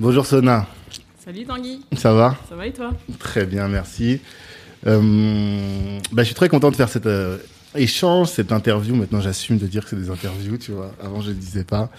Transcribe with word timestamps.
Bonjour 0.00 0.24
Sona. 0.24 0.66
Salut 1.22 1.44
Tanguy. 1.44 1.80
Ça 1.94 2.14
va? 2.14 2.34
Ça 2.48 2.56
va 2.56 2.66
et 2.66 2.72
toi? 2.72 2.90
Très 3.18 3.44
bien, 3.44 3.68
merci. 3.68 4.20
Euh, 4.86 5.98
bah, 6.12 6.22
je 6.22 6.26
suis 6.28 6.34
très 6.34 6.48
content 6.48 6.70
de 6.70 6.76
faire 6.76 6.88
cet 6.88 7.04
euh, 7.04 7.36
échange, 7.74 8.28
cette 8.28 8.50
interview. 8.50 8.94
Maintenant, 8.96 9.20
j'assume 9.20 9.58
de 9.58 9.66
dire 9.66 9.84
que 9.84 9.90
c'est 9.90 9.96
des 9.96 10.08
interviews, 10.08 10.56
tu 10.56 10.72
vois. 10.72 10.90
Avant, 11.04 11.20
je 11.20 11.28
ne 11.28 11.34
le 11.34 11.38
disais 11.38 11.64
pas. 11.64 11.90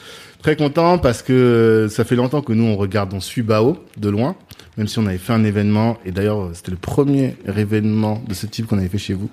Très 0.41 0.55
content 0.55 0.97
parce 0.97 1.21
que 1.21 1.31
euh, 1.31 1.89
ça 1.89 2.03
fait 2.03 2.15
longtemps 2.15 2.41
que 2.41 2.53
nous, 2.53 2.63
on 2.65 2.75
regarde, 2.75 3.13
on 3.13 3.19
suit 3.19 3.43
Bao 3.43 3.77
de 3.97 4.09
loin, 4.09 4.35
même 4.77 4.87
si 4.87 4.97
on 4.97 5.05
avait 5.05 5.19
fait 5.19 5.33
un 5.33 5.43
événement. 5.43 5.99
Et 6.03 6.11
d'ailleurs, 6.11 6.49
c'était 6.55 6.71
le 6.71 6.77
premier 6.77 7.35
événement 7.55 8.23
de 8.27 8.33
ce 8.33 8.47
type 8.47 8.65
qu'on 8.65 8.79
avait 8.79 8.89
fait 8.89 8.97
chez 8.97 9.13
vous. 9.13 9.29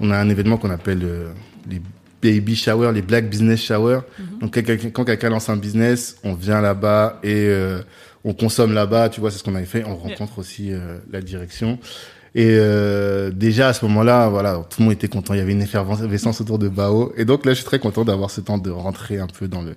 On 0.00 0.12
a 0.12 0.16
un 0.16 0.28
événement 0.28 0.58
qu'on 0.58 0.70
appelle 0.70 1.00
euh, 1.02 1.32
les 1.68 1.82
baby 2.22 2.56
shower, 2.56 2.92
les 2.92 3.02
black 3.02 3.28
business 3.28 3.60
shower. 3.62 4.00
Donc, 4.40 4.54
quand 4.54 4.62
quelqu'un- 4.64 4.90
quand 4.90 5.04
quelqu'un 5.04 5.28
lance 5.30 5.48
un 5.48 5.56
business, 5.56 6.16
on 6.24 6.34
vient 6.34 6.60
là-bas 6.60 7.18
et 7.22 7.46
euh, 7.48 7.82
on 8.26 8.34
consomme 8.34 8.74
là-bas. 8.74 9.08
Tu 9.08 9.20
vois, 9.20 9.30
c'est 9.30 9.38
ce 9.38 9.44
qu'on 9.44 9.54
avait 9.54 9.64
fait. 9.64 9.84
On 9.86 9.96
rencontre 9.96 10.38
aussi 10.38 10.72
euh, 10.72 10.98
la 11.10 11.22
direction. 11.22 11.78
Et 12.34 12.58
euh, 12.58 13.30
déjà 13.30 13.68
à 13.68 13.72
ce 13.72 13.82
moment-là, 13.86 14.28
voilà, 14.28 14.62
tout 14.68 14.80
le 14.80 14.84
monde 14.84 14.92
était 14.92 15.08
content. 15.08 15.32
Il 15.32 15.38
y 15.38 15.40
avait 15.40 15.52
une 15.52 15.62
effervescence 15.62 16.42
autour 16.42 16.58
de 16.58 16.68
Bao. 16.68 17.14
Et 17.16 17.24
donc 17.24 17.46
là, 17.46 17.52
je 17.52 17.56
suis 17.60 17.64
très 17.64 17.78
content 17.78 18.04
d'avoir 18.04 18.30
ce 18.30 18.42
temps 18.42 18.58
de 18.58 18.70
rentrer 18.70 19.18
un 19.18 19.26
peu 19.26 19.48
dans 19.48 19.62
le 19.62 19.74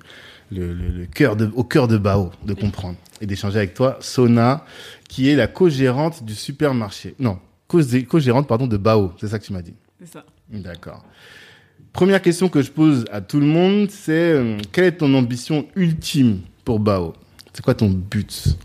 le, 0.52 0.74
le, 0.74 0.88
le 0.90 1.06
cœur 1.06 1.36
de, 1.36 1.48
au 1.56 1.64
cœur 1.64 1.88
de 1.88 1.98
Bao, 2.00 2.32
de 2.44 2.56
comprendre 2.56 2.96
et 3.22 3.28
d'échanger 3.28 3.60
avec 3.60 3.76
toi, 3.76 3.98
Sona, 4.02 4.66
qui 5.08 5.30
est 5.30 5.36
la 5.36 5.46
co-gérante 5.46 6.24
du 6.24 6.34
supermarché. 6.34 7.14
Non, 7.20 7.38
co- 7.68 7.82
co-gérante 8.10 8.48
pardon 8.48 8.66
de 8.66 8.76
Bao. 8.78 9.14
C'est 9.22 9.28
ça 9.28 9.38
que 9.38 9.46
tu 9.46 9.54
m'as 9.54 9.62
dit. 9.62 9.76
C'est 10.02 10.12
ça. 10.12 10.26
D'accord. 10.52 11.06
Première 11.94 12.22
question 12.22 12.50
que 12.50 12.64
je 12.64 12.72
pose 12.72 13.06
à 13.12 13.22
tout 13.22 13.40
le 13.40 13.46
monde, 13.46 13.92
c'est 13.92 14.12
euh, 14.32 14.58
quelle 14.72 14.86
est 14.86 14.98
ton 14.98 15.14
ambition 15.14 15.68
ultime 15.76 16.40
pour 16.66 16.80
Bao? 16.80 17.14
C'est 17.60 17.64
quoi 17.66 17.74
ton 17.74 17.90
but 17.90 18.56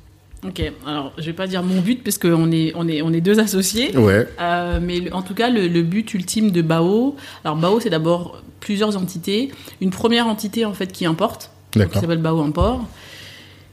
Ok, 0.47 0.63
alors 0.87 1.13
je 1.19 1.25
vais 1.25 1.33
pas 1.33 1.49
dire 1.49 1.65
mon 1.65 1.81
but 1.81 2.05
parce 2.05 2.17
qu'on 2.17 2.53
est, 2.53 2.73
on 2.77 2.87
est, 2.87 3.03
on 3.03 3.13
est 3.13 3.21
deux 3.21 3.41
associés. 3.41 3.97
Ouais. 3.97 4.29
Euh, 4.41 4.79
mais 4.81 5.11
en 5.13 5.23
tout 5.23 5.35
cas, 5.35 5.51
le, 5.51 5.67
le 5.67 5.83
but 5.83 6.15
ultime 6.15 6.53
de 6.53 6.63
Bao, 6.63 7.17
alors 7.45 7.57
Bao 7.57 7.81
c'est 7.81 7.91
d'abord 7.91 8.41
plusieurs 8.61 8.97
entités. 8.97 9.51
Une 9.81 9.91
première 9.91 10.29
entité 10.29 10.65
en 10.65 10.75
fait 10.75 10.93
qui 10.93 11.07
importe, 11.07 11.51
qui 11.73 11.81
s'appelle 11.99 12.19
Bao 12.19 12.41
Import. 12.41 12.87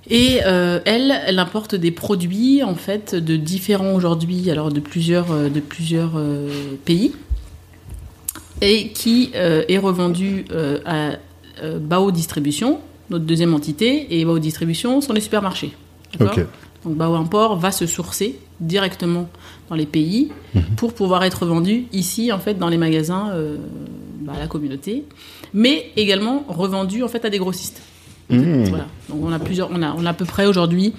Et 0.09 0.39
euh, 0.43 0.79
elle, 0.85 1.13
elle 1.27 1.37
importe 1.37 1.75
des 1.75 1.91
produits 1.91 2.63
en 2.63 2.73
fait 2.73 3.13
de 3.13 3.35
différents 3.35 3.93
aujourd'hui, 3.93 4.49
alors 4.49 4.71
de 4.71 4.79
plusieurs, 4.79 5.31
euh, 5.31 5.49
de 5.49 5.59
plusieurs 5.59 6.13
euh, 6.15 6.49
pays, 6.83 7.13
et 8.61 8.87
qui 8.89 9.29
est 9.33 9.77
revendu 9.77 10.45
à 10.85 11.17
Bao 11.79 12.11
Distribution, 12.11 12.79
notre 13.11 13.25
deuxième 13.25 13.53
entité, 13.53 14.07
et 14.19 14.25
Bao 14.25 14.39
Distribution 14.39 15.01
sont 15.01 15.13
les 15.13 15.21
supermarchés. 15.21 15.71
Donc 16.83 16.95
Bao 16.97 17.13
Import 17.13 17.57
va 17.57 17.71
se 17.71 17.85
sourcer 17.85 18.39
directement 18.59 19.29
dans 19.69 19.75
les 19.75 19.85
pays 19.85 20.31
Mhm. 20.55 20.63
pour 20.77 20.93
pouvoir 20.93 21.23
être 21.23 21.45
vendu 21.45 21.85
ici 21.93 22.31
en 22.31 22.39
fait 22.39 22.55
dans 22.57 22.69
les 22.69 22.77
magasins 22.77 23.29
euh, 23.33 23.57
bah, 24.21 24.33
à 24.35 24.39
la 24.39 24.47
communauté, 24.47 25.03
mais 25.53 25.91
également 25.95 26.43
revendu 26.47 27.03
en 27.03 27.07
fait 27.07 27.23
à 27.23 27.29
des 27.29 27.37
grossistes. 27.37 27.81
Mmh. 28.29 28.63
Voilà. 28.65 28.87
Donc 29.09 29.19
on 29.23 29.31
a 29.31 29.39
plusieurs, 29.39 29.69
on 29.71 29.81
a, 29.83 29.93
on 29.97 30.05
a 30.05 30.09
à 30.09 30.13
peu 30.13 30.25
près 30.25 30.45
aujourd'hui 30.47 30.93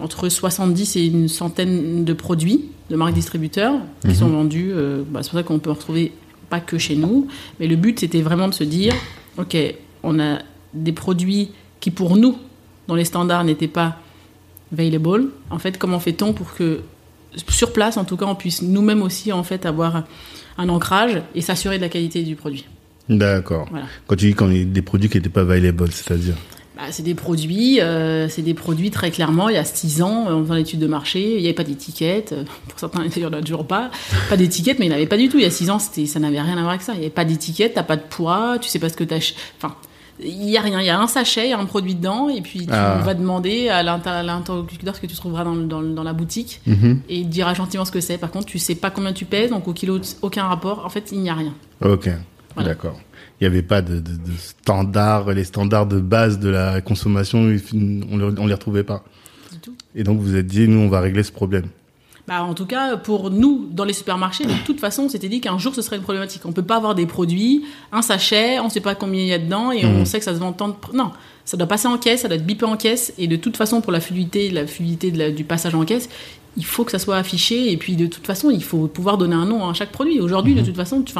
entre 0.00 0.28
70 0.28 0.96
et 0.96 1.06
une 1.06 1.28
centaine 1.28 2.04
de 2.04 2.12
produits 2.12 2.66
de 2.90 2.96
marques 2.96 3.14
distributeurs 3.14 3.74
qui 4.02 4.08
Mhm. 4.08 4.14
sont 4.14 4.28
vendus. 4.28 4.70
euh, 4.72 5.02
bah, 5.08 5.20
c'est 5.22 5.30
pour 5.30 5.38
ça 5.38 5.42
qu'on 5.42 5.58
peut 5.58 5.70
en 5.70 5.74
retrouver 5.74 6.12
pas 6.50 6.60
que 6.60 6.78
chez 6.78 6.94
nous, 6.96 7.26
mais 7.58 7.66
le 7.66 7.76
but 7.76 7.98
c'était 8.00 8.22
vraiment 8.22 8.48
de 8.48 8.54
se 8.54 8.64
dire, 8.64 8.94
ok, 9.38 9.56
on 10.02 10.18
a 10.20 10.38
des 10.82 10.92
produits 10.92 11.50
qui 11.80 11.90
pour 11.90 12.16
nous, 12.16 12.38
dans 12.86 12.94
les 12.94 13.04
standards, 13.04 13.44
n'étaient 13.44 13.68
pas 13.68 13.96
available. 14.72 15.28
En 15.50 15.58
fait, 15.58 15.78
comment 15.78 16.00
fait-on 16.00 16.32
pour 16.32 16.54
que 16.54 16.80
sur 17.48 17.72
place, 17.72 17.96
en 17.96 18.04
tout 18.04 18.16
cas, 18.16 18.26
on 18.26 18.34
puisse 18.34 18.62
nous-mêmes 18.62 19.02
aussi 19.02 19.32
en 19.32 19.42
fait 19.42 19.66
avoir 19.66 20.04
un 20.56 20.68
ancrage 20.68 21.22
et 21.34 21.40
s'assurer 21.40 21.76
de 21.76 21.82
la 21.82 21.88
qualité 21.88 22.22
du 22.22 22.36
produit? 22.36 22.66
D'accord. 23.08 23.66
Voilà. 23.70 23.86
Quand 24.06 24.16
tu 24.16 24.26
dis 24.26 24.34
qu'on 24.34 24.50
est 24.50 24.64
des 24.64 24.82
produits 24.82 25.08
qui 25.08 25.16
n'étaient 25.16 25.28
pas 25.28 25.42
available, 25.42 25.90
c'est-à-dire? 25.90 26.34
Bah, 26.76 26.84
c'est 26.90 27.02
des 27.02 27.14
produits, 27.14 27.80
euh, 27.80 28.28
c'est 28.28 28.42
des 28.42 28.54
produits 28.54 28.90
très 28.90 29.10
clairement. 29.10 29.48
Il 29.48 29.54
y 29.54 29.58
a 29.58 29.64
six 29.64 30.00
ans, 30.00 30.30
en 30.30 30.42
faisant 30.42 30.54
l'étude 30.54 30.78
de 30.78 30.86
marché, 30.86 31.34
il 31.34 31.40
n'y 31.40 31.46
avait 31.46 31.54
pas 31.54 31.64
d'étiquette. 31.64 32.32
Euh, 32.32 32.44
Pour 32.68 32.78
certains, 32.78 33.04
il 33.04 33.20
n'y 33.20 33.26
en 33.26 33.32
a 33.32 33.40
toujours 33.40 33.66
pas. 33.66 33.90
Pas 34.28 34.36
d'étiquette, 34.36 34.78
mais 34.78 34.86
il 34.86 34.88
n'y 34.90 34.94
en 34.94 34.98
avait 34.98 35.08
pas 35.08 35.16
du 35.16 35.28
tout. 35.28 35.38
Il 35.38 35.42
y 35.42 35.46
a 35.46 35.50
six 35.50 35.70
ans, 35.70 35.78
ça 35.78 36.20
n'avait 36.20 36.40
rien 36.40 36.56
à 36.56 36.60
voir 36.60 36.70
avec 36.70 36.82
ça. 36.82 36.92
Il 36.92 37.00
n'y 37.00 37.06
avait 37.06 37.14
pas 37.14 37.24
d'étiquette, 37.24 37.74
t'as 37.74 37.82
pas 37.82 37.96
de 37.96 38.02
poids, 38.02 38.58
tu 38.60 38.68
sais 38.68 38.78
pas 38.78 38.88
ce 38.88 38.96
que 38.96 39.04
t'as. 39.04 39.16
Enfin, 39.56 39.74
il 40.22 40.38
n'y 40.38 40.56
a 40.56 40.60
rien. 40.60 40.80
Il 40.80 40.86
y 40.86 40.90
a 40.90 41.00
un 41.00 41.06
sachet, 41.06 41.46
il 41.46 41.50
y 41.50 41.52
a 41.52 41.58
un 41.58 41.64
produit 41.66 41.94
dedans, 41.94 42.28
et 42.28 42.40
puis 42.40 42.60
tu 42.66 42.72
Ah. 42.72 43.00
vas 43.04 43.14
demander 43.14 43.68
à 43.68 43.82
l'inter- 43.82 44.10
à 44.10 44.22
l'interlocuteur 44.22 44.96
ce 44.96 45.00
que 45.00 45.06
tu 45.06 45.14
trouveras 45.16 45.44
dans, 45.44 46.02
la 46.02 46.12
boutique, 46.12 46.60
Mhm. 46.66 47.00
et 47.08 47.18
il 47.18 47.28
dira 47.28 47.54
gentiment 47.54 47.84
ce 47.84 47.92
que 47.92 48.00
c'est. 48.00 48.18
Par 48.18 48.30
contre, 48.30 48.46
tu 48.46 48.58
sais 48.58 48.74
pas 48.74 48.90
combien 48.90 49.12
tu 49.12 49.24
pèses, 49.24 49.50
donc 49.50 49.68
au 49.68 49.72
kilo, 49.72 49.98
aucun 50.22 50.44
rapport. 50.44 50.84
En 50.84 50.88
fait, 50.88 51.10
il 51.12 51.20
n'y 51.20 51.30
a 51.30 51.34
rien. 51.34 51.54
Ok, 51.84 52.08
Voilà. 52.54 52.70
d'accord. 52.70 52.98
Il 53.40 53.44
n'y 53.44 53.46
avait 53.46 53.62
pas 53.62 53.82
de, 53.82 53.94
de, 54.00 54.00
de 54.16 54.32
standards, 54.36 55.30
les 55.30 55.44
standards 55.44 55.86
de 55.86 56.00
base 56.00 56.38
de 56.40 56.48
la 56.48 56.80
consommation, 56.80 57.38
on 57.40 58.16
ne 58.16 58.46
les 58.48 58.54
retrouvait 58.54 58.82
pas. 58.84 59.04
Du 59.52 59.58
tout. 59.60 59.74
Et 59.94 60.02
donc 60.02 60.18
vous 60.18 60.24
vous 60.24 60.36
êtes 60.36 60.46
dit, 60.46 60.66
nous, 60.68 60.80
on 60.80 60.88
va 60.88 61.00
régler 61.00 61.22
ce 61.22 61.30
problème. 61.32 61.66
Bah, 62.28 62.42
en 62.44 62.52
tout 62.52 62.66
cas, 62.66 62.98
pour 62.98 63.30
nous, 63.30 63.68
dans 63.72 63.84
les 63.84 63.94
supermarchés, 63.94 64.44
de 64.44 64.52
toute 64.66 64.80
façon, 64.80 65.04
on 65.04 65.08
s'était 65.08 65.30
dit 65.30 65.40
qu'un 65.40 65.56
jour, 65.56 65.74
ce 65.74 65.80
serait 65.80 65.96
une 65.96 66.02
problématique. 66.02 66.42
On 66.44 66.52
peut 66.52 66.62
pas 66.62 66.76
avoir 66.76 66.94
des 66.94 67.06
produits, 67.06 67.64
un 67.90 68.02
sachet, 68.02 68.60
on 68.60 68.68
sait 68.68 68.82
pas 68.82 68.94
combien 68.94 69.22
il 69.22 69.28
y 69.28 69.32
a 69.32 69.38
dedans, 69.38 69.72
et 69.72 69.86
on 69.86 70.04
sait 70.04 70.18
que 70.18 70.24
ça 70.26 70.34
se 70.34 70.38
vend 70.38 70.52
tant 70.52 70.68
de... 70.68 70.74
Non, 70.92 71.10
ça 71.46 71.56
doit 71.56 71.66
passer 71.66 71.88
en 71.88 71.96
caisse, 71.96 72.20
ça 72.20 72.28
doit 72.28 72.36
être 72.36 72.44
bipé 72.44 72.66
en 72.66 72.76
caisse, 72.76 73.14
et 73.16 73.28
de 73.28 73.36
toute 73.36 73.56
façon, 73.56 73.80
pour 73.80 73.92
la 73.92 74.00
fluidité, 74.00 74.50
la 74.50 74.66
fluidité 74.66 75.10
de 75.10 75.18
la- 75.18 75.30
du 75.30 75.44
passage 75.44 75.74
en 75.74 75.86
caisse, 75.86 76.10
il 76.58 76.66
faut 76.66 76.84
que 76.84 76.90
ça 76.90 76.98
soit 76.98 77.16
affiché, 77.16 77.72
et 77.72 77.78
puis 77.78 77.96
de 77.96 78.06
toute 78.06 78.26
façon, 78.26 78.50
il 78.50 78.62
faut 78.62 78.88
pouvoir 78.88 79.16
donner 79.16 79.34
un 79.34 79.46
nom 79.46 79.66
à 79.66 79.72
chaque 79.72 79.90
produit. 79.92 80.20
Aujourd'hui, 80.20 80.54
de 80.54 80.60
toute 80.60 80.76
façon, 80.76 81.02
tu, 81.02 81.14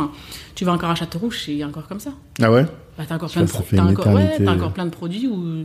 vas 0.65 0.73
encore 0.73 0.91
à 0.91 0.95
Châteaurouge, 0.95 1.43
c'est 1.47 1.65
encore 1.65 1.89
comme 1.89 2.01
ça. 2.01 2.11
Ah 2.43 2.53
ouais? 2.53 2.67
Bah, 2.99 3.05
t'as 3.09 3.15
encore, 3.15 3.31
plein 3.31 3.45
de, 3.45 3.91
encore, 3.93 4.13
ouais, 4.13 4.37
t'as 4.45 4.53
encore 4.53 4.73
plein 4.73 4.85
de 4.85 4.91
produits 4.91 5.27
où 5.27 5.65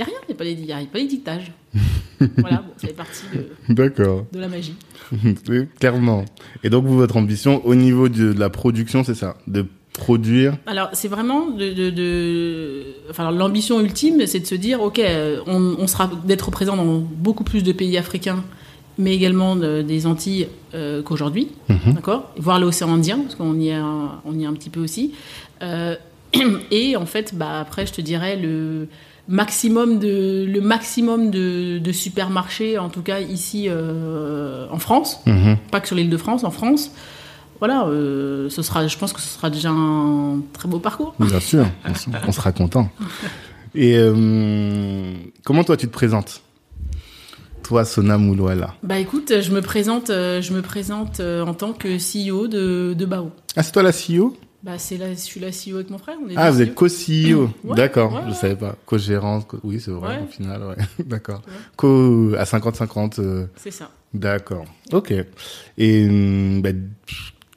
n'y 0.00 0.02
a 0.02 0.06
rien, 0.06 0.18
il 0.28 0.32
n'y 0.32 0.34
a 0.34 0.38
pas 0.38 0.44
les- 0.44 0.72
a 0.72 0.86
pas 0.90 0.98
l'étiquetage. 0.98 1.52
voilà, 2.38 2.58
bon, 2.58 2.72
ça 2.76 2.88
fait 2.88 2.94
partie 2.94 3.22
de, 3.34 3.72
D'accord. 3.74 4.26
de 4.32 4.40
la 4.40 4.48
magie. 4.48 4.74
Clairement. 5.78 6.24
Et 6.64 6.70
donc 6.70 6.84
vous, 6.84 6.96
votre 6.96 7.16
ambition 7.16 7.64
au 7.66 7.74
niveau 7.74 8.08
de, 8.08 8.32
de 8.32 8.38
la 8.40 8.50
production, 8.50 9.04
c'est 9.04 9.14
ça 9.14 9.36
De 9.46 9.66
produire 9.94 10.56
Alors, 10.66 10.90
c'est 10.92 11.08
vraiment 11.08 11.48
de, 11.48 11.72
de, 11.72 11.90
de- 11.90 12.84
enfin, 13.10 13.30
l'ambition 13.30 13.80
ultime, 13.80 14.26
c'est 14.26 14.40
de 14.40 14.46
se 14.46 14.54
dire, 14.54 14.80
ok, 14.82 14.98
euh, 14.98 15.40
on, 15.46 15.76
on 15.78 15.86
sera 15.86 16.10
d'être 16.24 16.50
présent 16.50 16.76
dans 16.76 16.98
beaucoup 16.98 17.44
plus 17.44 17.62
de 17.62 17.72
pays 17.72 17.96
africains, 17.98 18.44
mais 18.98 19.14
également 19.14 19.56
de- 19.56 19.82
des 19.82 20.06
Antilles 20.06 20.48
euh, 20.74 21.02
qu'aujourd'hui, 21.02 21.48
Mhm. 21.68 21.94
d'accord, 21.94 22.32
voire 22.36 22.60
l'océan 22.60 22.92
Indien, 22.94 23.18
parce 23.20 23.34
qu'on 23.34 23.58
y 23.58 23.68
est, 23.68 23.74
un- 23.74 24.20
on 24.24 24.38
y 24.38 24.44
est 24.44 24.46
un 24.46 24.52
petit 24.54 24.70
peu 24.70 24.80
aussi. 24.80 25.12
Euh, 25.62 25.96
et 26.70 26.96
en 26.96 27.06
fait, 27.06 27.34
bah 27.34 27.60
après, 27.60 27.86
je 27.86 27.92
te 27.92 28.00
dirais 28.00 28.36
le 28.36 28.86
maximum 29.30 29.98
de 30.00 30.44
le 30.44 30.60
maximum 30.60 31.30
de, 31.30 31.78
de 31.78 31.92
supermarchés, 31.92 32.76
en 32.78 32.88
tout 32.90 33.00
cas 33.02 33.20
ici 33.20 33.66
euh, 33.68 34.66
en 34.70 34.78
France, 34.78 35.20
Mhm. 35.26 35.56
pas 35.70 35.80
que 35.80 35.86
sur 35.86 35.96
l'île 35.96 36.10
de 36.10 36.16
France, 36.16 36.42
en 36.44 36.50
France. 36.50 36.90
Voilà, 37.60 37.86
euh, 37.86 38.48
ce 38.50 38.62
sera, 38.62 38.86
je 38.86 38.96
pense 38.98 39.12
que 39.12 39.20
ce 39.20 39.28
sera 39.28 39.48
déjà 39.50 39.70
un 39.70 40.40
très 40.52 40.68
beau 40.68 40.78
parcours. 40.80 41.14
Bien 41.20 41.40
sûr, 41.50 41.66
on 42.26 42.32
sera 42.32 42.52
content. 42.52 42.88
Et 43.74 43.94
euh, 43.96 45.12
comment 45.44 45.62
toi 45.62 45.76
tu 45.76 45.86
te 45.86 45.92
présentes? 45.92 46.42
Toi, 47.62 47.84
Sona 47.84 48.18
Moulouala. 48.18 48.74
Bah 48.82 48.98
écoute, 48.98 49.32
je 49.42 49.50
me 49.52 49.60
présente, 49.60 50.08
je 50.08 50.52
me 50.52 50.60
présente 50.62 51.20
en 51.20 51.54
tant 51.54 51.72
que 51.72 51.98
CEO 51.98 52.48
de, 52.48 52.94
de 52.98 53.04
Bao. 53.06 53.30
Ah, 53.56 53.62
c'est 53.62 53.70
toi 53.72 53.82
la 53.84 53.92
CEO 53.92 54.36
Bah 54.62 54.72
c'est 54.78 54.98
là, 54.98 55.08
je 55.10 55.14
suis 55.18 55.40
la 55.40 55.48
CEO 55.48 55.76
avec 55.76 55.88
mon 55.90 55.96
frère. 55.98 56.16
On 56.22 56.28
est 56.28 56.34
Ah, 56.36 56.50
vous 56.50 56.60
êtes 56.60 56.70
CEO. 56.70 56.74
co-CEO. 56.74 57.50
Ouais, 57.64 57.76
D'accord, 57.76 58.12
ouais, 58.12 58.20
je 58.24 58.28
ouais. 58.30 58.34
savais 58.34 58.56
pas. 58.56 58.76
Co-gérante, 58.84 59.46
co- 59.46 59.58
oui, 59.64 59.80
c'est 59.80 59.90
vrai, 59.90 60.16
Ouais. 60.18 60.22
au 60.24 60.26
final, 60.26 60.62
ouais. 60.62 60.76
D'accord. 61.06 61.40
Co 61.76 62.34
à 62.38 62.44
50-50. 62.44 63.20
euh, 63.20 63.46
C'est 63.56 63.70
ça. 63.70 63.90
D'accord. 64.12 64.66
Ok. 64.92 65.14
Et 65.78 66.06
hum, 66.08 66.60
bah, 66.60 66.70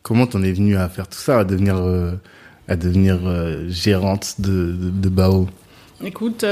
comment 0.02 0.28
t'en 0.28 0.42
es 0.44 0.54
venu 0.54 0.78
à 0.78 0.88
faire 0.88 1.08
tout 1.10 1.18
ça, 1.20 1.40
à 1.40 1.44
devenir, 1.44 1.76
euh, 1.78 2.14
à 2.70 2.78
devenir 2.78 3.20
euh, 3.26 3.68
gérante 3.68 4.36
de, 4.40 4.72
de, 4.72 4.90
de 4.90 5.10
Bao? 5.10 5.48
Écoute, 6.06 6.46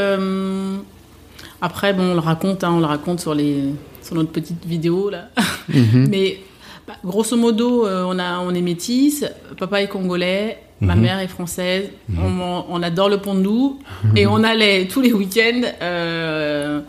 après, 1.62 1.94
bon, 1.94 2.12
on 2.12 2.14
le 2.14 2.20
raconte, 2.20 2.64
hein, 2.64 2.72
on 2.74 2.80
le 2.80 2.86
raconte 2.86 3.20
sur, 3.22 3.34
les, 3.34 3.64
sur 4.02 4.16
notre 4.16 4.32
petite 4.32 4.66
vidéo, 4.66 5.10
là. 5.10 5.30
Mhm. 5.70 6.08
Mais 6.10 6.40
bah, 6.88 6.94
grosso 7.06 7.36
modo, 7.38 7.86
euh, 7.86 8.04
on, 8.08 8.18
a, 8.20 8.40
on 8.40 8.54
est 8.54 8.62
métis, 8.62 9.26
papa 9.58 9.82
est 9.82 9.88
congolais, 9.88 10.58
ma 10.82 10.96
Mhm. 10.96 11.02
mère 11.02 11.20
est 11.20 11.28
française, 11.28 11.90
on, 12.18 12.64
on 12.70 12.82
adore 12.84 13.10
le 13.10 13.18
pont 13.20 13.36
de 13.36 13.42
nous, 13.42 13.80
et 14.16 14.26
on 14.28 14.44
allait 14.44 14.88
tous 14.88 15.02
les 15.02 15.14
week-ends 15.14 15.62
euh, 15.82 16.82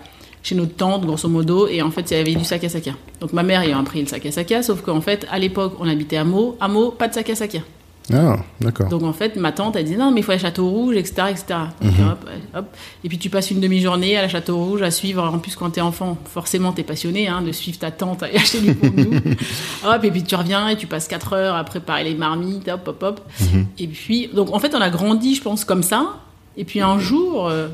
chez 0.42 0.54
notre 0.54 0.74
tante, 0.74 1.04
grosso 1.06 1.28
modo, 1.28 1.68
et 1.68 1.82
en 1.82 1.90
fait, 1.90 2.10
il 2.10 2.16
y 2.16 2.20
avait 2.20 2.34
du 2.34 2.44
sac 2.44 2.64
à 2.64 2.68
sac. 2.68 2.88
Donc 3.20 3.32
ma 3.32 3.42
mère 3.42 3.60
ayant 3.62 3.84
pris 3.84 4.00
le 4.00 4.06
sac 4.08 4.24
à 4.26 4.32
sac, 4.32 4.52
sauf 4.62 4.80
qu'en 4.82 5.00
fait, 5.00 5.26
à 5.30 5.38
l'époque, 5.38 5.74
on 5.78 5.88
habitait 5.88 6.16
à 6.16 6.24
Meaux, 6.24 6.56
à 6.60 6.68
Meaux, 6.68 6.90
pas 6.90 7.06
de 7.08 7.14
sac 7.14 7.30
à 7.30 7.34
sac. 7.34 7.60
Ah, 8.12 8.36
d'accord. 8.60 8.88
Donc 8.88 9.02
en 9.04 9.12
fait, 9.12 9.36
ma 9.36 9.52
tante, 9.52 9.76
elle 9.76 9.84
disait 9.84 9.96
non, 9.96 10.10
mais 10.10 10.20
il 10.20 10.22
faut 10.24 10.32
aller 10.32 10.40
à 10.40 10.42
Château 10.48 10.68
Rouge, 10.68 10.96
etc. 10.96 11.22
etc. 11.30 11.44
Donc, 11.80 11.92
Mhm. 11.98 12.08
hop, 12.08 12.28
hop. 12.56 12.66
Et 13.04 13.08
puis 13.08 13.18
tu 13.18 13.30
passes 13.30 13.50
une 13.52 13.60
demi-journée 13.60 14.16
à 14.16 14.22
la 14.22 14.28
Château 14.28 14.56
Rouge 14.56 14.82
à 14.82 14.90
suivre. 14.90 15.22
En 15.22 15.38
plus, 15.38 15.54
quand 15.54 15.70
t'es 15.70 15.80
enfant, 15.80 16.18
forcément, 16.24 16.72
t'es 16.72 16.82
passionné 16.82 17.28
hein, 17.28 17.42
de 17.42 17.52
suivre 17.52 17.78
ta 17.78 17.90
tante 17.92 18.24
et 18.24 18.36
acheter 18.36 18.60
du 18.60 18.76
nous. 18.82 19.20
hop, 19.86 20.04
et 20.04 20.10
puis 20.10 20.24
tu 20.24 20.34
reviens 20.34 20.68
et 20.68 20.76
tu 20.76 20.86
passes 20.88 21.06
4 21.06 21.32
heures 21.34 21.54
à 21.54 21.62
préparer 21.64 22.02
les 22.04 22.14
marmites, 22.14 22.68
hop, 22.68 22.88
hop, 22.88 23.02
hop. 23.02 23.20
Mhm. 23.40 23.66
Et 23.78 23.86
puis, 23.86 24.28
donc 24.34 24.52
en 24.52 24.58
fait, 24.58 24.74
on 24.74 24.80
a 24.80 24.90
grandi, 24.90 25.34
je 25.36 25.42
pense, 25.42 25.64
comme 25.64 25.82
ça. 25.84 26.16
Et 26.56 26.64
puis 26.64 26.80
un 26.80 26.98
jour, 26.98 27.46
euh, 27.48 27.68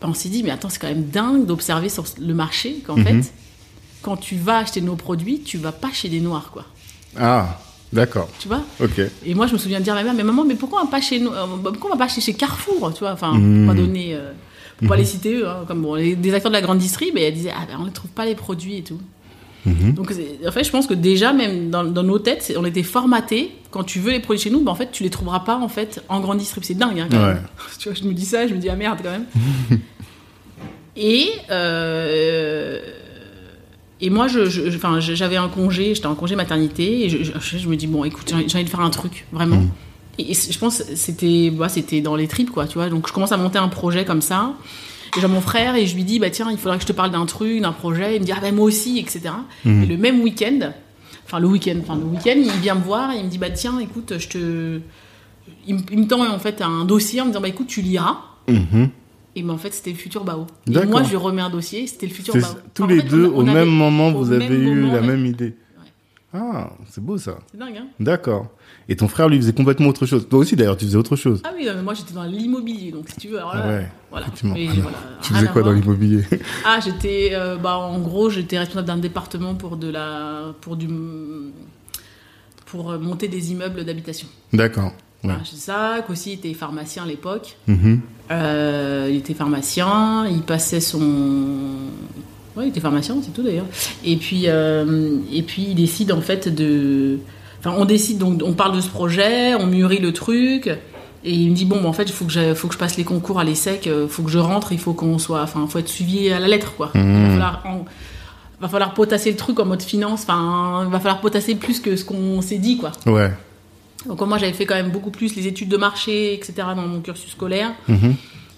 bah, 0.00 0.06
on 0.08 0.14
s'est 0.14 0.28
dit, 0.28 0.42
mais 0.44 0.50
attends, 0.50 0.68
c'est 0.68 0.78
quand 0.78 0.86
même 0.88 1.06
dingue 1.08 1.46
d'observer 1.46 1.88
sur 1.88 2.04
le 2.20 2.32
marché 2.32 2.76
qu'en 2.86 2.96
Mhm. 2.96 3.04
fait, 3.04 3.32
quand 4.02 4.16
tu 4.16 4.36
vas 4.36 4.58
acheter 4.58 4.80
nos 4.82 4.94
produits, 4.94 5.40
tu 5.40 5.58
vas 5.58 5.72
pas 5.72 5.90
chez 5.92 6.08
des 6.08 6.20
noirs, 6.20 6.50
quoi. 6.52 6.64
Ah, 7.18 7.58
d'accord. 7.92 8.28
Tu 8.38 8.48
vois 8.48 8.62
Ok. 8.80 9.00
et 9.24 9.34
moi, 9.34 9.46
je 9.46 9.52
me 9.54 9.58
souviens 9.58 9.78
de 9.78 9.84
dire 9.84 9.92
à 9.94 9.96
ma 9.96 10.02
mère, 10.04 10.14
mais 10.14 10.22
maman, 10.24 10.44
mais 10.44 10.54
pourquoi 10.54 10.80
on 10.80 10.84
va 10.84 10.90
pas 10.90 11.00
chez 11.00 11.18
nous, 11.20 11.30
euh, 11.30 11.44
pourquoi 11.62 11.90
on 11.92 11.96
va 11.96 12.06
pas 12.06 12.08
chez 12.12 12.34
Carrefour, 12.34 12.92
tu 12.92 13.00
vois 13.00 13.12
Enfin, 13.12 13.32
pour 13.32 13.66
pas 13.74 13.74
donner, 13.80 14.14
euh, 14.14 14.32
pour 14.78 14.88
pas 14.88 14.96
les 14.96 15.04
citer 15.04 15.34
eux, 15.36 15.48
hein, 15.48 15.64
comme 15.66 15.82
bon, 15.82 15.94
les- 15.94 16.16
des 16.16 16.34
acteurs 16.34 16.50
de 16.50 16.56
la 16.56 16.62
grande 16.62 16.78
distrib, 16.78 17.14
mais 17.14 17.22
elle 17.22 17.34
disait, 17.34 17.52
ah 17.54 17.64
ben 17.68 17.78
on 17.80 17.84
ne 17.84 17.90
trouve 17.90 18.10
pas 18.10 18.24
les 18.26 18.34
produits 18.34 18.76
et 18.78 18.82
tout. 18.82 19.00
Mhm. 19.64 19.94
Donc, 19.94 20.12
en 20.46 20.52
fait, 20.52 20.62
je 20.62 20.70
pense 20.70 20.86
que 20.86 20.94
déjà, 20.94 21.32
même 21.32 21.70
dans, 21.70 21.82
dans 21.82 22.04
nos 22.04 22.20
têtes, 22.20 22.54
on 22.56 22.64
était 22.64 22.84
formatés. 22.84 23.50
Quand 23.72 23.82
tu 23.82 23.98
veux 23.98 24.12
les 24.12 24.20
produits 24.20 24.40
chez 24.44 24.50
nous, 24.50 24.60
ben, 24.60 24.70
en 24.70 24.76
fait, 24.76 24.92
tu 24.92 25.02
les 25.02 25.10
trouveras 25.10 25.40
pas 25.40 25.56
en 25.56 25.68
fait 25.68 26.04
en 26.08 26.20
grande 26.20 26.38
distrib. 26.38 26.62
C'est 26.62 26.74
dingue, 26.74 27.00
hein, 27.00 27.08
quand 27.10 27.18
Ouais. 27.18 27.34
même. 27.34 27.46
Tu 27.80 27.88
vois, 27.88 27.98
je 28.00 28.04
me 28.04 28.12
dis 28.14 28.24
ça, 28.26 28.46
je 28.46 28.54
me 28.54 28.58
dis 28.60 28.68
ah 28.68 28.76
merde 28.76 29.00
quand 29.02 29.10
même. 29.10 29.26
et 30.96 31.28
euh, 31.50 32.80
et 34.00 34.10
moi, 34.10 34.28
je, 34.28 34.46
je- 34.46 34.70
je- 34.70 35.14
j'avais 35.14 35.36
un 35.36 35.48
congé, 35.48 35.94
j'étais 35.94 36.06
en 36.06 36.14
congé 36.14 36.36
maternité, 36.36 37.04
et 37.04 37.08
je, 37.08 37.68
me 37.68 37.76
dis 37.76 37.86
bon, 37.86 38.04
écoute, 38.04 38.28
j'ai 38.46 38.54
envie 38.56 38.64
de 38.64 38.68
faire 38.70 38.80
un 38.80 38.90
truc, 38.90 39.26
vraiment. 39.32 39.56
Mhm. 39.56 39.70
Et, 40.18 40.32
je 40.34 40.58
pense 40.58 40.78
que 40.82 40.96
c'était, 40.96 41.50
bah, 41.50 41.68
c'était 41.68 42.00
dans 42.00 42.16
les 42.16 42.26
tripes, 42.28 42.50
quoi, 42.50 42.66
tu 42.66 42.74
vois. 42.78 42.88
Donc 42.88 43.06
je 43.08 43.12
commence 43.12 43.32
à 43.32 43.36
monter 43.36 43.58
un 43.58 43.68
projet 43.68 44.04
comme 44.04 44.22
ça. 44.22 44.54
Et 45.16 45.20
j'ai 45.20 45.28
mon 45.28 45.40
frère 45.40 45.76
et 45.76 45.86
je 45.86 45.94
lui 45.94 46.04
dis, 46.04 46.18
bah 46.18 46.30
tiens, 46.30 46.50
il 46.50 46.58
faudrait 46.58 46.76
que 46.78 46.82
je 46.82 46.88
te 46.88 46.92
parle 46.92 47.10
d'un 47.10 47.24
truc, 47.26 47.60
d'un 47.62 47.72
projet. 47.72 48.16
Il 48.16 48.20
me 48.20 48.26
dit, 48.26 48.32
ah 48.32 48.38
ben 48.40 48.54
moi 48.54 48.64
aussi, 48.66 48.98
etc. 48.98 49.20
Mhm. 49.64 49.82
Et 49.82 49.86
le 49.86 49.96
même 49.96 50.20
week-end, 50.20 50.72
enfin 51.26 51.38
le 51.38 51.46
week-end, 51.46 51.76
enfin 51.82 51.96
le 51.96 52.04
week-end, 52.04 52.34
il 52.36 52.60
vient 52.60 52.74
me 52.74 52.82
voir 52.82 53.12
et 53.12 53.18
il 53.18 53.24
me 53.24 53.30
dit, 53.30 53.38
bah 53.38 53.50
tiens, 53.50 53.78
écoute, 53.78 54.14
je 54.18 54.28
te, 54.28 54.80
il, 55.66 55.74
me- 55.76 55.80
il 55.92 55.98
me 56.00 56.06
tend 56.06 56.26
en 56.26 56.38
fait 56.38 56.60
un 56.62 56.84
dossier 56.84 57.20
en 57.20 57.24
me 57.26 57.30
disant, 57.30 57.40
bah 57.40 57.48
écoute, 57.48 57.66
tu 57.68 57.80
liras. 57.82 58.18
Mhm. 58.48 58.90
Et 59.38 59.42
ben 59.42 59.50
en 59.50 59.58
fait, 59.58 59.72
c'était 59.74 59.90
le 59.90 59.96
futur 59.96 60.24
Bao. 60.24 60.46
Et 60.66 60.86
moi, 60.86 61.02
je 61.04 61.10
lui 61.10 61.16
remets 61.16 61.42
un 61.42 61.50
dossier, 61.50 61.86
c'était 61.86 62.06
le 62.06 62.12
futur 62.12 62.34
Bao. 62.34 62.42
Tous 62.74 62.86
les 62.86 63.00
fait, 63.02 63.08
deux, 63.08 63.26
on 63.26 63.36
au 63.36 63.40
avait- 63.42 63.52
même 63.52 63.68
moment, 63.68 64.10
vous 64.10 64.32
avez 64.32 64.46
eu 64.56 64.74
moment, 64.74 64.94
la 64.94 65.00
mais- 65.02 65.06
même 65.08 65.26
idée. 65.26 65.54
Ah, 66.32 66.70
c'est 66.90 67.02
beau 67.02 67.16
ça. 67.16 67.38
C'est 67.50 67.56
dingue, 67.58 67.76
hein 67.78 67.86
D'accord. 68.00 68.48
Et 68.88 68.96
ton 68.96 69.08
frère, 69.08 69.28
lui, 69.28 69.36
faisait 69.38 69.52
complètement 69.54 69.88
autre 69.88 70.04
chose. 70.06 70.28
Toi 70.28 70.40
aussi, 70.40 70.54
d'ailleurs, 70.56 70.76
tu 70.76 70.84
faisais 70.84 70.96
autre 70.98 71.16
chose. 71.16 71.40
Ah 71.44 71.52
oui, 71.56 71.66
mais 71.74 71.82
moi 71.82 71.94
j'étais 71.94 72.12
dans 72.12 72.24
l'immobilier, 72.24 72.90
donc 72.92 73.08
si 73.08 73.16
tu 73.16 73.28
veux, 73.28 73.38
alors 73.38 73.54
là, 73.54 73.66
ouais, 73.66 73.88
voilà. 74.10 74.26
effectivement. 74.26 74.54
Mais 74.54 74.66
voilà, 74.82 74.96
Tu 75.22 75.32
faisais 75.32 75.46
quoi 75.48 75.62
dans 75.62 75.72
l'immobilier? 75.72 76.24
Ah, 76.64 76.78
j'étais, 76.84 77.30
euh, 77.32 77.56
bah, 77.56 77.78
en 77.78 77.98
gros, 78.00 78.28
j'étais 78.28 78.58
responsable 78.58 78.86
d'un 78.86 78.98
département 78.98 79.54
pour 79.54 79.76
de 79.78 79.88
la, 79.88 80.54
pour 80.60 80.76
du, 80.76 80.88
pour 82.66 82.90
euh, 82.90 82.98
monter 82.98 83.28
des 83.28 83.52
immeubles 83.52 83.84
d'habitation. 83.84 84.28
D'accord. 84.52 84.92
Ouais. 85.24 85.34
Ça. 85.44 86.04
Qu'aussi 86.06 86.32
était 86.32 86.54
pharmacien 86.54 87.04
à 87.04 87.06
l'époque. 87.06 87.56
Mhm. 87.66 88.00
Euh, 88.30 89.08
il 89.10 89.16
était 89.16 89.34
pharmacien, 89.34 90.26
il 90.26 90.42
passait 90.42 90.80
son. 90.80 91.00
Ouais, 92.56 92.64
il 92.64 92.68
était 92.68 92.80
pharmacien, 92.80 93.16
c'est 93.22 93.32
tout 93.32 93.42
d'ailleurs. 93.42 93.66
Et 94.04 94.16
puis, 94.16 94.44
euh, 94.46 95.18
et 95.32 95.42
puis 95.42 95.66
il 95.70 95.74
décide 95.74 96.12
en 96.12 96.20
fait 96.20 96.48
de. 96.48 97.18
Enfin, 97.58 97.74
on 97.78 97.84
décide 97.84 98.18
donc, 98.18 98.42
on 98.44 98.52
parle 98.52 98.74
de 98.76 98.80
ce 98.80 98.88
projet, 98.88 99.54
on 99.54 99.66
mûrit 99.66 99.98
le 99.98 100.12
truc. 100.12 100.68
Et 101.24 101.32
il 101.32 101.50
me 101.50 101.56
dit 101.56 101.64
bon, 101.64 101.80
bah, 101.80 101.88
en 101.88 101.92
fait, 101.92 102.04
il 102.04 102.12
faut 102.12 102.24
que 102.24 102.30
je, 102.30 102.54
faut 102.54 102.68
que 102.68 102.74
je 102.74 102.78
passe 102.78 102.96
les 102.96 103.04
concours 103.04 103.40
à 103.40 103.44
l'ESSEC, 103.44 103.86
il 103.86 104.08
faut 104.08 104.22
que 104.22 104.30
je 104.30 104.38
rentre, 104.38 104.70
il 104.70 104.78
faut 104.78 104.92
qu'on 104.92 105.18
soit, 105.18 105.42
enfin, 105.42 105.66
faut 105.66 105.80
être 105.80 105.88
suivi 105.88 106.30
à 106.30 106.38
la 106.38 106.46
lettre, 106.46 106.74
quoi. 106.76 106.92
Il 106.94 107.00
va 107.00 107.30
falloir, 107.30 107.62
va 108.60 108.68
falloir 108.68 108.94
potasser 108.94 109.30
le 109.30 109.36
truc 109.36 109.58
en 109.58 109.66
mode 109.66 109.82
finance. 109.82 110.22
Enfin, 110.22 110.84
il 110.84 110.90
va 110.90 110.98
falloir 110.98 111.20
potasser 111.20 111.56
plus 111.56 111.80
que 111.80 111.96
ce 111.96 112.04
qu'on 112.04 112.40
s'est 112.42 112.58
dit, 112.58 112.76
quoi. 112.78 112.92
Ouais. 113.06 113.32
Donc 114.06 114.20
moi, 114.20 114.38
j'avais 114.38 114.52
fait 114.52 114.66
quand 114.66 114.74
même 114.74 114.90
beaucoup 114.90 115.10
plus 115.10 115.34
les 115.36 115.46
études 115.46 115.68
de 115.68 115.76
marché, 115.76 116.34
etc. 116.34 116.52
dans 116.76 116.86
mon 116.86 117.00
cursus 117.00 117.30
scolaire. 117.30 117.72
Mhm. 117.88 118.14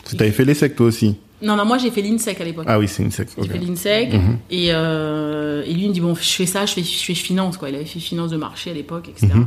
Tu 0.09 0.17
avais 0.23 0.31
fait 0.33 0.45
l'ESSEC, 0.45 0.75
toi 0.77 0.87
aussi 0.87 1.17
Non, 1.43 1.55
non, 1.57 1.65
moi 1.65 1.79
j'ai 1.79 1.91
fait 1.91 2.03
l'INSEC 2.03 2.41
à 2.41 2.45
l'époque. 2.45 2.65
Ah 2.69 2.79
oui, 2.79 2.89
c'est 2.89 3.03
une 3.03 3.11
sec. 3.11 3.29
J'ai 3.41 3.49
fait 3.49 3.59
l'INSEC 3.59 4.13
Mhm. 4.13 4.39
et, 4.51 4.69
euh, 4.73 5.63
et 5.67 5.73
lui 5.73 5.83
il 5.85 5.89
me 5.89 5.95
dit 5.95 6.01
bon 6.01 6.15
je 6.15 6.21
fais 6.29 6.47
ça, 6.47 6.67
je 6.67 6.73
fais, 6.75 6.83
je 6.83 7.05
fais 7.05 7.15
finance 7.15 7.57
quoi. 7.57 7.69
Il 7.69 7.75
avait 7.77 7.85
fait 7.85 8.01
finance 8.01 8.31
de 8.31 8.37
marché 8.37 8.71
à 8.71 8.75
l'époque, 8.75 9.09
etc. 9.09 9.29
Mhm. 9.35 9.47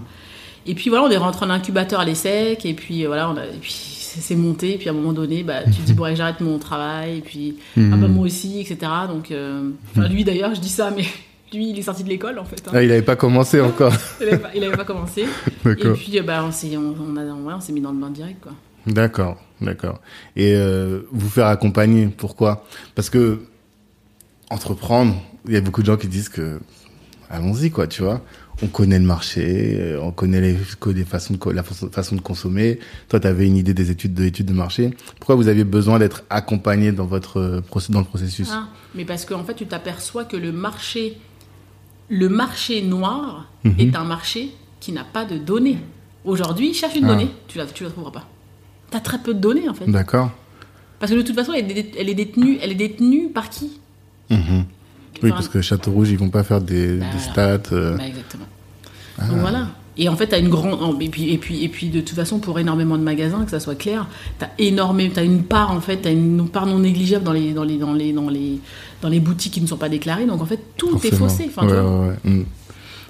Et 0.67 0.75
puis 0.75 0.89
voilà, 0.89 1.05
on 1.05 1.09
est 1.09 1.17
rentré 1.17 1.45
en 1.45 1.49
incubateur 1.49 1.99
à 1.99 2.05
l'ESSEC 2.05 2.65
et 2.65 2.73
puis 2.75 3.05
voilà, 3.05 3.29
on 3.29 3.35
a, 3.37 3.45
et 3.45 3.57
puis 3.59 3.71
c'est 3.73 4.35
monté. 4.35 4.75
Et 4.75 4.77
puis 4.77 4.87
à 4.87 4.91
un 4.91 4.95
moment 4.95 5.13
donné, 5.13 5.41
bah, 5.43 5.63
tu 5.65 5.71
te 5.71 5.81
dis 5.81 5.93
bon 5.93 6.15
j'arrête 6.15 6.39
mon 6.41 6.57
travail 6.59 7.17
et 7.17 7.21
puis 7.21 7.55
ah 7.77 7.81
bah, 7.97 8.07
moi 8.07 8.25
aussi, 8.25 8.59
etc. 8.59 8.77
Donc 9.09 9.31
euh, 9.31 9.69
enfin, 9.91 10.07
lui 10.07 10.23
d'ailleurs, 10.23 10.53
je 10.55 10.61
dis 10.61 10.69
ça, 10.69 10.91
mais 10.95 11.05
lui 11.53 11.69
il 11.71 11.79
est 11.79 11.83
sorti 11.83 12.03
de 12.03 12.09
l'école 12.09 12.39
en 12.39 12.45
fait. 12.45 12.61
hein. 12.67 12.71
Ah, 12.73 12.83
il 12.83 12.91
avait 12.91 13.01
pas 13.01 13.15
commencé 13.15 13.59
encore. 13.61 13.93
Il, 14.21 14.27
avait 14.63 14.71
pas, 14.71 14.77
pas 14.77 14.85
commencé. 14.85 15.25
et 15.65 15.75
puis 15.75 16.19
euh, 16.19 16.23
bah, 16.23 16.43
on 16.45 16.51
s'est 16.51 16.75
on, 16.77 16.95
on 16.99 17.17
a- 17.17 17.23
ouais, 17.25 17.53
on 17.55 17.61
s'est 17.61 17.73
mis 17.73 17.81
dans 17.81 17.91
le 17.91 17.99
bain 17.99 18.09
direct 18.09 18.41
quoi. 18.41 18.53
D'accord, 18.87 19.37
d'accord. 19.61 19.99
Et 20.35 20.55
euh, 20.55 21.01
vous 21.11 21.29
faire 21.29 21.45
accompagner, 21.47 22.07
pourquoi? 22.07 22.65
Parce 22.95 23.09
que 23.11 23.41
entreprendre, 24.49 25.15
il 25.47 25.53
y 25.53 25.57
a 25.57 25.61
beaucoup 25.61 25.81
de 25.81 25.87
gens 25.87 25.97
qui 25.97 26.07
disent 26.07 26.29
que 26.29 26.59
allons-y 27.29 27.71
quoi, 27.71 27.87
tu 27.87 28.01
vois. 28.03 28.21
On 28.63 28.67
connaît 28.67 28.99
le 28.99 29.05
marché, 29.05 29.77
euh, 29.79 29.99
on 30.01 30.11
connaît 30.11 30.39
les, 30.41 30.55
les 30.93 31.03
façons 31.05 31.33
de, 31.33 31.51
la 31.51 31.63
façon 31.63 32.15
de 32.15 32.21
consommer. 32.21 32.79
Toi, 33.09 33.19
tu 33.19 33.25
avais 33.27 33.47
une 33.47 33.57
idée 33.57 33.73
des 33.73 33.89
études 33.89 34.13
de 34.13 34.23
études 34.25 34.45
de 34.45 34.53
marché. 34.53 34.91
Pourquoi 35.19 35.35
vous 35.35 35.47
aviez 35.47 35.63
besoin 35.63 35.97
d'être 35.97 36.23
accompagné 36.29 36.91
dans 36.91 37.05
votre 37.05 37.63
dans 37.89 37.99
le 37.99 38.05
processus? 38.05 38.49
Ah, 38.51 38.67
mais 38.93 39.03
parce 39.05 39.25
qu'en 39.25 39.43
fait, 39.43 39.55
tu 39.55 39.65
t'aperçois 39.65 40.25
que 40.25 40.37
le 40.37 40.51
marché, 40.51 41.17
le 42.11 42.27
marché 42.29 42.81
noir 42.83 43.47
Mhm. 43.63 43.75
est 43.79 43.95
un 43.95 44.03
marché 44.03 44.51
qui 44.79 44.91
n'a 44.91 45.03
pas 45.05 45.23
de 45.25 45.37
données. 45.37 45.77
Aujourd'hui, 46.25 46.73
cherche 46.73 46.95
une 46.95 47.05
Ah. 47.05 47.09
donnée, 47.09 47.29
tu 47.47 47.57
la, 47.57 47.65
tu 47.65 47.83
la 47.83 47.89
trouveras 47.89 48.11
pas. 48.11 48.27
Tu 48.91 48.97
as 48.97 48.99
très 48.99 49.17
peu 49.19 49.33
de 49.33 49.39
données 49.39 49.67
en 49.69 49.73
fait. 49.73 49.89
D'accord. 49.89 50.29
Parce 50.99 51.11
que 51.11 51.17
de 51.17 51.21
toute 51.23 51.35
façon, 51.35 51.53
elle 51.53 51.71
est, 51.71 51.73
dé- 51.73 51.91
elle 51.97 52.09
est 52.09 52.13
détenue, 52.13 52.59
elle 52.61 52.71
est 52.71 52.75
détenue 52.75 53.29
par 53.29 53.49
qui? 53.49 53.79
Mhm. 54.29 54.65
Oui, 55.23 55.29
parce 55.31 55.47
que 55.47 55.61
Château 55.61 55.91
Rouge, 55.91 56.09
ils 56.11 56.17
vont 56.17 56.29
pas 56.29 56.43
faire 56.43 56.61
des, 56.61 56.97
Bah, 56.97 57.05
des 57.13 57.19
stats. 57.19 57.61
euh, 57.73 57.97
Bah, 57.97 58.07
exactement. 58.07 58.45
Ah. 59.17 59.27
Donc 59.27 59.37
voilà. 59.39 59.67
Et 59.97 60.07
en 60.09 60.15
fait, 60.15 60.27
tu 60.27 60.35
as 60.35 60.39
une 60.39 60.49
grande. 60.49 61.01
Et 61.01 61.09
puis, 61.09 61.31
et, 61.33 61.37
puis, 61.37 61.63
et 61.63 61.69
puis, 61.69 61.89
de 61.89 61.99
toute 62.01 62.15
façon, 62.15 62.39
pour 62.39 62.57
énormément 62.59 62.97
de 62.97 63.03
magasins, 63.03 63.43
que 63.43 63.51
ça 63.51 63.59
soit 63.59 63.75
clair, 63.75 64.07
tu 64.39 64.45
as 64.45 64.49
une 65.23 65.43
part, 65.43 65.71
en 65.71 65.81
fait, 65.81 66.01
tu 66.01 66.07
as 66.07 66.11
une 66.11 66.47
part 66.49 66.65
non 66.65 66.79
négligeable 66.79 67.25
dans 67.25 67.33
les, 67.33 67.51
dans, 67.53 67.63
les, 67.65 67.77
dans, 67.77 67.93
les, 67.93 68.13
dans, 68.13 68.29
les, 68.29 68.59
dans 69.01 69.09
les 69.09 69.19
boutiques 69.19 69.53
qui 69.53 69.61
ne 69.61 69.67
sont 69.67 69.77
pas 69.77 69.89
déclarées. 69.89 70.25
Donc 70.25 70.41
en 70.41 70.45
fait, 70.45 70.59
tout 70.77 70.99
est 71.05 71.15
faussé. 71.15 71.45
Enfin, 71.49 71.63
Ouais, 71.67 71.73
tu 71.73 71.79
vois. 71.81 71.99
ouais, 72.01 72.07
ouais. 72.07 72.31
Mm. 72.31 72.45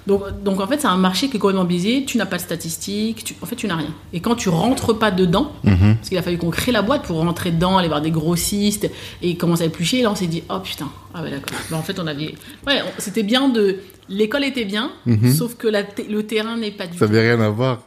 Donc, 0.08 0.22
donc 0.42 0.60
en 0.60 0.66
fait, 0.66 0.80
c'est 0.80 0.88
un 0.88 0.96
marché 0.96 1.28
qui 1.28 1.36
est 1.36 1.38
complètement 1.38 1.64
biaisé. 1.64 2.04
Tu 2.04 2.18
n'as 2.18 2.26
pas 2.26 2.36
de 2.36 2.42
statistiques. 2.42 3.22
Tu, 3.22 3.34
en 3.40 3.46
fait, 3.46 3.54
tu 3.54 3.68
n'as 3.68 3.76
rien. 3.76 3.94
Et 4.12 4.18
quand 4.18 4.34
tu 4.34 4.48
rentres 4.48 4.98
pas 4.98 5.12
dedans, 5.12 5.52
Mhm. 5.62 5.94
parce 5.96 6.08
qu'il 6.08 6.18
a 6.18 6.22
fallu 6.22 6.38
qu'on 6.38 6.50
crée 6.50 6.72
la 6.72 6.82
boîte 6.82 7.02
pour 7.04 7.18
rentrer 7.18 7.52
dedans, 7.52 7.78
aller 7.78 7.86
voir 7.86 8.00
des 8.00 8.10
grossistes 8.10 8.90
et 9.22 9.36
commencer 9.36 9.62
à 9.62 9.66
éplucher, 9.66 10.00
et 10.00 10.02
là, 10.02 10.10
on 10.10 10.16
s'est 10.16 10.26
dit, 10.26 10.42
oh 10.50 10.58
putain, 10.58 10.88
ah 11.14 11.22
ouais, 11.22 11.30
d'accord. 11.30 11.56
Bah, 11.70 11.76
en 11.76 11.82
fait, 11.82 12.00
on 12.00 12.06
avait. 12.08 12.34
Ouais, 12.66 12.80
c'était 12.98 13.22
bien 13.22 13.48
de. 13.48 13.76
L'école 14.08 14.42
était 14.42 14.64
bien, 14.64 14.90
sauf 15.38 15.54
que 15.54 15.68
la 15.68 15.84
te- 15.84 16.02
le 16.02 16.24
terrain 16.26 16.56
n'est 16.56 16.72
pas 16.72 16.86
du 16.88 16.94
Mhm. 16.94 16.98
Ça 16.98 17.06
tout. 17.06 17.12
avait 17.12 17.30
rien 17.34 17.40
à 17.40 17.48
voir. 17.50 17.82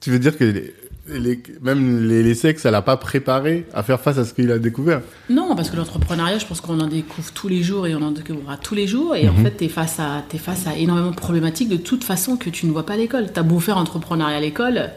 Tu 0.00 0.10
veux 0.10 0.18
dire 0.18 0.36
que 0.36 0.44
les, 0.44 0.74
les- 1.08 1.42
même 1.62 2.06
les, 2.08 2.22
les 2.22 2.34
sexes, 2.34 2.64
l'a 2.64 2.82
pas 2.82 2.96
préparé 2.96 3.66
à 3.74 3.82
faire 3.82 4.00
face 4.00 4.18
à 4.18 4.24
ce 4.24 4.32
qu'il 4.34 4.50
a 4.50 4.58
découvert 4.58 5.02
Non, 5.28 5.54
parce 5.54 5.70
que 5.70 5.76
l'entrepreneuriat, 5.76 6.38
je 6.38 6.46
pense 6.46 6.60
qu'on 6.60 6.80
en 6.80 6.86
découvre 6.86 7.30
tous 7.32 7.48
les 7.48 7.62
jours 7.62 7.86
et 7.86 7.94
on 7.94 8.02
en 8.02 8.10
découvrira 8.10 8.56
tous 8.56 8.74
les 8.74 8.86
jours. 8.86 9.14
Et 9.14 9.28
en 9.28 9.34
fait, 9.34 9.56
tu 9.56 9.64
es, 9.64 9.68
face 9.68 10.00
à- 10.00 10.22
t'es 10.28 10.38
face 10.38 10.66
à 10.66 10.76
énormément 10.76 11.10
de 11.10 11.16
problématiques 11.16 11.68
de 11.68 11.76
toute 11.76 12.04
façon 12.04 12.36
que 12.36 12.48
tu 12.50 12.66
ne 12.66 12.72
vois 12.72 12.86
pas 12.86 12.94
à 12.94 12.96
l'école. 12.96 13.26
Tu 13.32 13.38
as 13.38 13.42
beau 13.42 13.60
faire 13.60 13.76
entrepreneuriat 13.78 14.36
à 14.36 14.40
l'école, 14.40 14.90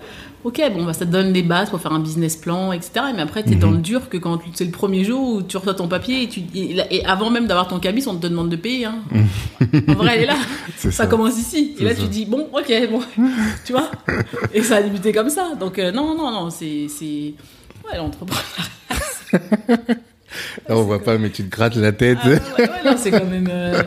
ok, 0.43 0.61
bon, 0.73 0.85
bah, 0.85 0.93
ça 0.93 1.05
te 1.05 1.11
donne 1.11 1.33
des 1.33 1.43
bases 1.43 1.69
pour 1.69 1.79
faire 1.81 1.91
un 1.91 1.99
business 1.99 2.35
plan, 2.35 2.71
etc. 2.71 2.91
Mais 3.15 3.21
après, 3.21 3.43
tu 3.43 3.53
es 3.53 3.55
dans 3.55 3.71
le 3.71 3.77
dur 3.79 4.07
que 4.09 4.17
quand 4.17 4.39
c'est 4.53 4.65
le 4.65 4.71
premier 4.71 5.03
jour 5.03 5.35
où 5.35 5.41
tu 5.41 5.57
reçois 5.57 5.73
ton 5.73 5.87
papier 5.87 6.23
et, 6.23 6.29
tu, 6.29 6.41
et, 6.55 6.73
là- 6.73 6.85
et 6.91 7.03
avant 7.05 7.29
même 7.29 7.47
d'avoir 7.47 7.67
ton 7.67 7.79
cabis, 7.79 8.07
on 8.07 8.15
te 8.15 8.27
demande 8.27 8.49
de 8.49 8.55
payer. 8.55 8.85
Hein. 8.85 8.99
en 9.89 9.93
vrai, 9.93 10.15
elle 10.17 10.23
est 10.23 10.27
là. 10.27 10.37
Ça, 10.77 10.91
ça. 10.91 11.07
commence 11.07 11.37
ici. 11.39 11.75
Et 11.79 11.83
là, 11.83 11.95
ça. 11.95 12.01
tu 12.03 12.07
dis, 12.07 12.25
bon, 12.25 12.47
ok, 12.53 12.71
bon, 12.91 13.01
tu 13.65 13.73
vois. 13.73 13.89
Et 14.53 14.61
ça 14.61 14.75
a 14.77 14.81
débuté 14.83 15.11
comme 15.11 15.29
ça. 15.29 15.53
Donc, 15.59 15.79
euh, 15.79 15.91
non, 15.91 16.15
non, 16.15 16.31
non, 16.31 16.49
c'est. 16.51 16.87
Ouais, 17.89 17.97
l'entrepreneuriat. 17.97 18.43
Là, 19.33 19.37
on 20.77 20.83
voit 20.83 21.03
pas, 21.03 21.17
mais 21.17 21.29
tu 21.31 21.43
te 21.43 21.49
grattes 21.49 21.75
la 21.77 21.91
tête. 21.91 22.19
Ah, 22.23 22.27
ouais, 22.29 22.39
ouais, 22.59 22.69
non, 22.85 22.95
c'est 22.97 23.11
quand 23.11 23.25
même. 23.25 23.49
euh, 23.51 23.81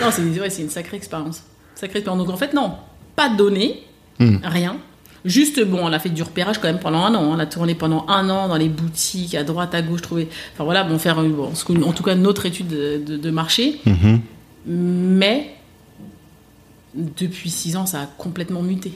Non, 0.00 0.08
c'est 0.12 0.22
ouais, 0.22 0.50
c'est 0.50 0.62
une 0.62 0.68
sacrée 0.70 0.96
expérience. 0.96 1.42
Sacrée 1.74 1.98
expérience. 2.00 2.24
Donc 2.26 2.34
en 2.34 2.36
fait, 2.36 2.52
non, 2.52 2.72
pas 3.16 3.28
de 3.30 3.36
données, 3.36 3.82
Hmm. 4.20 4.36
rien. 4.44 4.76
Juste, 5.24 5.64
bon, 5.64 5.78
on 5.82 5.92
a 5.92 5.98
fait 5.98 6.10
du 6.10 6.22
repérage 6.22 6.58
quand 6.58 6.68
même 6.68 6.78
pendant 6.80 6.98
un 7.04 7.14
an. 7.14 7.22
On 7.22 7.38
a 7.38 7.46
tourné 7.46 7.74
pendant 7.74 8.04
un 8.08 8.28
an 8.28 8.46
dans 8.48 8.56
les 8.58 8.68
boutiques, 8.68 9.34
à 9.34 9.42
droite, 9.44 9.74
à 9.74 9.80
gauche, 9.82 10.02
trouver. 10.02 10.28
Enfin 10.52 10.64
voilà, 10.64 10.84
bon, 10.84 10.98
faire, 10.98 11.22
bon, 11.22 11.50
qu'on- 11.66 11.82
en 11.82 11.92
tout 11.92 12.02
cas, 12.02 12.14
notre 12.14 12.44
étude 12.46 12.68
de, 12.68 13.00
de- 13.04 13.16
de 13.16 13.30
marché. 13.30 13.80
Mhm. 13.86 14.20
Mais 14.66 15.54
depuis 16.94 17.50
six 17.50 17.76
ans, 17.76 17.86
ça 17.86 18.00
a 18.02 18.06
complètement 18.06 18.62
muté. 18.62 18.92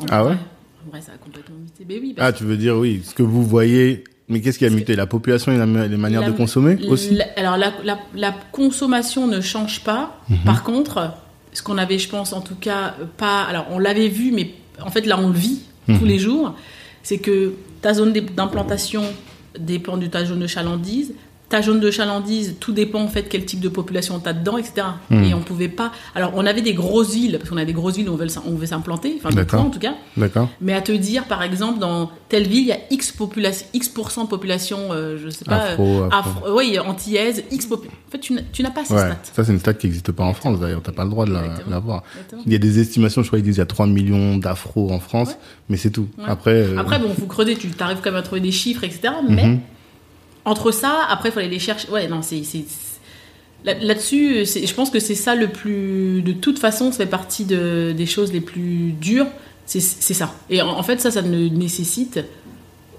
En 0.00 0.06
Ah 0.10 0.22
vrai. 0.22 0.32
ouais 0.32 0.38
En 0.86 0.90
vrai, 0.90 1.00
ça 1.00 1.12
a 1.12 1.16
complètement 1.18 1.56
muté. 1.56 1.84
Mais 1.88 1.98
oui, 2.00 2.14
Ah, 2.18 2.32
tu 2.32 2.44
veux 2.44 2.56
dire, 2.56 2.76
oui, 2.76 3.02
ce 3.04 3.14
que 3.14 3.22
vous 3.22 3.44
voyez. 3.44 4.04
Mais 4.28 4.40
qu'est-ce 4.40 4.58
qui 4.58 4.64
a 4.66 4.70
muté? 4.70 4.94
La 4.96 5.06
population 5.06 5.52
et 5.52 5.58
la- 5.58 5.86
les 5.88 5.96
manières 5.96 6.22
La- 6.22 6.30
de 6.30 6.36
consommer 6.36 6.76
La- 6.76 6.88
aussi? 6.90 7.18
alors 7.36 7.56
la, 7.56 7.72
la- 7.84 7.98
la 8.14 8.32
consommation 8.52 9.26
ne 9.26 9.40
change 9.40 9.80
pas. 9.84 10.20
Mhm. 10.28 10.38
Par 10.44 10.62
contre, 10.62 11.12
ce 11.52 11.62
qu'on 11.62 11.76
avait, 11.76 11.98
je 11.98 12.08
pense, 12.08 12.32
en 12.32 12.40
tout 12.40 12.54
cas, 12.54 12.94
pas. 13.18 13.42
Alors 13.42 13.66
on 13.70 13.78
l'avait 13.78 14.08
vu, 14.08 14.32
mais 14.32 14.54
en 14.80 14.90
fait 14.90 15.04
là 15.06 15.18
on 15.20 15.26
le 15.28 15.34
vit 15.34 15.60
Mhm. 15.88 15.98
tous 15.98 16.04
les 16.04 16.18
jours. 16.18 16.54
C'est 17.02 17.18
que 17.18 17.54
ta 17.80 17.94
zone 17.94 18.12
d'im- 18.12 18.26
d'implantation 18.36 19.02
dépend 19.58 19.96
de 19.96 20.06
ta 20.06 20.24
zone 20.24 20.40
de 20.40 20.46
chalandise. 20.46 21.14
Ta 21.52 21.60
zone 21.60 21.80
de 21.80 21.90
chalandise, 21.90 22.54
tout 22.60 22.72
dépend 22.72 23.02
en 23.02 23.08
fait 23.08 23.24
quel 23.28 23.44
type 23.44 23.60
de 23.60 23.68
population 23.68 24.18
tu 24.18 24.26
as 24.26 24.32
dedans, 24.32 24.56
etc. 24.56 24.86
Mhm. 25.10 25.24
Et 25.24 25.34
on 25.34 25.40
pouvait 25.40 25.68
pas. 25.68 25.92
Alors 26.14 26.32
on 26.34 26.46
avait 26.46 26.62
des 26.62 26.72
grosses 26.72 27.12
villes, 27.12 27.36
parce 27.38 27.50
qu'on 27.50 27.58
a 27.58 27.66
des 27.66 27.74
grosses 27.74 27.96
villes 27.98 28.08
où 28.08 28.14
on 28.14 28.16
veut, 28.16 28.24
le- 28.24 28.30
on 28.46 28.54
veut 28.54 28.64
s'implanter, 28.64 29.18
enfin 29.22 29.28
points 29.44 29.58
en 29.60 29.68
tout 29.68 29.78
cas. 29.78 29.92
D'accord. 30.16 30.48
Mais 30.62 30.72
à 30.72 30.80
te 30.80 30.92
dire, 30.92 31.24
par 31.26 31.42
exemple, 31.42 31.78
dans 31.78 32.10
telle 32.30 32.46
ville, 32.48 32.62
il 32.62 32.68
y 32.68 32.72
a 32.72 32.78
X, 32.90 33.12
population, 33.12 33.66
X 33.74 33.92
de 33.92 34.26
population, 34.28 34.78
euh, 34.92 35.18
je 35.22 35.28
sais 35.28 35.44
pas, 35.44 35.56
Afro, 35.72 36.04
euh, 36.04 36.08
afro. 36.10 36.30
afro- 36.46 36.56
oui, 36.58 36.78
antillaise, 36.78 37.44
X 37.50 37.68
En 37.70 37.76
fait, 38.10 38.18
tu 38.18 38.32
n'as- 38.32 38.42
tu 38.50 38.62
n'as 38.62 38.70
pas 38.70 38.86
ces 38.86 38.94
Ouais, 38.94 39.00
stats. 39.00 39.18
ça 39.34 39.44
c'est 39.44 39.52
une 39.52 39.58
stat 39.58 39.74
qui 39.74 39.88
n'existe 39.88 40.10
pas 40.12 40.24
en 40.24 40.32
France 40.32 40.58
d'ailleurs, 40.58 40.80
t'as 40.82 40.92
pas 40.92 41.04
le 41.04 41.10
droit 41.10 41.26
de 41.26 41.32
la- 41.34 41.42
l'avoir. 41.68 42.02
Exactement. 42.14 42.42
Il 42.46 42.52
y 42.52 42.56
a 42.56 42.58
des 42.58 42.78
estimations, 42.80 43.22
je 43.22 43.26
crois 43.26 43.38
qu'ils 43.40 43.44
disent 43.46 43.56
il 43.56 43.60
y 43.60 43.62
a 43.62 43.66
3 43.66 43.86
millions 43.86 44.38
d'afro 44.38 44.90
en 44.90 45.00
France, 45.00 45.28
Ouais. 45.28 45.36
mais 45.68 45.76
c'est 45.76 45.90
tout. 45.90 46.08
Ouais. 46.16 46.24
Après, 46.28 46.52
euh, 46.54 46.78
Après, 46.78 46.98
bon, 46.98 47.08
vous 47.14 47.26
creusez, 47.26 47.56
tu 47.56 47.68
arrives 47.80 47.98
quand 48.02 48.10
même 48.10 48.20
à 48.20 48.22
trouver 48.22 48.40
des 48.40 48.52
chiffres, 48.52 48.84
etc. 48.84 49.12
Mais 49.28 49.46
Mhm. 49.46 49.60
Entre 50.44 50.70
ça, 50.72 51.06
après, 51.08 51.28
il 51.28 51.32
faut 51.32 51.38
aller 51.38 51.48
les 51.48 51.58
chercher. 51.58 51.88
Ouais, 51.90 52.08
non, 52.08 52.22
c'est. 52.22 52.42
c'est- 52.44 52.64
c'est- 52.68 53.00
là- 53.64 53.74
Là-dessus, 53.80 54.44
je 54.44 54.74
pense 54.74 54.90
que 54.90 54.98
c'est 55.00 55.14
ça 55.14 55.34
le 55.34 55.48
plus. 55.48 56.22
De 56.22 56.32
toute 56.32 56.58
façon, 56.58 56.90
ça 56.90 56.98
fait 56.98 57.06
partie 57.06 57.44
de- 57.44 57.92
des 57.96 58.06
choses 58.06 58.32
les 58.32 58.40
plus 58.40 58.92
dures. 58.92 59.26
C'est 59.66 59.80
ça. 59.80 60.34
Et 60.50 60.60
en, 60.60 60.68
en 60.68 60.82
fait, 60.82 61.00
ça, 61.00 61.10
ça 61.10 61.22
ne 61.22 61.48
nécessite 61.48 62.20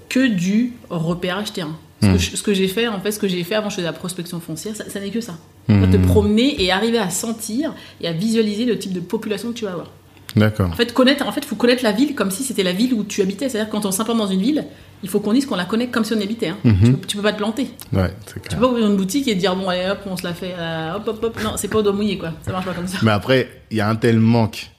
que 0.08 0.26
du 0.26 0.72
repérage 0.90 1.52
terrain. 1.52 1.76
Ce 2.02 2.06
Hmm. 2.06 2.12
que, 2.16 2.18
ce 2.38 2.42
que 2.42 2.54
j'ai 2.54 2.68
fait, 2.68 2.88
en 2.88 3.00
fait, 3.00 3.12
ce 3.12 3.18
que 3.18 3.28
j'ai 3.28 3.44
fait 3.44 3.54
avant, 3.54 3.70
je 3.70 3.76
faisais 3.76 3.86
la 3.86 3.92
prospection 3.92 4.40
foncière, 4.40 4.74
ça, 4.74 4.84
ça 4.90 5.00
n'est 5.00 5.10
que 5.10 5.20
ça. 5.20 5.36
Mhm. 5.68 5.90
Te 5.90 5.96
promener 6.06 6.62
et 6.62 6.70
arriver 6.72 6.98
à 6.98 7.08
sentir 7.10 7.74
et 8.00 8.08
à 8.08 8.12
visualiser 8.12 8.64
le 8.66 8.78
type 8.78 8.92
de 8.92 9.00
population 9.00 9.48
que 9.50 9.54
tu 9.54 9.64
vas 9.64 9.72
avoir. 9.72 9.90
D'accord. 10.36 10.68
En 10.70 10.74
fait, 10.74 10.92
connaître, 10.92 11.26
en 11.26 11.32
fait, 11.32 11.44
faut 11.44 11.54
connaître 11.56 11.82
la 11.84 11.92
ville 11.92 12.14
comme 12.14 12.30
si 12.30 12.42
c'était 12.42 12.62
la 12.64 12.72
ville 12.72 12.92
où 12.92 13.04
tu 13.04 13.22
habitais. 13.22 13.48
C'est-à-dire 13.48 13.70
quand 13.70 13.86
on 13.86 13.90
s'implante 13.92 14.18
dans 14.18 14.26
une 14.26 14.40
ville, 14.42 14.64
il 15.04 15.08
faut 15.10 15.20
qu'on 15.20 15.32
dise 15.32 15.46
qu'on 15.46 15.54
la 15.54 15.66
connaît 15.66 15.86
comme 15.88 16.02
si 16.02 16.12
on 16.14 16.18
y 16.18 16.22
habitait. 16.24 16.48
hein. 16.48 16.56
Mhm. 16.64 17.00
tu, 17.00 17.06
tu 17.08 17.16
peux 17.18 17.22
pas 17.22 17.32
te 17.32 17.38
planter. 17.38 17.68
Ouais, 17.92 18.12
c'est 18.26 18.34
Tu 18.34 18.40
clair. 18.40 18.58
peux 18.58 18.66
pas 18.66 18.72
ouvrir 18.72 18.86
une 18.88 18.96
boutique 18.96 19.28
et 19.28 19.34
dire 19.36 19.54
bon 19.54 19.68
allez 19.68 19.88
hop 19.88 19.98
on 20.06 20.16
se 20.16 20.24
la 20.24 20.34
fait 20.34 20.54
euh, 20.58 20.94
hop 20.96 21.06
hop 21.06 21.22
hop. 21.22 21.38
Non, 21.44 21.52
c'est 21.56 21.68
pas 21.68 21.78
au 21.78 21.82
doigt 21.82 21.92
mouillé 21.92 22.18
quoi. 22.18 22.32
Ça 22.44 22.50
marche 22.50 22.64
pas 22.64 22.72
comme 22.74 22.88
ça. 22.88 22.98
Mais 23.02 23.12
après, 23.12 23.48
il 23.70 23.76
y 23.76 23.80
a 23.80 23.88
un 23.88 23.94
tel 23.96 24.18
manque, 24.18 24.70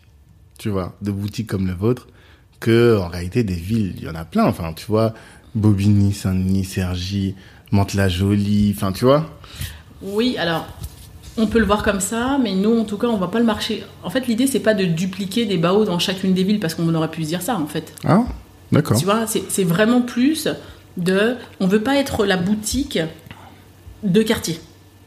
tu 0.59 0.69
vois, 0.69 0.95
de 1.01 1.11
boutiques 1.11 1.47
comme 1.47 1.67
le 1.67 1.73
vôtre, 1.73 2.07
que 2.59 2.97
en 2.99 3.07
réalité, 3.07 3.43
des 3.43 3.53
villes, 3.53 3.93
il 3.97 4.03
y 4.03 4.09
en 4.09 4.15
a 4.15 4.25
plein. 4.25 4.45
Enfin, 4.45 4.73
tu 4.73 4.85
vois, 4.87 5.13
Bobigny, 5.53 6.11
Saint-Denis, 6.13 6.65
Cergy, 6.65 7.35
Mantes-la-Jolie, 7.71 8.73
enfin, 8.75 8.91
tu 8.91 9.05
vois. 9.05 9.29
Oui, 10.01 10.35
alors 10.37 10.65
on 11.37 11.47
peut 11.47 11.59
le 11.59 11.65
voir 11.65 11.83
comme 11.83 11.99
ça, 11.99 12.37
mais 12.41 12.53
nous 12.55 12.79
en 12.79 12.85
tout 12.85 12.97
cas 12.97 13.07
on 13.07 13.17
voit 13.17 13.29
pas 13.31 13.39
le 13.39 13.45
marché. 13.45 13.83
En 14.03 14.09
fait, 14.09 14.25
l'idée 14.27 14.47
c'est 14.47 14.59
pas 14.61 14.73
de 14.73 14.85
dupliquer 14.85 15.45
des 15.45 15.57
baos 15.57 15.83
dans 15.85 15.99
chacune 15.99 16.33
des 16.33 16.43
villes 16.43 16.59
parce 16.61 16.75
qu'on 16.75 16.93
aurait 16.95 17.11
pu 17.11 17.23
se 17.23 17.27
dire 17.29 17.41
ça 17.41 17.57
en 17.57 17.65
fait. 17.67 17.93
Ah, 18.05 18.23
d'accord. 18.71 18.97
Tu 18.97 19.05
vois, 19.05 19.25
c'est 19.27 19.63
vraiment 19.63 20.01
plus 20.01 20.47
de. 20.97 21.35
On 21.59 21.67
veut 21.67 21.81
pas 21.81 21.95
être 21.97 22.25
la 22.25 22.37
boutique 22.37 22.99
de 24.03 24.21
quartier. 24.21 24.59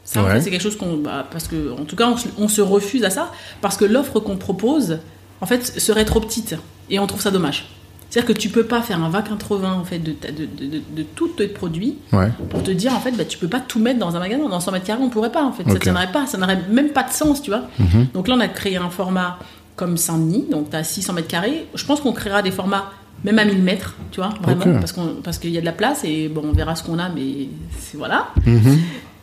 Ça, 0.03 0.21
en 0.21 0.25
Ouais. 0.25 0.31
fait, 0.33 0.41
c'est 0.41 0.51
quelque 0.51 0.61
chose 0.63 0.77
qu'on. 0.77 0.97
bah, 0.97 1.27
parce 1.31 1.47
que, 1.47 1.71
en 1.79 1.85
tout 1.85 1.95
cas, 1.95 2.07
on, 2.09 2.17
se- 2.17 2.27
on 2.37 2.47
se 2.47 2.61
refuse 2.61 3.03
à 3.03 3.09
ça 3.09 3.31
parce 3.61 3.77
que 3.77 3.85
l'offre 3.85 4.19
qu'on 4.19 4.37
propose, 4.37 4.97
en 5.41 5.45
fait, 5.45 5.65
serait 5.79 6.05
trop 6.05 6.19
petite. 6.19 6.55
Et 6.89 6.97
on 6.99 7.05
trouve 7.07 7.21
ça 7.21 7.29
dommage. 7.31 7.67
C'est-à-dire 8.09 8.33
que 8.33 8.39
tu 8.39 8.49
peux 8.49 8.63
pas 8.65 8.81
faire 8.81 9.03
un 9.03 9.11
80 9.11 9.71
en 9.73 9.83
fait 9.85 9.99
de, 9.99 10.13
de, 10.13 10.45
de, 10.47 10.81
de, 10.95 11.03
tous 11.03 11.27
tes 11.27 11.47
produits 11.47 11.99
Ouais. 12.11 12.29
pour 12.49 12.63
te 12.63 12.71
dire 12.71 12.91
en 12.95 12.99
fait 12.99 13.11
bah, 13.11 13.23
tu 13.23 13.37
peux 13.37 13.47
pas 13.47 13.59
tout 13.59 13.77
mettre 13.77 13.99
dans 13.99 14.15
un 14.15 14.19
magasin 14.19 14.49
dans 14.49 14.59
100 14.59 14.71
mètres 14.71 14.85
carrés 14.87 15.03
on 15.03 15.09
pourrait 15.11 15.31
pas 15.31 15.43
en 15.43 15.51
fait 15.51 15.61
ça 15.71 15.77
tiendrait 15.77 16.11
pas 16.11 16.25
ça 16.25 16.39
n'aurait 16.39 16.59
même 16.71 16.89
pas 16.89 17.03
de 17.03 17.11
sens 17.11 17.39
tu 17.43 17.51
vois 17.51 17.67
Mhm. 17.77 18.07
donc 18.15 18.27
là 18.27 18.33
on 18.35 18.39
a 18.39 18.47
créé 18.47 18.77
un 18.77 18.89
format 18.89 19.37
comme 19.75 19.95
Saint-Denis 19.95 20.47
donc 20.49 20.71
tu 20.71 20.75
as 20.75 20.83
600 20.83 21.13
mètres 21.13 21.27
carrés 21.27 21.67
je 21.75 21.85
pense 21.85 22.01
qu'on 22.01 22.11
créera 22.11 22.41
des 22.41 22.49
formats 22.49 22.91
même 23.23 23.39
à 23.39 23.45
1000 23.45 23.61
mètres 23.61 23.95
tu 24.11 24.19
vois 24.21 24.33
vraiment 24.41 24.79
parce 24.79 24.91
qu'on 24.93 25.15
parce 25.23 25.37
qu'il 25.39 25.51
y 25.51 25.57
a 25.57 25.61
de 25.61 25.65
la 25.65 25.71
place 25.73 26.03
et 26.03 26.27
bon 26.29 26.41
on 26.45 26.51
verra 26.53 26.75
ce 26.75 26.83
qu'on 26.83 26.99
a 26.99 27.09
mais 27.09 27.47
c'est 27.79 27.97
voilà 27.97 28.29
Mhm. 28.45 28.77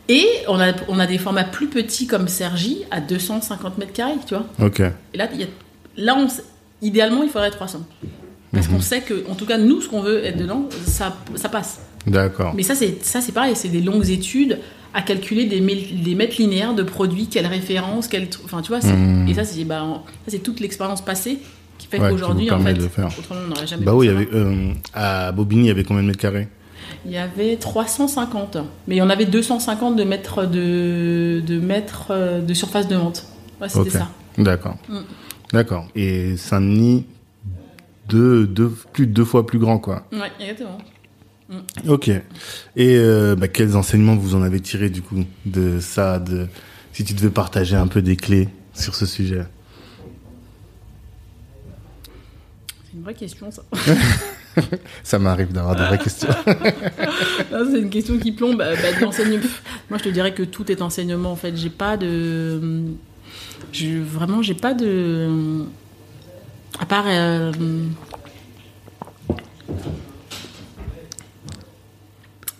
et 0.09 0.25
on 0.47 0.59
a 0.59 0.73
on 0.87 0.99
a 0.99 1.07
des 1.07 1.17
formats 1.17 1.43
plus 1.43 1.67
petits 1.67 2.07
comme 2.07 2.27
Sergi 2.27 2.83
à 2.91 3.01
250 3.01 3.77
mètres 3.77 3.93
carrés 3.93 4.13
tu 4.27 4.35
vois 4.35 4.45
Ok. 4.63 4.79
et 4.81 5.17
là 5.17 5.27
il 5.33 5.39
y 5.41 5.43
a- 5.43 5.47
là 5.97 6.15
on 6.17 6.25
s- 6.27 6.43
idéalement 6.81 7.23
il 7.23 7.29
faudrait 7.29 7.49
300 7.51 7.79
parce 8.53 8.67
Mhm. 8.67 8.73
qu'on 8.75 8.81
sait 8.81 9.01
que 9.01 9.25
en 9.29 9.35
tout 9.35 9.45
cas 9.45 9.57
nous 9.57 9.81
ce 9.81 9.89
qu'on 9.89 10.01
veut 10.01 10.23
être 10.23 10.37
dedans 10.37 10.67
ça 10.85 11.15
ça 11.35 11.49
passe 11.49 11.79
D'accord. 12.05 12.53
mais 12.55 12.63
ça, 12.63 12.73
c'est 12.73 13.03
ça, 13.03 13.19
c'est 13.19 13.33
pareil, 13.33 13.53
c'est 13.57 13.67
des 13.67 13.81
longues 13.81 14.09
études 14.09 14.59
à 14.93 15.01
calculer 15.01 15.43
des, 15.43 15.59
mé- 15.59 16.01
des 16.01 16.15
mètres 16.15 16.37
linéaires 16.39 16.73
de 16.73 16.81
produits, 16.83 17.27
quelle 17.27 17.45
référence, 17.47 18.07
quelle, 18.07 18.27
tr- 18.27 18.39
enfin 18.45 18.61
tu 18.61 18.69
vois, 18.69 18.79
c'est- 18.79 18.93
Mhm. 18.93 19.27
et 19.27 19.33
ça, 19.33 19.43
c'est 19.43 19.65
bah, 19.65 19.83
ça, 20.23 20.31
c'est 20.31 20.39
toute 20.39 20.61
l'expérience 20.61 21.01
passée 21.01 21.39
qui 21.77 21.87
fait 21.87 21.99
Ouais, 21.99 22.09
qu'aujourd'hui, 22.09 22.49
en 22.51 22.59
fait, 22.59 22.73
de 22.73 22.81
le 22.83 22.87
faire. 22.87 23.07
autrement, 23.17 23.41
on 23.45 23.47
n'aurait 23.49 23.67
jamais. 23.67 23.85
Bah 23.85 23.93
oui, 23.95 24.07
il 24.07 24.21
y 24.21 24.27
euh, 24.35 24.71
à 24.93 25.31
Bobigny, 25.31 25.63
il 25.63 25.67
y 25.67 25.71
avait 25.71 25.83
combien 25.83 26.03
de 26.03 26.07
mètres 26.07 26.19
carrés? 26.19 26.47
Il 27.05 27.11
y 27.11 27.17
avait 27.17 27.57
350, 27.57 28.57
mais 28.87 29.01
on 29.01 29.09
avait 29.09 29.25
250 29.25 29.95
de 29.95 30.03
mètres 30.03 30.45
de, 30.45 31.41
de 31.45 31.59
mètres 31.59 32.07
euh, 32.11 32.41
de 32.41 32.53
surface 32.53 32.87
de 32.87 32.95
vente. 32.95 33.25
Ouais, 33.61 33.69
c'était 33.69 33.89
ça. 33.91 34.09
D'accord. 34.37 34.77
Mm. 34.89 34.99
D'accord. 35.53 35.87
Et 35.95 36.35
Saint-Denis, 36.37 37.05
deux, 38.09 38.45
deux, 38.47 38.69
plus 38.93 39.07
de 39.07 39.13
deux 39.13 39.25
fois 39.25 39.45
plus 39.45 39.59
grand, 39.59 39.79
quoi. 39.79 40.05
Ouais, 40.11 40.31
exactement. 40.39 40.77
Ok. 41.87 42.09
Et 42.09 42.21
euh, 42.97 43.35
bah, 43.35 43.47
quels 43.47 43.75
enseignements 43.77 44.15
vous 44.15 44.35
en 44.35 44.41
avez 44.41 44.59
tirés 44.59 44.89
du 44.89 45.01
coup 45.01 45.23
de 45.45 45.79
ça 45.79 46.19
de 46.19 46.47
si 46.91 47.05
tu 47.05 47.13
devais 47.13 47.29
partager 47.29 47.75
un 47.75 47.87
peu 47.87 48.01
des 48.01 48.17
clés 48.17 48.49
sur 48.73 48.95
ce 48.95 49.05
sujet? 49.05 49.43
Vraie 53.07 53.15
question, 53.15 53.49
ça. 53.51 53.63
Ça 55.03 55.17
m'arrive 55.17 55.53
d'avoir 55.53 55.75
des 55.75 55.83
vraies 55.83 55.97
questions. 55.97 56.27
C'est 56.45 57.79
une 57.79 57.89
question 57.89 58.17
qui 58.17 58.33
plombe. 58.33 58.57
Bah, 58.57 58.71
bah, 58.75 58.91
de 58.99 59.05
Moi, 59.89 59.97
je 59.97 60.03
te 60.03 60.09
dirais 60.09 60.33
que 60.33 60.43
tout 60.43 60.69
est 60.69 60.81
enseignement. 60.81 61.31
En 61.31 61.35
fait, 61.37 61.55
j'ai 61.55 61.69
pas 61.69 61.95
de. 61.95 62.81
Je, 63.71 63.99
vraiment, 63.99 64.41
j'ai 64.41 64.55
pas 64.55 64.73
de. 64.73 65.63
À 66.79 66.85
part. 66.85 67.05
euh, 67.07 67.51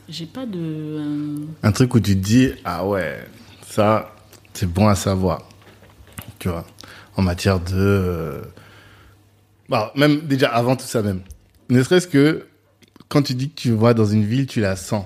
J'ai 0.08 0.26
pas 0.28 0.46
de. 0.46 0.58
euh, 0.58 1.36
un 1.64 1.72
truc 1.74 1.94
où 1.94 2.00
tu 2.00 2.14
te 2.16 2.24
dis 2.26 2.52
ah 2.64 2.88
ouais 2.88 3.28
ça 3.68 4.16
c'est 4.54 4.72
bon 4.72 4.88
à 4.88 4.96
savoir. 4.96 5.50
Tu 6.40 6.48
vois 6.48 6.66
en 7.18 7.22
matière 7.24 7.60
de 7.60 7.74
euh, 7.76 8.42
bah, 9.70 9.92
même 9.96 10.22
déjà 10.22 10.50
avant 10.50 10.76
tout 10.76 10.86
ça 10.86 11.02
même 11.02 11.22
ne 11.70 11.82
serait-ce 11.84 12.08
que 12.08 12.46
quand 13.10 13.22
tu 13.22 13.34
dis 13.34 13.50
que 13.50 13.56
tu 13.56 13.72
vas 13.72 13.94
dans 13.94 14.06
une 14.06 14.24
ville 14.26 14.48
tu 14.48 14.60
la 14.62 14.76
sens 14.76 15.06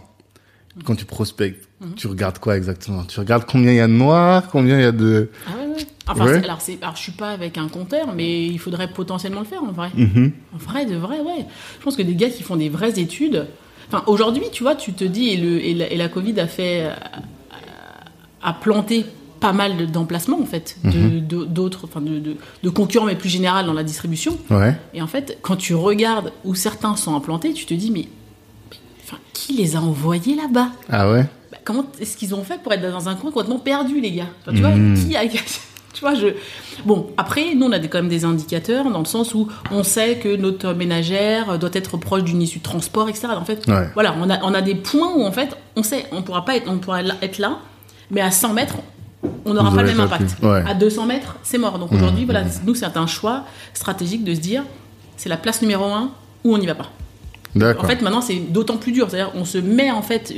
quand 0.86 0.96
tu 0.96 1.06
prospectes 1.06 1.68
tu 1.96 2.06
regardes 2.08 2.38
quoi 2.38 2.56
exactement? 2.58 3.04
Tu 3.06 3.20
regardes 3.20 3.46
combien 3.46 3.72
il 3.72 3.78
y 3.78 3.80
a 3.80 3.88
de 3.88 3.92
noirs 3.94 4.48
combien 4.50 4.78
il 4.78 4.84
y 4.84 4.86
a 4.86 4.92
de 4.92 5.32
Ah 5.48 5.58
ouais, 5.58 5.66
ouais. 5.66 5.86
Enfin, 6.08 6.26
Ouais. 6.26 6.34
c'est- 6.40 6.44
alors, 6.46 6.60
alors, 6.84 6.96
je 6.96 7.02
suis 7.02 7.12
pas 7.12 7.32
avec 7.32 7.58
un 7.58 7.68
compteur, 7.70 8.14
mais 8.14 8.46
il 8.46 8.60
faudrait 8.60 8.88
potentiellement 8.92 9.40
le 9.40 9.48
faire 9.48 9.64
en 9.64 9.72
vrai. 9.72 9.90
Mhm. 9.96 10.32
En 10.54 10.58
vrai, 10.58 10.86
de 10.86 10.96
vrai, 10.96 11.20
ouais. 11.22 11.46
Je 11.80 11.84
pense 11.84 11.96
que 11.96 12.04
des 12.04 12.14
gars 12.16 12.30
qui 12.30 12.44
font 12.44 12.56
des 12.56 12.70
vraies 12.70 13.00
études. 13.00 13.48
Enfin, 13.88 14.04
aujourd'hui, 14.06 14.44
tu 14.52 14.62
vois, 14.62 14.76
tu 14.76 14.94
te 14.94 15.04
dis, 15.04 15.30
et, 15.30 15.38
le, 15.38 15.64
et, 15.66 15.74
la, 15.74 15.92
et 15.92 15.98
la 15.98 16.08
Covid 16.10 16.40
a 16.40 16.48
fait. 16.48 16.84
euh, 16.86 16.94
a 18.44 18.54
planté 18.54 19.06
pas 19.42 19.52
mal 19.52 19.76
de- 19.76 19.86
d'emplacements, 19.86 20.40
en 20.40 20.46
fait, 20.46 20.78
de- 20.86 21.20
de- 21.20 21.44
d'autres, 21.44 21.82
enfin, 21.84 22.00
de, 22.00 22.20
de, 22.20 22.38
de 22.64 22.70
concurrents, 22.70 23.06
mais 23.08 23.16
plus 23.16 23.28
général 23.30 23.66
dans 23.66 23.74
la 23.74 23.84
distribution. 23.84 24.38
ouais 24.50 24.76
Et 24.94 25.02
en 25.02 25.08
fait, 25.08 25.38
quand 25.42 25.58
tu 25.58 25.76
regardes 25.76 26.32
où 26.46 26.56
certains 26.56 26.96
sont 26.96 27.14
implantés, 27.16 27.52
tu 27.52 27.66
te 27.66 27.74
dis, 27.74 27.92
mais. 27.92 28.08
qui 29.34 29.54
les 29.54 29.76
a 29.76 29.82
envoyés 29.82 30.36
là-bas? 30.36 30.70
Ah 30.90 31.12
ouais? 31.12 31.26
Bah, 31.52 31.58
Comment 31.66 31.86
est-ce 32.00 32.16
qu'ils 32.16 32.34
ont 32.34 32.44
fait 32.44 32.62
pour 32.62 32.72
être 32.72 32.82
dans 32.90 33.10
un 33.10 33.16
coin 33.16 33.32
complètement 33.32 33.60
perdu, 33.60 34.00
les 34.00 34.12
gars? 34.12 34.28
Enfin, 34.42 34.54
Tu 34.56 34.62
vois, 34.62 34.70
Mhm. 34.72 34.96
qui 35.10 35.16
a. 35.18 35.28
Tu 35.28 35.38
tu 35.94 36.00
vois, 36.02 36.14
je... 36.16 36.28
Bon, 36.86 37.08
après, 37.18 37.54
nous, 37.54 37.66
on 37.66 37.72
a 37.74 37.80
des, 37.80 37.90
quand 37.90 37.98
même 37.98 38.08
des 38.08 38.24
indicateurs 38.24 38.90
dans 38.90 39.00
le 39.00 39.06
sens 39.06 39.34
où 39.36 39.48
on 39.72 39.84
sait 39.84 40.18
que 40.20 40.36
notre 40.38 40.72
ménagère 40.74 41.60
doit 41.60 41.70
être 41.74 41.98
proche 41.98 42.24
d'une 42.24 42.42
issue 42.42 42.60
de 42.60 42.64
transport, 42.64 43.10
etc. 43.10 43.28
En 43.36 43.44
fait, 43.44 43.68
Ouais. 43.68 43.90
voilà, 43.96 44.16
on 44.22 44.30
a, 44.30 44.42
on 44.44 44.54
a 44.54 44.62
des 44.62 44.76
points 44.76 45.12
où, 45.16 45.24
en 45.26 45.32
fait, 45.34 45.58
on 45.76 45.84
sait, 45.84 46.06
on 46.14 46.22
pourra 46.22 46.46
pas 46.46 46.56
être, 46.56 46.70
on 46.72 46.78
pourra 46.78 47.02
être 47.02 47.40
là, 47.40 47.60
mais 48.12 48.22
à 48.22 48.32
100 48.32 48.54
mètres, 48.54 48.76
on 49.46 49.54
n'aura 49.54 49.74
pas 49.74 49.84
le 49.84 49.90
même 49.90 50.00
impact. 50.00 50.38
Ouais. 50.42 50.64
À 50.68 50.74
200 50.74 51.06
mètres, 51.06 51.38
c'est 51.44 51.58
mort. 51.58 51.78
Donc 51.80 51.92
aujourd'hui, 51.92 52.26
voilà, 52.26 52.44
nous, 52.66 52.76
c'est 52.76 52.98
un 52.98 53.08
choix 53.08 53.44
stratégique 53.74 54.24
de 54.24 54.34
se 54.34 54.40
dire, 54.40 54.64
c'est 55.18 55.30
la 55.30 55.38
place 55.38 55.62
numéro 55.62 55.86
un 55.86 56.12
où 56.44 56.54
on 56.54 56.58
n'y 56.58 56.66
va 56.68 56.76
pas. 56.76 56.90
En 57.56 57.84
fait, 57.84 58.02
maintenant, 58.02 58.22
c'est 58.22 58.36
d'autant 58.36 58.78
plus 58.78 58.92
dur. 58.94 59.10
C'est-à-dire, 59.10 59.32
on 59.36 59.44
se 59.46 59.58
met 59.58 59.92
en 59.92 60.02
fait 60.02 60.34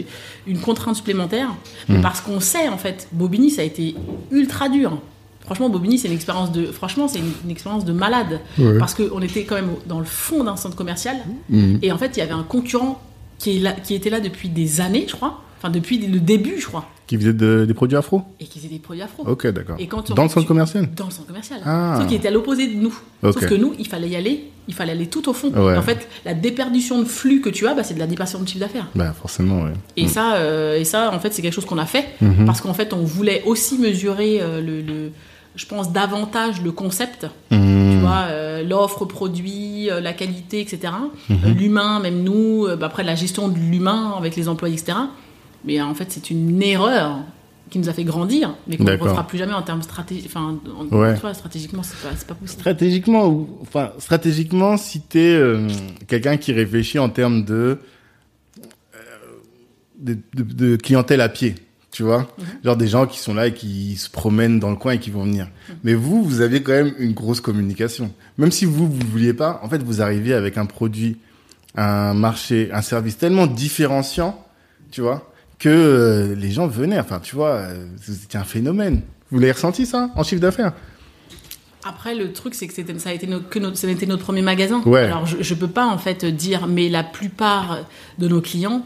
une 0.48 0.60
contrainte 0.60 0.96
supplémentaire, 0.96 1.50
mais 1.88 2.02
parce 2.02 2.22
qu'on 2.22 2.40
sait 2.40 2.68
en 2.70 2.78
fait, 2.78 3.08
Bobigny, 3.12 3.52
ça 3.52 3.62
a 3.62 3.66
été 3.66 3.96
ultra 4.32 4.68
dur. 4.68 4.98
Franchement, 5.46 5.70
Bobigny, 5.70 6.00
c'est 6.00 6.08
une 6.08 6.14
expérience 6.14 6.52
de, 6.54 6.66
franchement, 6.68 7.08
c'est 7.10 7.20
une, 7.20 7.32
une 7.44 7.52
expérience 7.52 7.84
de 7.86 7.92
malade, 7.94 8.40
Ouais. 8.58 8.80
parce 8.80 8.94
qu'on 8.96 9.22
était 9.22 9.44
quand 9.44 9.56
même 9.56 9.72
dans 9.86 10.00
le 10.00 10.06
fond 10.06 10.44
d'un 10.46 10.56
centre 10.56 10.76
commercial, 10.76 11.18
et 11.82 11.92
en 11.92 11.98
fait, 11.98 12.16
il 12.16 12.20
y 12.20 12.24
avait 12.24 12.32
un 12.34 12.44
concurrent 12.44 13.02
qui, 13.38 13.58
est 13.58 13.60
là, 13.60 13.74
qui 13.74 13.94
était 13.94 14.10
là 14.10 14.20
depuis 14.22 14.48
des 14.50 14.80
années, 14.82 15.06
je 15.08 15.16
crois, 15.16 15.42
enfin 15.60 15.70
depuis 15.70 15.98
le 16.00 16.20
début, 16.20 16.60
je 16.62 16.66
crois, 16.68 16.86
Qui 17.08 17.18
faisait 17.18 17.34
de- 17.34 17.66
des 17.68 17.74
produits 17.74 17.98
afro 17.98 18.22
et 18.40 18.46
qui 18.46 18.60
faisait 18.60 18.70
des 18.70 18.80
produits 18.80 19.04
afro. 19.04 19.24
Ok, 19.28 19.46
d'accord. 19.48 19.76
Et 19.78 19.88
quand 19.88 20.10
on- 20.10 20.14
Dans 20.14 20.24
le 20.24 20.30
centre 20.30 20.48
commercial 20.48 20.88
Dans 20.96 21.06
le 21.06 21.12
centre 21.12 21.28
commercial. 21.28 21.60
Ah. 21.66 21.96
Sauf 21.98 22.08
qu'il 22.08 22.16
était 22.18 22.30
à 22.30 22.32
l'opposé 22.32 22.68
de 22.68 22.76
nous. 22.76 22.96
Ok. 23.24 23.34
Sauf 23.34 23.46
que 23.48 23.56
nous, 23.56 23.74
il 23.78 23.88
fallait 23.88 24.08
y 24.08 24.16
aller, 24.16 24.46
il 24.70 24.74
fallait 24.74 24.94
aller 24.94 25.08
tout 25.08 25.28
au 25.30 25.34
fond. 25.34 25.52
Ouais. 25.52 25.76
Et 25.76 25.78
en 25.78 25.82
fait, 25.82 26.08
la 26.24 26.34
déperdition 26.34 27.00
de 27.00 27.06
flux 27.06 27.42
que 27.42 27.50
tu 27.50 27.68
as, 27.68 27.74
bah, 27.76 27.84
c'est 27.84 27.94
de 27.94 28.00
la 28.00 28.08
déperdition 28.08 28.40
de 28.40 28.48
chiffre 28.48 28.62
d'affaires. 28.62 28.88
Bah, 28.96 29.12
forcément, 29.14 29.64
ouais. 29.64 29.74
Et 29.98 30.08
ça, 30.08 30.36
euh, 30.36 30.80
et 30.80 30.86
ça, 30.86 31.12
en 31.14 31.20
fait, 31.20 31.34
c'est 31.34 31.42
quelque 31.42 31.54
chose 31.54 31.66
qu'on 31.66 31.78
a 31.78 31.86
fait 31.86 32.06
Mhm. 32.22 32.46
parce 32.46 32.62
qu'en 32.62 32.74
fait, 32.74 32.94
on 32.94 33.04
voulait 33.04 33.44
aussi 33.46 33.78
mesurer 33.78 34.40
euh, 34.42 34.62
le, 34.62 34.82
le- 34.82 35.12
je 35.56 35.66
pense 35.66 35.92
davantage 35.92 36.62
le 36.64 36.72
concept. 36.72 37.28
Mhm. 37.52 37.92
Tu 37.92 37.98
vois, 38.00 38.24
euh, 38.30 38.64
l'offre 38.64 39.04
produit, 39.06 39.90
euh, 39.92 40.00
la 40.00 40.14
qualité, 40.14 40.62
etc. 40.62 40.94
Mhm. 41.30 41.38
Euh, 41.46 41.50
l'humain, 41.50 42.00
même 42.00 42.24
nous, 42.24 42.66
bah, 42.80 42.86
après 42.88 43.04
la 43.04 43.16
gestion 43.16 43.50
de 43.50 43.58
l'humain 43.60 44.14
avec 44.18 44.38
les 44.38 44.48
employés, 44.48 44.76
etc. 44.76 44.98
Mais 45.66 45.82
en 45.82 45.94
fait, 45.96 46.08
c'est 46.12 46.30
une 46.30 46.62
erreur 46.62 47.20
qui 47.70 47.80
nous 47.80 47.90
a 47.90 47.94
fait 47.94 48.04
grandir, 48.04 48.56
mais 48.68 48.78
qu'on 48.78 48.84
ne 48.84 48.92
refera 48.98 49.26
plus 49.26 49.38
jamais 49.40 49.54
en 49.54 49.62
termes 49.64 49.82
stratégiques. 49.82 50.28
Enfin, 50.28 50.60
en- 50.80 50.96
Ouais. 50.96 51.16
tu 51.16 51.22
vois, 51.22 51.34
stratégiquement, 51.34 51.82
c'est 51.82 51.98
pas, 52.08 52.10
pas 52.28 52.36
possible. 52.36 52.60
Stratégiquement, 52.62 53.28
ou- 53.28 53.58
enfin, 53.62 53.92
stratégiquement, 53.98 54.78
si 54.78 55.02
t'es 55.02 55.34
euh, 55.34 55.68
quelqu'un 56.08 56.38
qui 56.38 56.52
réfléchit 56.54 57.00
en 57.00 57.10
termes 57.10 57.44
de, 57.46 57.80
euh, 58.96 59.00
de, 59.98 60.18
de- 60.36 60.44
de 60.54 60.76
clientèle 60.76 61.22
à 61.22 61.30
pied, 61.30 61.56
tu 61.92 62.04
vois, 62.04 62.28
Mhm. 62.38 62.46
genre 62.64 62.78
des 62.78 62.88
gens 62.88 63.08
qui 63.08 63.18
sont 63.20 63.34
là 63.34 63.48
et 63.48 63.54
qui 63.54 63.96
se 63.96 64.10
promènent 64.10 64.60
dans 64.60 64.70
le 64.70 64.76
coin 64.76 64.94
et 64.94 65.00
qui 65.00 65.10
vont 65.10 65.24
venir. 65.24 65.46
Mhm. 65.70 65.76
Mais 65.84 65.94
vous, 65.96 66.24
vous 66.24 66.42
avez 66.42 66.62
quand 66.62 66.74
même 66.74 66.94
une 67.00 67.14
grosse 67.14 67.42
communication. 67.42 68.12
Même 68.38 68.52
si 68.52 68.66
vous, 68.66 68.88
vous 68.88 69.08
vouliez 69.12 69.34
pas, 69.34 69.60
en 69.64 69.70
fait, 69.70 69.82
vous 69.82 70.02
arrivez 70.02 70.34
avec 70.34 70.58
un 70.58 70.66
produit, 70.66 71.18
un 71.76 72.14
marché, 72.14 72.70
un 72.72 72.82
service 72.84 73.18
tellement 73.18 73.48
différenciant, 73.48 74.44
tu 74.92 75.02
vois, 75.02 75.32
que 75.64 75.70
euh, 75.70 76.36
les 76.36 76.52
gens 76.52 76.68
venaient. 76.68 77.00
Enfin, 77.00 77.22
tu 77.22 77.38
vois, 77.38 77.52
euh, 77.52 77.86
c'était 78.02 78.38
un 78.38 78.44
phénomène. 78.44 79.02
Vous 79.32 79.40
l'avez 79.40 79.54
ressenti 79.54 79.86
ça 79.86 80.10
en 80.16 80.24
chiffre 80.24 80.42
d'affaires? 80.42 80.74
Après, 81.86 82.16
le 82.16 82.34
truc, 82.34 82.54
c'est 82.54 82.68
que 82.68 82.74
c'était, 82.74 82.98
ça 83.00 83.10
a 83.10 83.14
été 83.14 83.28
notre, 83.28 83.48
que 83.48 83.60
notre, 83.60 83.78
ça 83.78 83.88
a 83.88 83.90
été 83.90 84.06
notre 84.06 84.24
premier 84.24 84.42
magasin. 84.42 84.82
Ouais. 84.86 85.06
Alors, 85.06 85.26
je, 85.26 85.38
je 85.42 85.54
peux 85.54 85.70
pas 85.70 85.86
en 85.86 85.98
fait 85.98 86.26
dire, 86.26 86.68
mais 86.68 86.90
la 86.90 87.04
plupart 87.04 87.80
de 88.20 88.28
nos 88.28 88.42
clients 88.42 88.86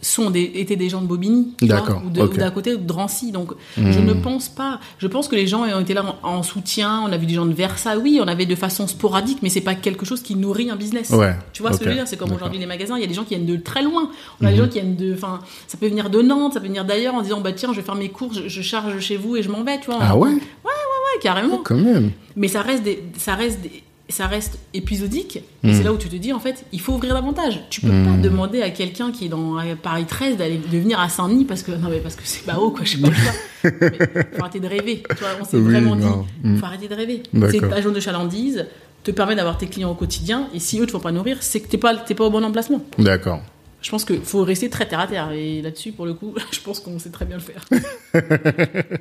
sont 0.00 0.30
des, 0.30 0.52
étaient 0.54 0.76
des 0.76 0.88
gens 0.88 1.00
de 1.00 1.06
Bobigny, 1.06 1.54
vois, 1.60 2.02
ou, 2.06 2.10
d'à 2.10 2.50
côté 2.50 2.72
de 2.76 2.76
Drancy. 2.82 3.32
Donc, 3.32 3.52
Hmm. 3.76 3.90
je 3.92 3.98
ne 4.00 4.12
pense 4.14 4.48
pas. 4.48 4.78
Je 4.98 5.06
pense 5.06 5.28
que 5.28 5.34
les 5.36 5.46
gens 5.46 5.62
ont 5.64 5.80
été 5.80 5.94
là 5.94 6.04
en, 6.22 6.28
en 6.28 6.42
soutien. 6.42 7.02
On 7.06 7.12
a 7.12 7.16
vu 7.16 7.26
des 7.26 7.34
gens 7.34 7.46
de 7.46 7.52
Versailles, 7.52 7.98
oui, 8.02 8.20
on 8.22 8.28
avait 8.28 8.46
de 8.46 8.54
façon 8.54 8.86
sporadique, 8.86 9.38
mais 9.42 9.48
c'est 9.48 9.60
pas 9.60 9.74
quelque 9.74 10.04
chose 10.06 10.22
qui 10.22 10.34
nourrit 10.36 10.70
un 10.70 10.76
business. 10.76 11.10
Ouais. 11.10 11.34
Tu 11.52 11.62
vois 11.62 11.72
ce 11.72 11.78
que 11.78 11.84
je 11.84 11.90
veux 11.90 11.94
dire? 11.96 12.06
C'est 12.08 12.16
comme 12.16 12.32
aujourd'hui 12.32 12.58
les 12.58 12.66
magasins, 12.66 12.96
il 12.96 13.00
y 13.00 13.04
a 13.04 13.08
des 13.08 13.14
gens 13.14 13.24
qui 13.24 13.34
viennent 13.34 13.46
de 13.46 13.56
très 13.56 13.82
loin. 13.82 14.10
On 14.40 14.46
a 14.46 14.50
des 14.50 14.56
Mhm. 14.56 14.62
gens 14.64 14.68
qui 14.68 14.80
viennent 14.80 14.96
de. 14.96 15.14
Enfin, 15.14 15.40
ça 15.66 15.76
peut 15.78 15.88
venir 15.88 16.10
de 16.10 16.22
Nantes, 16.22 16.54
ça 16.54 16.60
peut 16.60 16.66
venir 16.68 16.84
d'ailleurs 16.84 17.14
en 17.14 17.22
disant, 17.22 17.40
bah 17.40 17.52
tiens, 17.52 17.70
je 17.72 17.80
vais 17.80 17.86
faire 17.86 17.94
mes 17.96 18.08
courses, 18.08 18.36
je, 18.42 18.48
je 18.48 18.62
charge 18.62 18.98
chez 19.00 19.16
vous 19.16 19.36
et 19.36 19.42
je 19.42 19.50
m'en 19.50 19.62
vais, 19.64 19.78
tu 19.80 19.86
vois. 19.86 19.98
Ah 20.00 20.16
ouais, 20.16 20.30
Ouais, 20.30 21.20
carrément. 21.22 21.58
quand 21.64 21.76
même. 21.76 22.12
Mais 22.36 22.48
ça 22.48 22.62
reste, 22.62 22.82
des, 22.82 23.02
ça 23.16 23.34
reste, 23.34 23.60
des- 23.62 23.82
ça 24.08 24.26
reste 24.26 24.58
épisodique. 24.74 25.42
Mm. 25.62 25.68
Et 25.68 25.74
c'est 25.74 25.82
là 25.82 25.92
où 25.92 25.98
tu 25.98 26.08
te 26.08 26.16
dis, 26.16 26.32
en 26.32 26.40
fait, 26.40 26.64
il 26.72 26.80
faut 26.80 26.94
ouvrir 26.94 27.14
davantage. 27.14 27.60
Tu 27.70 27.80
peux 27.82 27.88
pas 27.88 28.16
demander 28.22 28.62
à 28.62 28.70
quelqu'un 28.70 29.12
qui 29.12 29.26
est 29.26 29.28
dans 29.28 29.56
Paris 29.82 30.06
13 30.06 30.36
d'aller 30.36 30.56
de 30.58 30.78
venir 30.78 30.98
à 31.00 31.08
Saint-Denis 31.08 31.44
parce 31.44 31.62
que 31.62 31.72
non 31.72 31.88
mais 31.90 31.98
parce 31.98 32.16
que 32.16 32.22
c'est 32.24 32.44
pas 32.44 32.58
haut 32.58 32.70
quoi. 32.70 32.84
Je 32.84 32.96
sais 32.96 33.02
pas 33.02 33.08
quoi. 33.08 33.70
Mais 33.80 34.26
faut 34.36 34.40
arrêter 34.42 34.60
de 34.60 34.66
rêver. 34.68 35.02
Tu 35.10 35.16
vois, 35.16 35.28
on 35.40 35.44
s'est 35.44 35.56
Oui, 35.56 35.62
vraiment 35.64 35.96
non. 35.96 36.22
dit, 36.42 36.48
Mm. 36.48 36.56
faut 36.58 36.64
arrêter 36.66 36.88
de 36.88 36.94
rêver. 36.94 37.22
C'est 37.50 37.68
ta 37.68 37.82
zone 37.82 37.94
de 37.94 38.00
chalandise 38.00 38.66
te 39.04 39.10
permet 39.10 39.34
d'avoir 39.36 39.56
tes 39.58 39.66
clients 39.66 39.90
au 39.90 39.94
quotidien 39.94 40.48
et 40.54 40.58
si 40.58 40.80
eux 40.80 40.86
te 40.86 40.90
font 40.92 41.00
pas 41.00 41.12
nourrir, 41.12 41.38
c'est 41.40 41.60
que 41.60 41.68
t'es 41.68 41.78
pas, 41.78 41.96
t'es 41.96 42.14
pas 42.14 42.24
au 42.24 42.30
bon 42.30 42.44
emplacement. 42.44 42.80
D'accord. 42.98 43.40
Je 43.80 43.90
pense 43.90 44.04
qu'il 44.04 44.20
faut 44.22 44.42
rester 44.42 44.68
très 44.70 44.88
terre 44.88 45.00
à 45.00 45.06
terre 45.06 45.30
et 45.30 45.62
là-dessus 45.62 45.92
pour 45.92 46.04
le 46.04 46.14
coup, 46.14 46.34
je 46.52 46.60
pense 46.60 46.80
qu'on 46.80 46.98
sait 46.98 47.10
très 47.10 47.24
bien 47.24 47.36
le 47.36 47.42
faire. 47.42 47.64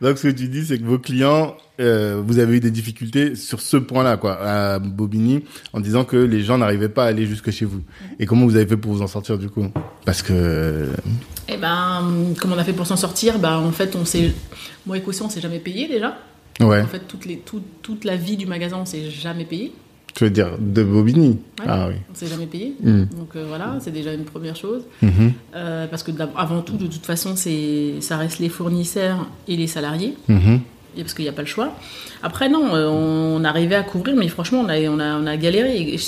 Donc, 0.00 0.16
ce 0.18 0.28
que 0.28 0.32
tu 0.32 0.48
dis, 0.48 0.64
c'est 0.64 0.78
que 0.78 0.84
vos 0.84 0.98
clients, 0.98 1.56
euh, 1.78 2.22
vous 2.24 2.38
avez 2.38 2.56
eu 2.56 2.60
des 2.60 2.70
difficultés 2.70 3.36
sur 3.36 3.60
ce 3.60 3.76
point-là, 3.76 4.16
quoi, 4.16 4.38
à 4.40 4.78
Bobigny, 4.78 5.44
en 5.74 5.80
disant 5.80 6.04
que 6.04 6.16
les 6.16 6.42
gens 6.42 6.56
n'arrivaient 6.58 6.88
pas 6.88 7.04
à 7.04 7.08
aller 7.08 7.26
jusque 7.26 7.50
chez 7.50 7.66
vous. 7.66 7.82
Et 8.18 8.24
comment 8.26 8.46
vous 8.46 8.56
avez 8.56 8.66
fait 8.66 8.78
pour 8.78 8.92
vous 8.92 9.02
en 9.02 9.06
sortir, 9.06 9.36
du 9.38 9.50
coup? 9.50 9.66
Parce 10.06 10.22
que... 10.22 10.32
euh, 10.32 10.86
Et 11.48 11.58
ben, 11.58 12.32
comment 12.40 12.54
on 12.56 12.58
a 12.58 12.64
fait 12.64 12.72
pour 12.72 12.86
s'en 12.86 12.96
sortir 12.96 13.38
Ben 13.38 13.58
en 13.58 13.72
fait, 13.72 13.94
on 13.94 14.04
s'est, 14.06 14.32
moi 14.86 14.96
et 14.96 15.02
Cossi, 15.02 15.22
on 15.22 15.28
s'est 15.28 15.40
jamais 15.42 15.60
payé 15.60 15.86
déjà. 15.86 16.16
Ouais. 16.60 16.80
En 16.80 16.86
fait, 16.86 17.00
toute, 17.06 17.26
les, 17.26 17.42
toute 17.82 18.04
la 18.04 18.16
vie 18.16 18.36
du 18.38 18.46
magasin, 18.46 18.78
on 18.80 18.86
s'est 18.86 19.10
jamais 19.10 19.44
payé. 19.44 19.72
Tu 20.14 20.24
veux 20.24 20.30
dire 20.30 20.50
de 20.58 20.82
Bobigny 20.82 21.38
Ouais. 21.60 21.66
Ah 21.68 21.86
oui. 21.88 21.94
On 22.10 22.14
s'est 22.14 22.26
jamais 22.26 22.46
payé. 22.46 22.74
Mm. 22.82 23.04
Donc 23.18 23.36
euh, 23.36 23.44
voilà, 23.48 23.76
c'est 23.80 23.90
déjà 23.92 24.12
une 24.12 24.24
première 24.24 24.56
chose. 24.56 24.82
Mhm. 25.02 25.32
Euh, 25.54 25.86
parce 25.86 26.02
que 26.02 26.10
avant 26.36 26.62
tout, 26.62 26.76
de 26.76 26.86
toute 26.86 27.06
façon, 27.06 27.34
c'est, 27.36 27.94
ça 28.00 28.16
reste 28.16 28.38
les 28.40 28.48
fournisseurs 28.48 29.26
et 29.46 29.56
les 29.56 29.66
salariés. 29.66 30.14
Mhm. 30.28 30.60
Et 30.96 31.02
parce 31.02 31.14
qu'il 31.14 31.24
n'y 31.24 31.28
a 31.28 31.32
pas 31.32 31.42
le 31.42 31.46
choix. 31.48 31.72
Après, 32.22 32.48
non, 32.48 32.74
euh, 32.74 32.88
on 32.88 33.44
arrivait 33.44 33.76
à 33.76 33.82
couvrir, 33.84 34.16
mais 34.16 34.26
franchement, 34.28 34.62
on 34.66 34.68
a, 34.68 34.80
on 34.88 34.98
a, 34.98 35.16
on 35.18 35.26
a 35.26 35.36
galéré. 35.36 35.80
Et, 35.80 35.98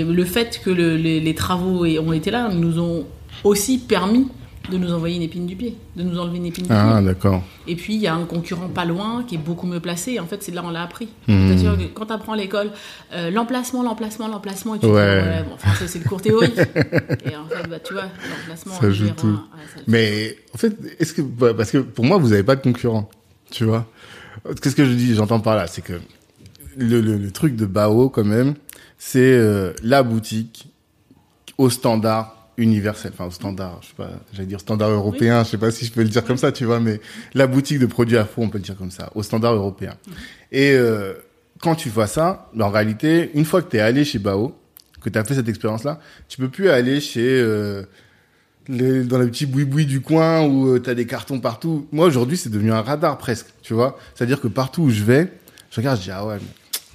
et 0.00 0.04
le 0.04 0.24
fait 0.24 0.60
que 0.64 0.70
le- 0.70 0.96
les, 0.96 1.20
les 1.20 1.34
travaux 1.34 1.84
aient- 1.84 1.98
ont 1.98 2.14
été 2.14 2.30
là 2.30 2.48
nous 2.50 2.78
ont 2.80 3.04
aussi 3.44 3.76
permis 3.78 4.28
de 4.70 4.78
nous 4.78 4.92
envoyer 4.92 5.16
une 5.16 5.22
épine 5.22 5.46
du 5.46 5.54
pied, 5.56 5.76
de 5.96 6.02
nous 6.02 6.18
enlever 6.18 6.38
une 6.38 6.46
épine 6.46 6.64
du 6.66 6.72
Ah, 6.72 6.96
pied. 6.98 7.06
d'accord. 7.06 7.42
Et 7.66 7.76
puis, 7.76 7.94
il 7.94 8.00
y 8.00 8.06
a 8.06 8.14
un 8.14 8.24
concurrent 8.24 8.68
pas 8.68 8.84
loin 8.84 9.24
qui 9.26 9.36
est 9.36 9.38
beaucoup 9.38 9.66
mieux 9.66 9.80
placé. 9.80 10.18
En 10.20 10.26
fait, 10.26 10.42
c'est 10.42 10.52
là 10.52 10.62
on 10.64 10.70
l'a 10.70 10.82
appris. 10.82 11.08
Mhm. 11.28 11.48
C'est-à-dire 11.48 11.76
que 11.78 11.92
quand 11.94 12.06
tu 12.06 12.12
apprends 12.12 12.32
à 12.32 12.36
l'école, 12.36 12.70
euh, 13.12 13.30
l'emplacement, 13.30 13.82
l'emplacement, 13.82 14.28
l'emplacement, 14.28 14.74
et 14.74 14.78
tu 14.78 14.86
Ouais. 14.86 15.22
dis, 15.22 15.28
ouais, 15.28 15.42
bon, 15.44 15.54
enfin, 15.54 15.74
ça, 15.74 15.86
c'est 15.86 15.98
le 16.02 16.08
cours 16.08 16.20
théorique. 16.22 16.56
et 16.58 17.36
en 17.36 17.46
fait, 17.48 17.68
bah, 17.68 17.78
tu 17.80 17.92
vois, 17.94 18.04
l'emplacement, 18.38 18.74
Ça 18.80 18.90
joue 18.90 19.08
tout. 19.10 19.26
un, 19.26 19.30
ouais, 19.32 19.66
ça- 19.74 19.80
Mais 19.86 20.36
en 20.54 20.58
fait, 20.58 20.76
est-ce 20.98 21.12
que 21.12 21.22
bah, 21.22 21.54
parce 21.54 21.70
que 21.70 21.78
pour 21.78 22.04
moi, 22.04 22.18
vous 22.18 22.28
n'avez 22.30 22.42
pas 22.42 22.56
de 22.56 22.62
concurrent, 22.62 23.08
tu 23.50 23.64
vois 23.64 23.86
Qu'est-ce 24.62 24.76
que 24.76 24.84
je 24.84 24.92
dis 24.92 25.14
J'entends 25.14 25.40
par 25.40 25.56
là, 25.56 25.66
c'est 25.66 25.82
que 25.82 25.94
le, 26.76 27.00
le, 27.00 27.16
le 27.16 27.30
truc 27.30 27.56
de 27.56 27.66
Bao, 27.66 28.08
quand 28.10 28.24
même, 28.24 28.54
c'est 28.98 29.18
euh, 29.20 29.72
la 29.82 30.02
boutique 30.02 30.68
au 31.58 31.70
standard 31.70 32.35
universel, 32.58 33.12
enfin 33.14 33.26
au 33.26 33.30
standard, 33.30 33.78
je 33.82 33.88
sais 33.88 33.94
pas, 33.96 34.10
j'allais 34.32 34.46
dire 34.46 34.60
standard 34.60 34.90
européen, 34.90 35.44
je 35.44 35.50
sais 35.50 35.58
pas 35.58 35.70
si 35.70 35.84
je 35.84 35.92
peux 35.92 36.02
le 36.02 36.08
dire 36.08 36.24
comme 36.24 36.36
ça, 36.38 36.52
tu 36.52 36.64
vois, 36.64 36.80
mais 36.80 37.00
la 37.34 37.46
boutique 37.46 37.78
de 37.78 37.86
produits 37.86 38.16
afro, 38.16 38.42
on 38.42 38.48
peut 38.48 38.58
le 38.58 38.64
dire 38.64 38.76
comme 38.76 38.90
ça, 38.90 39.10
au 39.14 39.22
standard 39.22 39.54
européen. 39.54 39.94
Et 40.52 40.72
euh, 40.72 41.12
quand 41.60 41.74
tu 41.74 41.88
vois 41.90 42.06
ça, 42.06 42.50
en 42.58 42.70
réalité, 42.70 43.30
une 43.34 43.44
fois 43.44 43.62
que 43.62 43.70
tu 43.70 43.76
es 43.76 43.80
allé 43.80 44.04
chez 44.04 44.18
Bao, 44.18 44.56
que 45.02 45.10
tu 45.10 45.18
as 45.18 45.24
fait 45.24 45.34
cette 45.34 45.48
expérience-là, 45.48 46.00
tu 46.28 46.38
peux 46.38 46.48
plus 46.48 46.68
aller 46.70 47.00
chez 47.00 47.40
euh, 47.40 47.82
les- 48.68 49.04
dans 49.04 49.18
le 49.18 49.28
petit 49.28 49.46
boui-boui 49.46 49.86
du 49.86 50.00
coin 50.00 50.42
où 50.44 50.78
tu 50.78 50.90
as 50.90 50.94
des 50.94 51.06
cartons 51.06 51.38
partout. 51.40 51.86
Moi, 51.92 52.06
aujourd'hui, 52.06 52.36
c'est 52.36 52.48
devenu 52.50 52.72
un 52.72 52.82
radar 52.82 53.16
presque, 53.18 53.46
tu 53.62 53.74
vois. 53.74 53.98
C'est-à-dire 54.14 54.40
que 54.40 54.48
partout 54.48 54.82
où 54.82 54.90
je 54.90 55.04
vais, 55.04 55.30
je 55.70 55.76
regarde, 55.76 55.98
je 55.98 56.04
dis, 56.04 56.10
ah 56.10 56.26
ouais, 56.26 56.36
mais, 56.40 56.46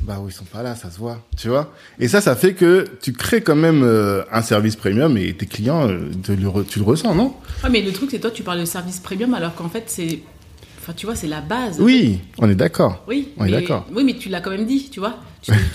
bah 0.03 0.17
oui, 0.21 0.31
ils 0.31 0.35
sont 0.35 0.45
pas 0.45 0.63
là, 0.63 0.75
ça 0.75 0.89
se 0.89 0.97
voit, 0.97 1.19
tu 1.37 1.49
vois. 1.49 1.71
Et 1.99 2.07
ça, 2.07 2.21
ça 2.21 2.35
fait 2.35 2.53
que 2.53 2.85
tu 3.01 3.13
crées 3.13 3.41
quand 3.41 3.55
même 3.55 3.83
euh, 3.83 4.23
un 4.31 4.41
service 4.41 4.75
premium 4.75 5.17
et 5.17 5.33
tes 5.33 5.45
clients, 5.45 5.87
euh, 5.87 6.09
te 6.23 6.31
le 6.31 6.47
re- 6.47 6.65
tu 6.65 6.79
le 6.79 6.85
ressens, 6.85 7.13
non? 7.15 7.35
Ouais, 7.63 7.69
mais 7.69 7.81
le 7.81 7.91
truc, 7.91 8.09
c'est 8.11 8.19
toi, 8.19 8.31
tu 8.31 8.43
parles 8.43 8.59
de 8.59 8.65
service 8.65 8.99
premium 8.99 9.33
alors 9.33 9.53
qu'en 9.55 9.69
fait, 9.69 9.83
c'est. 9.87 10.19
Enfin, 10.79 10.93
tu 10.93 11.05
vois, 11.05 11.15
c'est 11.15 11.27
la 11.27 11.41
base. 11.41 11.79
Oui, 11.79 12.19
on 12.39 12.49
est 12.49 12.55
d'accord. 12.55 13.03
Oui, 13.07 13.29
On 13.37 13.45
est 13.45 13.51
mais, 13.51 13.61
d'accord. 13.61 13.85
Oui, 13.93 14.03
mais 14.03 14.15
tu 14.15 14.29
l'as 14.29 14.41
quand 14.41 14.49
même 14.49 14.65
dit, 14.65 14.89
tu 14.91 14.99
vois. 14.99 15.17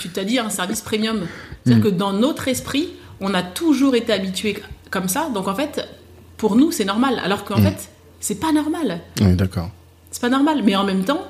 Tu 0.00 0.08
t'as 0.08 0.24
dit 0.24 0.38
un 0.40 0.50
service 0.50 0.80
premium. 0.80 1.20
C'est-à-dire 1.64 1.84
que 1.84 1.88
dans 1.90 2.12
notre 2.12 2.48
esprit, 2.48 2.88
on 3.20 3.32
a 3.32 3.42
toujours 3.44 3.94
été 3.94 4.12
habitué 4.12 4.58
comme 4.90 5.08
ça. 5.08 5.28
Donc 5.32 5.46
en 5.46 5.54
fait, 5.54 5.86
pour 6.36 6.56
nous, 6.56 6.72
c'est 6.72 6.84
normal. 6.84 7.20
Alors 7.24 7.44
qu'en 7.44 7.56
fait, 7.58 7.88
c'est 8.18 8.40
pas 8.40 8.50
normal. 8.52 9.00
On 9.20 9.28
est 9.28 9.36
d'accord. 9.36 9.70
C'est 10.10 10.20
pas 10.20 10.28
normal. 10.28 10.62
Mais 10.64 10.74
en 10.74 10.84
même 10.84 11.04
temps, 11.04 11.22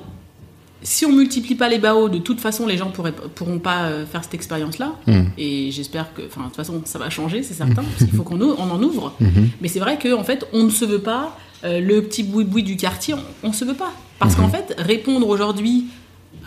si 0.83 1.05
on 1.05 1.11
multiplie 1.11 1.55
pas 1.55 1.69
les 1.69 1.79
BAO, 1.79 2.09
de 2.09 2.19
toute 2.19 2.39
façon, 2.39 2.67
les 2.67 2.77
gens 2.77 2.91
pourraient, 2.91 3.13
pourront 3.13 3.59
pas 3.59 3.85
euh, 3.85 4.05
faire 4.05 4.23
cette 4.23 4.33
expérience-là. 4.33 4.93
Mm. 5.07 5.21
Et 5.37 5.71
j'espère 5.71 6.13
que, 6.13 6.21
enfin, 6.27 6.41
de 6.41 6.45
toute 6.47 6.55
façon, 6.55 6.81
ça 6.85 6.99
va 6.99 7.09
changer, 7.09 7.43
c'est 7.43 7.53
certain, 7.53 7.83
parce 7.83 7.97
qu'il 7.97 8.11
faut 8.11 8.23
qu'on 8.23 8.39
on 8.41 8.69
en 8.69 8.81
ouvre. 8.81 9.13
Mhm. 9.19 9.49
Mais 9.61 9.67
c'est 9.67 9.79
vrai 9.79 9.97
qu'en 9.97 10.23
fait, 10.23 10.45
on 10.53 10.63
ne 10.63 10.69
se 10.69 10.85
veut 10.85 10.99
pas 10.99 11.37
euh, 11.63 11.79
le 11.79 12.03
petit 12.03 12.23
boui-boui 12.23 12.63
du 12.63 12.77
quartier, 12.77 13.15
on, 13.15 13.49
on 13.49 13.53
se 13.53 13.65
veut 13.65 13.73
pas. 13.73 13.91
Parce 14.19 14.35
qu'en 14.35 14.49
fait, 14.49 14.75
répondre 14.77 15.27
aujourd'hui 15.27 15.85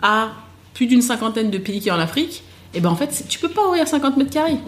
à 0.03 0.31
plus 0.75 0.87
d'une 0.87 1.03
cinquantaine 1.03 1.51
de 1.51 1.59
pays 1.59 1.81
qui 1.81 1.91
a 1.91 1.97
en 1.97 2.01
Afrique, 2.01 2.43
et 2.73 2.81
ben 2.81 2.91
en 2.91 2.97
fait, 2.97 3.25
tu 3.29 3.39
peux 3.41 3.49
pas 3.49 3.67
ouvrir 3.67 3.87
50 3.87 4.17
mètres 4.17 4.31
carrés. 4.31 4.59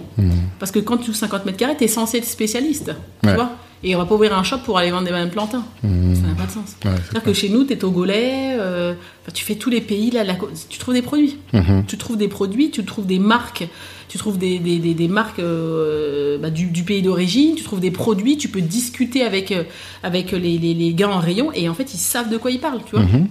Parce 0.58 0.72
que 0.72 0.80
quand 0.80 0.98
tu 0.98 1.10
ouvres 1.10 1.18
50 1.18 1.46
mètres 1.46 1.58
carrés, 1.58 1.76
tu 1.76 1.84
es 1.84 1.88
censé 1.88 2.18
être 2.18 2.26
spécialiste. 2.26 2.92
Tu 3.22 3.30
vois 3.30 3.52
Et 3.84 3.96
on 3.96 3.98
va 3.98 4.04
pas 4.04 4.14
ouvrir 4.14 4.36
un 4.36 4.44
shop 4.44 4.58
pour 4.64 4.78
aller 4.78 4.90
vendre 4.90 5.04
des 5.06 5.10
bananes 5.10 5.30
plantains. 5.30 5.64
Ça 5.82 5.88
n'a 5.88 6.34
pas 6.34 6.46
de 6.46 6.52
sens. 6.52 6.76
Ouais, 6.84 6.92
C'est-à-dire 7.02 7.22
que 7.24 7.32
chez 7.32 7.48
nous, 7.48 7.64
tu 7.64 7.72
es 7.72 7.76
togolais, 7.76 8.56
euh, 8.58 8.94
tu 9.34 9.44
fais 9.44 9.56
tous 9.56 9.70
les 9.70 9.80
pays, 9.80 10.10
là, 10.10 10.22
la 10.22 10.36
tu 10.68 10.78
trouves 10.78 10.94
des 10.94 11.02
produits. 11.02 11.36
Mhm. 11.52 11.84
Tu 11.88 11.98
trouves 11.98 12.16
des 12.16 12.28
produits, 12.28 12.70
tu 12.70 12.84
trouves 12.84 13.06
des 13.06 13.18
marques, 13.18 13.66
tu 14.08 14.18
trouves 14.18 14.38
des, 14.38 14.58
des, 14.60 14.78
des, 14.78 14.94
des 14.94 15.08
marques 15.08 15.40
euh, 15.40 16.38
bah, 16.38 16.50
du, 16.50 16.66
du 16.66 16.84
pays 16.84 17.02
d'origine, 17.02 17.56
tu 17.56 17.64
trouves 17.64 17.80
des 17.80 17.90
produits, 17.90 18.36
tu 18.36 18.48
peux 18.48 18.60
discuter 18.60 19.22
avec, 19.24 19.50
euh, 19.50 19.64
avec 20.04 20.30
les, 20.32 20.58
les, 20.58 20.74
les 20.74 20.94
gars 20.94 21.08
en 21.10 21.18
rayon 21.18 21.50
et 21.52 21.68
en 21.68 21.74
fait, 21.74 21.92
ils 21.94 21.98
savent 21.98 22.30
de 22.30 22.36
quoi 22.36 22.50
ils 22.52 22.60
parlent, 22.60 22.82
tu 22.84 22.94
vois. 22.96 23.04
Mhm. 23.04 23.26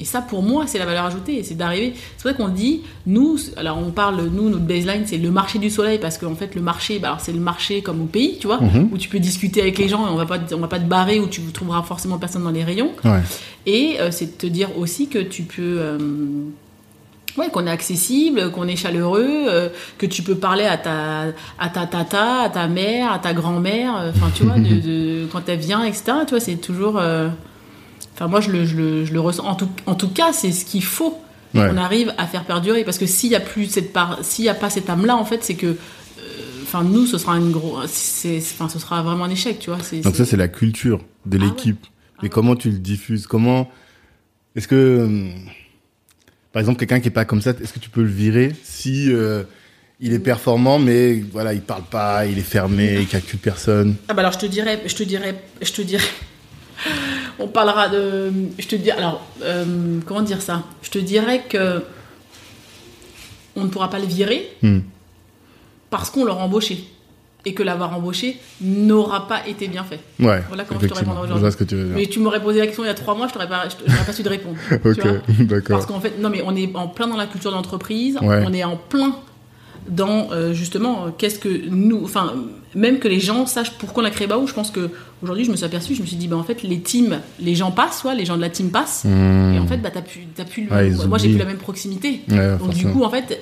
Et 0.00 0.04
ça, 0.06 0.22
pour 0.22 0.42
moi, 0.42 0.64
c'est 0.66 0.78
la 0.78 0.86
valeur 0.86 1.04
ajoutée. 1.04 1.42
C'est 1.42 1.54
d'arriver. 1.56 1.92
C'est 2.16 2.26
vrai 2.28 2.34
qu'on 2.34 2.48
dit, 2.48 2.80
nous, 3.06 3.36
alors 3.58 3.76
on 3.78 3.90
parle, 3.90 4.22
nous, 4.32 4.48
notre 4.48 4.64
baseline, 4.64 5.02
c'est 5.04 5.18
le 5.18 5.30
marché 5.30 5.58
du 5.58 5.68
soleil, 5.68 5.98
parce 5.98 6.16
qu'en 6.16 6.34
fait, 6.34 6.54
le 6.54 6.62
marché, 6.62 6.98
bah, 6.98 7.18
c'est 7.20 7.32
le 7.32 7.40
marché 7.40 7.82
comme 7.82 8.00
au 8.00 8.06
pays, 8.06 8.38
tu 8.40 8.46
vois, 8.46 8.60
Mhm. 8.62 8.88
où 8.92 8.96
tu 8.98 9.08
peux 9.10 9.18
discuter 9.18 9.60
avec 9.60 9.76
les 9.78 9.88
gens 9.88 10.06
et 10.06 10.10
on 10.10 10.16
va 10.16 10.24
pas, 10.26 10.38
on 10.54 10.58
va 10.58 10.68
pas 10.68 10.78
te 10.78 10.86
barrer, 10.88 11.20
où 11.20 11.26
tu 11.26 11.42
trouveras 11.52 11.82
forcément 11.82 12.16
personne 12.18 12.42
dans 12.44 12.50
les 12.50 12.64
rayons. 12.64 12.92
Ouais. 13.04 13.20
Et 13.66 13.96
euh, 14.00 14.10
c'est 14.10 14.26
de 14.26 14.30
te 14.38 14.46
dire 14.46 14.70
aussi 14.78 15.08
que 15.08 15.18
tu 15.18 15.42
peux. 15.42 15.76
euh, 15.80 15.98
Ouais, 17.36 17.48
qu'on 17.48 17.64
est 17.66 17.70
accessible, 17.70 18.50
qu'on 18.50 18.66
est 18.66 18.74
chaleureux, 18.74 19.24
euh, 19.48 19.68
que 19.98 20.06
tu 20.06 20.22
peux 20.22 20.34
parler 20.34 20.64
à 20.64 20.76
ta, 20.76 21.26
à 21.60 21.68
ta 21.68 21.86
tata, 21.86 22.42
à 22.42 22.48
ta 22.48 22.66
mère, 22.66 23.12
à 23.12 23.20
ta 23.20 23.32
grand-mère, 23.34 23.92
enfin, 24.08 24.30
tu 24.34 24.42
vois, 24.42 24.58
de, 24.58 24.80
de- 24.80 25.26
quand 25.30 25.48
elle 25.48 25.60
vient, 25.60 25.84
etc. 25.84 26.02
Tu 26.26 26.30
vois, 26.30 26.40
c'est 26.40 26.56
toujours. 26.56 26.98
euh, 26.98 27.28
Enfin, 28.20 28.28
moi, 28.28 28.42
je 28.42 28.50
le, 28.50 28.66
je 28.66 28.76
le, 28.76 29.04
je 29.06 29.12
le 29.14 29.20
ressens. 29.20 29.44
En 29.46 29.54
tout, 29.54 29.68
en 29.86 29.94
tout 29.94 30.10
cas, 30.10 30.32
c'est 30.34 30.52
ce 30.52 30.64
qu'il 30.66 30.84
faut 30.84 31.18
Ouais. 31.54 31.68
qu'on 31.68 31.78
arrive 31.78 32.14
à 32.18 32.26
faire 32.28 32.44
perdurer. 32.44 32.84
Parce 32.84 32.98
que 32.98 33.06
s'il 33.06 33.30
n'y 33.30 33.34
a 33.34 33.40
plus 33.40 33.66
cette 33.66 33.92
part, 33.92 34.18
s'il 34.22 34.44
n'y 34.44 34.48
a 34.50 34.54
pas 34.54 34.70
cette 34.70 34.88
âme-là, 34.88 35.16
en 35.16 35.24
fait, 35.24 35.42
c'est 35.42 35.54
que. 35.54 35.66
euh, 35.66 35.76
Enfin, 36.62 36.84
nous, 36.84 37.06
ce 37.06 37.18
sera 37.18 37.36
une 37.38 37.50
gros. 37.50 37.78
Enfin, 37.78 38.68
ce 38.68 38.78
sera 38.78 39.02
vraiment 39.02 39.24
un 39.24 39.30
échec, 39.30 39.58
tu 39.58 39.70
vois. 39.70 39.80
c'est- 39.82 40.02
Donc 40.02 40.14
ça, 40.14 40.24
c'est 40.26 40.36
la 40.36 40.46
culture 40.48 41.00
de 41.26 41.36
Ah 41.36 41.40
ouais. 41.40 41.48
l'équipe. 41.48 41.86
Ah 42.18 42.22
ouais. 42.24 42.28
comment 42.28 42.54
tu 42.54 42.70
le 42.70 42.78
diffuses? 42.78 43.26
Comment 43.26 43.68
Est-ce 44.54 44.68
que, 44.68 45.00
hum, 45.02 45.32
par 46.52 46.60
exemple, 46.60 46.78
quelqu'un 46.78 47.00
qui 47.00 47.08
est 47.08 47.12
pas 47.12 47.24
comme 47.24 47.40
ça, 47.42 47.50
est-ce 47.60 47.72
que 47.72 47.78
tu 47.80 47.88
peux 47.90 48.02
le 48.02 48.08
virer 48.10 48.52
si 48.62 49.10
euh, 49.12 49.42
il 49.98 50.12
est 50.12 50.18
performant, 50.20 50.78
mais 50.78 51.24
voilà, 51.32 51.52
il 51.54 51.62
parle 51.62 51.82
pas, 51.90 52.26
il 52.26 52.38
est 52.38 52.42
fermé, 52.42 52.98
il 53.00 53.06
calcule 53.08 53.38
personne? 53.40 53.96
Ah 54.08 54.14
bah 54.14 54.20
alors 54.20 54.32
je 54.32 54.38
te 54.38 54.46
dirais, 54.46 54.80
je 54.86 54.94
te 54.94 55.02
dirais, 55.02 55.34
je 55.62 55.72
te 55.72 55.82
dirais. 55.82 56.04
On 57.38 57.48
parlera 57.48 57.88
de. 57.88 58.32
Je 58.58 58.66
te 58.66 58.76
dis. 58.76 58.90
Alors, 58.90 59.22
euh, 59.42 59.98
comment 60.06 60.22
dire 60.22 60.42
ça? 60.42 60.62
Je 60.82 60.90
te 60.90 60.98
dirais 60.98 61.44
que. 61.48 61.82
On 63.56 63.64
ne 63.64 63.68
pourra 63.68 63.90
pas 63.90 63.98
le 63.98 64.06
virer 64.06 64.48
Hmm. 64.62 64.80
parce 65.90 66.10
qu'on 66.10 66.24
l'aura 66.24 66.44
embauché. 66.44 66.84
Et 67.46 67.54
que 67.54 67.62
l'avoir 67.62 67.96
embauché 67.96 68.36
n'aura 68.60 69.26
pas 69.26 69.46
été 69.48 69.66
bien 69.66 69.82
fait. 69.82 69.98
Ouais. 70.18 70.42
Voilà 70.48 70.64
comment 70.64 70.78
je 70.78 70.86
te 70.86 70.94
répondrai 70.94 71.22
aujourd'hui. 71.24 71.56
que 71.56 71.64
tu 71.64 71.74
veux 71.74 71.84
dire. 71.86 71.94
Mais 71.96 72.06
tu 72.06 72.18
m'aurais 72.20 72.42
posé 72.42 72.58
la 72.60 72.66
question 72.66 72.84
il 72.84 72.88
y 72.88 72.90
a 72.90 72.94
trois 72.94 73.14
mois, 73.14 73.28
je 73.28 73.32
t'aurais 73.32 73.48
pas, 73.48 73.64
je 73.68 74.04
pas 74.06 74.12
su 74.12 74.22
de 74.22 74.28
répondre. 74.28 74.56
ok, 74.72 74.82
vois? 74.82 75.12
Parce 75.26 75.38
d'accord. 75.46 75.86
qu'en 75.86 76.00
fait, 76.00 76.18
non, 76.20 76.28
mais 76.28 76.42
on 76.44 76.54
est 76.54 76.70
en 76.76 76.86
plein 76.86 77.06
dans 77.06 77.16
la 77.16 77.26
culture 77.26 77.50
d'entreprise, 77.50 78.18
Ouais. 78.20 78.44
on 78.46 78.52
est 78.52 78.62
en 78.62 78.76
plein 78.76 79.16
dans 79.88 80.30
euh, 80.32 80.52
justement 80.52 81.06
euh, 81.06 81.10
qu'est-ce 81.16 81.38
que 81.38 81.48
nous, 81.70 82.04
enfin, 82.04 82.34
même 82.74 82.98
que 82.98 83.08
les 83.08 83.20
gens 83.20 83.46
sachent 83.46 83.72
pourquoi 83.78 84.02
on 84.02 84.06
a 84.06 84.10
créé 84.10 84.26
Baou. 84.26 84.46
Je 84.46 84.52
pense 84.54 84.70
que 84.70 84.90
aujourd'hui, 85.22 85.44
je 85.44 85.50
me 85.50 85.56
suis 85.56 85.64
aperçu, 85.64 85.94
je 85.94 86.02
me 86.02 86.06
suis 86.06 86.16
dit, 86.16 86.28
bah 86.28 86.36
en 86.36 86.42
fait, 86.44 86.62
les 86.62 86.80
teams, 86.80 87.20
les 87.40 87.54
gens 87.54 87.70
passent, 87.72 88.04
les 88.16 88.24
gens 88.24 88.36
de 88.36 88.40
la 88.42 88.50
team 88.50 88.70
passent, 88.70 89.04
Hmm. 89.04 89.54
et 89.54 89.58
en 89.58 89.66
fait, 89.66 89.78
bah 89.78 89.90
t'as 89.92 90.02
plus, 90.02 90.26
t'as 90.34 90.44
plus, 90.44 90.64
le- 90.64 90.70
Ouais, 90.70 91.06
moi 91.08 91.18
j'ai 91.18 91.28
plus 91.30 91.38
la 91.38 91.44
même 91.44 91.56
proximité. 91.58 92.20
Ouais, 92.30 92.56
Donc 92.58 92.70
du 92.74 92.86
coup, 92.86 93.02
en 93.02 93.10
fait, 93.10 93.40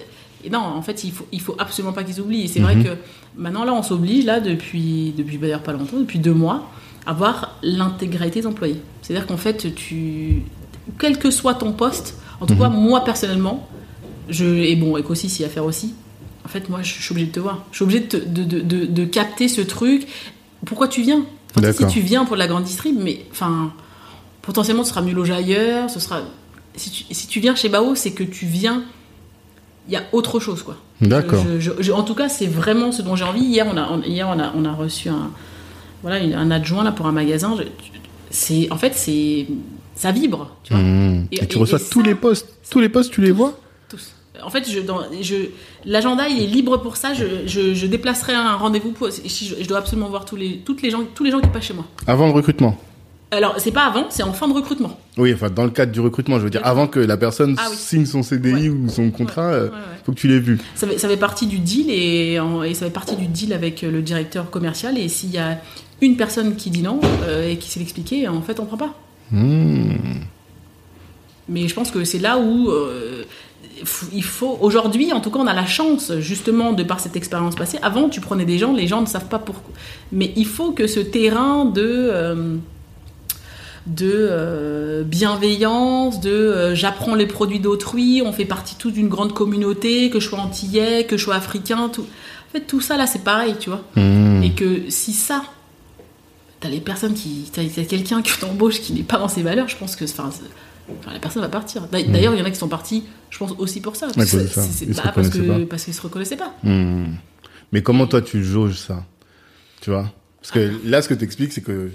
non, 0.50 0.58
en 0.60 0.82
fait, 0.82 1.04
il 1.04 1.12
faut, 1.12 1.26
il 1.32 1.40
faut 1.40 1.56
absolument 1.58 1.92
pas 1.92 2.04
qu'ils 2.04 2.20
oublient. 2.20 2.44
Et 2.44 2.48
c'est 2.48 2.60
vrai 2.60 2.76
Mhm. 2.76 2.84
que 2.84 2.88
maintenant, 3.36 3.64
là, 3.64 3.74
on 3.74 3.82
s'oblige, 3.82 4.24
là, 4.24 4.40
depuis, 4.40 5.12
depuis 5.16 5.36
bah, 5.36 5.46
d'ailleurs 5.48 5.62
pas 5.62 5.72
longtemps, 5.72 5.98
depuis 5.98 6.18
deux 6.20 6.32
mois, 6.34 6.68
à 7.06 7.12
voir 7.12 7.56
l'intégralité 7.62 8.40
des 8.40 8.46
employés. 8.46 8.80
C'est-à-dire 9.02 9.26
qu'en 9.26 9.36
fait, 9.36 9.74
tu, 9.74 10.42
quel 10.98 11.18
que 11.18 11.30
soit 11.30 11.54
ton 11.54 11.72
poste, 11.72 12.16
en 12.40 12.46
tout 12.46 12.54
Mhm. 12.54 12.60
cas, 12.60 12.68
moi 12.68 13.04
personnellement, 13.04 13.66
je, 14.28 14.44
et 14.44 14.76
bon, 14.76 14.96
et 14.96 15.02
qu'aussi, 15.02 15.28
s'il 15.28 15.42
y 15.42 15.44
a 15.44 15.48
à 15.48 15.50
faire 15.50 15.64
aussi, 15.64 15.94
en 16.48 16.50
fait, 16.50 16.70
moi, 16.70 16.80
je 16.82 16.94
suis 16.94 17.12
obligée 17.12 17.26
de 17.26 17.32
te 17.32 17.40
voir. 17.40 17.64
Je 17.72 17.76
suis 17.76 17.82
obligée 17.84 18.00
de, 18.00 18.18
de, 18.44 18.86
de, 18.86 19.04
capter 19.04 19.48
ce 19.48 19.60
truc. 19.60 20.06
Pourquoi 20.64 20.88
tu 20.88 21.02
viens? 21.02 21.26
Enfin, 21.56 21.72
Si 21.72 21.86
tu 21.88 22.00
viens 22.00 22.24
pour 22.24 22.36
de 22.36 22.38
la 22.38 22.46
grande 22.46 22.64
distrib, 22.64 22.96
mais 22.98 23.26
enfin, 23.30 23.70
potentiellement, 24.40 24.82
tu 24.82 24.88
seras 24.88 25.02
mieux 25.02 25.12
logé 25.12 25.34
ailleurs. 25.34 25.90
Ce 25.90 26.00
sera... 26.00 26.22
si, 26.74 26.90
tu, 26.90 27.04
si 27.14 27.26
tu 27.26 27.40
viens 27.40 27.54
chez 27.54 27.68
Bao, 27.68 27.94
c'est 27.94 28.12
que 28.12 28.22
tu 28.24 28.46
viens. 28.46 28.82
Il 29.88 29.92
y 29.92 29.96
a 29.96 30.02
autre 30.12 30.40
chose, 30.40 30.62
quoi. 30.62 30.76
D'accord. 31.02 31.44
En 31.94 32.02
tout 32.02 32.14
cas, 32.14 32.28
c'est 32.30 32.46
vraiment 32.46 32.92
ce 32.92 33.02
dont 33.02 33.14
j'ai 33.14 33.24
envie. 33.24 33.44
Hier, 33.44 33.66
on 33.70 33.76
a, 33.76 33.88
on- 33.90 34.02
hier, 34.02 34.26
on 34.28 34.38
a, 34.38 34.52
on 34.56 34.64
a 34.64 34.72
reçu 34.72 35.08
un, 35.10 35.30
voilà, 36.02 36.16
un 36.38 36.50
adjoint 36.50 36.82
là, 36.82 36.92
pour 36.92 37.06
un 37.06 37.12
magasin. 37.12 37.54
C'est, 38.30 38.70
en 38.72 38.76
fait, 38.78 38.94
c'est, 38.94 39.46
ça 39.94 40.12
vibre. 40.12 40.50
Tu 40.64 40.72
vois, 40.72 40.82
Hmm. 40.82 41.26
Et- 41.30 41.42
Et, 41.42 41.46
tu 41.46 41.56
et- 41.56 41.60
reçois 41.60 41.78
et 41.78 41.88
tous 41.90 42.00
ça- 42.02 42.06
les 42.08 42.14
postes, 42.14 42.48
tous 42.70 42.80
les 42.80 42.88
postes, 42.88 43.12
tu 43.12 43.20
les 43.20 43.32
vois? 43.32 43.58
En 44.44 44.50
fait, 44.50 44.68
je, 44.70 45.36
l'agenda, 45.84 46.28
il 46.28 46.42
est 46.42 46.46
libre 46.46 46.76
pour 46.78 46.96
ça. 46.96 47.14
Je, 47.14 47.24
je, 47.46 47.74
je 47.74 47.86
déplacerai 47.86 48.34
un 48.34 48.54
rendez-vous. 48.56 48.94
Si 49.10 49.46
je, 49.46 49.62
je 49.62 49.68
dois 49.68 49.78
absolument 49.78 50.08
voir 50.08 50.24
tous 50.24 50.36
les, 50.36 50.58
toutes 50.58 50.82
les 50.82 50.90
gens, 50.90 51.00
tous 51.14 51.24
les 51.24 51.30
gens 51.30 51.40
qui 51.40 51.48
passent 51.48 51.64
chez 51.64 51.74
moi. 51.74 51.84
Avant 52.06 52.26
le 52.26 52.32
recrutement. 52.32 52.78
Alors, 53.30 53.56
c'est 53.58 53.72
pas 53.72 53.84
avant, 53.84 54.06
c'est 54.08 54.22
en 54.22 54.32
fin 54.32 54.48
de 54.48 54.54
recrutement. 54.54 54.98
Oui, 55.18 55.34
enfin 55.34 55.50
dans 55.50 55.64
le 55.64 55.70
cadre 55.70 55.92
du 55.92 56.00
recrutement, 56.00 56.38
je 56.38 56.44
veux 56.44 56.50
dire, 56.50 56.62
avant 56.64 56.86
que 56.86 56.98
la 56.98 57.18
personne 57.18 57.56
Ah 57.58 57.66
oui. 57.70 57.76
signe 57.76 58.06
son 58.06 58.22
CDI 58.22 58.52
Ouais. 58.54 58.68
ou 58.70 58.88
son 58.88 59.10
contrat, 59.10 59.42
euh, 59.42 59.64
Ouais, 59.66 59.74
ouais. 59.74 59.80
faut 60.06 60.12
que 60.12 60.16
tu 60.16 60.28
l'aies 60.28 60.38
vu. 60.38 60.58
Ça 60.74 60.86
fait, 60.86 60.96
ça 60.96 61.08
fait 61.08 61.18
partie 61.18 61.46
du 61.46 61.58
deal 61.58 61.90
et, 61.90 62.38
ça 62.72 62.86
fait 62.86 62.90
partie 62.92 63.16
du 63.16 63.26
deal 63.26 63.52
avec 63.52 63.82
le 63.82 64.00
directeur 64.00 64.48
commercial. 64.50 64.96
Et 64.96 65.08
s'il 65.08 65.30
y 65.30 65.36
a 65.36 65.58
une 66.00 66.16
personne 66.16 66.56
qui 66.56 66.70
dit 66.70 66.80
non 66.80 67.00
euh, 67.24 67.50
et 67.50 67.58
qui 67.58 67.68
sait 67.68 67.80
l'expliquer, 67.80 68.28
en 68.28 68.40
fait, 68.40 68.60
on 68.60 68.64
prend 68.64 68.78
pas. 68.78 68.94
Hmm. 69.30 69.92
Mais 71.50 71.68
je 71.68 71.74
pense 71.74 71.90
que 71.90 72.04
c'est 72.04 72.18
là 72.18 72.38
où 72.38 72.70
euh, 72.70 73.24
il 74.12 74.24
faut. 74.24 74.58
Aujourd'hui, 74.60 75.12
en 75.12 75.20
tout 75.20 75.30
cas, 75.30 75.38
on 75.38 75.46
a 75.46 75.54
la 75.54 75.66
chance, 75.66 76.12
justement, 76.18 76.72
de 76.72 76.82
par 76.82 77.00
cette 77.00 77.16
expérience 77.16 77.54
passée. 77.54 77.78
Avant, 77.82 78.08
tu 78.08 78.20
prenais 78.20 78.44
des 78.44 78.58
gens, 78.58 78.72
les 78.72 78.86
gens 78.86 79.00
ne 79.00 79.06
savent 79.06 79.28
pas 79.28 79.38
pourquoi. 79.38 79.74
Mais 80.12 80.32
il 80.36 80.46
faut 80.46 80.72
que 80.72 80.86
ce 80.86 81.00
terrain 81.00 81.64
de. 81.64 81.82
euh, 81.84 82.56
de 83.86 84.12
euh, 84.12 85.02
bienveillance, 85.02 86.20
de 86.20 86.30
euh, 86.30 86.74
j'apprends 86.74 87.14
les 87.14 87.26
produits 87.26 87.58
d'autrui, 87.58 88.22
on 88.24 88.32
fait 88.32 88.44
partie 88.44 88.76
toute 88.76 88.94
d'une 88.94 89.08
grande 89.08 89.32
communauté, 89.32 90.10
que 90.10 90.20
je 90.20 90.28
sois 90.28 90.40
antillais, 90.40 91.04
que 91.04 91.16
je 91.16 91.24
sois 91.24 91.36
africain, 91.36 91.88
tout. 91.88 92.02
En 92.02 92.52
fait, 92.52 92.60
tout 92.60 92.80
ça 92.80 92.96
là, 92.96 93.06
c'est 93.06 93.24
pareil, 93.24 93.54
tu 93.58 93.70
vois. 93.70 93.82
Hmm. 93.96 94.42
Et 94.42 94.52
que 94.52 94.90
si 94.90 95.12
ça, 95.12 95.42
t'as 96.60 96.68
les 96.68 96.80
personnes 96.80 97.14
qui. 97.14 97.50
T'as 97.52 97.62
t'as 97.64 97.84
quelqu'un 97.84 98.22
qui 98.22 98.38
t'embauche 98.38 98.80
qui 98.80 98.92
n'est 98.92 99.02
pas 99.02 99.18
dans 99.18 99.28
ses 99.28 99.42
valeurs, 99.42 99.68
je 99.68 99.76
pense 99.76 99.96
que. 99.96 100.04
Enfin, 100.04 100.30
enfin, 101.00 101.12
la 101.12 101.18
personne 101.18 101.42
va 101.42 101.48
partir. 101.48 101.82
D'a- 101.88 102.02
D'ailleurs, 102.02 102.34
il 102.34 102.38
y 102.38 102.42
en 102.42 102.44
a 102.44 102.50
qui 102.50 102.56
sont 102.58 102.68
partis, 102.68 103.04
je 103.30 103.38
pense, 103.38 103.52
aussi 103.58 103.80
pour 103.80 103.96
ça. 103.96 104.08
Parce, 104.14 104.28
ça. 104.28 104.38
Ils 104.86 104.94
se 104.94 105.00
parce, 105.02 105.08
reconnaissaient 105.08 105.38
que, 105.40 105.46
pas. 105.60 105.66
parce 105.70 105.84
qu'ils 105.84 105.94
se 105.94 106.02
reconnaissaient 106.02 106.36
pas. 106.36 106.54
Hmm. 106.62 107.14
Mais 107.72 107.82
comment 107.82 108.06
toi 108.06 108.22
tu 108.22 108.42
jauges 108.44 108.78
ça? 108.78 109.04
Tu 109.80 109.90
vois? 109.90 110.10
Parce 110.40 110.52
que 110.52 110.72
là, 110.84 111.02
ce 111.02 111.08
que 111.08 111.14
tu 111.14 111.24
expliques, 111.24 111.52
c'est 111.52 111.60
que 111.62 111.90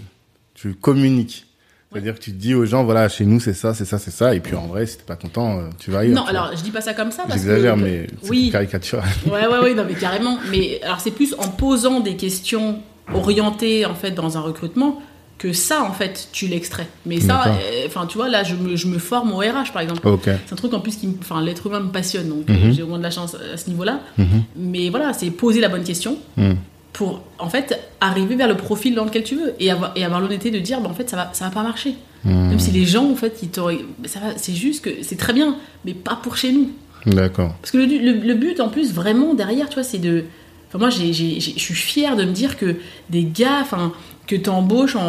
tu 0.53 0.73
communiques. 0.75 1.47
C'est-à-dire 1.91 2.15
que 2.15 2.19
tu 2.19 2.32
dis 2.32 2.56
aux 2.56 2.65
gens, 2.65 2.84
voilà, 2.86 3.08
chez 3.08 3.23
nous, 3.23 3.39
c'est 3.39 3.53
ça, 3.53 3.75
c'est 3.75 3.86
ça, 3.86 3.99
c'est 3.99 4.10
ça. 4.10 4.34
Et 4.34 4.39
puis 4.39 4.56
en 4.56 4.65
vrai, 4.65 4.88
si 4.88 4.97
t'es 4.97 5.03
pas 5.03 5.15
content, 5.15 5.60
euh, 5.60 5.69
tu 5.77 5.91
vas 5.91 5.99
ailleurs. 5.99 6.15
Non, 6.15 6.25
tu 6.25 6.32
vois. 6.32 6.39
alors 6.41 6.58
je 6.58 6.63
dis 6.63 6.71
pas 6.71 6.82
ça 6.82 6.95
comme 6.95 7.12
ça. 7.12 7.23
J'exagère, 7.29 7.77
mais 7.77 8.08
c'est 8.23 8.29
Oui. 8.32 8.49
caricatural. 8.51 9.08
Ouais, 9.27 9.45
ouais, 9.45 9.60
ouais, 9.60 9.73
non, 9.75 9.86
mais 9.88 9.93
carrément. 9.93 10.39
Mais 10.49 10.82
alors, 10.82 10.99
c'est 11.01 11.12
plus 11.12 11.36
en 11.38 11.49
posant 11.49 11.99
des 11.99 12.15
questions 12.15 12.82
orientées, 13.13 13.86
en 13.86 13.93
fait, 13.95 14.12
dans 14.12 14.38
un 14.38 14.41
recrutement, 14.41 15.01
que 15.38 15.52
ça, 15.52 15.84
en 15.84 15.91
fait, 15.91 16.30
tu 16.32 16.48
l'extrais. 16.48 16.88
Mais 17.06 17.19
ça, 17.19 17.48
euh, 17.48 17.84
enfin, 17.88 18.06
tu 18.06 18.17
vois, 18.17 18.30
là, 18.30 18.43
je 18.43 18.56
me, 18.56 18.76
je 18.78 18.88
me 18.88 18.98
forme 18.98 19.34
au 19.34 19.38
RH, 19.39 19.74
par 19.74 19.82
exemple. 19.82 20.02
C'est 20.24 20.54
un 20.54 20.56
truc, 20.56 20.74
en 20.74 20.80
plus, 20.80 20.96
qui 20.96 21.10
enfin, 21.19 21.41
l'être 21.41 21.67
humain 21.67 21.82
me 21.82 21.89
passionne, 21.91 22.30
donc 22.30 22.48
Mhm. 22.50 22.56
euh, 22.56 22.72
j'ai 22.72 22.84
au 22.84 22.88
moins 22.88 22.98
de 23.00 23.04
la 23.04 23.12
chance 23.12 23.36
à 23.36 23.58
ce 23.58 23.69
niveau-là. 23.69 24.00
Mhm. 24.17 24.43
Mais 24.56 24.89
voilà, 24.89 25.12
c'est 25.13 25.30
poser 25.32 25.60
la 25.60 25.67
bonne 25.69 25.84
question 25.84 26.17
Hmm. 26.38 26.54
pour, 26.93 27.24
en 27.39 27.50
fait, 27.50 27.78
arriver 28.00 28.36
vers 28.36 28.48
le 28.48 28.56
profil 28.56 28.96
dans 28.96 29.04
lequel 29.04 29.24
tu 29.24 29.36
veux 29.36 29.54
et 29.60 29.69
avoir, 29.72 29.91
et 29.98 30.06
avoir 30.06 30.22
l'honnêteté 30.22 30.50
de 30.52 30.60
dire, 30.60 30.80
bah, 30.80 30.89
en 30.89 30.93
fait, 30.93 31.10
ça 31.10 31.17
va, 31.17 31.30
ça 31.34 31.46
va 31.46 31.52
pas 31.52 31.63
marcher. 31.63 31.96
Hmm. 32.24 32.50
Même 32.50 32.60
si 32.60 32.72
les 32.72 32.86
gens, 32.86 33.10
en 33.12 33.15
fait, 33.15 33.39
ils 33.43 33.50
t'auraient. 33.50 33.80
ça 34.06 34.19
va- 34.22 34.38
C'est 34.38 34.54
juste 34.54 34.86
que 34.86 34.89
c'est 35.02 35.17
très 35.17 35.34
bien, 35.34 35.58
mais 35.84 35.93
pas 35.93 36.15
pour 36.15 36.38
chez 36.38 36.54
nous. 36.54 36.69
D'accord. 37.06 37.54
Parce 37.60 37.72
que 37.72 37.80
le, 37.80 37.86
le- 37.86 38.26
le 38.26 38.34
but, 38.36 38.62
en 38.62 38.69
plus, 38.69 38.93
vraiment, 38.93 39.34
derrière, 39.34 39.67
tu 39.67 39.74
vois, 39.76 39.84
c'est 39.84 39.98
de. 39.98 40.24
Enfin, 40.69 40.80
moi, 40.80 40.89
je 40.89 41.04
suis 41.12 41.74
fière 41.76 42.15
de 42.15 42.24
me 42.24 42.32
dire 42.32 42.58
que 42.58 42.78
des 43.10 43.24
gars, 43.26 43.60
enfin, 43.62 43.91
que 44.27 44.36
tu 44.36 44.49
embauches 44.49 44.95
en, 44.95 45.01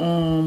en, 0.00 0.44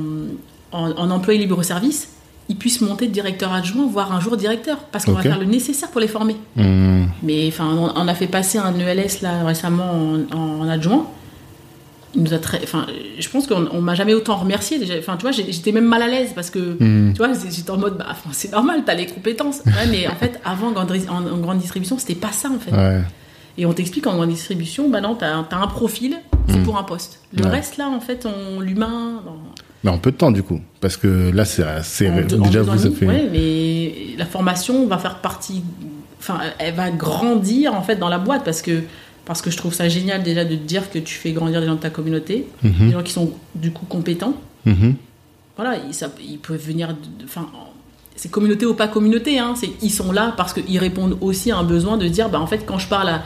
en, 0.71 0.91
en 0.91 1.11
employé 1.11 1.39
libre-service, 1.39 2.09
ils 2.49 2.55
puissent 2.55 2.81
monter 2.81 3.07
de 3.07 3.11
directeur 3.11 3.51
adjoint, 3.53 3.87
voire 3.87 4.11
un 4.13 4.19
jour 4.19 4.37
directeur. 4.37 4.77
Parce 4.91 5.05
qu'on 5.05 5.13
va 5.13 5.21
faire 5.23 5.39
le 5.39 5.45
nécessaire 5.45 5.89
pour 5.89 5.99
les 6.01 6.07
former. 6.07 6.35
Hmm. 6.55 7.05
Mais 7.23 7.47
enfin, 7.47 7.67
on, 7.75 7.91
on 7.95 8.07
a 8.07 8.13
fait 8.15 8.27
passer 8.27 8.57
un 8.59 8.77
ELS 8.79 9.21
là 9.21 9.43
récemment 9.43 9.91
en, 10.33 10.67
adjoint. 10.69 11.07
il 12.13 12.21
nous 12.23 12.33
a 12.33 12.37
très, 12.39 12.59
enfin, 12.63 12.85
je 13.19 13.29
pense 13.29 13.47
qu'on 13.47 13.67
on 13.71 13.81
m'a 13.81 13.95
jamais 13.95 14.13
autant 14.13 14.35
remercié. 14.35 14.77
Déjà. 14.79 14.93
Enfin, 14.99 15.17
tu 15.17 15.23
vois, 15.23 15.31
j'étais 15.31 15.71
même 15.71 15.85
mal 15.85 16.01
à 16.03 16.07
l'aise 16.07 16.31
parce 16.35 16.49
que, 16.51 16.77
Mhm. 16.79 17.13
tu 17.13 17.17
vois, 17.17 17.29
j'étais 17.33 17.71
en 17.71 17.77
mode, 17.77 17.97
bah, 17.97 18.05
enfin, 18.11 18.29
c'est 18.31 18.51
normal, 18.51 18.83
t'as 18.85 18.93
les 18.93 19.07
compétences. 19.07 19.61
Ouais, 19.65 19.87
mais 19.89 20.07
en 20.07 20.15
fait, 20.15 20.39
avant, 20.45 20.67
en 20.67 20.71
grande, 20.71 20.91
en, 21.09 21.25
en 21.33 21.37
grande 21.37 21.57
distribution, 21.59 21.97
c'était 21.97 22.15
pas 22.15 22.31
ça, 22.31 22.49
en 22.49 22.59
fait. 22.59 22.71
Ouais. 22.71 23.01
Et 23.57 23.65
on 23.65 23.73
t'explique 23.73 24.05
en 24.07 24.25
distribution, 24.25 24.89
bah 24.89 25.01
non, 25.01 25.15
t'as 25.15 25.33
as 25.49 25.57
un 25.57 25.67
profil, 25.67 26.17
c'est 26.47 26.57
Mhm. 26.57 26.63
pour 26.63 26.77
un 26.77 26.83
poste. 26.83 27.21
Le 27.33 27.43
Ouais. 27.45 27.49
reste, 27.49 27.77
là, 27.77 27.87
en 27.89 27.99
fait, 28.01 28.25
on 28.25 28.59
l'humain. 28.59 29.21
Mais 29.83 29.91
en 29.91 29.97
peu 29.97 30.11
de 30.11 30.17
temps, 30.17 30.31
du 30.31 30.43
coup. 30.43 30.59
Parce 30.81 30.97
que 30.97 31.29
là, 31.31 31.45
c'est 31.45 31.63
Déjà, 31.83 32.61
vous 32.63 32.85
avez 32.85 32.95
fait. 32.95 33.05
ouais, 33.05 33.29
mais 33.31 34.17
la 34.17 34.25
formation 34.25 34.87
va 34.87 34.97
faire 34.97 35.15
partie. 35.19 35.63
Enfin, 36.19 36.39
elle 36.59 36.73
va 36.73 36.89
grandir 36.89 37.75
en 37.75 37.83
fait 37.83 37.97
dans 37.97 38.09
la 38.09 38.17
boîte 38.17 38.43
parce 38.43 38.61
que 38.63 38.81
parce 39.25 39.41
que 39.41 39.49
je 39.49 39.57
trouve 39.57 39.73
ça 39.73 39.89
génial 39.89 40.21
déjà 40.21 40.43
de 40.45 40.55
te 40.55 40.61
dire 40.63 40.91
que 40.91 40.99
tu 40.99 41.15
fais 41.15 41.31
grandir 41.31 41.59
les 41.59 41.65
gens 41.65 41.73
de 41.75 41.79
ta 41.79 41.89
communauté, 41.89 42.47
Mhm. 42.63 42.87
des 42.87 42.91
gens 42.91 43.01
qui 43.03 43.11
sont 43.11 43.31
du 43.55 43.71
coup 43.71 43.85
compétents. 43.87 44.33
Mhm. 44.65 44.95
Voilà, 45.55 45.77
ils, 45.87 45.93
ça- 45.95 46.11
ils 46.23 46.37
peuvent 46.37 46.61
venir. 46.63 46.95
Enfin, 47.23 47.47
c'est 48.15 48.29
communauté 48.29 48.65
ou 48.67 48.73
pas 48.75 48.87
communauté. 48.87 49.39
Hein, 49.39 49.53
ils 49.81 49.89
sont 49.91 50.11
là 50.11 50.33
parce 50.37 50.53
qu'ils 50.53 50.77
répondent 50.79 51.17
aussi 51.21 51.51
à 51.51 51.57
un 51.57 51.63
besoin 51.63 51.97
de 51.97 52.07
dire, 52.07 52.29
bah 52.29 52.39
en 52.39 52.45
fait, 52.47 52.65
quand 52.67 52.77
je 52.77 52.87
parle 52.87 53.09
à 53.09 53.23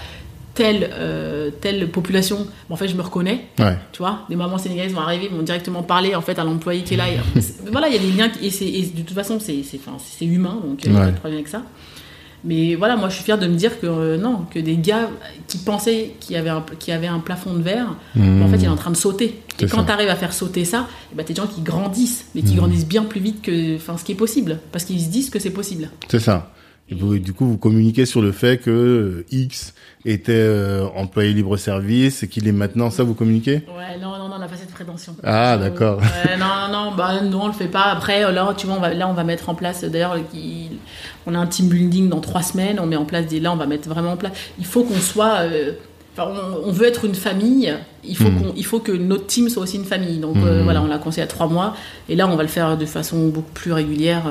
telle 0.59 0.89
euh, 0.93 1.49
telle 1.61 1.89
population, 1.89 2.39
en 2.69 2.75
fait, 2.75 2.87
je 2.89 2.95
me 2.95 3.01
reconnais. 3.01 3.45
Ouais. 3.59 3.77
Tu 3.93 3.99
vois, 3.99 4.15
des 4.29 4.35
mamans 4.35 4.57
sénégalaises 4.57 4.93
vont 4.93 4.99
arriver, 5.09 5.27
vont 5.29 5.41
directement 5.41 5.83
parler 5.83 6.11
en 6.15 6.21
fait 6.21 6.37
à 6.37 6.43
l'employé 6.43 6.81
qui 6.83 6.93
est 6.95 6.97
là. 6.97 7.05
Et, 7.09 7.17
voilà, 7.71 7.87
il 7.87 7.93
y 7.95 7.97
a 7.97 8.01
des 8.07 8.11
liens 8.11 8.29
qui- 8.29 8.45
et, 8.47 8.79
et 8.79 8.85
de 8.87 9.01
toute 9.01 9.15
façon 9.15 9.39
c'est 9.39 10.25
humain, 10.25 10.57
donc 10.65 10.83
il 10.83 10.91
n'y 10.91 10.97
a 10.97 10.99
pas 10.99 11.11
de 11.11 11.15
problème 11.15 11.37
avec 11.39 11.47
ça. 11.47 11.61
Mais 12.45 12.75
voilà, 12.75 12.95
moi 12.95 13.09
je 13.09 13.15
suis 13.15 13.23
fière 13.25 13.37
de 13.37 13.47
me 13.47 13.55
dire 13.55 13.81
que 13.81 13.85
euh, 13.87 14.17
non, 14.17 14.45
que 14.53 14.59
des 14.59 14.77
gars 14.77 15.09
qui 15.47 15.57
pensaient 15.57 16.11
qu'il 16.21 16.35
y 16.35 16.39
avait 16.39 16.49
un, 16.49 16.63
qu'il 16.79 16.93
y 16.93 16.95
avait 16.95 17.07
un 17.07 17.19
plafond 17.19 17.53
de 17.53 17.61
verre, 17.61 17.95
bah, 18.15 18.45
en 18.45 18.47
fait 18.47 18.57
il 18.57 18.63
est 18.65 18.67
en 18.69 18.77
train 18.77 18.91
de 18.91 18.95
sauter. 18.97 19.41
Et 19.61 19.65
quand 19.67 19.83
tu 19.83 19.91
arrives 19.91 20.07
à 20.09 20.15
faire 20.15 20.31
sauter 20.31 20.63
ça, 20.63 20.87
eh 21.11 21.15
ben, 21.15 21.25
des 21.25 21.35
gens 21.35 21.47
qui 21.47 21.61
grandissent, 21.61 22.27
mais 22.33 22.41
qui 22.41 22.53
Mhm. 22.53 22.59
grandissent 22.59 22.87
bien 22.87 23.03
plus 23.03 23.19
vite 23.19 23.41
que 23.41 23.77
ce 23.77 24.03
qui 24.05 24.13
est 24.13 24.21
possible, 24.25 24.59
parce 24.71 24.85
qu'ils 24.85 25.01
se 25.01 25.09
disent 25.09 25.29
que 25.29 25.39
c'est 25.39 25.49
possible. 25.49 25.89
C'est 26.09 26.19
ça. 26.21 26.51
Et 26.91 26.95
vous- 26.95 27.19
du 27.19 27.33
coup, 27.33 27.45
vous 27.45 27.57
communiquez 27.57 28.05
sur 28.05 28.21
le 28.21 28.31
fait 28.31 28.57
que 28.57 28.69
euh, 28.71 29.25
X 29.31 29.73
était 30.05 30.31
euh, 30.33 30.87
employé 30.95 31.33
libre-service 31.33 32.23
et 32.23 32.27
qu'il 32.27 32.47
est 32.47 32.51
maintenant. 32.51 32.89
Ça, 32.89 33.03
vous 33.03 33.13
communiquez? 33.13 33.61
Ouais, 33.77 33.97
non, 34.01 34.17
non, 34.17 34.27
non, 34.29 34.35
on 34.35 34.39
n'a 34.39 34.47
pas 34.47 34.55
cette 34.55 34.71
prétention. 34.71 35.15
Ah, 35.23 35.53
Euh, 35.53 35.57
d'accord. 35.57 35.99
ouais, 35.99 36.37
non, 36.37 36.45
non, 36.71 36.85
non, 36.91 36.95
bah, 36.95 37.21
non, 37.21 37.41
on 37.43 37.47
le 37.47 37.53
fait 37.53 37.67
pas. 37.67 37.83
Après, 37.91 38.23
euh, 38.25 38.31
là, 38.31 38.53
tu 38.57 38.65
vois, 38.65 38.75
on 38.77 38.81
va, 38.81 38.93
là, 38.93 39.07
on 39.07 39.13
va 39.13 39.23
mettre 39.23 39.49
en 39.49 39.55
place. 39.55 39.83
D'ailleurs, 39.83 40.17
il- 40.33 40.77
on 41.27 41.35
a 41.35 41.37
un 41.37 41.47
team 41.47 41.67
building 41.67 42.09
dans 42.09 42.21
trois 42.21 42.41
semaines. 42.41 42.79
On 42.81 42.85
met 42.87 42.95
en 42.95 43.05
place 43.05 43.27
des. 43.27 43.39
Là, 43.39 43.51
on 43.51 43.57
va 43.57 43.67
mettre 43.67 43.87
vraiment 43.89 44.13
en 44.13 44.17
place. 44.17 44.33
Il 44.57 44.65
faut 44.65 44.83
qu'on 44.83 44.95
soit. 44.99 45.41
euh, 45.41 45.73
enfin, 46.17 46.31
on, 46.63 46.69
on 46.69 46.71
veut 46.71 46.87
être 46.87 47.05
une 47.05 47.13
famille. 47.15 47.71
Il 48.03 48.15
faut, 48.17 48.31
qu'on, 48.31 48.53
il 48.55 48.65
faut 48.65 48.79
que 48.79 48.93
notre 48.93 49.27
team 49.27 49.49
soit 49.49 49.61
aussi 49.63 49.75
une 49.77 49.85
famille. 49.85 50.17
Donc 50.17 50.37
euh, 50.37 50.57
Mhm. 50.59 50.63
voilà, 50.63 50.81
on 50.81 50.87
l'a 50.87 50.97
conseillé 50.97 51.23
à 51.23 51.27
trois 51.27 51.47
mois. 51.47 51.75
Et 52.07 52.15
là, 52.15 52.27
on 52.27 52.35
va 52.35 52.41
le 52.43 52.49
faire 52.49 52.77
de 52.77 52.85
façon 52.85 53.27
beaucoup 53.27 53.51
plus 53.53 53.73
régulière. 53.73 54.23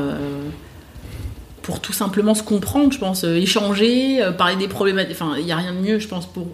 Pour 1.69 1.83
tout 1.83 1.93
simplement 1.93 2.35
se 2.35 2.43
comprendre, 2.43 2.95
je 2.95 2.99
pense, 2.99 3.25
euh, 3.25 3.35
échanger, 3.35 4.23
euh, 4.23 4.33
parler 4.33 4.57
des 4.57 4.69
problématiques. 4.69 5.19
Enfin, 5.21 5.35
il 5.37 5.45
n'y 5.45 5.53
a 5.53 5.57
rien 5.57 5.75
de 5.75 5.79
mieux, 5.79 5.99
je 5.99 6.09
pense, 6.09 6.25
pour, 6.25 6.47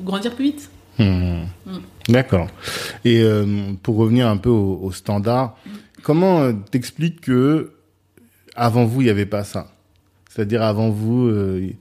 grandir 0.00 0.34
plus 0.34 0.44
vite. 0.46 0.70
Hmm. 0.98 1.42
Mm. 1.66 1.78
D'accord. 2.08 2.48
Et 3.04 3.20
euh, 3.20 3.74
pour 3.82 3.96
revenir 3.96 4.28
un 4.28 4.38
peu 4.38 4.48
au, 4.48 4.80
au 4.82 4.90
standard, 4.90 5.58
comment 6.02 6.54
t'expliques 6.54 7.20
que 7.20 7.72
avant 8.56 8.86
vous 8.86 9.02
il 9.02 9.04
n'y 9.04 9.10
avait 9.10 9.26
pas 9.26 9.44
ça? 9.44 9.74
C'est-à-dire 10.30 10.62
avant 10.62 10.88
vous, 10.88 11.26
euh, 11.26 11.74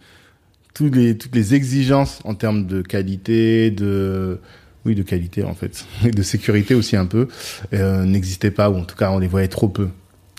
les, 0.82 1.17
toutes 1.17 1.34
les 1.36 1.56
exigences 1.56 2.19
en 2.25 2.36
termes 2.36 2.67
de 2.67 2.82
qualité, 2.82 3.71
de 3.71 4.41
oui 4.86 4.95
de 4.95 5.04
qualité 5.04 5.45
en 5.45 5.54
fait, 5.54 5.86
et 6.04 6.12
de 6.12 6.23
sécurité 6.23 6.75
aussi 6.75 6.97
un 6.97 7.06
peu, 7.06 7.30
euh, 7.71 8.04
n'existaient 8.04 8.51
pas 8.51 8.69
ou 8.69 8.75
en 8.75 8.84
tout 8.84 8.97
cas 8.97 9.12
on 9.12 9.19
les 9.19 9.27
voyait 9.27 9.47
trop 9.47 9.69
peu. 9.69 9.88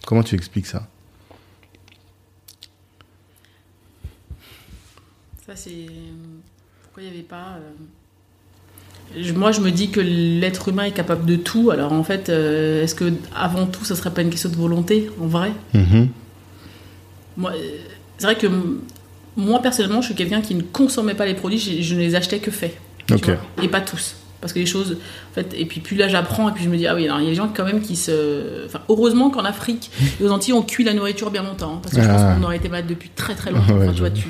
Comment 0.04 0.22
tu 0.22 0.34
expliques 0.34 0.66
ça? 0.66 0.86
Ça, 5.54 5.56
c'est. 5.56 5.86
Pourquoi 6.82 7.02
il 7.02 7.06
n'y 7.10 7.10
avait 7.14 7.22
pas. 7.26 7.58
euh, 9.18 9.32
Moi, 9.34 9.52
je 9.52 9.60
me 9.60 9.70
dis 9.70 9.90
que 9.90 10.00
l'être 10.00 10.68
humain 10.68 10.84
est 10.84 10.92
capable 10.92 11.26
de 11.26 11.36
tout. 11.36 11.70
Alors, 11.70 11.92
en 11.92 12.02
fait, 12.04 12.28
euh, 12.30 12.82
est-ce 12.84 12.94
que 12.94 13.12
avant 13.36 13.66
tout, 13.66 13.84
ça 13.84 13.94
serait 13.94 14.10
pas 14.14 14.22
une 14.22 14.30
question 14.30 14.48
de 14.48 14.56
volonté, 14.56 15.10
en 15.20 15.26
vrai? 15.26 15.52
Mhm. 15.74 16.08
Moi, 17.36 17.52
euh, 17.54 17.76
c'est 18.18 18.26
vrai 18.26 18.36
que 18.36 18.46
moi, 19.36 19.60
personnellement, 19.60 20.00
je 20.00 20.06
suis 20.06 20.14
quelqu'un 20.14 20.40
qui 20.40 20.54
ne 20.54 20.62
consommait 20.62 21.14
pas 21.14 21.26
les 21.26 21.34
produits, 21.34 21.58
je, 21.58 21.82
je 21.82 21.94
ne 21.94 22.00
les 22.00 22.14
achetais 22.14 22.38
que 22.38 22.50
faits. 22.50 22.76
et 23.62 23.68
pas 23.68 23.80
tous. 23.82 24.16
Parce 24.40 24.52
que 24.52 24.58
les 24.58 24.66
choses. 24.66 24.96
En 25.30 25.34
fait, 25.34 25.54
et 25.56 25.66
puis, 25.66 25.80
plus 25.80 25.96
là, 25.96 26.08
j'apprends, 26.08 26.48
et 26.48 26.52
puis 26.52 26.64
je 26.64 26.68
me 26.70 26.76
dis, 26.76 26.86
ah 26.86 26.94
oui, 26.94 27.04
alors, 27.04 27.20
il 27.20 27.24
y 27.24 27.26
a 27.26 27.30
des 27.30 27.36
gens 27.36 27.48
quand 27.54 27.64
même 27.64 27.80
qui 27.82 27.94
se. 27.94 28.64
Enfin, 28.66 28.80
heureusement 28.88 29.28
qu'en 29.30 29.44
Afrique 29.44 29.90
et 30.20 30.24
aux 30.24 30.30
Antilles, 30.30 30.52
on 30.54 30.62
cuit 30.62 30.82
la 30.84 30.94
nourriture 30.94 31.30
bien 31.30 31.42
longtemps. 31.42 31.74
hein, 31.74 31.80
parce 31.82 31.94
que 31.94 32.02
je 32.02 32.08
pense 32.08 32.20
Ah. 32.22 32.34
qu'on 32.36 32.42
aurait 32.44 32.56
été 32.56 32.68
malade 32.68 32.86
depuis 32.88 33.10
très 33.10 33.34
très 33.34 33.50
longtemps. 33.52 33.76
Ouais, 33.76 33.84
Enfin, 33.84 33.92
tu 33.92 34.00
vois, 34.00 34.10
tu... 34.10 34.26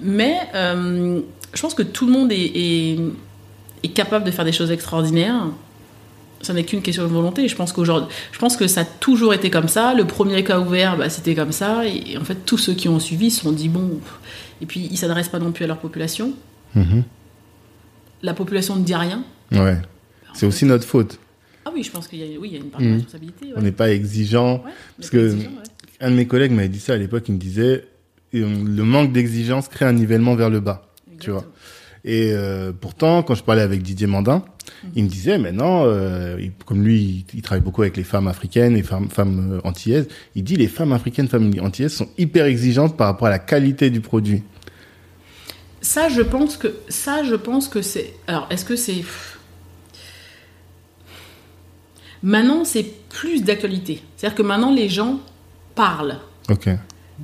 Mais 0.00 0.36
euh, 0.54 1.20
je 1.54 1.60
pense 1.62 1.74
que 1.74 1.82
tout 1.82 2.06
le 2.06 2.12
monde 2.12 2.32
est, 2.32 2.36
est, 2.54 2.98
est 3.82 3.88
capable 3.88 4.24
de 4.24 4.30
faire 4.30 4.44
des 4.44 4.52
choses 4.52 4.70
extraordinaires. 4.70 5.46
Ça 6.42 6.52
n'est 6.52 6.64
qu'une 6.64 6.82
question 6.82 7.02
de 7.04 7.08
volonté. 7.08 7.48
Je 7.48 7.56
pense 7.56 7.72
qu'aujourd'hui, 7.72 8.14
je 8.30 8.38
pense 8.38 8.56
que 8.56 8.66
ça 8.66 8.82
a 8.82 8.84
toujours 8.84 9.32
été 9.34 9.50
comme 9.50 9.68
ça. 9.68 9.94
Le 9.94 10.04
premier 10.06 10.44
cas 10.44 10.60
ouvert, 10.60 10.96
bah, 10.96 11.08
c'était 11.08 11.34
comme 11.34 11.52
ça. 11.52 11.86
Et, 11.86 12.12
et 12.12 12.18
en 12.18 12.24
fait, 12.24 12.36
tous 12.44 12.58
ceux 12.58 12.74
qui 12.74 12.88
ont 12.88 13.00
suivi 13.00 13.30
se 13.30 13.40
sont 13.40 13.52
dit 13.52 13.68
bon. 13.70 13.98
Et 14.60 14.66
puis, 14.66 14.86
ils 14.90 14.96
s'adressent 14.98 15.30
pas 15.30 15.38
non 15.38 15.50
plus 15.52 15.64
à 15.64 15.68
leur 15.68 15.78
population. 15.78 16.32
Mhm. 16.74 17.02
La 18.22 18.34
population 18.34 18.76
ne 18.76 18.84
dit 18.84 18.94
rien. 18.94 19.24
Ouais. 19.52 19.78
C'est 20.34 20.46
aussi 20.46 20.66
notre 20.66 20.84
faute. 20.84 21.18
Ah 21.64 21.70
oui, 21.74 21.82
je 21.82 21.90
pense 21.90 22.06
qu'il 22.06 22.18
y 22.18 22.22
a, 22.22 22.38
oui, 22.38 22.48
il 22.50 22.52
y 22.52 22.56
a 22.56 22.60
une 22.62 22.70
part 22.70 22.80
de 22.80 22.86
Mhm. 22.86 22.94
responsabilité. 22.96 23.46
ouais. 23.46 23.52
On 23.56 23.62
n'est 23.62 23.72
pas 23.72 23.90
exigeant. 23.90 24.56
Ouais, 24.64 24.70
parce 24.98 25.10
que- 25.10 25.16
pas 25.16 25.24
exigeant, 25.34 25.50
ouais. 25.50 25.62
Un 26.00 26.10
de 26.10 26.16
mes 26.16 26.26
collègues 26.26 26.52
m'avait 26.52 26.68
dit 26.68 26.80
ça 26.80 26.92
à 26.92 26.96
l'époque. 26.96 27.24
Il 27.28 27.34
me 27.34 27.38
disait 27.38 27.86
le 28.44 28.82
manque 28.82 29.12
d'exigence 29.12 29.68
crée 29.68 29.84
un 29.84 29.92
nivellement 29.92 30.34
vers 30.34 30.50
le 30.50 30.60
bas. 30.60 30.82
tu 31.20 31.30
vois. 31.30 31.44
Et 32.04 32.30
euh, 32.32 32.72
pourtant, 32.78 33.22
quand 33.22 33.34
je 33.34 33.42
parlais 33.42 33.62
avec 33.62 33.82
Didier 33.82 34.06
Mandin, 34.06 34.44
il 34.94 35.04
me 35.04 35.08
disait 35.08 35.38
maintenant, 35.38 35.84
euh, 35.86 36.36
il- 36.40 36.52
comme 36.64 36.84
lui, 36.84 37.24
il, 37.32 37.38
il 37.38 37.42
travaille 37.42 37.62
beaucoup 37.64 37.82
avec 37.82 37.96
les 37.96 38.04
femmes 38.04 38.28
africaines, 38.28 38.74
les 38.74 38.82
femmes, 38.84 39.08
femmes 39.10 39.54
euh, 39.54 39.60
antillaises, 39.68 40.06
il 40.36 40.44
dit 40.44 40.56
les 40.56 40.68
femmes 40.68 40.92
africaines, 40.92 41.26
femmes 41.28 41.52
antillaises 41.60 41.94
sont 41.94 42.08
hyper 42.18 42.44
exigeantes 42.46 42.96
par 42.96 43.08
rapport 43.08 43.26
à 43.26 43.30
la 43.30 43.38
qualité 43.40 43.90
du 43.90 44.00
produit. 44.00 44.42
Ça, 45.80 46.08
je 46.08 46.20
pense 46.22 46.56
que 46.56 46.68
ça, 46.88 47.22
je 47.24 47.34
pense 47.34 47.68
que 47.68 47.82
c'est. 47.82 48.12
Alors, 48.28 48.46
est-ce 48.50 48.64
que 48.64 48.76
c'est 48.76 49.02
maintenant 52.22 52.64
c'est 52.64 52.86
plus 53.08 53.42
d'actualité. 53.42 54.02
C'est-à-dire 54.16 54.36
que 54.36 54.42
maintenant 54.42 54.72
les 54.72 54.88
gens 54.88 55.20
parlent. 55.74 56.18
Ok. 56.50 56.68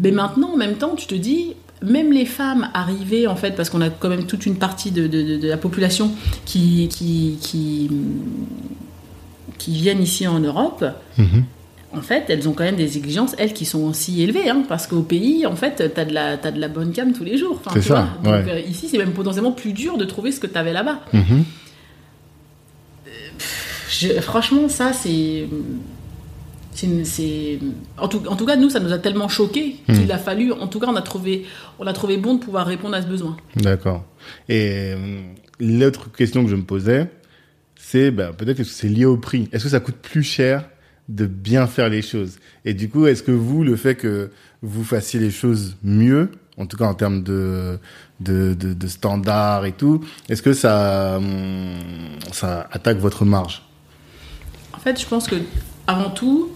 Mais 0.00 0.10
maintenant, 0.10 0.52
en 0.54 0.56
même 0.56 0.74
temps, 0.76 0.94
tu 0.96 1.06
te 1.06 1.14
dis, 1.14 1.54
même 1.82 2.12
les 2.12 2.24
femmes 2.26 2.68
arrivées, 2.74 3.26
en 3.26 3.36
fait, 3.36 3.52
parce 3.56 3.68
qu'on 3.70 3.80
a 3.80 3.90
quand 3.90 4.08
même 4.08 4.24
toute 4.26 4.46
une 4.46 4.56
partie 4.56 4.90
de, 4.90 5.06
de- 5.06 5.22
de- 5.22 5.36
de 5.36 5.48
la 5.48 5.56
population 5.56 6.12
qui, 6.44 6.88
qui, 6.90 7.38
qui, 7.40 7.90
qui 9.58 9.72
viennent 9.72 10.02
ici 10.02 10.26
en 10.26 10.38
Europe, 10.40 10.84
Mhm. 11.18 11.44
en 11.94 12.00
fait, 12.00 12.24
elles 12.28 12.48
ont 12.48 12.52
quand 12.52 12.64
même 12.64 12.76
des 12.76 12.96
exigences, 12.96 13.34
elles, 13.38 13.52
qui 13.52 13.64
sont 13.66 13.80
aussi 13.84 14.22
élevées, 14.22 14.48
hein, 14.48 14.62
parce 14.68 14.86
qu'au 14.86 15.02
pays, 15.02 15.44
en 15.44 15.56
fait, 15.56 15.92
t'as 15.94 16.04
de 16.04 16.14
la, 16.14 16.36
t'as 16.38 16.50
de 16.52 16.60
la 16.60 16.68
bonne 16.68 16.92
cam 16.92 17.12
tous 17.12 17.24
les 17.24 17.36
jours. 17.36 17.60
Enfin, 17.64 17.72
C'est 17.74 17.82
ça, 17.88 18.08
vois. 18.22 18.32
Donc, 18.38 18.46
ouais. 18.46 18.52
euh, 18.52 18.60
ici, 18.60 18.88
c'est 18.88 18.98
même 18.98 19.12
potentiellement 19.12 19.52
plus 19.52 19.72
dur 19.72 19.98
de 19.98 20.04
trouver 20.04 20.32
ce 20.32 20.40
que 20.40 20.46
t'avais 20.46 20.72
là-bas. 20.72 21.00
Mhm. 21.12 21.44
Je- 23.90 24.20
franchement, 24.20 24.68
ça, 24.68 24.92
c'est. 24.92 25.46
C'est 27.04 27.58
En, 27.98 28.08
tout, 28.08 28.22
en 28.28 28.36
tout 28.36 28.46
cas, 28.46 28.56
nous, 28.56 28.70
ça 28.70 28.80
nous 28.80 28.92
a 28.92 28.98
tellement 28.98 29.28
choqué 29.28 29.76
Hmm. 29.88 29.94
qu'il 29.94 30.12
a 30.12 30.18
fallu. 30.18 30.52
En 30.52 30.66
tout 30.68 30.78
cas, 30.80 30.86
on 30.88 30.96
a, 30.96 31.02
trouvé, 31.02 31.44
on 31.78 31.86
a 31.86 31.92
trouvé 31.92 32.16
bon 32.16 32.34
de 32.34 32.40
pouvoir 32.40 32.66
répondre 32.66 32.94
à 32.94 33.02
ce 33.02 33.06
besoin. 33.06 33.36
D'accord. 33.56 34.04
Et 34.48 34.92
euh, 34.94 35.22
l'autre 35.60 36.10
question 36.12 36.44
que 36.44 36.50
je 36.50 36.56
me 36.56 36.62
posais, 36.62 37.10
c'est 37.76 38.10
bah, 38.10 38.32
peut-être 38.36 38.60
est-ce 38.60 38.68
que 38.70 38.74
c'est 38.74 38.88
lié 38.88 39.04
au 39.04 39.16
prix? 39.16 39.48
Est-ce 39.52 39.64
que 39.64 39.70
ça 39.70 39.80
coûte 39.80 39.96
plus 39.96 40.22
cher 40.22 40.68
de 41.08 41.26
bien 41.26 41.66
faire 41.66 41.88
les 41.88 42.02
choses? 42.02 42.38
Et 42.64 42.74
du 42.74 42.88
coup, 42.88 43.06
est-ce 43.06 43.22
que 43.22 43.32
vous, 43.32 43.64
le 43.64 43.76
fait 43.76 43.94
que 43.96 44.30
vous 44.62 44.84
fassiez 44.84 45.18
les 45.18 45.30
choses 45.32 45.76
mieux, 45.82 46.30
en 46.58 46.66
tout 46.66 46.76
cas 46.76 46.86
en 46.86 46.94
termes 46.94 47.22
de 47.22 47.78
de, 48.20 48.54
de, 48.54 48.72
de 48.72 48.86
standards 48.86 49.64
et 49.66 49.72
tout, 49.72 50.00
est-ce 50.28 50.42
que 50.42 50.52
ça 50.52 51.16
hum, 51.16 51.74
ça 52.30 52.68
attaque 52.70 52.98
votre 52.98 53.24
marge? 53.24 53.62
En 54.72 54.78
fait, 54.78 55.00
je 55.00 55.06
pense 55.06 55.26
que 55.26 55.36
avant 55.88 56.10
tout, 56.10 56.50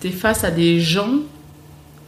tu 0.00 0.08
es 0.08 0.10
face 0.10 0.44
à 0.44 0.50
des 0.50 0.80
gens 0.80 1.10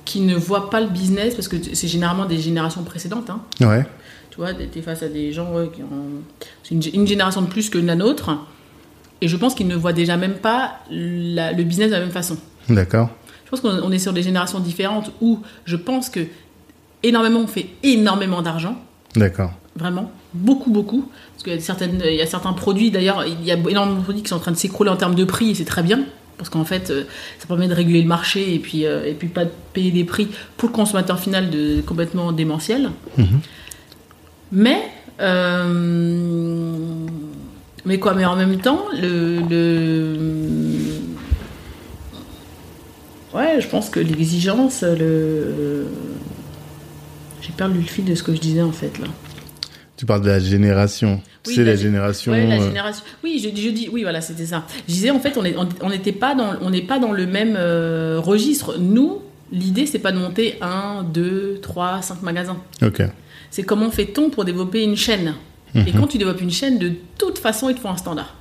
qui 0.05 0.21
ne 0.21 0.37
voient 0.37 0.71
pas 0.71 0.81
le 0.81 0.87
business, 0.89 1.35
parce 1.35 1.49
que 1.49 1.57
c'est 1.75 1.89
généralement 1.89 2.27
des 2.27 2.39
générations 2.39 2.83
précédentes. 2.85 3.29
hein. 3.31 3.41
Ouais. 3.61 3.85
Tu 4.31 4.37
vois, 4.37 4.53
tu 4.55 4.79
es 4.79 4.83
face 4.83 5.03
à 5.03 5.09
des 5.09 5.33
gens 5.33 5.53
ouais, 5.53 5.69
qui 5.75 5.83
ont. 5.83 6.23
C'est 6.63 6.75
une, 6.75 6.83
une 7.03 7.07
génération 7.07 7.43
de 7.43 7.47
plus 7.49 7.71
que 7.71 7.79
la 7.79 7.95
nôtre. 7.97 8.31
Et 9.23 9.29
je 9.29 9.37
pense 9.37 9.55
qu'ils 9.55 9.67
ne 9.67 9.75
voient 9.77 9.95
déjà 9.95 10.17
même 10.17 10.35
pas 10.35 10.75
la- 10.91 11.53
le 11.53 11.65
business 11.65 11.89
de 11.89 11.95
la 11.95 12.01
même 12.01 12.11
façon. 12.11 12.37
D'accord. 12.69 13.09
Je 13.47 13.51
pense 13.51 13.61
qu'on 13.61 13.71
on 13.83 13.91
est 13.91 13.99
sur 13.99 14.13
des 14.13 14.23
générations 14.23 14.61
différentes 14.61 15.11
où 15.23 15.41
je 15.65 15.77
pense 15.77 16.11
que 16.11 16.21
énormément 17.03 17.41
on 17.41 17.47
fait 17.47 17.67
énormément 17.83 18.43
d'argent. 18.43 18.77
D'accord. 19.15 19.53
Vraiment, 19.77 20.11
beaucoup, 20.35 20.71
beaucoup. 20.71 21.09
Parce 21.33 21.45
qu'il 21.45 21.53
y 21.55 21.57
a, 21.57 21.61
certaines, 21.61 22.03
il 22.05 22.15
y 22.17 22.21
a 22.23 22.27
certains 22.27 22.53
produits, 22.53 22.91
d'ailleurs, 22.91 23.25
il 23.27 23.45
y 23.45 23.51
a 23.53 23.57
énormément 23.57 23.99
de 23.99 24.03
produits 24.05 24.23
qui 24.23 24.29
sont 24.29 24.37
en 24.37 24.41
train 24.41 24.53
de 24.53 24.57
s'écrouler 24.57 24.91
en 24.91 24.97
termes 24.97 25.15
de 25.15 25.25
prix, 25.25 25.51
et 25.51 25.55
c'est 25.55 25.65
très 25.65 25.83
bien. 25.83 26.01
Parce 26.39 26.51
qu'en 26.51 26.65
fait, 26.65 26.91
euh, 26.91 27.05
ça 27.39 27.47
permet 27.47 27.67
de 27.69 27.75
réguler 27.75 28.03
le 28.03 28.09
marché 28.09 28.55
et 28.55 28.59
puis, 28.59 28.85
euh, 28.85 29.05
et 29.07 29.15
puis 29.15 29.29
pas 29.29 29.45
de 29.47 29.51
payer 29.73 29.91
des 29.91 30.05
prix 30.05 30.29
pour 30.57 30.69
le 30.69 30.75
consommateur 30.75 31.19
final 31.19 31.49
de, 31.51 31.81
complètement 31.81 32.31
démentiel. 32.33 32.91
Mais, 34.53 34.83
euh, 35.21 37.07
mais 37.85 37.99
quoi, 37.99 38.15
mais 38.15 38.25
en 38.27 38.37
même 38.37 38.59
temps, 38.59 38.85
le, 39.01 39.41
le- 39.49 40.19
ouais, 43.35 43.61
je 43.61 43.69
pense 43.69 43.89
que 43.91 44.01
l'exigence, 44.01 44.83
le, 44.83 45.87
j'ai 47.41 47.53
perdu 47.53 47.79
le 47.79 47.85
fil 47.87 48.05
de 48.05 48.15
ce 48.15 48.23
que 48.23 48.35
je 48.35 48.41
disais 48.41 48.63
en 48.63 48.73
fait 48.73 48.99
là. 48.99 49.07
Tu 49.97 50.05
parles 50.05 50.21
de 50.23 50.29
la 50.29 50.41
génération. 50.41 51.21
Oui, 51.47 51.55
c'est 51.55 51.65
la 51.65 51.73
la 51.73 51.77
gé- 51.77 51.83
génération. 51.83 52.33
Ouais, 52.33 52.47
la 52.47 52.57
euh, 52.57 52.67
génération. 52.67 53.05
Oui, 53.25 53.39
je, 53.43 53.49
je 53.61 53.69
dis, 53.71 53.89
oui, 53.93 54.03
voilà, 54.03 54.21
c'était 54.21 54.47
ça. 54.47 54.65
Je 54.89 54.93
disais, 54.93 55.11
en 55.11 55.21
fait, 55.21 55.37
on 55.37 55.45
est- 55.45 55.55
on 55.83 55.89
n'était 55.91 56.13
pas 56.13 56.35
dans, 56.35 56.55
on 56.61 56.71
n'est 56.71 56.83
pas 56.83 56.99
dans 56.99 57.13
le 57.13 57.27
même 57.27 57.57
euh, 57.59 58.21
registre. 58.21 58.77
Nous, 58.79 59.23
l'idée, 59.53 59.87
c'est 59.87 59.99
pas 60.01 60.13
de 60.13 60.19
monter 60.19 60.57
un, 60.61 61.03
deux, 61.05 61.59
trois, 61.63 62.03
cinq 62.03 62.23
magasins. 62.23 62.59
Ok. 62.83 63.03
C'est 63.51 63.63
comment 63.63 63.91
fait-on 63.91 64.31
pour 64.31 64.45
développer 64.45 64.83
une 64.83 64.97
chaîne? 64.97 65.35
Mhm. 65.75 65.85
Et 65.89 65.93
quand 65.93 66.07
tu 66.09 66.19
développes 66.19 66.41
une 66.41 66.51
chaîne, 66.51 66.79
de 66.79 66.93
toute 67.19 67.39
façon, 67.39 67.69
il 67.69 67.75
te 67.75 67.81
faut 67.81 67.89
un 67.89 67.97
standard. 67.97 68.35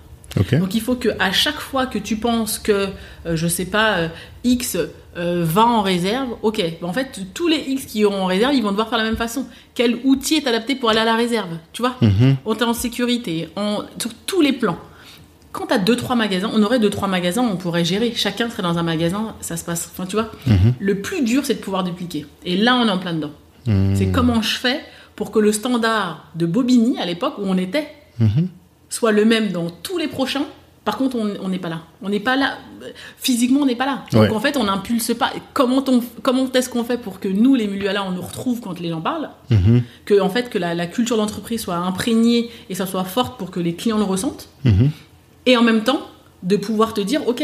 Donc 0.59 0.75
il 0.75 0.81
faut 0.81 0.95
que 0.95 1.09
à 1.19 1.31
chaque 1.31 1.59
fois 1.59 1.85
que 1.85 1.97
tu 1.97 2.17
penses 2.17 2.59
que, 2.59 2.87
euh, 3.25 3.35
je 3.35 3.47
sais 3.47 3.65
pas, 3.65 3.97
euh, 3.97 4.07
X 4.43 4.77
euh, 5.17 5.43
va 5.45 5.65
en 5.65 5.81
réserve, 5.81 6.29
ok, 6.41 6.61
en 6.81 6.91
fait, 6.93 7.19
tous 7.33 7.47
les 7.47 7.57
X 7.67 7.85
qui 7.85 7.99
iront 7.99 8.23
en 8.23 8.25
réserve, 8.25 8.53
ils 8.53 8.61
vont 8.63 8.71
devoir 8.71 8.89
faire 8.89 8.97
la 8.97 9.05
même 9.05 9.15
façon. 9.15 9.45
Quel 9.73 9.97
outil 10.03 10.35
est 10.35 10.47
adapté 10.47 10.75
pour 10.75 10.89
aller 10.89 10.99
à 10.99 11.05
la 11.05 11.15
réserve 11.15 11.49
Tu 11.71 11.81
vois? 11.81 11.95
Mhm. 12.01 12.35
On 12.45 12.53
est 12.53 12.63
en 12.63 12.73
sécurité, 12.73 13.49
sur 13.97 14.11
tous 14.25 14.41
les 14.41 14.51
plans. 14.53 14.77
Quand 15.53 15.67
tu 15.67 15.73
as 15.73 15.77
deux, 15.77 15.95
trois 15.95 16.17
magasins, 16.17 16.51
on 16.53 16.61
aurait 16.63 16.79
deux, 16.79 16.89
trois 16.89 17.07
magasins, 17.07 17.41
on 17.41 17.55
pourrait 17.55 17.85
gérer. 17.85 18.11
Chacun 18.13 18.49
serait 18.49 18.63
dans 18.63 18.77
un 18.77 18.83
magasin, 18.83 19.35
ça 19.39 19.55
se 19.55 19.63
passe. 19.63 19.89
Enfin, 19.93 20.05
tu 20.05 20.17
vois, 20.17 20.29
Mhm. 20.47 20.73
le 20.79 20.99
plus 20.99 21.23
dur, 21.23 21.43
c'est 21.45 21.53
de 21.53 21.59
pouvoir 21.59 21.85
dupliquer. 21.85 22.25
Et 22.43 22.57
là, 22.57 22.75
on 22.75 22.85
est 22.85 22.91
en 22.91 22.97
plein 22.97 23.13
dedans. 23.13 23.31
Mhm. 23.67 23.95
C'est 23.95 24.07
comment 24.11 24.41
je 24.41 24.57
fais 24.57 24.81
pour 25.15 25.31
que 25.31 25.39
le 25.39 25.53
standard 25.53 26.25
de 26.35 26.45
Bobigny, 26.45 26.99
à 26.99 27.05
l'époque 27.05 27.35
où 27.37 27.43
on 27.45 27.57
était. 27.57 27.87
Soit 28.89 29.11
le 29.11 29.25
même 29.25 29.51
dans 29.51 29.69
tous 29.69 29.97
les 29.97 30.07
prochains. 30.07 30.45
Par 30.83 30.97
contre, 30.97 31.17
on 31.17 31.49
n'est 31.49 31.57
pas 31.57 31.69
là. 31.69 31.81
On 32.03 32.09
n'est 32.09 32.19
pas 32.19 32.35
là. 32.35 32.59
Physiquement, 33.17 33.61
on 33.61 33.65
n'est 33.65 33.75
pas 33.75 33.87
là. 33.87 34.03
Donc, 34.11 34.21
Ouais. 34.23 34.29
en 34.31 34.39
fait, 34.39 34.55
on 34.55 34.65
n'impulse 34.65 35.11
pas. 35.17 35.31
Comment, 35.53 35.83
on, 35.87 36.03
comment 36.21 36.47
est-ce 36.53 36.69
qu'on 36.69 36.83
fait 36.83 36.97
pour 36.99 37.19
que 37.19 37.27
nous, 37.27 37.55
les 37.55 37.65
là, 37.91 38.03
on 38.05 38.11
nous 38.11 38.21
retrouve 38.21 38.61
quand 38.61 38.79
les 38.79 38.89
gens 38.89 39.01
parlent? 39.01 39.29
Mhm. 39.49 39.81
Que, 40.05 40.19
en 40.21 40.29
fait, 40.29 40.49
que 40.49 40.59
la, 40.59 40.75
la 40.75 40.85
culture 40.85 41.17
d'entreprise 41.17 41.61
soit 41.61 41.75
imprégnée 41.75 42.51
et 42.69 42.75
ça 42.75 42.85
soit 42.85 43.03
forte 43.03 43.39
pour 43.39 43.49
que 43.49 43.59
les 43.59 43.73
clients 43.73 43.97
le 43.97 44.03
ressentent. 44.03 44.47
Mhm. 44.63 44.91
Et 45.47 45.57
en 45.57 45.63
même 45.63 45.83
temps, 45.83 46.01
de 46.43 46.55
pouvoir 46.55 46.93
te 46.93 47.01
dire, 47.01 47.27
OK, 47.27 47.43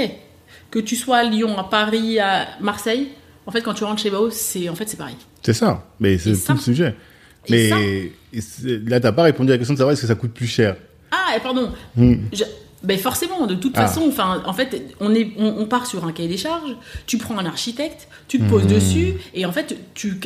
que 0.70 0.78
tu 0.80 0.96
sois 0.96 1.18
à 1.18 1.24
Lyon, 1.24 1.58
à 1.58 1.64
Paris, 1.64 2.20
à 2.20 2.46
Marseille, 2.60 3.08
en 3.48 3.52
fait, 3.52 3.62
quand 3.64 3.74
tu 3.74 3.84
rentres 3.84 4.04
chez 4.04 4.12
Bao, 4.12 4.30
c'est 4.30 4.70
en 4.70 4.76
fait, 4.76 4.88
c'est 4.88 4.98
pareil. 4.98 5.16
C'est 5.42 5.54
ça. 5.54 5.84
Mais 6.00 6.20
c'est 6.20 6.34
tout 6.34 6.36
ça. 6.38 6.54
le 6.54 6.60
sujet. 6.60 6.96
Et 7.48 7.52
Mais 7.52 7.70
ça. 8.40 8.68
là, 8.86 9.00
t'as 9.00 9.12
pas 9.12 9.24
répondu 9.24 9.50
à 9.50 9.54
la 9.54 9.58
question 9.58 9.74
de 9.74 9.80
savoir 9.80 9.94
est-ce 9.94 10.02
que 10.02 10.08
ça 10.08 10.14
coûte 10.14 10.32
plus 10.34 10.46
cher. 10.46 10.76
Ah, 11.12 11.34
pardon. 11.44 11.72
Mhm. 11.96 12.30
Je- 12.34 12.44
ben 12.84 12.98
forcément, 12.98 13.46
de 13.46 13.54
toute 13.54 13.74
Ah. 13.78 13.86
façon, 13.86 14.06
enfin, 14.08 14.42
en 14.46 14.54
fait, 14.54 14.96
on, 15.00 15.14
est, 15.14 15.34
on, 15.38 15.56
on 15.60 15.66
part 15.68 15.86
sur 15.86 16.04
un 16.06 16.12
cahier 16.12 16.30
des 16.30 16.38
charges, 16.38 16.76
tu 17.06 17.18
prends 17.20 17.38
un 17.38 17.46
architecte, 17.46 18.08
tu 18.28 18.40
te 18.40 18.50
poses 18.50 18.64
Mmh. 18.64 18.68
dessus, 18.68 19.14
et 19.36 19.46
en 19.46 19.52
fait, 19.52 19.78
tu... 19.94 20.20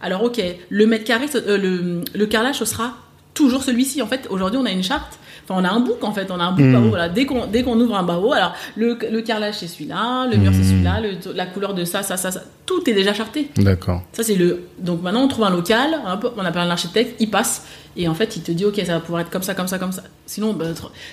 Alors 0.00 0.22
ok, 0.22 0.40
le 0.68 0.86
mètre 0.86 1.04
carré, 1.04 1.26
euh, 1.34 1.56
le, 1.58 2.04
le 2.14 2.26
carrelage, 2.26 2.56
ce 2.58 2.64
sera 2.64 2.94
toujours 3.34 3.62
celui-ci. 3.64 4.02
En 4.02 4.06
fait, 4.06 4.28
aujourd'hui, 4.30 4.58
on 4.62 4.66
a 4.66 4.70
une 4.70 4.84
charte, 4.84 5.18
enfin, 5.48 5.60
on 5.60 5.64
a 5.64 5.70
un 5.70 5.80
book, 5.80 6.02
en 6.02 6.12
fait, 6.12 6.30
on 6.30 6.38
a 6.40 6.44
un 6.44 6.52
book 6.52 6.64
Mmh. 6.66 6.72
barreau, 6.72 6.88
voilà. 6.88 7.08
Dès 7.08 7.24
qu'on 7.26 7.46
dès 7.46 7.62
qu'on 7.62 7.78
ouvre 7.80 7.96
un 7.96 8.02
barreau, 8.02 8.32
alors, 8.32 8.52
le, 8.76 8.98
le 9.10 9.22
carrelage, 9.22 9.54
c'est 9.58 9.66
celui-là, 9.68 10.26
le 10.26 10.36
mur, 10.36 10.52
c'est 10.52 10.60
Mmh. 10.60 10.64
celui-là, 10.64 11.00
la 11.34 11.46
couleur 11.46 11.74
de 11.74 11.84
ça, 11.84 12.02
ça, 12.02 12.16
ça, 12.16 12.30
ça, 12.30 12.42
tout 12.66 12.88
est 12.90 12.94
déjà 12.94 13.14
charté. 13.14 13.48
D'accord. 13.56 14.02
Ça, 14.12 14.22
c'est 14.22 14.34
le. 14.34 14.66
Donc 14.78 15.02
maintenant, 15.02 15.22
on 15.22 15.28
trouve 15.28 15.44
un 15.44 15.50
local, 15.50 15.98
on 16.36 16.40
appelle 16.44 16.62
un 16.62 16.70
architecte, 16.70 17.16
il 17.20 17.30
passe, 17.30 17.64
et 17.96 18.08
en 18.08 18.14
fait, 18.14 18.36
il 18.36 18.42
te 18.42 18.52
dit, 18.52 18.64
ok, 18.64 18.76
ça 18.84 18.94
va 18.94 19.00
pouvoir 19.00 19.20
être 19.22 19.30
comme 19.30 19.42
ça, 19.42 19.54
comme 19.54 19.68
ça, 19.68 19.78
comme 19.78 19.92
ça. 19.92 20.02
Sinon, 20.26 20.52
bah, 20.52 20.66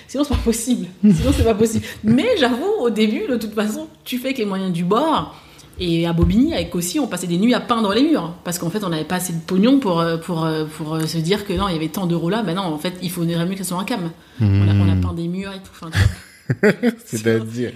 sinon 0.08 0.24
c'est 0.24 0.34
pas 0.34 0.40
possible. 0.42 0.86
Sinon, 1.02 1.30
c'est 1.36 1.44
pas 1.44 1.54
possible. 1.54 1.84
Mais 2.04 2.26
j'avoue, 2.38 2.72
au 2.80 2.90
début, 2.90 3.26
de 3.28 3.36
toute 3.36 3.54
façon, 3.54 3.86
tu 4.04 4.18
fais 4.18 4.26
avec 4.28 4.38
les 4.38 4.44
moyens 4.44 4.72
du 4.72 4.84
bord. 4.84 5.34
Et 5.80 6.06
à 6.06 6.12
Bobigny, 6.12 6.54
avec 6.54 6.74
aussi, 6.74 7.00
on 7.00 7.06
passait 7.08 7.26
des 7.26 7.36
nuits 7.38 7.52
à 7.54 7.60
peindre 7.60 7.92
les 7.94 8.02
murs. 8.02 8.32
Parce 8.44 8.58
qu'en 8.58 8.70
fait, 8.70 8.84
on 8.84 8.90
n'avait 8.90 9.04
pas 9.04 9.16
assez 9.16 9.32
de 9.32 9.40
pognon 9.44 9.80
pour, 9.80 10.00
euh, 10.00 10.16
pour, 10.16 10.44
euh, 10.44 10.64
pour 10.78 10.94
euh, 10.94 11.00
se 11.06 11.18
dire 11.18 11.44
que 11.46 11.52
non, 11.52 11.66
il 11.68 11.72
y 11.74 11.76
avait 11.76 11.88
tant 11.88 12.06
d'euros 12.06 12.30
là. 12.30 12.42
Ben 12.42 12.54
non, 12.54 12.62
en 12.62 12.78
fait, 12.78 12.94
il 13.02 13.10
faudrait 13.10 13.44
mieux 13.44 13.52
que 13.54 13.58
ce 13.58 13.64
soit 13.64 13.78
un 13.80 13.84
cam. 13.84 14.10
On, 14.40 14.44
a, 14.68 14.72
on 14.72 14.92
a 14.92 14.96
peint 15.02 15.14
des 15.14 15.26
murs 15.28 15.50
et 15.50 15.58
tout. 15.58 15.70
Enfin. 15.74 15.90
C'est-à-dire. 17.04 17.72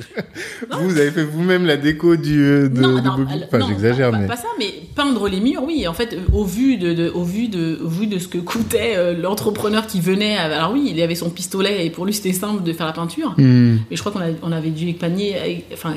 Vous 0.81 0.99
avez 0.99 1.11
fait 1.11 1.25
vous-même 1.25 1.65
la 1.67 1.77
déco 1.77 2.17
du, 2.17 2.41
euh, 2.45 2.69
de, 2.69 2.81
non, 2.81 2.97
de 2.97 3.01
non, 3.01 3.27
Enfin, 3.47 3.67
j'exagère, 3.67 4.11
pas, 4.11 4.19
mais. 4.19 4.27
pas 4.27 4.37
ça, 4.37 4.49
mais 4.59 4.67
peindre 4.95 5.29
les 5.29 5.41
murs, 5.41 5.63
oui. 5.67 5.87
En 5.89 5.95
fait, 5.95 6.17
au 6.33 6.45
vu 6.45 6.77
de, 6.77 6.93
de- 6.95 7.09
au 7.11 7.25
vu 7.25 7.49
de, 7.49 7.79
au 7.83 7.89
vu 7.89 8.07
de 8.07 8.19
ce 8.19 8.29
que 8.29 8.39
coûtait 8.39 8.95
euh, 8.97 9.15
l'entrepreneur 9.21 9.87
qui 9.87 10.01
venait. 10.01 10.37
Alors 10.37 10.73
oui, 10.73 10.93
il 10.95 11.01
avait 11.03 11.15
son 11.15 11.31
pistolet 11.31 11.87
et 11.87 11.91
pour 11.91 12.05
lui 12.07 12.13
c'était 12.13 12.33
simple 12.33 12.63
de 12.63 12.73
faire 12.73 12.87
la 12.87 12.93
peinture. 12.93 13.35
Mhm. 13.39 13.81
Mais 13.91 13.97
je 13.97 14.01
crois 14.03 14.13
qu'on 14.13 14.21
on 14.43 14.53
avait 14.53 14.71
dû 14.71 14.89
épargner, 14.89 15.65
enfin, 15.73 15.95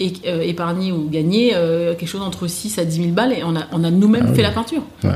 é- 0.00 0.12
euh, 0.26 0.40
épargner 0.42 0.90
ou 0.92 1.08
gagner 1.08 1.52
euh, 1.54 1.94
quelque 1.94 2.08
chose 2.08 2.22
entre 2.22 2.46
6 2.48 2.78
à 2.78 2.84
10 2.84 2.96
000 2.96 3.08
balles 3.12 3.32
et 3.32 3.44
on 3.44 3.54
a, 3.54 3.66
on 3.72 3.84
a 3.84 3.90
nous-mêmes 3.90 4.26
Ah 4.30 4.34
fait 4.34 4.42
la 4.42 4.50
peinture. 4.50 4.82
Ouais. 5.04 5.10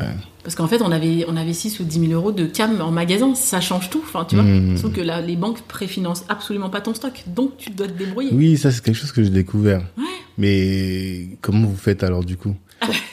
Parce 0.44 0.54
qu'en 0.56 0.66
fait, 0.68 0.82
on 0.82 0.92
avait, 0.92 1.24
on 1.26 1.36
avait 1.38 1.54
6 1.54 1.80
ou 1.80 1.84
10 1.84 2.00
000 2.08 2.12
euros 2.12 2.30
de 2.30 2.44
cam 2.44 2.78
en 2.82 2.90
magasin, 2.90 3.34
ça 3.34 3.62
change 3.62 3.88
tout, 3.88 4.02
enfin, 4.04 4.26
tu 4.28 4.34
vois. 4.34 4.44
Mhm. 4.44 4.76
Sauf 4.76 4.92
que 4.92 5.00
là, 5.00 5.22
les 5.22 5.36
banques 5.36 5.62
préfinancent 5.62 6.24
absolument 6.28 6.68
pas 6.68 6.82
ton 6.82 6.92
stock, 6.92 7.24
donc 7.26 7.56
tu 7.56 7.70
dois 7.70 7.86
te 7.86 7.92
débrouiller. 7.92 8.30
Oui, 8.34 8.58
ça, 8.58 8.70
c'est 8.70 8.84
quelque 8.84 8.96
chose 8.96 9.10
que 9.12 9.22
j'ai 9.24 9.30
découvert. 9.30 9.80
Ouais. 9.96 10.04
Mais 10.36 11.28
comment 11.40 11.66
vous 11.66 11.76
faites 11.76 12.02
alors, 12.04 12.24
du 12.24 12.36
coup? 12.36 12.54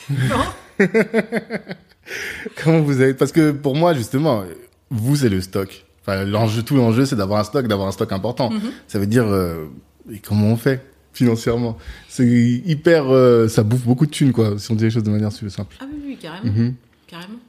Non 0.09 0.87
Comment? 2.63 2.81
Vous 2.81 2.99
avez 2.99 3.13
Parce 3.13 3.31
que 3.31 3.51
pour 3.51 3.75
moi, 3.75 3.93
justement, 3.93 4.43
vous, 4.89 5.15
c'est 5.15 5.29
le 5.29 5.39
stock. 5.41 5.85
Enfin, 6.01 6.25
l'enjeu, 6.25 6.63
tout 6.63 6.75
l'enjeu, 6.75 7.05
c'est 7.05 7.15
d'avoir 7.15 7.39
un 7.39 7.43
stock, 7.43 7.67
d'avoir 7.67 7.87
un 7.87 7.91
stock 7.91 8.11
important. 8.11 8.49
Mhm. 8.49 8.59
Ça 8.87 8.99
veut 8.99 9.07
dire, 9.07 9.25
euh, 9.27 9.65
et 10.11 10.19
comment 10.19 10.47
on 10.47 10.57
fait? 10.57 10.83
Financièrement 11.13 11.77
C'est 12.07 12.27
hyper, 12.27 13.09
euh, 13.09 13.47
ça 13.47 13.63
bouffe 13.63 13.83
beaucoup 13.83 14.05
de 14.05 14.11
thunes, 14.11 14.31
quoi, 14.31 14.57
si 14.57 14.71
on 14.71 14.75
dit 14.75 14.83
les 14.85 14.91
choses 14.91 15.03
de 15.03 15.09
manière 15.09 15.31
super 15.31 15.51
simple. 15.51 15.75
Ah 15.79 15.85
oui, 15.91 15.99
oui, 16.05 16.17
carrément. 16.21 16.51
Mhm. 16.51 16.73
carrément. 17.07 17.39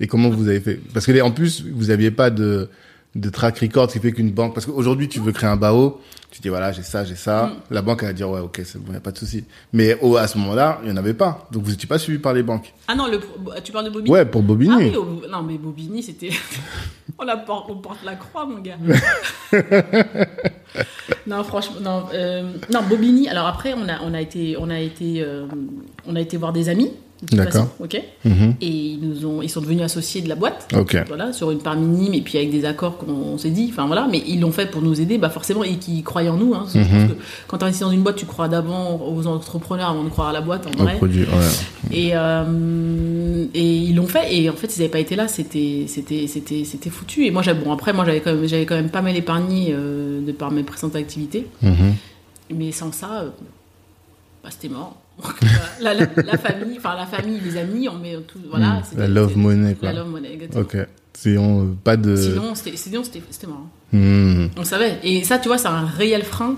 Et 0.00 0.06
comment 0.06 0.30
vous 0.30 0.48
avez 0.48 0.60
fait? 0.60 0.80
Parce 0.94 1.04
que 1.06 1.20
en 1.20 1.30
plus, 1.30 1.64
vous 1.70 1.90
aviez 1.90 2.10
pas 2.10 2.30
de 2.30 2.68
de 3.14 3.28
track 3.28 3.58
record 3.58 3.88
qui 3.88 3.98
fait 3.98 4.12
qu'une 4.12 4.30
banque. 4.30 4.54
Parce 4.54 4.66
qu'aujourd'hui, 4.66 5.08
tu 5.08 5.20
veux 5.20 5.32
créer 5.32 5.50
un 5.50 5.56
BAO, 5.56 6.00
tu 6.30 6.40
dis 6.40 6.48
voilà, 6.48 6.70
j'ai 6.70 6.82
ça, 6.82 7.04
j'ai 7.04 7.16
ça. 7.16 7.52
La 7.70 7.82
banque 7.82 8.00
elle 8.02 8.08
va 8.08 8.12
dire 8.12 8.30
ouais, 8.30 8.40
ok, 8.40 8.60
c'est 8.64 8.80
bon, 8.80 8.92
y 8.92 8.96
a 8.96 9.00
pas 9.00 9.10
de 9.10 9.18
souci. 9.18 9.44
Mais 9.72 9.98
au, 10.00 10.16
à 10.16 10.28
ce 10.28 10.38
moment-là, 10.38 10.80
il 10.84 10.88
y 10.88 10.92
en 10.92 10.96
avait 10.96 11.14
pas. 11.14 11.48
Donc 11.50 11.64
vous 11.64 11.70
n'étiez 11.70 11.88
pas 11.88 11.98
suivi 11.98 12.18
par 12.18 12.32
les 12.34 12.42
banques. 12.44 12.72
Ah 12.86 12.94
non, 12.94 13.06
le, 13.08 13.20
tu 13.62 13.72
parles 13.72 13.86
de 13.86 13.90
Bobigny 13.90 14.10
Ouais, 14.12 14.24
pour 14.24 14.42
Bobigny. 14.42 14.92
Ah 14.94 14.98
oui, 15.00 15.28
non 15.30 15.42
mais 15.42 15.58
Bobigny, 15.58 16.02
c'était... 16.02 16.30
on, 17.18 17.24
la 17.24 17.36
porte, 17.36 17.66
on 17.70 17.76
porte 17.76 18.04
la 18.04 18.14
croix, 18.14 18.46
mon 18.46 18.58
gars. 18.60 18.78
non, 21.26 21.42
franchement, 21.42 21.80
non. 21.80 22.04
euh, 22.14 22.52
non, 22.72 22.80
Bobigny, 22.88 23.28
alors 23.28 23.46
après, 23.46 23.74
on 23.74 23.88
a, 23.88 24.00
on 24.02 24.14
a, 24.14 24.20
été, 24.20 24.56
on 24.56 24.70
a, 24.70 24.78
été, 24.78 25.22
euh, 25.22 25.46
on 26.06 26.14
a 26.14 26.20
été 26.20 26.36
voir 26.36 26.52
des 26.52 26.68
amis, 26.68 26.92
D'accord. 27.32 27.68
ok 27.80 28.00
Mhm. 28.24 28.54
Et 28.62 28.66
ils, 28.68 28.98
nous 29.00 29.26
ont, 29.26 29.42
ils 29.42 29.48
sont 29.50 29.60
devenus 29.60 29.82
associés 29.82 30.22
de 30.22 30.28
la 30.28 30.34
boîte. 30.36 30.68
Ok. 30.74 30.96
Voilà, 31.08 31.32
sur 31.34 31.50
une 31.50 31.58
part 31.58 31.76
minime 31.76 32.14
et 32.14 32.20
puis 32.22 32.38
avec 32.38 32.50
des 32.50 32.64
accords 32.64 32.96
qu'on 32.96 33.12
on 33.12 33.36
s'est 33.38 33.50
dit, 33.50 33.68
enfin 33.70 33.86
voilà, 33.86 34.08
mais 34.10 34.22
ils 34.26 34.40
l'ont 34.40 34.52
fait 34.52 34.70
pour 34.70 34.80
nous 34.82 35.00
aider, 35.00 35.18
bah 35.18 35.28
forcément, 35.30 35.62
et 35.62 35.76
qui 35.76 36.02
croyaient 36.02 36.30
en 36.30 36.36
nous. 36.38 36.54
Hein, 36.54 36.64
Je 36.72 36.78
pense 36.80 36.88
Mhm. 36.88 37.08
que 37.08 37.12
quand 37.46 37.58
tu 37.58 37.64
investis 37.64 37.82
dans 37.86 37.92
une 37.92 38.02
boîte, 38.02 38.16
tu 38.16 38.26
crois 38.26 38.48
d'abord 38.48 39.06
aux 39.12 39.26
entrepreneurs 39.26 39.90
avant 39.90 40.04
de 40.04 40.08
croire 40.08 40.28
à 40.28 40.32
la 40.32 40.40
boîte, 40.40 40.66
en 40.66 40.80
Au 40.80 40.84
vrai. 40.84 40.96
produit, 40.96 41.22
ouais. 41.24 41.92
Et, 41.92 42.10
euh, 42.14 43.46
et 43.54 43.76
ils 43.76 43.94
l'ont 43.94 44.06
fait. 44.06 44.34
Et 44.34 44.48
en 44.48 44.54
fait, 44.54 44.70
s'ils 44.70 44.80
n'avaient 44.82 44.92
pas 44.92 44.98
été 45.00 45.16
là, 45.16 45.28
c'était, 45.28 45.84
c'était, 45.88 46.26
c'était, 46.26 46.64
c'était 46.64 46.90
foutu. 46.90 47.26
Et 47.26 47.30
moi, 47.30 47.42
j'avais, 47.42 47.62
bon, 47.62 47.72
après, 47.72 47.92
moi, 47.92 48.04
j'avais 48.04 48.20
quand 48.20 48.32
même, 48.34 48.46
j'avais 48.46 48.66
quand 48.66 48.76
même 48.76 48.90
pas 48.90 49.02
mal 49.02 49.16
épargné 49.16 49.68
euh, 49.72 50.24
de 50.24 50.32
par 50.32 50.50
mes 50.50 50.62
précédentes 50.62 50.96
activités. 50.96 51.46
Mhm. 51.62 51.94
Mais 52.54 52.72
sans 52.72 52.92
ça, 52.92 53.22
euh, 53.24 53.28
bah, 54.42 54.50
c'était 54.50 54.68
mort. 54.72 54.96
La, 55.80 55.94
la- 55.94 56.06
la 56.24 56.38
famille, 56.38 56.76
enfin 56.78 56.94
la 56.96 57.06
famille, 57.06 57.40
les 57.40 57.56
amis, 57.56 57.88
on 57.88 57.96
met 57.98 58.16
tout, 58.26 58.38
voilà. 58.50 58.82
C'était- 58.84 59.02
La 59.02 59.08
love 59.08 59.36
money, 59.36 59.74
quoi. 59.74 59.92
La 59.92 59.98
love 60.00 60.08
money, 60.10 60.32
exactement. 60.34 60.62
Ok. 60.62 60.76
Sinon, 61.18 61.62
euh, 61.62 61.66
pas 61.84 61.96
de. 61.96 62.16
Sinon, 62.16 62.54
c'était, 62.54 63.46
mort. 63.46 63.66
Mhm. 63.92 64.50
On 64.56 64.64
savait. 64.64 64.98
Et 65.02 65.24
ça, 65.24 65.38
tu 65.38 65.48
vois, 65.48 65.58
c'est 65.58 65.68
un 65.68 65.84
réel 65.86 66.22
frein 66.22 66.56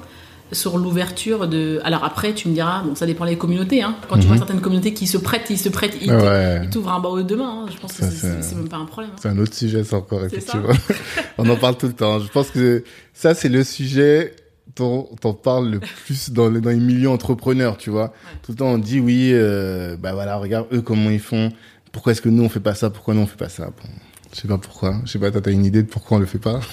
sur 0.52 0.76
l'ouverture 0.76 1.48
de. 1.48 1.80
Alors 1.84 2.04
après, 2.04 2.34
tu 2.34 2.48
me 2.48 2.52
diras, 2.54 2.82
bon, 2.82 2.94
ça 2.94 3.06
dépend 3.06 3.24
des 3.26 3.36
communautés. 3.36 3.82
Hein. 3.82 3.96
Quand 4.08 4.18
tu 4.18 4.26
vois 4.26 4.36
certaines 4.36 4.60
communautés 4.60 4.92
qui 4.92 5.06
se 5.06 5.16
prêtent, 5.18 5.48
ils 5.50 5.58
se 5.58 5.68
prêtent, 5.70 5.96
ils, 6.02 6.12
Mhm. 6.12 6.20
Ouais. 6.22 6.68
t'ouvrent 6.70 6.92
un 6.92 7.00
barreau 7.00 7.22
demain. 7.22 7.64
hein. 7.64 7.66
Je 7.74 7.78
pense 7.80 7.92
que 7.94 8.04
Ça, 8.04 8.10
c'est, 8.10 8.42
c'est- 8.42 8.54
même 8.54 8.68
pas 8.68 8.76
un 8.76 8.84
problème. 8.84 9.10
hein. 9.14 9.18
C'est 9.20 9.28
un 9.30 9.38
autre 9.38 9.54
sujet, 9.54 9.82
ça 9.82 9.96
encore, 9.96 10.24
effectivement. 10.24 10.68
on 11.38 11.48
en 11.48 11.56
parle 11.56 11.76
tout 11.78 11.86
le 11.86 11.94
temps. 11.94 12.20
Je 12.20 12.28
pense 12.28 12.50
que 12.50 12.84
ça, 13.14 13.34
c'est 13.34 13.48
le 13.48 13.64
sujet 13.64 14.34
dont 14.76 15.08
on 15.24 15.34
parle 15.34 15.70
le 15.70 15.80
plus 15.80 16.30
dans 16.30 16.48
les, 16.48 16.60
dans 16.60 16.70
les 16.70 16.76
milieux 16.76 17.10
entrepreneurs, 17.10 17.76
tu 17.76 17.90
vois. 17.90 18.12
Tout 18.42 18.52
le 18.52 18.58
temps, 18.58 18.68
on 18.68 18.78
dit 18.78 19.00
oui, 19.00 19.30
euh, 19.32 19.96
bah 19.96 20.12
voilà, 20.12 20.36
regarde 20.36 20.66
eux 20.72 20.82
comment 20.82 21.10
ils 21.10 21.20
font. 21.20 21.52
Pourquoi 21.92 22.12
est-ce 22.12 22.22
que 22.22 22.28
nous 22.28 22.42
on 22.42 22.48
fait 22.48 22.60
pas 22.60 22.74
ça? 22.74 22.90
Pourquoi 22.90 23.14
nous 23.14 23.20
on 23.20 23.26
fait 23.26 23.36
pas 23.36 23.48
ça? 23.48 23.66
Bon, 23.66 23.88
Je 24.32 24.40
sais 24.40 24.48
pas 24.48 24.58
pourquoi. 24.58 24.96
Je 25.04 25.12
sais 25.12 25.18
pas, 25.18 25.30
t'as 25.30 25.50
une 25.50 25.64
idée 25.64 25.82
de 25.82 25.88
pourquoi 25.88 26.16
on 26.16 26.20
le 26.20 26.26
fait 26.26 26.38
pas? 26.38 26.60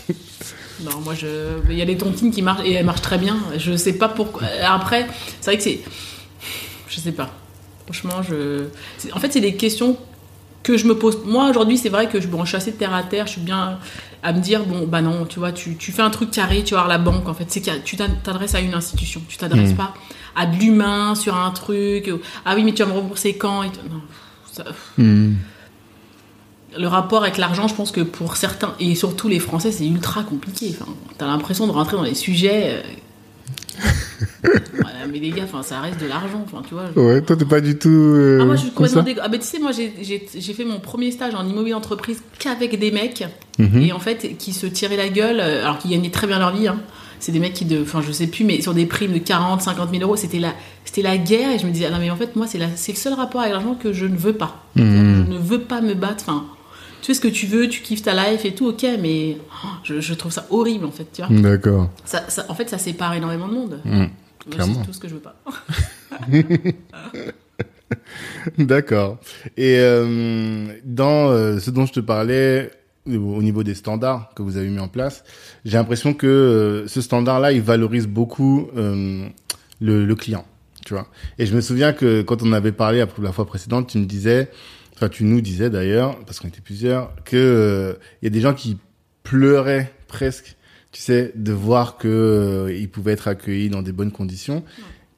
Non, 0.81 1.01
moi, 1.01 1.13
je... 1.13 1.59
il 1.69 1.75
y 1.75 1.81
a 1.81 1.85
les 1.85 1.97
tontines 1.97 2.31
qui 2.31 2.41
marchent 2.41 2.65
et 2.65 2.71
elles 2.71 2.85
marchent 2.85 3.01
très 3.01 3.17
bien. 3.17 3.37
Je 3.57 3.75
sais 3.75 3.91
pas 3.91 4.07
pourquoi. 4.07 4.47
Après, 4.63 5.07
c'est 5.41 5.51
vrai 5.51 5.57
que 5.57 5.63
c'est. 5.63 5.81
Je 6.87 6.99
sais 7.01 7.11
pas. 7.11 7.29
Franchement, 7.85 8.21
je. 8.23 8.67
En 9.11 9.19
fait, 9.19 9.33
c'est 9.33 9.41
des 9.41 9.55
questions 9.55 9.97
que 10.69 10.77
je 10.77 10.85
me 10.87 10.95
pose. 10.95 11.17
Moi, 11.25 11.49
aujourd'hui, 11.49 11.77
c'est 11.79 11.89
vrai 11.89 12.07
que 12.07 12.21
je, 12.21 12.27
bon, 12.27 12.43
je 12.43 12.49
suis 12.49 12.57
assez 12.57 12.71
de 12.71 12.77
terre 12.77 12.93
à 12.93 13.01
terre. 13.03 13.25
Je 13.25 13.31
suis 13.33 13.41
bien 13.41 13.79
à 14.21 14.33
me 14.33 14.39
dire, 14.39 14.65
bon, 14.65 14.85
bah 14.85 15.01
non, 15.01 15.25
tu 15.25 15.39
vois, 15.39 15.51
tu, 15.51 15.75
tu 15.77 15.91
fais 15.91 16.03
un 16.03 16.09
truc 16.11 16.29
carré, 16.29 16.63
tu 16.63 16.75
vas 16.75 16.81
voir 16.81 16.87
la 16.87 16.99
banque, 16.99 17.27
en 17.27 17.33
fait. 17.33 17.45
C'est 17.49 17.61
que 17.61 17.71
tu 17.83 17.97
t'adresses 17.97 18.53
à 18.53 18.59
une 18.59 18.73
institution. 18.75 19.21
Tu 19.27 19.37
t'adresses 19.37 19.71
Mhm. 19.71 19.75
pas 19.77 19.93
à 20.35 20.45
de 20.45 20.55
l'humain 20.57 21.15
sur 21.15 21.35
un 21.35 21.49
truc. 21.51 22.11
Ah 22.45 22.53
oui, 22.55 22.63
mais 22.63 22.73
tu 22.73 22.83
vas 22.83 22.89
me 22.89 22.93
rembourser 22.93 23.35
quand 23.35 23.63
et 23.63 23.69
tout. 23.69 23.79
Non, 23.89 24.01
ça- 24.51 24.65
Hmm. 24.97 25.33
le 26.77 26.87
rapport 26.87 27.23
avec 27.23 27.37
l'argent, 27.37 27.67
je 27.67 27.73
pense 27.73 27.91
que 27.91 28.01
pour 28.01 28.37
certains, 28.37 28.75
et 28.79 28.93
surtout 28.93 29.27
les 29.27 29.39
Français, 29.39 29.71
c'est 29.71 29.87
ultra 29.87 30.21
compliqué. 30.23 30.75
Enfin, 30.79 30.91
t'as 31.17 31.25
l'impression 31.25 31.65
de 31.65 31.71
rentrer 31.71 31.97
dans 31.97 32.03
les 32.03 32.13
sujets. 32.15 32.83
Voilà, 34.73 35.07
mais 35.11 35.19
les 35.19 35.29
gars, 35.31 35.45
ça 35.63 35.79
reste 35.81 35.99
de 36.01 36.07
l'argent. 36.07 36.45
Tu 36.67 36.73
vois. 36.73 36.85
je- 36.95 36.99
Ouais, 36.99 37.21
toi, 37.21 37.35
t'es 37.35 37.45
pas 37.45 37.61
du 37.61 37.77
tout. 37.77 37.89
euh, 37.89 38.39
Ah, 38.41 38.45
moi, 38.45 38.55
je 38.55 38.61
suis 38.61 38.71
complètement 38.71 39.03
Ah, 39.21 39.27
ben, 39.29 39.39
tu 39.39 39.45
sais, 39.45 39.59
moi, 39.59 39.71
j'ai- 39.71 40.53
fait 40.53 40.65
mon 40.65 40.79
premier 40.79 41.11
stage 41.11 41.35
en 41.35 41.45
immobilier 41.47 41.71
d'entreprise 41.73 42.21
qu'avec 42.39 42.77
des 42.79 42.91
mecs, 42.91 43.23
Mhm. 43.57 43.81
et 43.81 43.91
en 43.93 43.99
fait, 43.99 44.35
qui 44.37 44.53
se 44.53 44.65
tiraient 44.65 44.97
la 44.97 45.09
gueule, 45.09 45.39
euh, 45.39 45.63
alors 45.63 45.77
qu'ils 45.77 45.91
gagnaient 45.91 46.09
très 46.11 46.27
bien 46.27 46.39
leur 46.39 46.55
vie. 46.55 46.67
Hein. 46.67 46.79
C'est 47.21 47.31
des 47.33 47.39
mecs 47.39 47.53
qui, 47.53 47.65
de, 47.65 47.81
enfin, 47.81 48.01
je 48.05 48.11
sais 48.13 48.27
plus, 48.27 48.45
mais 48.45 48.61
sur 48.61 48.73
des 48.73 48.85
primes 48.85 49.11
de 49.13 49.17
40, 49.19 49.61
50 49.61 49.89
000 49.91 50.03
euros, 50.03 50.15
c'était 50.15 50.39
la, 50.39 50.53
c'était 50.85 51.01
la 51.01 51.17
guerre, 51.17 51.51
et 51.51 51.59
je 51.59 51.65
me 51.65 51.71
disais, 51.71 51.85
ah, 51.87 51.91
non, 51.91 51.97
mais 51.99 52.09
en 52.09 52.15
fait, 52.15 52.35
moi, 52.37 52.47
c'est 52.47 52.57
la- 52.57 52.73
c'est 52.75 52.93
le 52.93 52.97
seul 52.97 53.13
rapport 53.13 53.41
avec 53.41 53.51
l'argent 53.53 53.75
que 53.75 53.91
je 53.91 54.05
ne 54.05 54.15
veux 54.15 54.33
pas. 54.33 54.63
Mhm. 54.75 55.25
Je 55.27 55.33
ne 55.33 55.37
veux 55.37 55.59
pas 55.59 55.81
me 55.81 55.93
battre. 55.95 56.23
Enfin, 56.27 56.45
fais 57.09 57.13
ce 57.15 57.21
que 57.21 57.27
tu 57.27 57.47
veux, 57.47 57.67
tu 57.67 57.81
kiffes 57.81 58.03
ta 58.03 58.13
life 58.13 58.45
et 58.45 58.53
tout, 58.53 58.67
ok, 58.67 58.85
mais 58.99 59.37
oh, 59.63 59.67
je, 59.83 59.99
je 59.99 60.13
trouve 60.13 60.31
ça 60.31 60.45
horrible, 60.51 60.85
en 60.85 60.91
fait, 60.91 61.07
tu 61.11 61.23
vois. 61.23 61.41
D'accord. 61.41 61.89
Ça, 62.05 62.23
ça- 62.29 62.45
en 62.49 62.53
fait, 62.53 62.69
ça 62.69 62.77
sépare 62.77 63.15
énormément 63.15 63.47
de 63.47 63.53
monde. 63.53 63.81
Clairement. 64.49 64.73
C'est 64.75 64.85
tout 64.85 64.93
ce 64.93 64.99
que 64.99 65.07
je 65.07 65.15
veux 65.15 65.19
pas. 65.19 65.35
D'accord. 68.57 69.17
Et 69.57 69.77
euh, 69.79 70.67
dans 70.85 71.29
euh, 71.29 71.59
ce 71.59 71.71
dont 71.71 71.85
je 71.85 71.93
te 71.93 71.99
parlais, 71.99 72.71
au 73.07 73.11
au 73.37 73.41
niveau 73.41 73.63
des 73.63 73.73
standards 73.73 74.31
que 74.35 74.41
vous 74.43 74.57
avez 74.57 74.69
mis 74.69 74.79
en 74.79 74.87
place, 74.87 75.23
j'ai 75.65 75.77
l'impression 75.77 76.13
que 76.13 76.27
euh, 76.27 76.87
ce 76.87 77.01
standard-là, 77.01 77.51
il 77.51 77.61
valorise 77.61 78.07
beaucoup 78.07 78.67
le, 78.75 80.05
le 80.05 80.15
client, 80.15 80.45
tu 80.85 80.93
vois. 80.93 81.07
Et 81.39 81.45
je 81.45 81.55
me 81.55 81.61
souviens 81.61 81.93
que 81.93 82.21
quand 82.21 82.43
on 82.43 82.53
avait 82.53 82.71
parlé 82.71 83.03
la 83.21 83.31
fois 83.31 83.45
précédente, 83.45 83.87
tu 83.87 83.97
me 83.97 84.05
disais, 84.05 84.49
enfin 84.99 85.07
tu 85.09 85.23
nous 85.23 85.39
disais 85.39 85.69
d'ailleurs, 85.69 86.17
parce 86.25 86.39
qu'on 86.41 86.49
était 86.49 86.59
plusieurs, 86.61 87.13
que 87.23 87.37
euh, 87.37 87.93
il 88.21 88.25
y 88.25 88.27
a 88.27 88.31
des 88.31 88.41
gens 88.41 88.53
qui 88.53 88.77
pleuraient 89.23 89.93
presque, 90.09 90.57
tu 90.91 91.01
sais, 91.01 91.31
de 91.35 91.53
voir 91.53 91.97
que 91.97 92.07
euh, 92.07 92.73
ils 92.75 92.89
pouvaient 92.89 93.13
être 93.13 93.27
accueillis 93.29 93.69
dans 93.69 93.81
des 93.81 93.93
bonnes 93.93 94.11
conditions. 94.11 94.63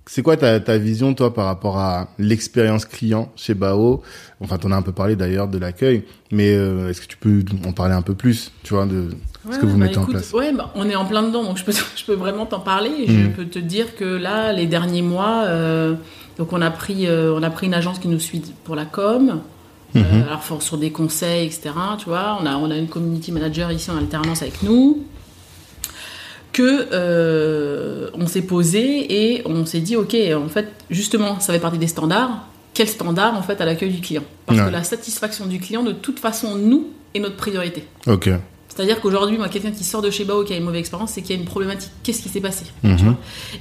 C'est 0.08 0.22
quoi 0.24 0.36
ta, 0.36 0.60
ta 0.60 0.78
vision, 0.78 1.14
toi, 1.14 1.34
par 1.34 1.46
rapport 1.46 1.78
à 1.80 2.10
l'expérience 2.20 2.86
client 2.86 3.32
chez 3.36 3.54
Bao? 3.54 4.02
Enfin, 4.42 4.58
t'en 4.58 4.72
as 4.72 4.76
un 4.76 4.82
peu 4.82 4.92
parlé 4.92 5.16
d'ailleurs 5.16 5.48
de 5.48 5.58
l'accueil, 5.58 6.04
mais 6.32 6.54
euh, 6.54 6.90
est-ce 6.90 7.02
que 7.02 7.08
tu 7.08 7.18
peux 7.18 7.44
en 7.66 7.72
parler 7.72 7.94
un 7.94 8.02
peu 8.02 8.14
plus, 8.16 8.52
tu 8.64 8.74
vois, 8.74 8.86
de 8.86 9.10
ce 9.50 9.58
que 9.60 9.66
vous 9.66 9.78
bah, 9.78 9.86
mettez 9.86 10.00
en 10.00 10.06
place? 10.06 10.34
Ouais, 10.34 10.52
bah, 10.54 10.72
on 10.76 10.90
est 10.90 10.96
en 10.96 11.06
plein 11.06 11.24
dedans, 11.24 11.44
donc 11.44 11.58
je 11.58 11.64
peux, 11.64 11.72
je 11.96 12.04
peux 12.06 12.16
vraiment 12.16 12.46
t'en 12.46 12.60
parler. 12.60 12.90
Et 13.00 13.08
Je 13.08 13.20
Mhm. 13.20 13.34
peux 13.34 13.46
te 13.46 13.60
dire 13.60 13.96
que 13.96 14.04
là, 14.04 14.52
les 14.52 14.66
derniers 14.66 15.04
mois, 15.04 15.44
euh, 15.46 15.94
donc 16.38 16.52
on 16.52 16.62
a 16.62 16.72
pris, 16.72 17.08
euh, 17.08 17.34
on 17.38 17.44
a 17.44 17.50
pris 17.52 17.68
une 17.68 17.74
agence 17.76 18.00
qui 18.00 18.08
nous 18.10 18.20
suit 18.20 18.42
pour 18.66 18.76
la 18.76 18.86
com. 18.86 19.40
Euh, 19.96 20.00
Mhm. 20.00 20.24
alors 20.28 20.44
for- 20.44 20.62
sur 20.62 20.78
des 20.78 20.92
conseils, 20.92 21.46
etc. 21.48 21.72
Tu 22.00 22.06
vois, 22.06 22.38
on 22.42 22.46
a, 22.46 22.56
on 22.58 22.70
a 22.72 22.78
une 22.78 22.88
community 22.88 23.32
manager 23.32 23.72
ici 23.72 23.90
en 23.92 23.98
alternance 23.98 24.42
avec 24.42 24.64
nous. 24.64 25.04
Que 26.54 26.90
euh, 26.92 28.10
on 28.14 28.28
s'est 28.28 28.42
posé 28.42 29.34
et 29.36 29.42
on 29.46 29.66
s'est 29.66 29.80
dit, 29.80 29.96
ok, 29.96 30.16
en 30.36 30.50
fait, 30.50 30.68
justement, 30.90 31.40
ça 31.40 31.54
fait 31.54 31.60
partie 31.60 31.78
des 31.78 31.88
standards. 31.88 32.46
Quel 32.74 32.90
standard 32.90 33.36
en 33.38 33.42
fait 33.42 33.60
à 33.62 33.66
l'accueil 33.66 33.90
du 33.92 34.02
client? 34.02 34.24
Parce 34.46 34.60
Ouais. 34.60 34.66
que 34.66 34.72
la 34.72 34.84
satisfaction 34.84 35.46
du 35.46 35.60
client, 35.60 35.82
de 35.84 35.94
toute 35.94 36.20
façon, 36.20 36.56
nous, 36.56 36.88
est 37.14 37.20
notre 37.20 37.38
priorité. 37.38 37.86
Ok. 38.08 38.30
C'est-à-dire 38.68 39.00
qu'aujourd'hui, 39.02 39.38
moi, 39.38 39.48
quelqu'un 39.50 39.72
qui 39.72 39.84
sort 39.86 40.02
de 40.02 40.10
chez 40.10 40.24
Bao 40.26 40.44
qui 40.44 40.54
a 40.54 40.58
une 40.58 40.64
mauvaise 40.64 40.80
expérience, 40.80 41.12
c'est 41.12 41.22
qu'il 41.22 41.36
y 41.36 41.38
a 41.38 41.42
une 41.42 41.48
problématique. 41.48 41.92
Qu'est-ce 42.04 42.22
qui 42.22 42.30
s'est 42.30 42.40
passé? 42.42 42.66
Mhm. 42.84 42.96
tu 42.98 43.04
vois? 43.04 43.16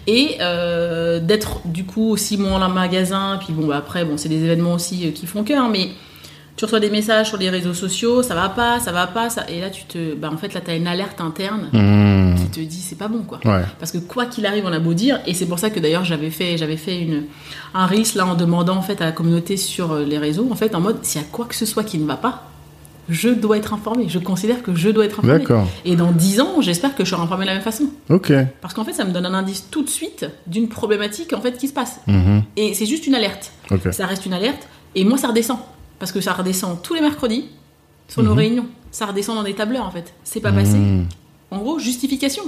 Et 0.09 0.37
euh, 0.41 1.21
d'être 1.21 1.61
du 1.67 1.85
coup 1.85 2.11
aussi 2.11 2.37
moins 2.39 2.59
dans 2.61 2.69
le 2.69 2.75
magasin, 2.75 3.39
puis 3.45 3.53
bon, 3.53 3.67
bah, 3.69 3.77
après, 3.77 4.05
bon, 4.05 4.17
c'est 4.17 4.29
des 4.29 4.43
événements 4.43 4.75
aussi 4.75 5.07
euh, 5.07 5.11
qui 5.13 5.27
font 5.27 5.43
cœur, 5.45 5.69
mais 5.69 5.91
tu 6.61 6.67
reçois 6.67 6.79
des 6.79 6.91
messages 6.91 7.29
sur 7.29 7.39
les 7.39 7.49
réseaux 7.49 7.73
sociaux, 7.73 8.23
ça 8.23 8.35
va 8.35 8.51
pas, 8.51 8.81
ça 8.81 8.93
va 8.93 9.07
pas, 9.07 9.31
ça... 9.31 9.47
et 9.49 9.63
là, 9.63 9.71
tu 9.71 9.85
te, 9.85 10.15
bah, 10.15 10.29
en 10.31 10.37
fait, 10.37 10.53
là, 10.53 10.61
t'as 10.63 10.77
une 10.77 10.87
alerte 10.87 11.19
interne 11.19 11.71
Mhm. 11.73 12.35
qui 12.39 12.47
te 12.51 12.61
dit 12.61 12.83
c'est 12.83 12.99
pas 12.99 13.09
bon, 13.09 13.23
quoi. 13.23 13.41
Ouais. 13.47 13.63
Parce 13.79 13.91
que 13.93 13.97
quoi 13.97 14.27
qu'il 14.27 14.45
arrive, 14.45 14.65
on 14.67 14.73
a 14.73 14.79
beau 14.79 14.93
dire, 14.93 15.21
et 15.27 15.33
c'est 15.33 15.47
pour 15.47 15.59
ça 15.59 15.71
que 15.71 15.81
d'ailleurs 15.81 16.05
j'avais 16.05 16.29
fait, 16.29 16.59
j'avais 16.59 16.77
fait 16.77 17.01
une, 17.01 17.25
un 17.73 17.87
risque 17.87 18.15
là 18.15 18.27
en 18.27 18.35
demandant 18.35 18.77
en 18.77 18.83
fait 18.83 19.01
à 19.01 19.07
la 19.07 19.13
communauté 19.13 19.57
sur 19.57 19.93
euh, 19.93 20.05
les 20.05 20.19
réseaux, 20.19 20.49
en 20.53 20.55
fait 20.55 20.75
en 20.75 20.81
mode 20.81 20.99
s'il 21.03 21.23
y 21.23 21.25
a 21.25 21.27
quoi 21.33 21.47
que 21.47 21.55
ce 21.55 21.65
soit 21.65 21.83
qui 21.83 21.97
ne 21.97 22.07
va 22.07 22.17
pas, 22.17 22.51
je 23.09 23.31
dois 23.31 23.57
être 23.57 23.73
informé. 23.73 24.11
Je 24.11 24.19
considère 24.19 24.63
que 24.63 24.75
je 24.75 24.91
dois 24.91 25.07
être 25.07 25.21
informé. 25.21 25.39
D'accord. 25.39 25.67
Et 25.87 25.97
dans 25.97 26.13
10 26.13 26.41
ans, 26.43 26.61
j'espère 26.61 26.95
que 26.95 27.07
je 27.07 27.11
serai 27.11 27.23
informé 27.23 27.47
de 27.47 27.49
la 27.49 27.55
même 27.55 27.63
façon. 27.65 27.85
Ok. 28.11 28.35
Parce 28.61 28.75
qu'en 28.75 28.85
fait, 28.85 28.93
ça 28.93 29.05
me 29.07 29.13
donne 29.13 29.25
un 29.25 29.33
indice 29.35 29.69
tout 29.71 29.83
de 29.83 29.89
suite 29.89 30.27
d'une 30.47 30.69
problématique 30.69 31.33
en 31.33 31.41
fait 31.41 31.57
qui 31.57 31.69
se 31.69 31.73
passe. 31.73 32.01
Mhm. 32.07 32.43
Et 32.59 32.75
c'est 32.75 32.85
juste 32.87 33.07
une 33.07 33.15
alerte. 33.15 33.51
Ça 33.93 34.05
reste 34.05 34.27
une 34.27 34.35
alerte, 34.35 34.69
et 34.95 35.05
moi 35.05 35.17
ça 35.17 35.29
redescend. 35.29 35.57
Parce 36.01 36.11
que 36.11 36.21
ça 36.21 36.33
redescend 36.33 36.83
tous 36.83 36.95
les 36.95 37.01
mercredis 37.01 37.45
sur 38.09 38.23
nos 38.25 38.33
Mhm. 38.33 38.39
réunions. 38.39 38.67
Ça 38.91 39.07
redescend 39.07 39.37
dans 39.37 39.45
des 39.45 39.55
tableurs 39.55 39.87
en 39.87 39.91
fait. 39.93 40.13
C'est 40.25 40.41
pas 40.41 40.51
passé. 40.51 40.77
Mhm. 40.79 41.07
En 41.53 41.59
gros, 41.59 41.79
justification. 41.79 42.43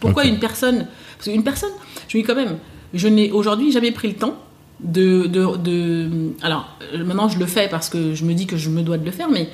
Pourquoi 0.00 0.24
une 0.26 0.38
personne 0.38 0.86
Parce 1.16 1.30
qu'une 1.30 1.42
personne, 1.44 1.70
je 2.08 2.18
me 2.18 2.22
dis 2.22 2.26
quand 2.26 2.34
même, 2.36 2.58
je 2.92 3.08
n'ai 3.08 3.30
aujourd'hui 3.32 3.72
jamais 3.72 3.90
pris 3.92 4.08
le 4.08 4.14
temps 4.14 4.34
de, 4.80 5.26
de, 5.26 5.56
de- 5.56 6.32
Alors, 6.42 6.68
euh, 6.94 7.04
maintenant 7.04 7.28
je 7.28 7.38
le 7.38 7.46
fais 7.46 7.68
parce 7.68 7.88
que 7.88 8.14
je 8.14 8.24
me 8.24 8.34
dis 8.34 8.46
que 8.46 8.56
je 8.56 8.68
me 8.70 8.82
dois 8.82 8.96
de 8.98 9.04
le 9.04 9.10
faire, 9.10 9.28
mais 9.30 9.48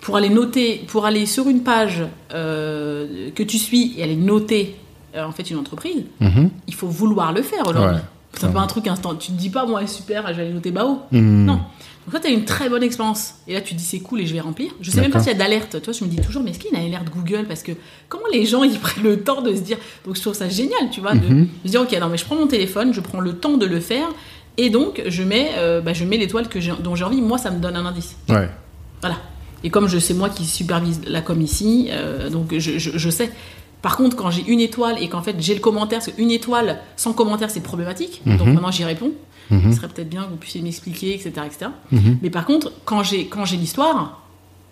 pour 0.00 0.16
aller 0.16 0.30
noter, 0.30 0.84
pour 0.88 1.04
aller 1.04 1.26
sur 1.26 1.48
une 1.48 1.62
page 1.62 2.02
euh, 2.32 3.30
que 3.34 3.42
tu 3.42 3.58
suis 3.58 3.94
et 3.98 4.02
aller 4.02 4.16
noter 4.16 4.76
euh, 5.16 5.24
en 5.24 5.32
fait 5.32 5.50
une 5.50 5.58
entreprise, 5.58 6.04
Mhm. 6.20 6.50
il 6.66 6.74
faut 6.74 6.86
vouloir 6.88 7.32
le 7.32 7.42
faire 7.42 7.66
aujourd'hui. 7.66 7.96
Ouais. 7.96 8.02
C'est 8.38 8.52
pas 8.52 8.60
un 8.60 8.66
truc 8.68 8.86
instant. 8.86 9.16
Tu 9.16 9.32
te 9.32 9.36
dis 9.36 9.50
pas, 9.50 9.66
moi, 9.66 9.84
super, 9.88 10.28
je 10.28 10.34
vais 10.34 10.42
aller 10.44 10.52
noter 10.54 10.70
Bao. 10.70 11.00
Non. 11.12 11.60
Donc 12.06 12.12
toi, 12.12 12.20
tu 12.20 12.26
as 12.26 12.30
une 12.30 12.44
très 12.44 12.68
bonne 12.68 12.82
expérience. 12.82 13.34
Et 13.46 13.52
là, 13.54 13.60
tu 13.60 13.74
te 13.74 13.78
dis, 13.78 13.84
c'est 13.84 14.00
cool 14.00 14.20
et 14.22 14.26
je 14.26 14.32
vais 14.32 14.40
remplir. 14.40 14.70
Je 14.80 14.90
sais 14.90 14.96
même 15.02 15.10
pas 15.12 15.18
s'il 15.20 15.32
y 15.32 15.34
a 15.34 15.38
d'alerte. 15.38 15.82
Toi, 15.82 15.92
je 15.92 16.02
me 16.04 16.08
dis 16.08 16.16
toujours, 16.16 16.42
mais 16.42 16.50
est-ce 16.50 16.58
qu'il 16.58 16.72
y 16.72 16.76
a 16.76 16.80
une 16.80 16.86
alerte 16.94 17.08
Google? 17.10 17.44
Parce 17.46 17.62
que 17.62 17.72
comment 18.08 18.24
les 18.32 18.46
gens, 18.46 18.64
ils 18.64 18.78
prennent 18.78 19.04
le 19.04 19.20
temps 19.20 19.42
de 19.42 19.54
se 19.54 19.60
dire? 19.60 19.76
Donc, 20.06 20.16
je 20.16 20.20
trouve 20.20 20.34
ça 20.34 20.48
génial, 20.48 20.90
tu 20.90 21.00
vois, 21.00 21.14
de, 21.14 21.20
de 21.28 21.46
se 21.64 21.68
dire, 21.70 21.82
ok, 21.82 21.92
non, 22.00 22.08
mais 22.08 22.16
je 22.16 22.24
prends 22.24 22.36
mon 22.36 22.46
téléphone, 22.46 22.94
je 22.94 23.00
prends 23.00 23.20
le 23.20 23.34
temps 23.34 23.56
de 23.58 23.66
le 23.66 23.80
faire. 23.80 24.08
Et 24.56 24.70
donc, 24.70 25.02
je 25.06 25.22
mets, 25.22 25.50
euh, 25.58 25.80
bah, 25.80 25.92
je 25.92 26.04
mets 26.04 26.16
l'étoile 26.16 26.46
dont 26.82 26.96
j'ai 26.96 27.04
envie. 27.04 27.20
Moi, 27.20 27.38
ça 27.38 27.50
me 27.50 27.58
donne 27.60 27.76
un 27.76 27.84
indice. 27.86 28.16
Ouais. 28.28 28.48
Voilà. 29.02 29.16
Et 29.62 29.68
comme 29.70 29.88
je 29.88 29.98
sais 29.98 30.14
moi 30.14 30.30
qui 30.30 30.46
supervise 30.46 31.02
la 31.06 31.20
com 31.20 31.40
ici, 31.40 31.88
euh, 31.90 32.30
donc 32.30 32.54
je, 32.56 32.78
je- 32.78 32.96
je 32.96 33.10
sais. 33.10 33.30
Par 33.82 33.96
contre, 33.96 34.16
quand 34.16 34.30
j'ai 34.30 34.44
une 34.46 34.60
étoile 34.60 34.96
et 35.02 35.08
qu'en 35.08 35.22
fait 35.22 35.36
j'ai 35.40 35.54
le 35.54 35.60
commentaire, 35.60 36.00
parce 36.00 36.12
qu'une 36.12 36.30
étoile 36.30 36.80
sans 36.96 37.12
commentaire 37.12 37.50
c'est 37.50 37.60
problématique, 37.62 38.20
donc 38.26 38.40
Mhm. 38.46 38.54
maintenant 38.54 38.70
j'y 38.70 38.84
réponds. 38.84 39.12
Mhm. 39.50 39.62
Il 39.66 39.74
serait 39.74 39.88
peut-être 39.88 40.08
bien 40.10 40.24
que 40.24 40.30
vous 40.30 40.36
puissiez 40.36 40.62
m'expliquer, 40.62 41.14
etc., 41.14 41.30
etc. 41.46 41.70
Mhm. 41.90 42.18
Mais 42.22 42.30
par 42.30 42.44
contre, 42.44 42.72
quand 42.84 43.02
j'ai 43.02 43.26
quand 43.26 43.44
j'ai 43.44 43.56
l'histoire, 43.56 44.22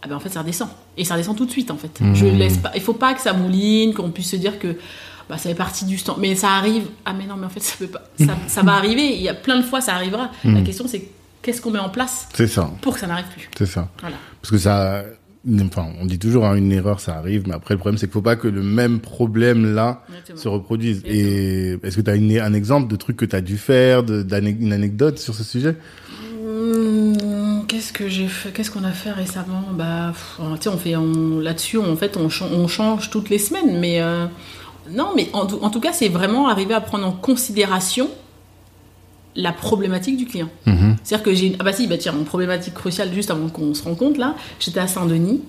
ah 0.02 0.08
ben 0.08 0.14
en 0.16 0.20
fait 0.20 0.28
ça 0.28 0.40
redescend 0.42 0.68
et 0.96 1.04
ça 1.04 1.14
redescend 1.14 1.36
tout 1.36 1.46
de 1.46 1.50
suite 1.50 1.70
en 1.70 1.76
fait. 1.76 2.00
Mhm. 2.00 2.14
Je 2.14 2.26
laisse 2.26 2.58
pas, 2.58 2.70
il 2.74 2.80
faut 2.82 2.92
pas 2.92 3.14
que 3.14 3.20
ça 3.20 3.32
mouline, 3.32 3.94
qu'on 3.94 4.10
puisse 4.10 4.30
se 4.30 4.36
dire 4.36 4.58
que 4.58 4.76
bah, 5.28 5.36
ça 5.36 5.48
fait 5.50 5.54
partie 5.54 5.84
du 5.84 5.98
stand. 5.98 6.16
Mais 6.20 6.34
ça 6.34 6.50
arrive. 6.52 6.84
Ah 7.04 7.12
mais 7.12 7.26
non, 7.26 7.34
mais 7.36 7.46
en 7.46 7.50
fait 7.50 7.60
ça 7.60 7.74
peut 7.78 7.86
pas. 7.88 8.02
Ça, 8.18 8.36
ça 8.46 8.62
va 8.62 8.74
arriver. 8.74 9.14
Il 9.16 9.22
y 9.22 9.28
a 9.28 9.34
plein 9.34 9.56
de 9.56 9.62
fois 9.62 9.80
ça 9.80 9.94
arrivera. 9.94 10.30
La 10.44 10.50
Mhm. 10.50 10.64
question 10.64 10.84
c'est 10.86 11.08
qu'est-ce 11.42 11.60
qu'on 11.62 11.70
met 11.70 11.78
en 11.78 11.88
place 11.88 12.28
ça. 12.34 12.70
pour 12.82 12.94
que 12.94 13.00
ça 13.00 13.06
n'arrive 13.06 13.26
plus. 13.32 13.48
C'est 13.56 13.66
ça. 13.66 13.88
Voilà. 14.00 14.16
Parce 14.42 14.50
que 14.52 14.58
ça, 14.58 15.02
enfin, 15.64 15.86
on 16.00 16.06
dit 16.06 16.18
toujours 16.18 16.44
hein, 16.46 16.54
une 16.56 16.72
erreur, 16.72 17.00
ça 17.00 17.16
arrive, 17.16 17.44
mais 17.46 17.54
après 17.54 17.74
le 17.74 17.78
problème 17.78 17.98
c'est 17.98 18.06
qu'il 18.06 18.12
faut 18.12 18.22
pas 18.22 18.36
que 18.36 18.48
le 18.48 18.62
même 18.62 19.00
problème 19.00 19.74
là 19.74 20.02
Exactement. 20.08 20.38
se 20.38 20.48
reproduise. 20.48 21.02
Et 21.04 21.78
est-ce 21.82 21.96
que 21.96 22.00
tu 22.02 22.10
as 22.10 22.14
une, 22.16 22.38
un 22.38 22.52
exemple 22.54 22.88
de 22.90 22.96
truc 22.96 23.16
que 23.16 23.24
tu 23.24 23.36
as 23.36 23.40
dû 23.40 23.56
faire, 23.58 24.02
de, 24.02 24.24
une 24.60 24.72
anecdote 24.72 25.18
sur 25.18 25.34
ce 25.34 25.44
sujet? 25.44 25.76
Hum, 26.44 27.64
Qu'est-ce 27.68 27.92
que 27.92 28.08
j'ai 28.08 28.28
fait 28.28 28.50
Qu'est-ce 28.50 28.70
qu'on 28.70 28.84
a 28.84 28.92
fait 28.92 29.12
récemment? 29.12 29.62
Bah, 29.72 30.12
tu 30.60 30.68
on 30.68 30.78
fait 30.78 30.96
on- 30.96 31.38
là-dessus, 31.40 31.78
en 31.78 31.96
fait, 31.96 32.16
on, 32.16 32.28
chan- 32.28 32.48
on 32.52 32.66
change 32.66 33.10
toutes 33.10 33.28
les 33.28 33.38
semaines, 33.38 33.78
mais 33.78 34.00
euh, 34.00 34.26
non, 34.90 35.10
mais 35.14 35.28
en, 35.34 35.40
en 35.46 35.70
tout 35.70 35.80
cas, 35.80 35.92
c'est 35.92 36.08
vraiment 36.08 36.48
arriver 36.48 36.74
à 36.74 36.80
prendre 36.80 37.06
en 37.06 37.12
considération 37.12 38.08
la 39.40 39.52
problématique 39.52 40.16
du 40.16 40.26
client. 40.26 40.48
Mhm. 40.66 40.96
C'est-à-dire 41.04 41.24
que 41.24 41.32
j'ai 41.32 41.46
une... 41.46 41.56
Ah 41.60 41.64
bah 41.64 41.72
si, 41.72 41.86
bah 41.86 41.96
tiens, 41.96 42.12
une 42.12 42.24
problématique 42.24 42.74
cruciale 42.74 43.14
juste 43.14 43.30
avant 43.30 43.48
qu'on 43.48 43.72
se 43.72 43.84
rencontre 43.84 44.18
là, 44.18 44.34
j'étais 44.58 44.80
à 44.80 44.88
Saint-Denis, 44.88 45.40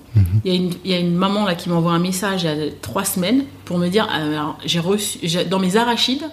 il 0.45 0.51
y, 0.53 0.55
a 0.55 0.57
une- 0.59 0.73
il 0.85 0.91
y 0.91 0.93
a 0.93 0.99
une 0.99 1.15
maman 1.15 1.43
là 1.45 1.55
qui 1.55 1.69
m'envoie 1.69 1.91
un 1.93 1.99
message 1.99 2.43
il 2.43 2.45
y 2.45 2.49
a 2.49 2.71
trois 2.81 3.03
semaines 3.03 3.45
pour 3.65 3.79
me 3.79 3.87
dire, 3.89 4.07
ah, 4.11 4.15
alors, 4.23 4.57
j'ai 4.63 4.79
reçu, 4.79 5.17
j'ai- 5.23 5.43
dans 5.45 5.57
mes 5.59 5.75
arachides, 5.75 6.23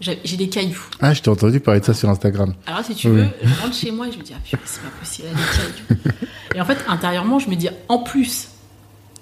j'ai 0.00 0.36
des 0.36 0.48
cailloux. 0.48 0.80
Ah, 1.00 1.12
je 1.12 1.20
t'ai 1.22 1.28
entendu 1.30 1.58
parler 1.60 1.80
de 1.80 1.84
ça 1.84 1.92
sur 1.92 2.08
Instagram. 2.08 2.54
Alors 2.66 2.84
si 2.84 2.94
tu 2.94 3.08
Oui. 3.08 3.16
veux, 3.16 3.28
je 3.42 3.60
rentre 3.60 3.74
chez 3.74 3.90
moi 3.90 4.06
et 4.08 4.12
je 4.12 4.18
me 4.18 4.22
dis, 4.22 4.32
ah 4.34 4.40
putain, 4.44 4.58
c'est 4.64 4.80
pas 4.82 4.88
possible, 5.00 5.28
elle 5.30 5.36
a 5.36 5.38
des 5.38 6.04
cailloux. 6.06 6.26
et 6.54 6.60
en 6.60 6.64
fait, 6.64 6.78
intérieurement, 6.88 7.38
je 7.40 7.50
me 7.50 7.56
dis, 7.56 7.68
en 7.88 7.98
plus, 7.98 8.48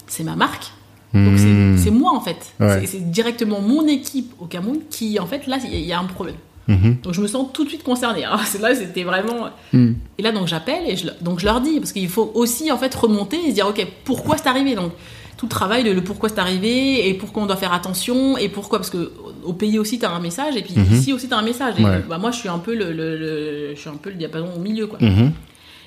c'est 0.07 0.23
ma 0.25 0.37
marque. 0.37 0.67
Donc 1.15 1.39
c'est- 1.39 1.47
Hmm. 1.47 1.79
c'est 1.79 1.91
moi 1.91 2.13
en 2.15 2.21
fait. 2.21 2.37
Ouais. 2.61 2.81
C'est- 2.83 2.87
C'est 2.99 3.11
directement 3.11 3.61
mon 3.63 3.87
équipe 3.87 4.33
au 4.39 4.45
Cameroun 4.45 4.81
qui, 4.91 5.19
en 5.19 5.27
fait, 5.27 5.47
là, 5.47 5.57
il 5.65 5.71
y, 5.73 5.75
a- 5.77 5.79
il 5.79 5.87
y 5.87 5.93
a 5.93 5.99
un 5.99 6.05
problème. 6.05 6.37
Mhm. 6.69 6.97
Donc 7.03 7.13
je 7.15 7.21
me 7.21 7.27
sens 7.27 7.47
tout 7.53 7.65
de 7.65 7.69
suite 7.69 7.83
concernée. 7.85 8.25
Alors 8.25 8.41
là, 8.61 8.75
c'était 8.75 9.05
vraiment. 9.05 9.49
Hmm. 9.73 9.93
Et 10.19 10.23
là, 10.23 10.33
donc 10.33 10.47
j'appelle 10.49 10.83
et 10.89 10.97
je, 10.97 11.07
donc 11.21 11.39
je 11.41 11.45
leur 11.45 11.61
dis 11.61 11.79
parce 11.79 11.93
qu'il 11.93 12.09
faut 12.09 12.31
aussi 12.35 12.71
en 12.73 12.79
fait 12.79 12.95
remonter 12.95 13.37
et 13.45 13.51
se 13.51 13.55
dire, 13.55 13.67
ok, 13.69 13.87
pourquoi 14.05 14.37
c'est 14.37 14.49
arrivé? 14.49 14.75
Donc 14.75 14.93
tout 15.37 15.47
le 15.47 15.51
travail 15.51 15.85
de 15.85 15.91
le 15.91 16.03
pourquoi 16.03 16.29
c'est 16.31 16.39
arrivé 16.39 17.09
et 17.09 17.15
pourquoi 17.15 17.43
on 17.43 17.47
doit 17.47 17.57
faire 17.57 17.75
attention 17.75 18.39
et 18.39 18.49
pourquoi 18.49 18.79
parce 18.79 18.89
que 18.89 19.13
au 19.45 19.53
pays 19.53 19.79
aussi 19.79 19.99
t'as 19.99 20.11
un 20.11 20.19
message 20.19 20.57
et 20.57 20.63
puis 20.63 20.73
Mhm. 20.75 20.95
ici 20.97 21.13
aussi 21.13 21.29
t'as 21.29 21.37
un 21.37 21.43
message. 21.43 21.75
Et 21.79 21.85
Ouais. 21.85 22.03
bah, 22.09 22.17
moi 22.19 22.31
je 22.31 22.39
suis 22.39 22.49
un 22.49 22.59
peu 22.59 22.75
le, 22.75 22.91
le- 22.93 23.17
le- 23.19 23.75
je 23.75 23.81
suis 23.81 23.91
un 23.91 23.97
peu 23.97 24.09
le 24.11 24.17
diapason 24.17 24.49
au 24.57 24.59
milieu 24.59 24.87
quoi. 24.87 24.99
Mhm. 25.01 25.33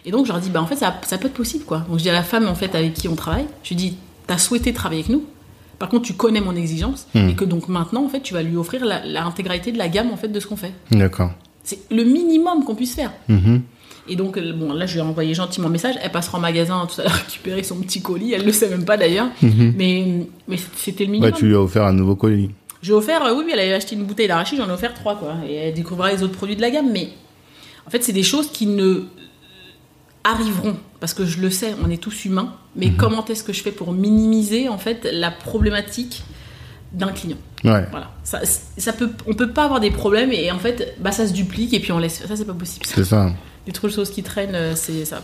Et 0.05 0.11
donc 0.11 0.27
je 0.27 0.31
leur 0.31 0.39
dis, 0.39 0.49
bah 0.51 0.61
en 0.61 0.67
fait 0.67 0.75
ça, 0.75 0.95
ça 1.05 1.17
peut 1.17 1.27
être 1.27 1.33
possible 1.33 1.65
quoi. 1.65 1.79
Donc 1.89 1.97
je 1.97 2.03
dis 2.03 2.09
à 2.09 2.13
la 2.13 2.23
femme 2.23 2.47
en 2.47 2.53
fait 2.55 2.73
avec 2.75 2.93
qui 2.93 3.07
on 3.07 3.15
travaille, 3.15 3.45
je 3.63 3.69
lui 3.69 3.75
dis, 3.75 3.97
t'as 4.27 4.37
souhaité 4.37 4.71
travailler 4.71 5.01
avec 5.01 5.11
nous? 5.11 5.23
Par 5.79 5.89
contre, 5.89 6.03
tu 6.05 6.13
connais 6.13 6.41
mon 6.41 6.55
exigence 6.55 7.07
Hmm. 7.15 7.29
et 7.29 7.35
que 7.35 7.45
donc 7.45 7.67
maintenant 7.69 8.03
en 8.05 8.09
fait 8.09 8.19
tu 8.21 8.33
vas 8.33 8.43
lui 8.43 8.57
offrir 8.57 8.83
l'intégralité 9.05 9.71
de 9.71 9.77
la 9.77 9.87
gamme 9.87 10.11
en 10.11 10.17
fait 10.17 10.27
de 10.27 10.39
ce 10.39 10.45
qu'on 10.47 10.57
fait. 10.57 10.73
D'accord. 10.91 11.31
C'est 11.63 11.79
le 11.89 12.03
minimum 12.03 12.63
qu'on 12.65 12.75
puisse 12.75 12.95
faire. 12.95 13.11
Mhm. 13.27 13.61
Et 14.11 14.15
donc, 14.15 14.37
euh, 14.37 14.53
bon, 14.53 14.73
là, 14.73 14.87
je 14.87 14.93
lui 14.93 14.99
ai 15.01 15.03
envoyé 15.03 15.35
gentiment 15.35 15.67
un 15.67 15.71
message. 15.71 15.93
Elle 16.01 16.11
passera 16.11 16.39
en 16.39 16.41
magasin 16.41 16.87
tout 16.91 16.99
à 16.99 17.03
l'heure 17.03 17.13
récupérer 17.13 17.61
son 17.61 17.75
petit 17.75 18.01
colis. 18.01 18.33
Elle 18.33 18.43
le 18.43 18.51
sait 18.51 18.67
même 18.67 18.83
pas 18.83 18.97
d'ailleurs. 18.97 19.27
Mhm. 19.43 19.73
Mais, 19.77 20.25
mais 20.47 20.57
c'était 20.77 21.03
le 21.05 21.11
Ouais, 21.11 21.17
minimum. 21.19 21.37
tu 21.37 21.45
lui 21.45 21.53
as 21.55 21.61
offert 21.61 21.83
un 21.85 21.93
nouveau 21.93 22.15
colis. 22.15 22.49
J'ai 22.81 22.93
offert, 22.93 23.23
euh, 23.23 23.35
oui, 23.37 23.43
elle 23.53 23.59
avait 23.59 23.73
acheté 23.73 23.95
une 23.95 24.05
bouteille 24.05 24.27
d'arachide, 24.27 24.57
j'en 24.57 24.67
ai 24.67 24.71
offert 24.71 24.95
trois, 24.95 25.15
quoi. 25.15 25.35
Et 25.47 25.53
elle 25.53 25.73
découvrira 25.75 26.11
les 26.11 26.23
autres 26.23 26.33
produits 26.33 26.55
de 26.55 26.61
la 26.61 26.71
gamme. 26.71 26.89
Mais 26.91 27.09
en 27.85 27.91
fait, 27.91 28.03
c'est 28.03 28.13
des 28.13 28.23
choses 28.23 28.49
qui 28.51 28.65
ne 28.65 29.03
arriveront. 30.23 30.77
Parce 30.99 31.13
que 31.13 31.25
je 31.25 31.39
le 31.41 31.49
sais, 31.49 31.73
on 31.83 31.89
est 31.89 32.01
tous 32.01 32.25
humains. 32.25 32.55
Mais 32.75 32.87
Mhm. 32.87 32.95
comment 32.97 33.25
est-ce 33.25 33.43
que 33.43 33.53
je 33.53 33.61
fais 33.61 33.71
pour 33.71 33.93
minimiser, 33.93 34.69
en 34.69 34.77
fait, 34.77 35.07
la 35.11 35.31
problématique 35.31 36.23
d'un 36.91 37.11
client 37.11 37.37
Ouais. 37.63 37.85
Voilà. 37.91 38.11
Ça, 38.23 38.41
ça 38.77 38.93
peut, 38.93 39.09
on 39.27 39.33
peut 39.33 39.51
pas 39.51 39.65
avoir 39.65 39.79
des 39.79 39.91
problèmes 39.91 40.31
et 40.31 40.51
en 40.51 40.59
fait, 40.59 40.95
bah, 40.99 41.11
ça 41.11 41.27
se 41.27 41.33
duplique 41.33 41.73
et 41.73 41.79
puis 41.79 41.91
on 41.91 41.99
laisse. 41.99 42.23
Ça, 42.27 42.35
c'est 42.35 42.45
pas 42.45 42.53
possible. 42.53 42.85
C'est 42.85 43.03
ça. 43.03 43.31
Les 43.67 43.73
trop 43.73 43.87
de 43.87 43.93
choses 43.93 44.09
qui 44.11 44.23
traînent, 44.23 44.55
euh, 44.55 44.75
c'est 44.75 45.05
ça. 45.05 45.21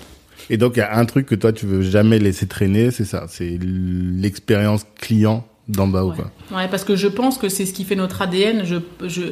Et 0.50 0.58
donc, 0.58 0.74
il 0.76 0.80
y 0.80 0.82
a 0.84 0.96
un 0.98 1.06
truc 1.06 1.26
que 1.26 1.36
toi, 1.36 1.52
tu 1.54 1.66
veux 1.66 1.82
jamais 1.82 2.20
laisser 2.20 2.46
traîner, 2.48 2.92
c'est 2.92 3.06
ça. 3.06 3.26
C'est 3.30 3.58
l'expérience 3.62 4.86
client 5.00 5.46
d'en 5.68 5.88
bas 5.88 6.04
ou 6.04 6.10
Ouais. 6.10 6.16
quoi. 6.16 6.58
Ouais, 6.58 6.68
parce 6.68 6.84
que 6.84 6.96
je 6.96 7.08
pense 7.08 7.38
que 7.40 7.50
c'est 7.50 7.66
ce 7.66 7.74
qui 7.74 7.84
fait 7.86 7.96
notre 7.96 8.22
ADN. 8.22 8.64
Je, 8.66 8.76
je, 9.08 9.24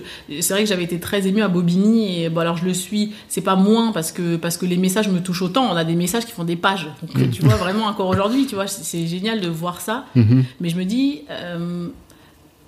c'est 0.41 0.53
vrai 0.53 0.63
que 0.63 0.69
j'avais 0.69 0.84
été 0.84 0.99
très 0.99 1.27
émue 1.27 1.41
à 1.43 1.47
Bobigny 1.47 2.23
et 2.23 2.29
bon 2.29 2.41
alors 2.41 2.57
je 2.57 2.65
le 2.65 2.73
suis. 2.73 3.13
C'est 3.27 3.41
pas 3.41 3.55
moins 3.55 3.91
parce 3.91 4.11
que 4.11 4.36
parce 4.38 4.57
que 4.57 4.65
les 4.65 4.77
messages 4.77 5.09
me 5.09 5.19
touchent 5.19 5.43
autant. 5.43 5.71
On 5.71 5.75
a 5.75 5.84
des 5.84 5.95
messages 5.95 6.25
qui 6.25 6.31
font 6.31 6.43
des 6.43 6.55
pages. 6.55 6.88
Donc 7.03 7.15
Mm. 7.27 7.29
tu 7.29 7.41
vois 7.43 7.55
vraiment 7.55 7.86
encore 7.86 8.07
aujourd'hui, 8.07 8.47
tu 8.47 8.55
vois, 8.55 8.65
c'est 8.67 9.05
génial 9.05 9.41
de 9.41 9.47
voir 9.47 9.79
ça. 9.81 10.05
Mhm. 10.15 10.43
Mais 10.59 10.69
je 10.69 10.75
me 10.77 10.86
dis, 10.86 11.21
euh, 11.29 11.88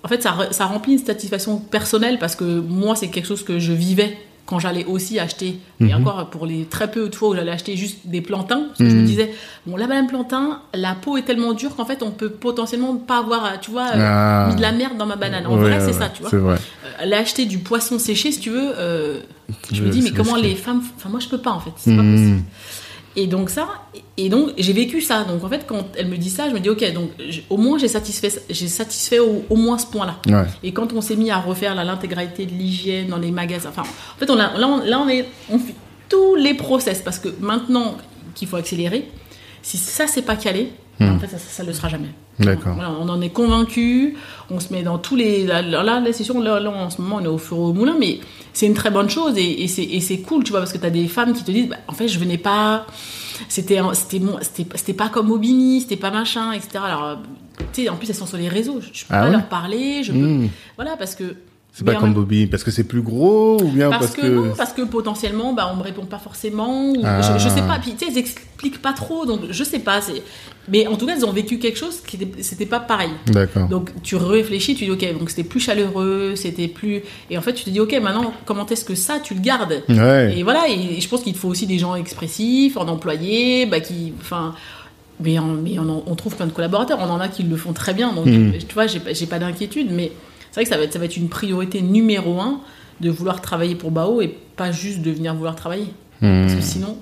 en 0.04 0.08
fait, 0.08 0.22
ça, 0.22 0.36
ça 0.52 0.66
remplit 0.66 0.92
une 0.92 0.98
satisfaction 1.04 1.58
personnelle 1.58 2.18
parce 2.20 2.36
que 2.36 2.44
moi, 2.44 2.94
c'est 2.94 3.08
quelque 3.08 3.26
chose 3.26 3.42
que 3.42 3.58
je 3.58 3.72
vivais 3.72 4.16
quand 4.46 4.58
j'allais 4.60 4.84
aussi 4.84 5.18
acheter. 5.18 5.58
Et 5.80 5.84
Mhm. 5.84 5.94
encore, 5.94 6.30
pour 6.30 6.46
les 6.46 6.64
très 6.66 6.88
peu 6.90 7.08
de 7.08 7.14
fois 7.14 7.30
où 7.30 7.34
j'allais 7.34 7.50
acheter 7.50 7.76
juste 7.76 7.98
des 8.06 8.20
plantains, 8.20 8.62
parce 8.68 8.78
que 8.78 8.88
je 8.88 8.94
me 8.94 9.00
Mhm. 9.00 9.04
disais, 9.06 9.34
bon, 9.66 9.76
la 9.76 9.86
banane 9.88 10.06
plantain, 10.06 10.60
la 10.72 10.94
peau 10.94 11.16
est 11.16 11.22
tellement 11.22 11.52
dure 11.52 11.74
qu'en 11.76 11.84
fait, 11.84 12.02
on 12.02 12.12
peut 12.12 12.30
potentiellement 12.30 12.94
pas 12.94 13.18
avoir, 13.18 13.60
tu 13.60 13.72
vois, 13.72 13.88
euh, 13.88 13.98
Ah. 13.98 14.46
mis 14.48 14.54
de 14.56 14.62
la 14.62 14.70
merde 14.72 14.96
dans 14.96 15.06
ma 15.06 15.16
banane. 15.16 15.46
En 15.46 15.56
Ouais, 15.56 15.62
vrai, 15.62 15.80
c'est 15.80 15.86
ouais, 15.88 15.92
ça, 15.92 16.08
tu 16.08 16.22
vois. 16.22 16.30
C'est 16.30 16.36
vrai. 16.36 16.54
Euh, 16.84 17.02
aller 17.02 17.14
acheter 17.16 17.44
du 17.44 17.58
poisson 17.58 17.98
séché, 17.98 18.30
si 18.30 18.38
tu 18.40 18.50
veux, 18.50 18.72
euh, 18.78 19.18
je 19.72 19.82
me 19.82 19.90
dis, 19.90 20.00
mais 20.02 20.12
comment 20.12 20.36
les 20.36 20.54
femmes. 20.54 20.80
Enfin, 20.96 21.08
moi, 21.08 21.18
je 21.20 21.28
peux 21.28 21.38
pas, 21.38 21.50
en 21.50 21.60
fait. 21.60 21.72
C'est 21.76 21.96
pas 21.96 22.02
Mhm. 22.02 22.14
possible. 22.16 22.42
Et 23.18 23.26
donc 23.26 23.48
ça, 23.48 23.66
et 24.18 24.28
donc 24.28 24.50
j'ai 24.58 24.74
vécu 24.74 25.00
ça. 25.00 25.24
Donc 25.24 25.42
en 25.42 25.48
fait, 25.48 25.64
quand 25.66 25.84
elle 25.96 26.08
me 26.08 26.16
dit 26.18 26.28
ça, 26.30 26.48
je 26.50 26.54
me 26.54 26.60
dis 26.60 26.68
ok, 26.68 26.92
donc 26.92 27.10
au 27.48 27.56
moins 27.56 27.78
j'ai 27.78 27.88
satisfait, 27.88 28.30
j'ai 28.50 28.68
satisfait 28.68 29.18
au, 29.18 29.44
au 29.48 29.56
moins 29.56 29.78
ce 29.78 29.86
point-là. 29.86 30.18
Ouais. 30.26 30.44
Et 30.62 30.72
quand 30.72 30.92
on 30.92 31.00
s'est 31.00 31.16
mis 31.16 31.30
à 31.30 31.38
refaire 31.38 31.74
l'intégralité 31.74 32.44
de 32.44 32.52
l'hygiène 32.52 33.08
dans 33.08 33.16
les 33.18 33.30
magasins, 33.30 33.70
enfin, 33.70 33.82
en 33.82 34.18
fait, 34.18 34.28
on 34.30 34.38
a, 34.38 34.56
là, 34.58 34.68
on, 34.68 34.78
là, 34.84 35.00
on 35.00 35.08
est, 35.08 35.26
on 35.50 35.58
fait 35.58 35.74
tous 36.10 36.34
les 36.34 36.54
process 36.54 37.00
parce 37.00 37.18
que 37.18 37.28
maintenant 37.40 37.96
qu'il 38.34 38.48
faut 38.48 38.56
accélérer, 38.56 39.08
si 39.62 39.78
ça 39.78 40.06
c'est 40.06 40.22
pas 40.22 40.36
calé, 40.36 40.72
Hmm. 40.98 41.10
en 41.16 41.18
fait, 41.18 41.26
ça, 41.26 41.36
ça, 41.36 41.62
le 41.62 41.74
sera 41.74 41.90
jamais. 41.90 42.08
D'accord. 42.38 42.74
Voilà, 42.74 42.90
on 43.00 43.08
en 43.08 43.20
est 43.20 43.30
convaincu. 43.30 44.16
On 44.50 44.60
se 44.60 44.72
met 44.72 44.82
dans 44.82 44.98
tous 44.98 45.16
les. 45.16 45.46
Là, 45.46 45.62
là, 45.62 45.82
là, 45.82 46.02
c'est 46.12 46.22
sûr, 46.24 46.38
là, 46.40 46.60
là, 46.60 46.70
en 46.70 46.90
ce 46.90 47.00
moment, 47.00 47.16
on 47.20 47.24
est 47.24 47.28
au 47.28 47.38
four 47.38 47.60
au 47.60 47.72
moulin, 47.72 47.96
mais 47.98 48.20
c'est 48.52 48.66
une 48.66 48.74
très 48.74 48.90
bonne 48.90 49.08
chose 49.08 49.34
et, 49.38 49.62
et 49.64 50.00
c'est 50.00 50.18
cool, 50.18 50.44
tu 50.44 50.50
vois, 50.50 50.60
parce 50.60 50.72
que 50.72 50.78
tu 50.78 50.86
as 50.86 50.90
des 50.90 51.08
femmes 51.08 51.32
qui 51.32 51.44
te 51.44 51.50
disent, 51.50 51.68
bah, 51.68 51.76
en 51.88 51.92
fait, 51.94 52.08
je 52.08 52.18
venais 52.18 52.38
pas. 52.38 52.86
C'était 53.48 53.80
c'était 53.94 54.18
mon- 54.18 54.38
c'était 54.40 54.66
c'était 54.76 54.92
pas 54.94 55.08
comme 55.08 55.30
Aubigny, 55.30 55.80
c'était 55.80 55.96
pas 55.96 56.10
machin, 56.10 56.52
etc. 56.52 56.68
Alors, 56.84 57.18
tu 57.72 57.82
sais, 57.84 57.88
en 57.88 57.96
plus, 57.96 58.08
elles 58.08 58.14
sont 58.16 58.26
sur 58.26 58.38
les 58.38 58.48
réseaux. 58.48 58.80
Je, 58.80 58.88
je 58.92 59.04
peux 59.06 59.14
Ah 59.14 59.22
pas 59.24 59.30
leur 59.30 59.46
parler. 59.48 60.02
Je 60.02 60.12
peux, 60.12 60.18
Mhm. 60.18 60.48
Voilà, 60.76 60.96
parce 60.96 61.14
que. 61.14 61.36
C'est 61.78 61.84
pas 61.84 61.94
comme 61.96 62.14
Bobby, 62.14 62.46
parce 62.46 62.64
que 62.64 62.70
c'est 62.70 62.84
plus 62.84 63.02
gros 63.02 63.60
ou 63.62 63.68
bien 63.68 63.90
parce, 63.90 64.06
parce, 64.06 64.16
que, 64.16 64.26
non, 64.26 64.54
parce 64.56 64.72
que 64.72 64.80
potentiellement, 64.80 65.52
bah, 65.52 65.70
on 65.70 65.76
me 65.76 65.82
répond 65.82 66.06
pas 66.06 66.16
forcément. 66.18 66.92
Ou 66.92 67.02
Ah. 67.04 67.20
je, 67.20 67.44
je 67.44 67.50
sais 67.50 67.60
pas. 67.60 67.78
Puis 67.78 67.92
tu 67.92 68.06
sais, 68.06 68.10
ils 68.10 68.16
expliquent 68.16 68.80
pas 68.80 68.94
trop, 68.94 69.26
donc 69.26 69.40
je 69.50 69.62
sais 69.62 69.80
pas. 69.80 70.00
c'est- 70.00 70.22
Mais 70.68 70.86
en 70.86 70.96
tout 70.96 71.04
cas, 71.04 71.14
elles 71.14 71.26
ont 71.26 71.32
vécu 71.32 71.58
quelque 71.58 71.78
chose 71.78 72.00
qui 72.00 72.16
était- 72.16 72.42
c'était 72.42 72.64
pas 72.64 72.80
pareil. 72.80 73.10
D'accord. 73.26 73.68
Donc 73.68 73.90
tu 74.02 74.16
réfléchis, 74.16 74.74
tu 74.74 74.86
dis 74.86 74.90
ok, 74.90 75.18
donc 75.18 75.28
c'était 75.28 75.44
plus 75.46 75.60
chaleureux, 75.60 76.32
c'était 76.34 76.66
plus. 76.68 77.02
Et 77.28 77.36
en 77.36 77.42
fait, 77.42 77.52
tu 77.52 77.64
te 77.64 77.68
dis 77.70 77.78
ok, 77.78 77.92
maintenant, 78.02 78.32
comment 78.46 78.64
est-ce 78.66 78.84
que 78.86 78.94
ça, 78.94 79.20
tu 79.22 79.34
le 79.34 79.40
gardes? 79.40 79.82
Ouais. 79.90 80.34
Et 80.34 80.42
voilà, 80.44 80.68
et 80.70 80.98
je 80.98 81.08
pense 81.08 81.20
qu'il 81.24 81.36
faut 81.36 81.48
aussi 81.48 81.66
des 81.66 81.78
gens 81.78 81.94
expressifs, 81.94 82.78
en 82.78 82.88
employés, 82.88 83.66
bah, 83.66 83.80
qui. 83.80 84.14
Enfin. 84.22 84.54
Mais, 85.18 85.38
on, 85.38 86.14
trouve 86.14 86.36
plein 86.36 86.46
de 86.46 86.52
collaborateurs, 86.52 86.98
on 87.00 87.08
en 87.10 87.20
a 87.20 87.28
qui 87.28 87.42
le 87.42 87.56
font 87.56 87.72
très 87.72 87.94
bien, 87.94 88.12
donc 88.12 88.26
Mm. 88.26 88.52
tu 88.68 88.74
vois, 88.74 88.86
j'ai 88.86 89.26
pas 89.26 89.38
d'inquiétude, 89.38 89.88
mais 89.90 90.12
c'est 90.56 90.60
vrai 90.60 90.64
que 90.64 90.70
ça 90.70 90.78
va, 90.78 90.84
être, 90.84 90.92
ça 90.94 90.98
va 90.98 91.04
être 91.04 91.18
une 91.18 91.28
priorité 91.28 91.82
numéro 91.82 92.40
un 92.40 92.60
de 93.02 93.10
vouloir 93.10 93.42
travailler 93.42 93.74
pour 93.74 93.90
Bao 93.90 94.22
et 94.22 94.28
pas 94.56 94.72
juste 94.72 95.02
de 95.02 95.10
venir 95.10 95.34
vouloir 95.34 95.54
travailler. 95.54 95.88
Parce 96.20 96.52
que 96.54 96.56
Mhm. 96.56 96.62
sinon, 96.62 96.98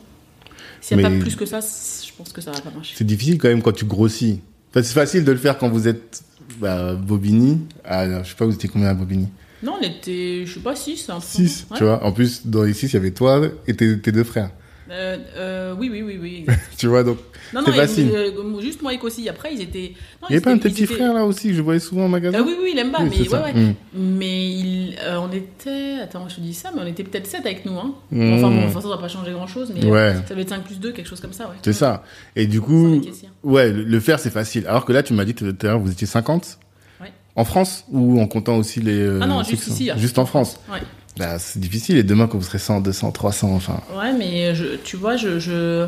s'il 0.80 0.96
n'y 0.96 1.04
a 1.04 1.08
Mais- 1.08 1.16
pas 1.18 1.22
plus 1.22 1.36
que 1.36 1.46
ça, 1.46 1.60
je 1.60 2.10
pense 2.18 2.32
que 2.32 2.40
ça 2.40 2.50
va 2.50 2.60
pas 2.60 2.70
marcher. 2.74 2.94
C'est 2.96 3.04
difficile 3.06 3.38
quand 3.38 3.46
même 3.48 3.62
quand 3.62 3.70
tu 3.70 3.84
grossis. 3.84 4.40
Enfin, 4.70 4.82
c'est 4.82 4.92
facile 4.94 5.24
de 5.24 5.30
le 5.30 5.38
faire 5.38 5.56
quand 5.56 5.68
vous 5.68 5.86
êtes 5.86 6.22
bah, 6.58 6.94
Bobigny. 6.96 7.60
À, 7.84 8.24
je 8.24 8.28
sais 8.30 8.34
pas, 8.34 8.44
vous 8.44 8.54
étiez 8.54 8.68
combien 8.68 8.88
à 8.88 8.94
Bobigny? 8.94 9.28
Non, 9.62 9.76
on 9.80 9.84
était, 9.84 10.42
je 10.44 10.54
sais 10.54 10.60
pas, 10.60 10.74
6. 10.74 11.08
6, 11.20 11.66
tu 11.76 11.84
vois. 11.84 12.04
En 12.04 12.10
plus, 12.10 12.46
dans 12.46 12.64
les 12.64 12.74
6, 12.74 12.88
il 12.88 12.94
y 12.94 12.96
avait 12.96 13.12
toi 13.12 13.40
et 13.68 13.74
tes, 13.74 14.00
tes 14.00 14.10
deux 14.12 14.24
frères. 14.24 14.50
Euh, 14.90 15.16
euh, 15.36 15.74
oui, 15.78 15.88
oui, 15.90 16.02
oui, 16.02 16.18
oui. 16.20 16.46
Tu 16.76 16.88
vois, 16.88 17.02
donc. 17.04 17.16
Et- 17.54 17.72
facile. 17.72 18.10
euh, 18.14 18.60
juste 18.60 18.82
moi 18.82 18.92
et 18.92 18.98
Kossi. 18.98 19.28
Après, 19.28 19.54
ils 19.54 19.60
étaient. 19.62 19.94
Non, 20.20 20.28
Il 20.28 20.32
y 20.32 20.36
avait 20.36 20.44
pas 20.44 20.50
un 20.52 20.58
petit 20.58 20.84
étaient- 20.84 20.94
frère 20.94 21.14
là 21.14 21.24
aussi 21.24 21.48
que 21.48 21.54
je 21.54 21.62
voyais 21.62 21.80
souvent 21.80 22.04
en 22.04 22.08
magasin 22.08 22.38
Ah 22.40 22.44
oui, 22.46 22.54
oui, 22.62 22.70
il 22.74 22.78
aime 22.78 22.90
pas, 22.90 22.98
Oui, 23.00 23.08
mais 23.10 23.16
c'est 23.16 23.22
ouais, 23.22 23.28
ça. 23.28 23.42
ouais. 23.44 23.52
Mm. 23.54 23.74
Mais 23.94 24.44
il, 24.50 24.96
on 25.18 25.30
était. 25.32 26.00
Attends, 26.02 26.28
je 26.28 26.36
te 26.36 26.40
dis 26.40 26.52
ça, 26.52 26.70
mais 26.74 26.82
on 26.82 26.86
était 26.86 27.04
peut-être 27.04 27.26
7 27.26 27.46
avec 27.46 27.64
nous. 27.64 27.78
Hein. 27.78 27.94
Mm. 28.10 28.32
Enfin, 28.34 28.48
bon, 28.50 28.68
façon, 28.68 28.88
ça 28.90 28.96
va 28.96 29.00
pas 29.00 29.08
changer 29.08 29.32
grand 29.32 29.46
chose, 29.46 29.72
mais 29.74 29.84
Ouais. 29.86 30.14
ça 30.28 30.34
va 30.34 30.40
être 30.40 30.48
5 30.50 30.64
plus 30.64 30.78
2, 30.80 30.92
quelque 30.92 31.08
chose 31.08 31.20
comme 31.20 31.32
ça, 31.32 31.44
ouais. 31.44 31.56
C'est 31.62 31.72
ça. 31.72 32.02
Et 32.36 32.46
du 32.46 32.60
coup, 32.60 33.00
ouais, 33.42 33.70
le, 33.72 34.00
faire 34.00 34.18
c'est 34.18 34.30
facile. 34.30 34.66
Alors 34.66 34.84
que 34.84 34.92
là, 34.92 35.02
tu 35.02 35.14
m'as 35.14 35.24
dit 35.24 35.34
tout 35.34 35.46
à 35.46 35.64
l'heure, 35.66 35.78
vous 35.78 35.90
étiez 35.92 36.06
50 36.06 36.58
Ouais. 37.00 37.12
En 37.36 37.44
France 37.44 37.84
ou 37.90 38.20
en 38.20 38.26
comptant 38.26 38.56
aussi 38.58 38.80
les. 38.80 39.08
Ah 39.22 39.26
non, 39.26 39.42
juste 39.42 39.66
ici. 39.68 39.84
là. 39.86 39.96
Juste 39.96 40.18
en 40.18 40.26
France. 40.26 40.58
Ouais. 40.70 40.80
Bah, 41.16 41.38
c'est 41.38 41.60
difficile. 41.60 41.96
Et 41.96 42.02
demain, 42.02 42.26
quand 42.26 42.38
vous 42.38 42.44
serez 42.44 42.58
100, 42.58 42.80
200, 42.80 43.12
300, 43.12 43.52
enfin. 43.54 43.80
Ouais, 43.96 44.12
mais 44.12 44.54
je, 44.54 44.76
tu 44.82 44.96
vois, 44.96 45.16
je, 45.16 45.38
je, 45.38 45.86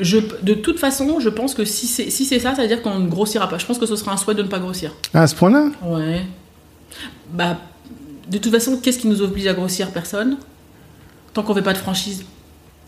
je- 0.00 0.18
de 0.42 0.54
toute 0.54 0.78
façon, 0.78 1.20
je 1.20 1.28
pense 1.28 1.54
que 1.54 1.64
si 1.64 1.86
c'est 1.86 2.10
si 2.10 2.24
c'est 2.24 2.38
ça, 2.40 2.54
ça 2.54 2.62
veut 2.62 2.68
dire 2.68 2.82
qu'on 2.82 2.98
ne 2.98 3.08
grossira 3.08 3.48
pas. 3.48 3.58
Je 3.58 3.66
pense 3.66 3.78
que 3.78 3.86
ce 3.86 3.96
sera 3.96 4.12
un 4.12 4.16
souhait 4.16 4.34
de 4.34 4.42
ne 4.42 4.48
pas 4.48 4.58
grossir. 4.58 4.92
Ah, 5.12 5.22
à 5.22 5.26
ce 5.26 5.34
point-là? 5.34 5.70
Ouais. 5.82 6.22
Bah, 7.32 7.58
de 8.30 8.38
toute 8.38 8.52
façon, 8.52 8.78
qu'est-ce 8.78 8.98
qui 8.98 9.08
nous 9.08 9.22
oblige 9.22 9.46
à 9.46 9.52
grossir? 9.54 9.90
Personne. 9.90 10.38
Tant 11.32 11.42
qu'on 11.42 11.54
fait 11.54 11.62
pas 11.62 11.72
de 11.72 11.78
franchise, 11.78 12.24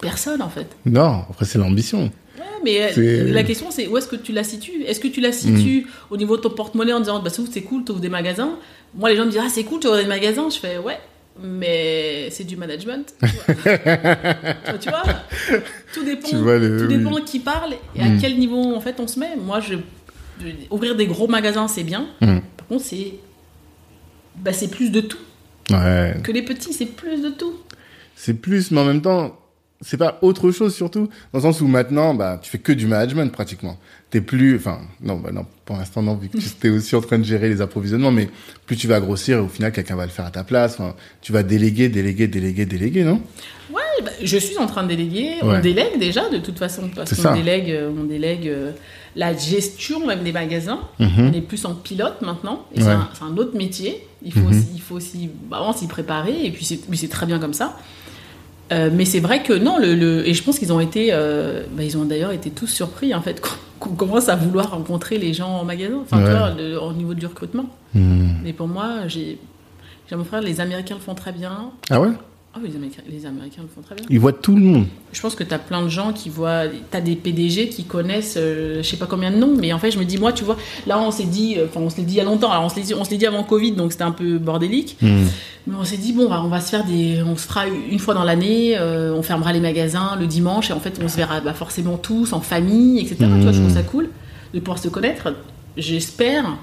personne 0.00 0.42
en 0.42 0.48
fait. 0.50 0.66
Non, 0.84 1.24
après, 1.30 1.44
c'est 1.44 1.58
l'ambition. 1.58 2.04
Ouais, 2.38 2.44
mais 2.64 2.82
euh, 2.82 2.88
C'est- 2.94 3.24
la 3.32 3.42
question 3.44 3.70
c'est 3.70 3.86
où 3.86 3.96
est-ce 3.96 4.08
que 4.08 4.16
tu 4.16 4.32
la 4.32 4.44
situes? 4.44 4.82
Est-ce 4.86 5.00
que 5.00 5.08
tu 5.08 5.20
la 5.20 5.32
situes 5.32 5.86
au 6.10 6.16
niveau 6.16 6.36
de 6.36 6.42
ton 6.42 6.50
porte-monnaie 6.50 6.92
en 6.92 7.00
disant 7.00 7.20
bah 7.22 7.30
c'est 7.30 7.62
cool, 7.62 7.84
tu 7.84 7.92
ouvres 7.92 8.00
des 8.00 8.08
magasins? 8.08 8.58
Moi 8.94 9.10
les 9.10 9.16
gens 9.16 9.24
me 9.26 9.30
disent 9.30 9.40
ah 9.42 9.48
c'est 9.50 9.64
cool, 9.64 9.80
tu 9.80 9.86
ouvres 9.86 9.96
des 9.98 10.04
magasins. 10.06 10.48
Je 10.50 10.58
fais 10.58 10.78
ouais, 10.78 10.98
mais 11.42 12.28
c'est 12.30 12.44
du 12.44 12.56
management. 12.56 13.14
Tu 13.22 13.28
vois, 13.68 14.78
tu 14.80 14.88
vois? 14.90 15.02
Tout 15.94 16.04
dépend, 16.04 16.28
Tu 16.28 16.36
vois 16.36 16.58
le- 16.58 16.80
tout 16.80 16.86
dépend 16.86 17.14
qui 17.24 17.38
parle 17.40 17.74
et 17.94 18.00
à 18.02 18.08
Mm. 18.08 18.18
quel 18.20 18.38
niveau 18.38 18.74
en 18.74 18.80
fait 18.80 18.96
on 19.00 19.06
se 19.06 19.18
met. 19.18 19.36
Moi 19.36 19.60
je, 19.60 19.74
je- 20.40 20.46
ouvrir 20.70 20.94
des 20.96 21.06
gros 21.06 21.28
magasins 21.28 21.68
c'est 21.68 21.84
bien. 21.84 22.06
Mm. 22.20 22.38
Par 22.56 22.66
contre 22.68 22.84
c'est 22.84 23.14
bah, 24.36 24.52
c'est 24.52 24.68
plus 24.70 24.90
de 24.90 25.00
tout 25.00 25.18
Ouais. 25.70 26.14
que 26.22 26.30
les 26.30 26.42
petits, 26.42 26.72
c'est 26.72 26.86
plus 26.86 27.22
de 27.22 27.30
tout. 27.30 27.54
C'est 28.14 28.34
plus, 28.34 28.70
mais 28.70 28.80
en 28.80 28.84
même 28.84 29.00
temps, 29.02 29.36
c'est 29.82 29.96
pas 29.96 30.18
autre 30.22 30.50
chose 30.50 30.74
surtout. 30.74 31.08
Dans 31.32 31.38
le 31.38 31.42
sens 31.42 31.60
où 31.60 31.66
maintenant 31.66 32.14
bah 32.14 32.38
tu 32.42 32.50
fais 32.50 32.58
que 32.58 32.72
du 32.72 32.86
management 32.86 33.30
pratiquement. 33.32 33.76
T'es 34.10 34.20
plus 34.20 34.56
enfin 34.56 34.78
non 35.02 35.16
bah 35.16 35.30
non 35.32 35.44
pour 35.64 35.76
l'instant 35.76 36.02
non 36.02 36.14
vu 36.14 36.28
que 36.28 36.38
tu 36.38 36.66
es 36.66 36.70
aussi 36.70 36.94
en 36.96 37.00
train 37.00 37.18
de 37.18 37.24
gérer 37.24 37.48
les 37.48 37.60
approvisionnements 37.60 38.12
mais 38.12 38.28
plus 38.66 38.76
tu 38.76 38.86
vas 38.86 39.00
grossir 39.00 39.42
au 39.44 39.48
final 39.48 39.72
quelqu'un 39.72 39.96
va 39.96 40.04
le 40.06 40.10
faire 40.12 40.24
à 40.26 40.30
ta 40.30 40.44
place. 40.44 40.74
Enfin, 40.78 40.94
tu 41.20 41.32
vas 41.32 41.42
déléguer 41.42 41.88
déléguer 41.88 42.26
déléguer 42.28 42.64
déléguer 42.66 43.04
non? 43.04 43.20
Ouais 43.70 43.82
bah, 44.04 44.10
je 44.22 44.36
suis 44.38 44.56
en 44.58 44.66
train 44.66 44.82
de 44.84 44.88
déléguer. 44.88 45.34
Ouais. 45.42 45.56
on 45.58 45.60
délègue 45.60 45.98
déjà 45.98 46.28
de 46.30 46.38
toute 46.38 46.58
façon 46.58 46.88
parce 46.94 47.14
qu'on 47.20 47.34
délègue 47.34 47.70
euh, 47.70 47.90
on 47.98 48.04
délègue 48.04 48.48
euh, 48.48 48.70
la 49.16 49.36
gestion 49.36 50.06
même 50.06 50.22
des 50.22 50.32
magasins. 50.32 50.80
Mhm. 51.00 51.10
on 51.18 51.32
est 51.32 51.40
plus 51.42 51.64
en 51.66 51.74
pilote 51.74 52.22
maintenant 52.22 52.64
et 52.74 52.80
c'est 52.80 52.86
Ouais. 52.86 52.92
un, 52.92 53.08
c'est 53.12 53.24
un 53.24 53.36
autre 53.36 53.56
métier. 53.56 54.06
Il 54.24 54.32
faut 54.32 54.40
Mhm. 54.40 54.46
aussi, 54.48 54.66
il 54.74 54.80
faut 54.80 54.94
aussi 54.94 55.28
bah, 55.50 55.60
s'y 55.76 55.86
préparer 55.86 56.46
et 56.46 56.50
puis 56.50 56.64
c'est 56.64 57.08
très 57.10 57.26
bien 57.26 57.38
comme 57.38 57.52
ça 57.54 57.76
Euh, 58.72 58.90
mais 58.92 59.04
c'est 59.04 59.20
vrai 59.20 59.42
que 59.42 59.52
non, 59.52 59.78
le, 59.78 59.94
le- 59.94 60.26
et 60.28 60.34
je 60.34 60.42
pense 60.42 60.58
qu'ils 60.58 60.72
ont 60.72 60.80
été, 60.80 61.10
euh, 61.12 61.62
bah, 61.72 61.84
ils 61.84 61.96
ont 61.96 62.04
d'ailleurs 62.04 62.32
été 62.32 62.50
tous 62.50 62.66
surpris 62.66 63.14
en 63.14 63.22
fait 63.22 63.40
qu'on 63.80 63.90
commence 63.94 64.28
à 64.28 64.34
vouloir 64.36 64.70
rencontrer 64.72 65.18
les 65.18 65.32
gens 65.34 65.50
en 65.60 65.64
magasin, 65.64 65.98
enfin 66.02 66.22
Ouais. 66.22 66.30
vois, 66.30 66.50
le- 66.50 66.80
au 66.80 66.92
niveau 66.92 67.14
du 67.14 67.26
recrutement. 67.26 67.66
Hmm. 67.94 68.30
Mais 68.42 68.52
pour 68.52 68.66
moi, 68.66 69.06
j'ai, 69.06 69.38
j'ai 70.10 70.16
mon 70.16 70.24
frère, 70.24 70.40
les 70.40 70.60
Américains 70.60 70.96
le 70.96 71.00
font 71.00 71.14
très 71.14 71.32
bien. 71.32 71.70
ah 71.90 72.00
ouais? 72.00 72.08
Ah 72.56 72.60
les 72.64 72.74
Américains, 72.74 73.02
les 73.06 73.26
Américains 73.26 73.60
le 73.60 73.68
font 73.68 73.82
très 73.82 73.94
bien. 73.94 74.06
ils 74.08 74.18
voient 74.18 74.32
tout 74.32 74.56
le 74.56 74.62
monde 74.62 74.86
Je 75.12 75.20
pense 75.20 75.34
que 75.34 75.44
tu 75.44 75.52
as 75.52 75.58
plein 75.58 75.82
de 75.82 75.90
gens 75.90 76.14
qui 76.14 76.30
voient, 76.30 76.62
tu 76.66 76.96
as 76.96 77.02
des 77.02 77.14
PDG 77.14 77.68
qui 77.68 77.84
connaissent, 77.84 78.36
euh, 78.38 78.82
je 78.82 78.88
sais 78.88 78.96
pas 78.96 79.04
combien 79.04 79.30
de 79.30 79.36
noms, 79.36 79.54
mais 79.54 79.74
en 79.74 79.78
fait, 79.78 79.90
je 79.90 79.98
me 79.98 80.04
dis, 80.04 80.16
moi, 80.16 80.32
tu 80.32 80.42
vois, 80.42 80.56
là, 80.86 80.98
on 80.98 81.10
s'est 81.10 81.24
dit, 81.24 81.56
euh, 81.58 81.66
enfin, 81.68 81.80
on 81.80 81.90
se 81.90 81.98
l'est 81.98 82.04
dit 82.04 82.14
il 82.14 82.16
y 82.16 82.20
a 82.20 82.24
longtemps, 82.24 82.50
alors 82.50 82.64
on 82.64 82.68
se 82.70 82.76
l'est 82.76 82.82
dit, 82.82 83.18
dit 83.18 83.26
avant 83.26 83.42
Covid, 83.42 83.72
donc 83.72 83.92
c'était 83.92 84.04
un 84.04 84.10
peu 84.12 84.38
bordélique. 84.38 84.96
Hmm. 85.02 85.24
Mais 85.66 85.74
on 85.78 85.84
s'est 85.84 85.98
dit, 85.98 86.14
bon, 86.14 86.30
bah, 86.30 86.40
on 86.42 86.48
va 86.48 86.62
se 86.62 86.70
faire 86.70 86.84
des. 86.84 87.22
On 87.22 87.36
se 87.36 87.46
fera 87.46 87.66
une 87.66 87.98
fois 87.98 88.14
dans 88.14 88.24
l'année, 88.24 88.78
euh, 88.78 89.14
on 89.14 89.22
fermera 89.22 89.52
les 89.52 89.60
magasins 89.60 90.16
le 90.18 90.26
dimanche, 90.26 90.70
et 90.70 90.72
en 90.72 90.80
fait, 90.80 90.98
on 91.02 91.08
se 91.08 91.16
verra 91.16 91.42
bah, 91.42 91.52
forcément 91.52 91.98
tous, 91.98 92.32
en 92.32 92.40
famille, 92.40 93.00
etc. 93.00 93.16
Tu 93.18 93.42
vois, 93.42 93.52
je 93.52 93.60
trouve 93.60 93.74
ça 93.74 93.82
cool 93.82 94.08
de 94.54 94.60
pouvoir 94.60 94.78
se 94.78 94.88
connaître. 94.88 95.34
J'espère 95.76 96.56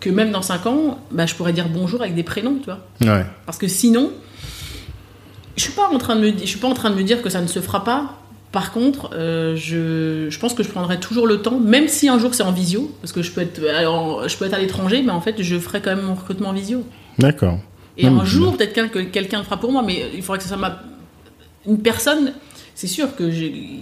que 0.00 0.08
même 0.08 0.30
dans 0.30 0.40
5 0.40 0.64
ans, 0.66 0.98
bah, 1.10 1.26
je 1.26 1.34
pourrais 1.34 1.52
dire 1.52 1.68
bonjour 1.68 2.00
avec 2.00 2.14
des 2.14 2.22
prénoms, 2.22 2.56
tu 2.58 2.70
vois. 2.70 2.86
ouais 3.02 3.26
Parce 3.44 3.58
que 3.58 3.68
sinon, 3.68 4.10
je 5.60 5.64
suis 5.66 5.72
pas 5.74 5.90
en 5.92 5.98
train 5.98 6.16
de 6.16 6.20
me, 6.22 6.30
je 6.38 6.46
suis 6.46 6.58
pas 6.58 6.68
en 6.68 6.74
train 6.74 6.88
de 6.88 6.94
me 6.94 7.02
dire 7.02 7.20
que 7.20 7.28
ça 7.28 7.42
ne 7.42 7.46
se 7.46 7.60
fera 7.60 7.84
pas. 7.84 8.16
Par 8.50 8.72
contre, 8.72 9.10
euh, 9.12 9.54
je, 9.56 10.28
je 10.30 10.38
pense 10.40 10.54
que 10.54 10.62
je 10.62 10.70
prendrai 10.70 10.98
toujours 10.98 11.26
le 11.26 11.42
temps, 11.42 11.60
même 11.60 11.86
si 11.86 12.08
un 12.08 12.18
jour 12.18 12.34
c'est 12.34 12.42
en 12.42 12.50
visio, 12.50 12.90
parce 13.02 13.12
que 13.12 13.22
je 13.22 13.30
peux 13.30 13.42
être, 13.42 13.62
alors, 13.68 14.26
je 14.26 14.36
peux 14.36 14.46
être 14.46 14.54
à 14.54 14.58
l'étranger, 14.58 15.02
mais 15.02 15.12
en 15.12 15.20
fait, 15.20 15.42
je 15.42 15.58
ferai 15.58 15.80
quand 15.82 15.94
même 15.94 16.04
mon 16.04 16.14
recrutement 16.14 16.48
en 16.48 16.52
visio. 16.54 16.84
d'accord 17.18 17.58
Et 17.98 18.08
Non, 18.08 18.20
un 18.20 18.24
jour, 18.24 18.56
peut-être 18.56 18.72
quelqu'un 18.72 18.88
que 18.88 18.98
quelqu'un 19.00 19.38
le 19.38 19.44
fera 19.44 19.58
pour 19.58 19.70
moi, 19.70 19.82
mais 19.86 20.10
il 20.14 20.22
faudrait 20.22 20.38
que 20.38 20.44
ça 20.44 20.48
soit 20.48 20.58
ma... 20.58 20.80
une 21.66 21.80
personne. 21.80 22.32
C'est 22.80 22.86
sûr 22.86 23.14
que 23.14 23.24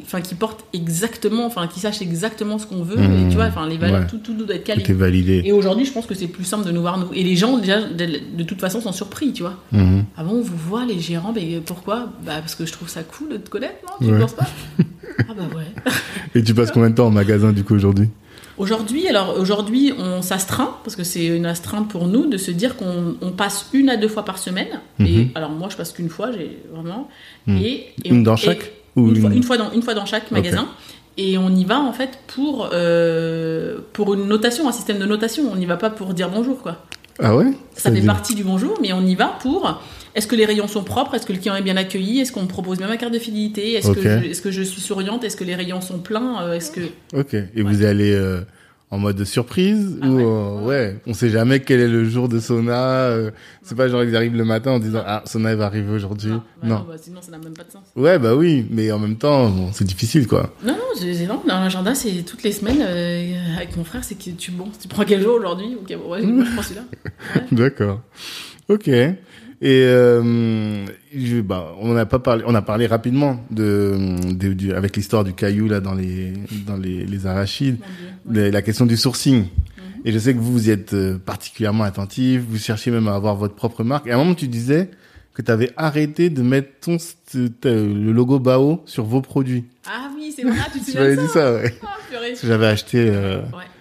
enfin, 0.03 0.20
qui 0.20 0.34
porte 0.34 0.64
exactement, 0.72 1.46
enfin, 1.46 1.68
qui 1.68 1.78
sache 1.78 2.03
exactement 2.03 2.59
ce 2.59 2.66
qu'on 2.66 2.82
veut, 2.82 2.96
Mmh. 2.96 3.26
et 3.26 3.28
tu 3.28 3.36
vois, 3.36 3.44
enfin, 3.44 3.68
les 3.68 3.76
valeurs, 3.78 4.01
Ouais. 4.01 4.07
tout, 4.09 4.18
tout 4.18 4.34
doit 4.34 4.57
être 4.57 4.64
calé. 4.64 4.82
tout 4.82 4.90
est 4.90 4.94
validé 4.94 5.40
Et 5.44 5.53
aujourd'hui, 5.53 5.84
je 5.84 5.92
pense 5.92 6.05
que 6.07 6.16
c'est 6.16 6.26
plus 6.26 6.42
simple 6.42 6.66
de 6.66 6.72
nous 6.72 6.80
voir 6.80 6.99
nous. 6.99 7.07
Et 7.14 7.22
les 7.22 7.36
gens, 7.36 7.59
déjà, 7.59 7.80
de, 7.80 8.07
de 8.36 8.42
toute 8.42 8.61
façon, 8.61 8.80
sont 8.80 8.90
surpris, 8.90 9.32
tu 9.32 9.42
vois. 9.44 9.55
Mhm. 9.70 10.05
Ah 10.16 10.24
bon, 10.24 10.38
on 10.38 10.40
vous 10.42 10.57
voit 10.57 10.84
les 10.84 10.99
gérants, 10.99 11.32
mais 11.32 11.61
pourquoi? 11.64 12.09
Bah 12.26 12.38
parce 12.40 12.57
que 12.57 12.66
je 12.66 12.72
trouve 12.72 12.88
ça 12.88 13.05
cool 13.05 13.28
de 13.28 13.36
te 13.36 13.49
connaître, 13.49 13.76
non? 13.86 14.05
Tu 14.05 14.12
Ouais. 14.12 14.18
penses 14.18 14.34
pas? 14.34 14.49
Ah 15.20 15.32
bah 15.36 15.44
ouais. 15.57 15.64
et 16.34 16.42
tu 16.42 16.53
passes 16.53 16.72
combien 16.72 16.90
de 16.90 16.94
temps 16.96 17.07
en 17.07 17.11
magasin 17.12 17.53
du 17.53 17.62
coup 17.62 17.74
aujourd'hui? 17.74 18.09
Aujourd'hui, 18.57 19.07
alors 19.07 19.36
aujourd'hui, 19.38 19.92
on 19.96 20.22
s'astreint 20.22 20.76
parce 20.82 20.96
que 20.96 21.05
c'est 21.05 21.26
une 21.26 21.46
astreinte 21.46 21.88
pour 21.88 22.09
nous 22.09 22.26
de 22.28 22.36
se 22.36 22.51
dire 22.51 22.76
qu'on 22.76 23.14
on 23.20 23.30
passe 23.30 23.66
une 23.72 23.88
à 23.90 23.96
deux 23.96 24.09
fois 24.09 24.24
par 24.24 24.38
semaine. 24.38 24.80
Et 24.99 25.05
Mhm. 25.05 25.28
alors 25.36 25.51
moi, 25.51 25.68
je 25.70 25.76
passe 25.76 25.92
qu'une 25.92 26.09
fois, 26.09 26.30
j'ai 26.32 26.59
vraiment. 26.74 27.09
Mhm. 27.46 27.59
Et, 27.59 27.86
et 28.05 28.09
Une 28.11 28.24
dans 28.24 28.34
chaque? 28.36 28.72
Ou 28.99 29.09
une, 29.11 29.20
fois, 29.20 29.30
une- 29.30 29.36
une 29.36 29.42
fois 29.42 29.57
dans 29.57 29.70
une 29.72 29.82
fois 29.82 29.94
dans 29.94 30.07
chaque 30.07 30.30
magasin. 30.30 30.68
Et 31.16 31.36
on 31.36 31.51
y 31.55 31.64
va 31.64 31.80
en 31.80 31.92
fait 31.92 32.18
pour 32.28 32.70
euh, 32.72 33.78
pour 33.92 34.14
une 34.14 34.26
notation, 34.26 34.68
un 34.68 34.72
système 34.72 34.99
de 34.99 35.07
notation. 35.07 35.44
On 35.53 35.57
n'y 35.57 35.66
va 35.66 35.76
pas 35.76 35.90
pour 35.90 36.14
dire 36.14 36.30
bonjour 36.30 36.61
quoi. 36.62 36.84
ah 37.20 37.36
ouais? 37.36 37.46
Ça 37.74 37.90
fait 37.90 38.03
partie 38.07 38.34
du 38.36 38.44
bonjour, 38.44 38.78
mais 38.80 38.92
on 38.92 39.05
y 39.05 39.14
va 39.14 39.36
pour 39.42 39.80
est-ce 40.14 40.26
que 40.26 40.34
les 40.36 40.46
rayons 40.46 40.66
sont 40.68 40.82
propres? 40.84 41.14
Est-ce 41.14 41.26
que 41.26 41.32
le 41.32 41.38
client 41.38 41.55
est 41.55 41.62
bien 41.62 41.76
accueilli? 41.76 42.20
Est-ce 42.20 42.32
qu'on 42.32 42.42
me 42.42 42.49
propose 42.49 42.78
bien 42.78 42.88
ma 42.88 42.96
carte 42.96 43.12
de 43.12 43.18
fidélité? 43.20 43.74
Est-ce 43.74 43.90
que, 43.92 44.01
je- 44.03 44.30
est-ce 44.30 44.42
que 44.42 44.51
je 44.51 44.62
suis 44.62 44.80
souriante 44.80 45.22
Est-ce 45.22 45.36
que 45.36 45.44
les 45.44 45.55
rayons 45.55 45.80
sont 45.80 45.99
pleins? 45.99 46.42
Euh, 46.42 46.55
Est-ce 46.55 46.70
que 46.72 46.80
Ok. 47.14 47.34
Et 47.34 47.62
vous 47.62 47.84
allez 47.84 48.12
euh, 48.12 48.40
en 48.91 48.99
mode 48.99 49.16
de 49.16 49.24
surprise 49.24 49.99
Ah 50.01 50.09
ou 50.09 50.16
ouais. 50.16 50.22
euh, 50.24 50.61
ouais, 50.62 50.97
on 51.07 51.12
sait 51.14 51.28
jamais 51.28 51.61
quel 51.61 51.80
est 51.80 51.89
le 51.89 52.05
jour 52.09 52.28
de 52.28 52.39
Sona. 52.41 53.03
euh, 53.09 53.30
c'est 53.62 53.76
pas 53.76 53.89
genre 53.89 54.03
ils 54.03 54.16
arrivent 54.16 54.36
le 54.36 54.45
matin 54.45 54.72
en 54.72 54.78
disant 54.78 55.03
ah 55.07 55.22
il 55.34 55.43
va 55.57 55.66
arriver 55.66 55.91
aujourd'hui. 55.93 56.30
non, 56.30 56.36
bah 56.62 56.68
non. 56.68 56.74
non, 56.78 56.84
bah 56.89 56.95
sinon 57.01 57.20
ça 57.20 57.30
n'a 57.30 57.39
même 57.39 57.53
pas 57.53 57.64
de 57.64 57.70
sens. 57.70 57.82
Ouais 57.97 58.18
bah 58.18 58.34
oui, 58.34 58.66
mais 58.70 58.91
en 58.91 58.99
même 58.99 59.16
temps 59.16 59.49
bon, 59.51 59.70
c'est 59.72 59.84
difficile 59.84 60.26
quoi. 60.26 60.55
Non, 60.64 60.72
non, 60.72 60.78
c'est 60.99 61.26
non, 61.26 61.43
dans 61.47 61.61
l'agenda, 61.61 61.95
c'est 61.95 62.22
toutes 62.22 62.43
les 62.43 62.53
semaines 62.53 62.80
euh, 62.80 63.57
avec 63.57 63.76
mon 63.76 63.84
frère, 63.84 64.05
c'est 64.05 64.14
que 64.14 64.30
tu 64.30 64.51
bon, 64.53 64.68
tu 64.80 64.89
prends 64.89 65.05
quel 65.05 65.22
jour 65.22 65.34
aujourd'hui 65.36 65.76
bon, 65.76 66.11
ouais, 66.11 66.22
je 66.22 66.53
prends 66.55 66.62
celui-là. 66.62 66.84
D'accord. 67.53 68.01
Ok. 68.68 68.91
Et 69.61 69.83
euh, 69.85 70.85
je- 71.15 71.41
bah, 71.41 71.75
on 71.81 71.93
n'a 71.93 72.07
pas 72.07 72.19
parlé, 72.21 72.45
on 72.47 72.55
a 72.55 72.63
parlé 72.63 72.87
rapidement 72.87 73.41
de, 73.51 73.97
de- 74.33 74.53
du- 74.53 74.73
avec 74.73 74.97
l'histoire 74.97 75.25
du 75.25 75.33
caillou 75.35 75.67
là 75.69 75.81
dans 75.81 75.95
les 75.95 76.33
dans 76.67 76.77
les, 76.77 77.05
les 77.05 77.27
arachides, 77.27 77.79
la, 78.31 78.51
la 78.51 78.63
question 78.63 78.87
du 78.87 78.97
sourcing. 78.97 79.43
Mhm. 79.43 79.49
Et 80.05 80.13
je 80.13 80.19
sais 80.19 80.33
que 80.33 80.39
vous 80.39 80.53
vous 80.53 80.69
y 80.69 80.71
êtes 80.71 80.95
euh, 80.95 81.19
particulièrement 81.19 81.83
attentif, 81.85 82.43
vous 82.49 82.57
cherchez 82.59 82.93
même 82.93 83.09
à 83.09 83.15
avoir 83.17 83.35
votre 83.35 83.55
propre 83.57 83.83
marque. 83.83 84.07
Et 84.07 84.13
à 84.13 84.15
un 84.15 84.19
moment 84.19 84.35
tu 84.37 84.47
disais 84.47 84.91
que 85.35 85.43
tu 85.43 85.51
avais 85.51 85.71
arrêté 85.77 86.31
de 86.31 86.43
mettre 86.43 86.69
ton 86.81 86.97
ta- 87.61 87.69
le 87.71 88.13
logo 88.13 88.39
Bao 88.39 88.83
sur 88.87 89.05
vos 89.05 89.21
produits. 89.23 89.65
Ah 89.91 90.09
oui, 90.17 90.33
c'est 90.37 90.43
vrai, 90.45 90.57
tu 90.73 90.79
te 90.81 90.85
souviens 90.93 91.11
de 91.11 91.15
dit 91.17 91.27
ça 91.27 91.33
ça, 91.33 91.53
ouais. 91.55 91.75
Ah, 91.83 91.87
purée. 92.09 92.29
Parce 92.29 92.41
que 92.43 92.47
j'avais 92.47 92.67
acheté, 92.67 92.99
euh, 93.11 93.41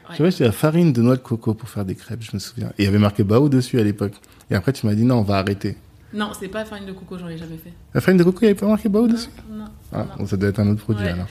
Ouais, 0.09 0.19
ouais. 0.25 0.31
j'ai 0.31 0.43
la 0.45 0.51
farine 0.51 0.91
de 0.91 1.01
noix 1.03 1.15
de 1.17 1.21
coco 1.21 1.53
pour 1.53 1.69
faire 1.69 1.85
des 1.85 1.93
crêpes, 1.95 2.21
je 2.23 2.31
me 2.33 2.39
souviens. 2.39 2.69
Et 2.79 2.83
il 2.83 2.85
y 2.85 2.87
avait 2.87 2.97
marqué 2.97 3.23
Bao 3.23 3.47
dessus 3.47 3.79
à 3.79 3.83
l'époque. 3.83 4.13
Et 4.51 4.55
après 4.55 4.73
tu 4.73 4.85
m'as 4.85 4.93
dit 4.95 5.03
non, 5.03 5.17
on 5.19 5.23
va 5.23 5.37
arrêter. 5.37 5.77
Non, 6.13 6.29
c'est 6.39 6.47
pas 6.47 6.63
farine 6.63 6.85
de 6.85 6.93
coco, 6.93 7.17
j'en 7.19 7.27
ai 7.27 7.37
jamais 7.37 7.57
fait. 7.57 7.73
La 7.93 7.99
farine 7.99 8.17
de 8.17 8.23
coco, 8.23 8.37
il 8.41 8.45
n'y 8.45 8.51
avait 8.51 8.59
pas 8.59 8.65
marqué 8.67 8.87
Bao 8.87 9.07
dessus 9.07 9.27
Non, 9.51 9.65
Ah, 9.91 10.05
non. 10.17 10.25
ça 10.25 10.37
doit 10.37 10.47
être 10.49 10.59
un 10.59 10.69
autre 10.69 10.81
produit 10.81 11.03
Ouais. 11.03 11.11
alors. 11.11 11.25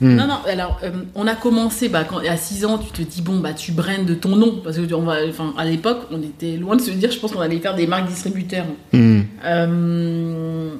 Hmm. 0.00 0.14
Non, 0.16 0.26
non, 0.26 0.38
alors, 0.46 0.80
euh, 0.82 0.90
on 1.14 1.26
a 1.26 1.34
commencé, 1.34 1.90
bah, 1.90 2.04
quand, 2.04 2.18
à 2.18 2.36
6 2.38 2.64
ans, 2.64 2.78
tu 2.78 2.90
te 2.90 3.02
dis, 3.02 3.20
bon, 3.20 3.40
bah, 3.40 3.52
tu 3.52 3.72
de 3.72 4.14
ton 4.14 4.34
nom, 4.34 4.60
parce 4.64 4.78
que, 4.78 4.94
on 4.94 5.02
va, 5.02 5.16
à 5.58 5.64
l'époque, 5.66 6.06
on 6.10 6.22
était 6.22 6.56
loin 6.56 6.74
de 6.74 6.80
se 6.80 6.90
dire, 6.92 7.10
je 7.10 7.18
pense 7.18 7.32
qu'on 7.32 7.40
allait 7.42 7.58
faire 7.60 7.74
des 7.74 7.86
marques 7.86 8.08
distributeurs. 8.08 8.64
Hmm. 8.94 9.20
Euh, 9.44 10.70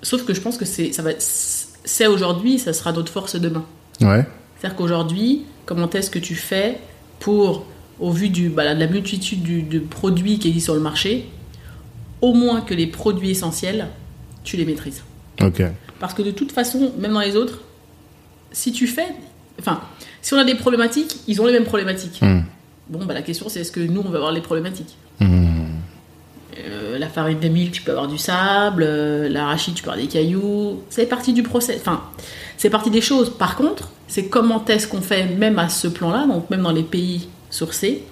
Sauf 0.00 0.24
que 0.24 0.32
je 0.32 0.40
pense 0.40 0.56
que 0.56 0.64
c'est, 0.64 0.92
ça 0.92 1.02
va, 1.02 1.10
c'est 1.18 2.06
aujourd'hui, 2.06 2.58
ça 2.58 2.72
sera 2.72 2.92
notre 2.92 3.12
force 3.12 3.36
demain. 3.36 3.64
Ouais. 4.00 4.24
C'est-à-dire 4.56 4.76
qu'aujourd'hui, 4.76 5.44
comment 5.66 5.90
est-ce 5.90 6.10
que 6.10 6.18
tu 6.20 6.34
fais 6.36 6.78
pour, 7.20 7.66
au 8.00 8.10
vu 8.10 8.28
du, 8.28 8.48
bah, 8.48 8.74
de 8.74 8.78
la 8.78 8.86
multitude 8.86 9.42
du- 9.42 9.62
de 9.62 9.78
produits 9.78 10.38
qui 10.38 10.48
existent 10.48 10.72
sur 10.72 10.74
le 10.74 10.80
marché, 10.80 11.28
au 12.20 12.34
moins 12.34 12.60
que 12.60 12.74
les 12.74 12.86
produits 12.86 13.30
essentiels, 13.30 13.88
tu 14.44 14.56
les 14.56 14.64
maîtrises. 14.64 15.02
Ok. 15.42 15.62
Parce 16.00 16.14
que 16.14 16.22
de 16.22 16.30
toute 16.30 16.52
façon, 16.52 16.92
même 16.98 17.12
dans 17.12 17.20
les 17.20 17.36
autres, 17.36 17.60
si 18.52 18.72
tu 18.72 18.86
fais. 18.86 19.08
Enfin, 19.60 19.80
si 20.22 20.34
on 20.34 20.38
a 20.38 20.44
des 20.44 20.54
problématiques, 20.54 21.16
ils 21.26 21.40
ont 21.42 21.46
les 21.46 21.52
mêmes 21.52 21.64
problématiques. 21.64 22.20
Hmm. 22.22 22.40
Bon, 22.88 23.04
bah, 23.04 23.14
la 23.14 23.22
question, 23.22 23.48
c'est 23.48 23.60
est-ce 23.60 23.72
que 23.72 23.80
nous, 23.80 24.00
on 24.04 24.08
va 24.10 24.16
avoir 24.16 24.32
les 24.32 24.40
problématiques 24.40 24.96
Hmm. 25.20 25.64
Euh, 26.58 26.98
La 26.98 27.08
farine 27.08 27.38
de 27.40 27.48
mil, 27.48 27.70
tu 27.70 27.82
peux 27.82 27.90
avoir 27.92 28.08
du 28.08 28.18
sable. 28.18 28.82
euh, 28.86 29.28
L'arachide, 29.28 29.74
tu 29.74 29.82
peux 29.82 29.90
avoir 29.90 30.04
des 30.04 30.10
cailloux. 30.10 30.82
C'est 30.88 31.06
partie 31.06 31.32
du 31.32 31.42
process. 31.42 31.78
Enfin, 31.80 32.02
c'est 32.56 32.70
partie 32.70 32.90
des 32.90 33.00
choses. 33.00 33.30
Par 33.30 33.56
contre, 33.56 33.90
c'est 34.06 34.26
comment 34.28 34.64
est-ce 34.66 34.86
qu'on 34.88 35.00
fait, 35.02 35.24
même 35.26 35.58
à 35.58 35.68
ce 35.68 35.86
plan-là, 35.88 36.26
donc 36.26 36.48
même 36.50 36.62
dans 36.62 36.72
les 36.72 36.82
pays 36.82 37.28
sourcés, 37.50 38.02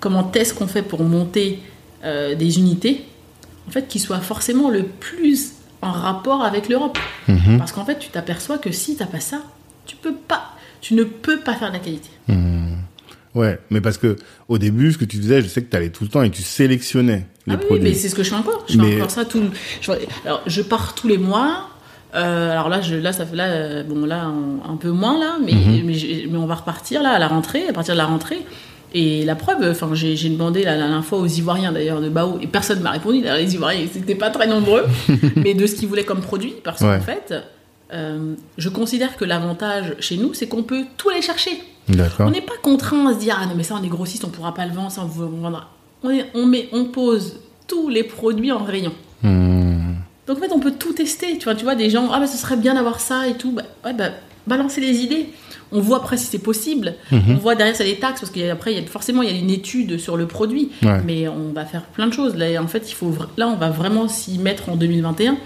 comment 0.00 0.30
est-ce 0.32 0.54
qu'on 0.54 0.66
fait 0.66 0.82
pour 0.82 1.02
monter 1.02 1.58
euh, 2.04 2.34
des 2.34 2.58
unités, 2.58 3.04
en 3.68 3.70
fait, 3.70 3.88
qui 3.88 3.98
soient 3.98 4.20
forcément 4.20 4.70
le 4.70 4.84
plus 4.84 5.52
en 5.82 5.92
rapport 5.92 6.42
avec 6.42 6.68
l'Europe. 6.68 6.98
Mhm. 7.28 7.58
Parce 7.58 7.72
qu'en 7.72 7.84
fait, 7.84 7.98
tu 7.98 8.08
t'aperçois 8.08 8.58
que 8.58 8.70
si 8.72 8.96
t'as 8.96 9.06
pas 9.06 9.20
ça, 9.20 9.42
tu 9.86 9.96
peux 9.96 10.14
pas, 10.14 10.50
tu 10.80 10.94
ne 10.94 11.04
peux 11.04 11.40
pas 11.40 11.54
faire 11.54 11.68
de 11.68 11.74
la 11.74 11.78
qualité. 11.80 12.08
Hmm. 12.28 12.76
Ouais, 13.34 13.58
mais 13.70 13.80
parce 13.80 13.98
que 13.98 14.16
au 14.48 14.58
début, 14.58 14.92
ce 14.92 14.98
que 14.98 15.04
tu 15.04 15.16
faisais, 15.18 15.42
je 15.42 15.48
sais 15.48 15.62
que 15.62 15.68
tu 15.70 15.76
allais 15.76 15.90
tout 15.90 16.04
le 16.04 16.10
temps 16.10 16.22
et 16.22 16.30
tu 16.30 16.42
sélectionnais 16.42 17.26
les 17.46 17.54
ah 17.54 17.56
oui, 17.56 17.58
oui, 17.62 17.66
produits. 17.66 17.84
mais 17.84 17.94
c'est 17.94 18.08
ce 18.08 18.14
que 18.14 18.22
je 18.22 18.30
fais 18.30 18.36
encore. 18.36 18.64
Je 18.68 18.74
fais 18.74 18.78
Mais- 18.78 18.96
encore 18.96 19.10
ça 19.10 19.24
tout. 19.24 19.42
Je, 19.80 19.90
alors, 20.24 20.42
je 20.46 20.62
pars 20.62 20.94
tous 20.94 21.08
les 21.08 21.18
mois. 21.18 21.68
Euh, 22.14 22.52
alors 22.52 22.68
là, 22.68 22.80
je, 22.80 22.94
là, 22.94 23.12
ça 23.12 23.26
fait 23.26 23.34
là, 23.36 23.46
euh, 23.46 23.82
bon 23.82 24.06
là, 24.06 24.24
un, 24.24 24.72
un 24.72 24.76
peu 24.76 24.90
moins 24.90 25.18
là, 25.18 25.36
mais, 25.44 25.52
Mhm. 25.52 25.82
mais, 25.84 25.94
mais 26.30 26.38
on 26.38 26.46
va 26.46 26.54
repartir 26.56 27.02
là 27.02 27.10
à 27.10 27.18
la 27.18 27.26
rentrée, 27.28 27.66
à 27.68 27.72
partir 27.72 27.94
de 27.94 27.98
la 27.98 28.06
rentrée. 28.06 28.40
Et 28.96 29.24
la 29.24 29.34
preuve, 29.34 29.68
enfin, 29.70 29.88
j'ai 29.94 30.14
demandé 30.28 30.62
la, 30.62 30.76
dernière 30.76 31.04
fois 31.04 31.18
aux 31.18 31.26
Ivoiriens 31.26 31.72
d'ailleurs 31.72 32.00
de 32.00 32.08
Bao 32.08 32.38
et 32.40 32.46
personne 32.46 32.78
m'a 32.80 32.90
répondu. 32.92 33.22
Les 33.22 33.54
Ivoiriens, 33.54 33.80
ils 33.92 33.98
n'étaient 34.00 34.14
pas 34.14 34.30
très 34.30 34.46
nombreux, 34.46 34.84
mais 35.36 35.54
de 35.54 35.66
ce 35.66 35.74
qu'ils 35.74 35.88
voulaient 35.88 36.04
comme 36.04 36.20
produit, 36.20 36.54
parce 36.62 36.80
Ouais. 36.80 36.98
qu'en 36.98 37.04
fait, 37.04 37.34
euh, 37.92 38.34
je 38.56 38.68
considère 38.68 39.16
que 39.16 39.24
l'avantage 39.24 39.96
chez 39.98 40.16
nous, 40.16 40.32
c'est 40.34 40.46
qu'on 40.46 40.62
peut 40.62 40.84
tout 40.96 41.08
aller 41.10 41.22
chercher. 41.22 41.50
On 42.20 42.30
n'est 42.30 42.40
pas 42.40 42.54
contraint 42.62 43.06
à 43.08 43.14
se 43.14 43.18
dire 43.18 43.36
ah 43.38 43.44
non 43.46 43.52
mais 43.56 43.62
ça 43.62 43.74
on 43.78 43.84
est 43.84 43.88
grossiste 43.88 44.24
on 44.24 44.28
pourra 44.30 44.54
pas 44.54 44.64
le 44.64 44.72
vendre 44.72 44.90
ça 44.90 45.02
on 45.02 45.06
vous 45.06 45.28
vendra. 45.28 45.68
On, 46.02 46.08
est- 46.10 46.24
on 46.34 46.46
met 46.46 46.68
on 46.72 46.86
pose 46.86 47.40
tous 47.66 47.90
les 47.90 48.04
produits 48.04 48.52
en 48.52 48.64
rayon. 48.64 48.92
Hmm. 49.22 49.73
Donc 50.26 50.38
en 50.38 50.40
fait 50.40 50.52
on 50.52 50.60
peut 50.60 50.72
tout 50.78 50.92
tester. 50.92 51.38
Tu 51.38 51.44
vois, 51.44 51.54
tu 51.54 51.64
vois 51.64 51.74
des 51.74 51.90
gens, 51.90 52.08
ah 52.12 52.20
bah 52.20 52.26
ce 52.26 52.36
serait 52.36 52.56
bien 52.56 52.74
d'avoir 52.74 53.00
ça 53.00 53.28
et 53.28 53.34
tout. 53.34 53.52
Bah, 53.52 53.62
ouais, 53.84 53.92
bah, 53.94 54.10
balancer 54.46 54.80
les 54.80 54.98
idées. 55.00 55.26
On 55.72 55.80
voit 55.80 55.96
après 55.98 56.16
si 56.16 56.26
c'est 56.26 56.38
possible. 56.38 56.94
Mhm. 57.10 57.20
On 57.30 57.34
voit 57.36 57.54
derrière 57.56 57.74
ça 57.74 57.82
les 57.84 57.96
taxes 57.96 58.20
parce 58.20 58.30
qu'après 58.32 58.72
il 58.74 58.78
y 58.80 58.84
a 58.84 58.86
forcément 58.86 59.22
il 59.22 59.30
y 59.30 59.32
a 59.32 59.36
une 59.38 59.50
étude 59.50 59.98
sur 59.98 60.16
le 60.16 60.26
produit. 60.26 60.70
Ouais. 60.82 61.00
Mais 61.04 61.28
on 61.28 61.52
va 61.52 61.64
faire 61.64 61.82
plein 61.82 62.06
de 62.06 62.12
choses. 62.12 62.36
Là, 62.36 62.46
en 62.62 62.66
fait, 62.68 62.90
il 62.90 62.94
faut 62.94 63.12
là 63.36 63.48
on 63.48 63.56
va 63.56 63.70
vraiment 63.70 64.06
s'y 64.08 64.38
mettre 64.38 64.68
en 64.68 64.76
2021 64.76 65.36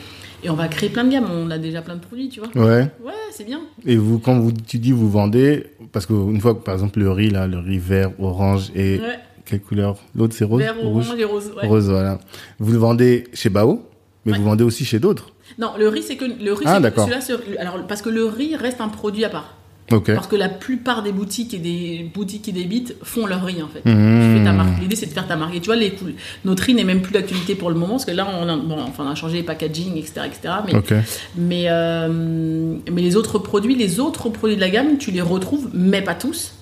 et 0.45 0.51
on 0.51 0.55
va 0.55 0.69
créer 0.69 0.91
plein 0.91 1.05
de 1.05 1.11
gammes. 1.11 1.29
On 1.33 1.51
a 1.51 1.59
déjà 1.59 1.81
plein 1.83 1.97
de 1.97 2.01
produits, 2.01 2.29
tu 2.29 2.41
vois. 2.41 2.49
Ouais. 2.55 2.83
Ouais, 3.05 3.13
c'est 3.33 3.45
bien. 3.45 3.61
Et 3.87 3.97
vous, 3.97 4.19
quand 4.19 4.39
vous, 4.39 4.53
tu 4.53 4.79
dis 4.79 4.93
vous 4.93 5.11
vendez, 5.11 5.67
parce 5.93 6.07
qu'une 6.07 6.41
fois 6.41 6.55
que, 6.55 6.61
par 6.63 6.75
exemple, 6.75 6.99
le 7.01 7.11
riz, 7.11 7.31
là, 7.31 7.47
le 7.47 7.59
riz 7.59 7.79
vert, 7.79 8.11
orange 8.21 8.71
et 8.77 8.99
Ouais. 9.01 9.19
quelle 9.45 9.61
couleur? 9.61 9.97
L'autre, 10.15 10.35
c'est 10.37 10.45
rose? 10.45 10.61
Vert, 10.63 10.77
Rouge? 10.81 11.07
et 11.19 11.25
rose. 11.25 11.51
ouais. 11.57 11.67
Rose, 11.67 11.89
voilà. 11.91 12.19
Vous 12.61 12.71
le 12.73 12.79
vendez 12.79 13.25
chez 13.33 13.49
Bao, 13.49 13.83
mais 14.25 14.33
Ouais. 14.33 14.39
vous 14.39 14.45
vendez 14.45 14.65
aussi 14.65 14.85
chez 14.85 14.99
d'autres. 14.99 15.31
Non, 15.59 15.73
le 15.79 15.89
riz 15.89 16.03
c'est 16.03 16.17
que 16.17 16.25
le 16.25 16.53
riz 16.53 16.65
Ah, 16.67 16.81
que 16.81 17.59
alors 17.59 17.87
parce 17.87 18.03
que 18.03 18.11
le 18.11 18.27
riz 18.27 18.57
reste 18.57 18.81
un 18.81 18.89
produit 18.89 19.25
à 19.25 19.31
part. 19.31 19.55
Ok. 19.91 20.13
Parce 20.13 20.27
que 20.27 20.37
la 20.37 20.51
plupart 20.51 21.03
des 21.03 21.13
boutiques 21.13 21.55
et 21.55 21.59
des 21.59 22.11
boutiques 22.13 22.43
qui 22.43 22.53
débitent 22.53 22.95
font 23.03 23.25
leur 23.27 23.43
riz 23.43 23.63
en 23.63 23.69
fait. 23.69 23.89
Mmh. 23.89 24.81
L'idée 24.81 24.97
c'est 24.97 25.07
de 25.07 25.13
faire 25.13 25.27
ta 25.27 25.37
marque. 25.37 25.55
Et 25.55 25.61
tu 25.61 25.67
vois, 25.67 25.77
les, 25.77 25.95
notre 26.45 26.63
riz 26.63 26.75
n'est 26.75 26.85
même 26.85 27.01
plus 27.01 27.13
d'actualité 27.13 27.55
pour 27.55 27.71
le 27.71 27.77
moment 27.77 27.93
parce 27.95 28.05
que 28.05 28.11
là 28.11 28.29
on 28.31 28.47
a, 28.49 28.57
bon, 28.57 28.79
enfin, 28.83 29.05
on 29.07 29.11
a 29.11 29.15
changé 29.15 29.39
les 29.39 29.43
packaging, 29.43 29.97
etc. 29.97 30.27
etc. 30.27 30.55
mais 30.67 30.73
mais, 31.37 31.65
euh, 31.71 32.09
mais 32.93 33.01
les 33.01 33.17
autres 33.17 33.39
produits, 33.39 33.75
les 33.77 33.99
autres 33.99 34.29
produits 34.29 34.57
de 34.57 34.61
la 34.61 34.69
gamme, 34.71 34.99
tu 34.99 35.11
les 35.11 35.23
retrouves, 35.23 35.71
mais 35.73 36.03
pas 36.03 36.15
tous. 36.15 36.53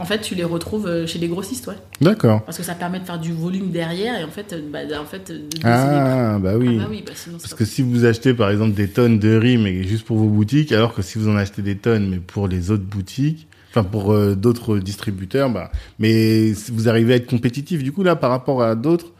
En 0.00 0.06
fait, 0.06 0.20
tu 0.20 0.34
les 0.34 0.44
retrouves 0.44 0.86
euh, 0.86 1.06
chez 1.06 1.18
les 1.18 1.28
grossistes, 1.28 1.66
ouais. 1.66 1.74
D'accord. 2.00 2.42
Parce 2.44 2.56
que 2.56 2.62
ça 2.62 2.74
permet 2.74 3.00
de 3.00 3.04
faire 3.04 3.20
du 3.20 3.32
volume 3.32 3.70
derrière 3.70 4.18
et 4.18 4.24
en 4.24 4.30
fait, 4.30 4.54
euh, 4.54 4.62
bah, 4.72 4.78
en 4.98 5.04
fait 5.04 5.30
de 5.30 5.38
baisser 5.38 5.50
les 5.52 5.60
prix. 5.60 5.62
Ah, 5.64 6.38
bah 6.40 6.52
oui. 6.56 6.78
Ah 6.78 6.84
bah 6.84 6.88
oui, 6.90 7.04
bah 7.06 7.12
sinon 7.14 7.36
Parce 7.38 7.52
que 7.52 7.66
si 7.66 7.82
vous 7.82 8.06
achetez 8.06 8.32
par 8.32 8.50
exemple 8.50 8.72
des 8.72 8.88
tonnes 8.88 9.18
de 9.18 9.36
riz, 9.36 9.58
mais 9.58 9.82
juste 9.82 10.06
pour 10.06 10.16
vos 10.16 10.28
boutiques, 10.28 10.72
alors 10.72 10.94
que 10.94 11.02
si 11.02 11.18
vous 11.18 11.28
en 11.28 11.36
achetez 11.36 11.60
des 11.60 11.76
tonnes, 11.76 12.08
mais 12.08 12.16
pour 12.16 12.48
les 12.48 12.70
autres 12.70 12.84
boutiques, 12.84 13.46
enfin 13.70 13.84
pour 13.84 14.12
euh, 14.12 14.34
d'autres 14.34 14.78
distributeurs, 14.78 15.50
bah, 15.50 15.70
mais 15.98 16.52
vous 16.72 16.88
arrivez 16.88 17.12
à 17.12 17.16
être 17.16 17.28
compétitif 17.28 17.82
du 17.82 17.92
coup 17.92 18.02
là 18.02 18.16
par 18.16 18.30
rapport 18.30 18.62
à 18.62 18.74
d'autres? 18.74 19.12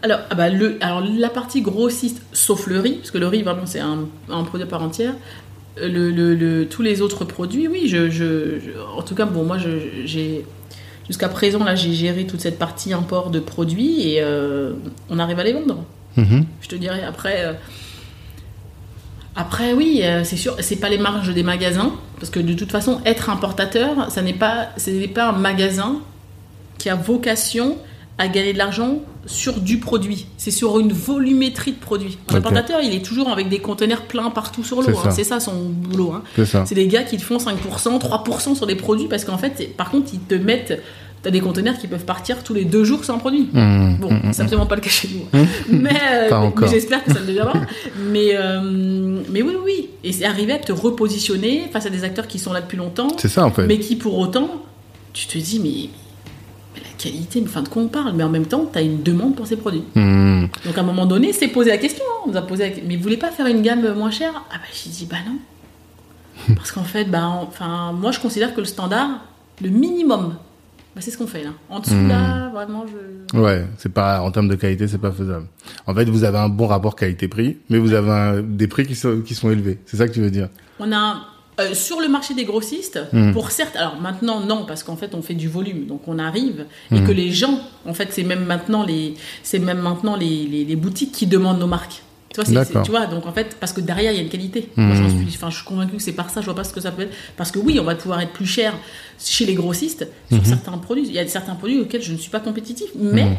Alors, 0.00 0.20
ah 0.30 0.34
bah, 0.36 0.48
le, 0.48 0.78
alors, 0.80 1.00
la 1.00 1.28
partie 1.28 1.60
grossiste, 1.60 2.22
sauf 2.32 2.68
le 2.68 2.78
riz, 2.78 2.96
parce 2.98 3.10
que 3.10 3.18
le 3.18 3.26
riz, 3.26 3.42
vraiment, 3.42 3.66
c'est 3.66 3.80
un, 3.80 4.06
un 4.28 4.44
produit 4.44 4.64
à 4.64 4.68
part 4.68 4.82
entière. 4.82 5.14
Le, 5.82 6.10
le- 6.10 6.34
le- 6.34 6.66
tous 6.68 6.82
les 6.82 7.00
autres 7.02 7.24
produits, 7.24 7.68
oui, 7.68 7.82
je, 7.86 8.10
je- 8.10 8.58
je- 8.60 8.96
en 8.96 9.02
tout 9.02 9.14
cas, 9.14 9.24
bon, 9.26 9.44
moi, 9.44 9.58
j'ai 9.58 10.44
jusqu'à 11.06 11.28
présent, 11.28 11.62
là, 11.64 11.74
j'ai 11.74 11.92
géré 11.92 12.26
toute 12.26 12.40
cette 12.40 12.58
partie 12.58 12.92
import 12.92 13.30
de 13.30 13.40
produits 13.40 14.08
et 14.08 14.20
euh, 14.22 14.72
on 15.10 15.18
arrive 15.18 15.38
à 15.38 15.44
les 15.44 15.52
vendre. 15.52 15.84
Mhm. 16.16 16.44
Je 16.60 16.68
te 16.68 16.76
dirais, 16.76 17.02
après, 17.02 17.44
euh, 17.44 17.52
après 19.36 19.72
oui, 19.72 20.00
euh, 20.02 20.24
c'est 20.24 20.36
sûr, 20.36 20.56
c'est 20.60 20.76
pas 20.76 20.88
les 20.88 20.98
marges 20.98 21.32
des 21.32 21.42
magasins, 21.44 21.92
parce 22.18 22.30
que 22.30 22.40
de 22.40 22.54
toute 22.54 22.72
façon, 22.72 23.00
être 23.04 23.30
importateur, 23.30 24.10
ça 24.10 24.20
n'est 24.22 24.32
pas, 24.32 24.70
ce 24.76 24.90
n'est 24.90 25.06
pas 25.08 25.28
un 25.28 25.32
magasin 25.38 26.00
qui 26.78 26.88
a 26.88 26.96
vocation 26.96 27.76
à 28.18 28.26
gagner 28.28 28.52
de 28.52 28.58
l'argent 28.58 28.98
sur 29.28 29.60
du 29.60 29.78
produit. 29.78 30.26
C'est 30.38 30.50
sur 30.50 30.78
une 30.80 30.92
volumétrie 30.92 31.72
de 31.72 31.78
produits. 31.78 32.18
Un 32.28 32.36
importateur, 32.36 32.80
il 32.82 32.92
est 32.94 33.04
toujours 33.04 33.28
avec 33.28 33.48
des 33.48 33.58
conteneurs 33.60 34.02
pleins 34.02 34.30
partout 34.30 34.64
sur 34.64 34.76
l'eau. 34.78 34.84
C'est 34.86 34.96
hein. 34.96 35.02
ça. 35.04 35.10
C'est 35.10 35.24
ça 35.24 35.38
son 35.40 35.68
boulot. 35.68 36.12
hein. 36.14 36.22
C'est 36.34 36.46
ça. 36.46 36.64
C'est 36.66 36.74
des 36.74 36.86
gars 36.88 37.02
qui 37.04 37.16
te 37.18 37.22
font 37.22 37.36
5%, 37.36 37.54
3% 38.00 38.54
sur 38.56 38.66
des 38.66 38.74
produits, 38.74 39.06
parce 39.06 39.24
qu'en 39.24 39.38
fait, 39.38 39.76
par 39.76 39.90
contre, 39.90 40.10
ils 40.14 40.20
te 40.20 40.34
mettent. 40.34 40.82
T'as 41.20 41.30
des 41.30 41.40
conteneurs 41.40 41.76
qui 41.76 41.88
peuvent 41.88 42.04
partir 42.04 42.44
tous 42.44 42.54
les 42.54 42.64
deux 42.64 42.84
jours 42.84 43.04
sans 43.04 43.18
produit. 43.18 43.48
Mhm. 43.52 43.96
Bon, 44.00 44.08
c'est 44.32 44.42
absolument 44.42 44.66
pas 44.66 44.76
le 44.76 44.80
cas 44.82 44.88
chez 44.88 45.08
nous. 45.08 45.40
Mais, 45.68 45.90
euh, 46.12 46.28
Pas 46.28 46.40
mais- 46.42 46.52
mais 46.60 46.68
j'espère 46.68 47.02
que 47.02 47.12
ça 47.12 47.18
le 47.18 47.26
deviendra. 47.26 47.54
mais, 48.12 48.36
euh, 48.36 49.20
mais 49.28 49.42
oui, 49.42 49.54
oui. 49.64 49.88
Et 50.04 50.12
c'est 50.12 50.24
arriver 50.24 50.52
à 50.52 50.58
te 50.58 50.70
repositionner 50.70 51.68
face 51.72 51.86
à 51.86 51.90
des 51.90 52.04
acteurs 52.04 52.28
qui 52.28 52.38
sont 52.38 52.52
là 52.52 52.60
depuis 52.60 52.76
longtemps, 52.78 53.08
C'est 53.18 53.26
ça 53.28 53.44
en 53.44 53.50
fait. 53.50 53.66
mais 53.66 53.80
qui 53.80 53.96
pour 53.96 54.16
autant, 54.16 54.48
tu 55.12 55.26
te 55.26 55.36
dis, 55.38 55.58
mais, 55.58 55.90
qualité, 56.98 57.40
mais 57.40 57.46
enfin 57.48 57.62
de 57.62 57.68
quoi 57.68 57.82
on 57.82 57.88
parle 57.88 58.12
Mais 58.14 58.24
en 58.24 58.28
même 58.28 58.46
temps, 58.46 58.66
tu 58.70 58.78
as 58.78 58.82
une 58.82 59.02
demande 59.02 59.34
pour 59.36 59.46
ces 59.46 59.56
produits. 59.56 59.84
Mhm. 59.94 60.48
Donc 60.66 60.76
à 60.76 60.80
un 60.80 60.84
moment 60.84 61.06
donné, 61.06 61.32
c'est 61.32 61.48
posé 61.48 61.70
la 61.70 61.78
question. 61.78 62.04
hein. 62.08 62.22
On 62.26 62.30
nous 62.30 62.36
a 62.36 62.42
posé 62.42 62.68
la... 62.70 62.76
Mais 62.86 62.96
vous 62.96 63.02
voulez 63.02 63.16
pas 63.16 63.30
faire 63.30 63.46
une 63.46 63.62
gamme 63.62 63.94
moins 63.94 64.10
chère? 64.10 64.32
Ah 64.50 64.56
bah 64.56 64.64
j'ai 64.72 64.90
dit, 64.90 65.06
bah 65.10 65.16
non. 65.26 65.38
Parce 66.56 66.70
qu'en 66.72 66.84
fait, 66.84 67.04
bah, 67.04 67.26
enfin, 67.26 67.92
moi 67.92 68.10
je 68.12 68.20
considère 68.20 68.54
que 68.54 68.60
le 68.60 68.66
standard, 68.66 69.08
le 69.62 69.70
minimum, 69.70 70.34
bah, 70.94 71.00
c'est 71.00 71.10
ce 71.10 71.18
qu'on 71.18 71.26
fait 71.26 71.44
là. 71.44 71.50
En 71.68 71.80
dessous 71.80 71.94
Hmm. 71.94 72.08
là, 72.08 72.48
vraiment, 72.52 72.84
je... 72.86 73.38
Ouais, 73.38 73.66
c'est 73.76 73.92
pas 73.92 74.20
en 74.22 74.30
termes 74.30 74.48
de 74.48 74.54
qualité, 74.54 74.88
c'est 74.88 74.98
pas 74.98 75.12
faisable. 75.12 75.46
En 75.86 75.94
fait, 75.94 76.04
vous 76.08 76.24
avez 76.24 76.38
un 76.38 76.48
bon 76.48 76.66
rapport 76.66 76.96
qualité-prix, 76.96 77.58
mais 77.68 77.78
vous 77.78 77.92
avez 77.92 78.10
un- 78.10 78.42
des 78.42 78.66
prix 78.68 78.86
qui 78.86 78.94
sont 78.94 79.20
qui 79.20 79.34
sont 79.34 79.50
élevés. 79.50 79.78
C'est 79.86 79.96
ça 79.98 80.08
que 80.08 80.12
tu 80.14 80.20
veux 80.20 80.30
dire? 80.30 80.48
On 80.80 80.90
a 80.92 81.16
euh, 81.60 81.74
sur 81.74 82.00
le 82.00 82.08
marché 82.08 82.34
des 82.34 82.44
grossistes, 82.44 83.00
Hmm. 83.12 83.32
pour 83.32 83.50
certes, 83.50 83.76
alors 83.76 84.00
maintenant 84.00 84.40
non, 84.40 84.64
parce 84.66 84.82
qu'en 84.82 84.96
fait 84.96 85.14
on 85.14 85.22
fait 85.22 85.34
du 85.34 85.48
volume, 85.48 85.86
donc 85.86 86.02
on 86.06 86.18
arrive 86.18 86.66
Hmm. 86.90 86.96
et 86.96 87.02
que 87.02 87.12
les 87.12 87.30
gens, 87.32 87.60
en 87.86 87.94
fait 87.94 88.08
c'est 88.12 88.22
même 88.22 88.44
maintenant 88.44 88.84
les, 88.84 89.14
c'est 89.42 89.58
même 89.58 89.78
maintenant 89.80 90.16
les, 90.16 90.46
les, 90.46 90.64
les 90.64 90.76
boutiques 90.76 91.12
qui 91.12 91.26
demandent 91.26 91.58
nos 91.58 91.66
marques. 91.66 92.02
Tu 92.34 92.42
vois, 92.52 92.64
tu 92.84 92.90
vois, 92.90 93.06
donc 93.06 93.26
en 93.26 93.32
fait 93.32 93.56
parce 93.58 93.72
que 93.72 93.80
derrière 93.80 94.12
il 94.12 94.16
y 94.16 94.18
a 94.18 94.22
une 94.22 94.28
qualité. 94.28 94.68
Hmm. 94.76 94.82
Moi, 94.84 94.94
j'en 94.96 95.08
suis, 95.08 95.26
enfin 95.34 95.50
je 95.50 95.56
suis 95.56 95.64
convaincue 95.64 95.96
que 95.96 96.02
c'est 96.02 96.12
par 96.12 96.30
ça, 96.30 96.40
je 96.40 96.44
vois 96.46 96.54
pas 96.54 96.62
ce 96.62 96.72
que 96.72 96.80
ça 96.80 96.92
peut 96.92 97.02
être, 97.02 97.14
parce 97.36 97.50
que 97.50 97.58
oui 97.58 97.78
on 97.80 97.84
va 97.84 97.94
pouvoir 97.96 98.20
être 98.20 98.32
plus 98.32 98.46
cher 98.46 98.74
chez 99.18 99.44
les 99.46 99.54
grossistes 99.54 100.06
Hmm. 100.30 100.36
sur 100.36 100.46
certains 100.46 100.78
produits. 100.78 101.04
Il 101.06 101.12
y 101.12 101.18
a 101.18 101.26
certains 101.26 101.54
produits 101.56 101.80
auxquels 101.80 102.02
je 102.02 102.12
ne 102.12 102.18
suis 102.18 102.30
pas 102.30 102.40
compétitif, 102.40 102.88
mais 102.94 103.24
Hmm. 103.24 103.34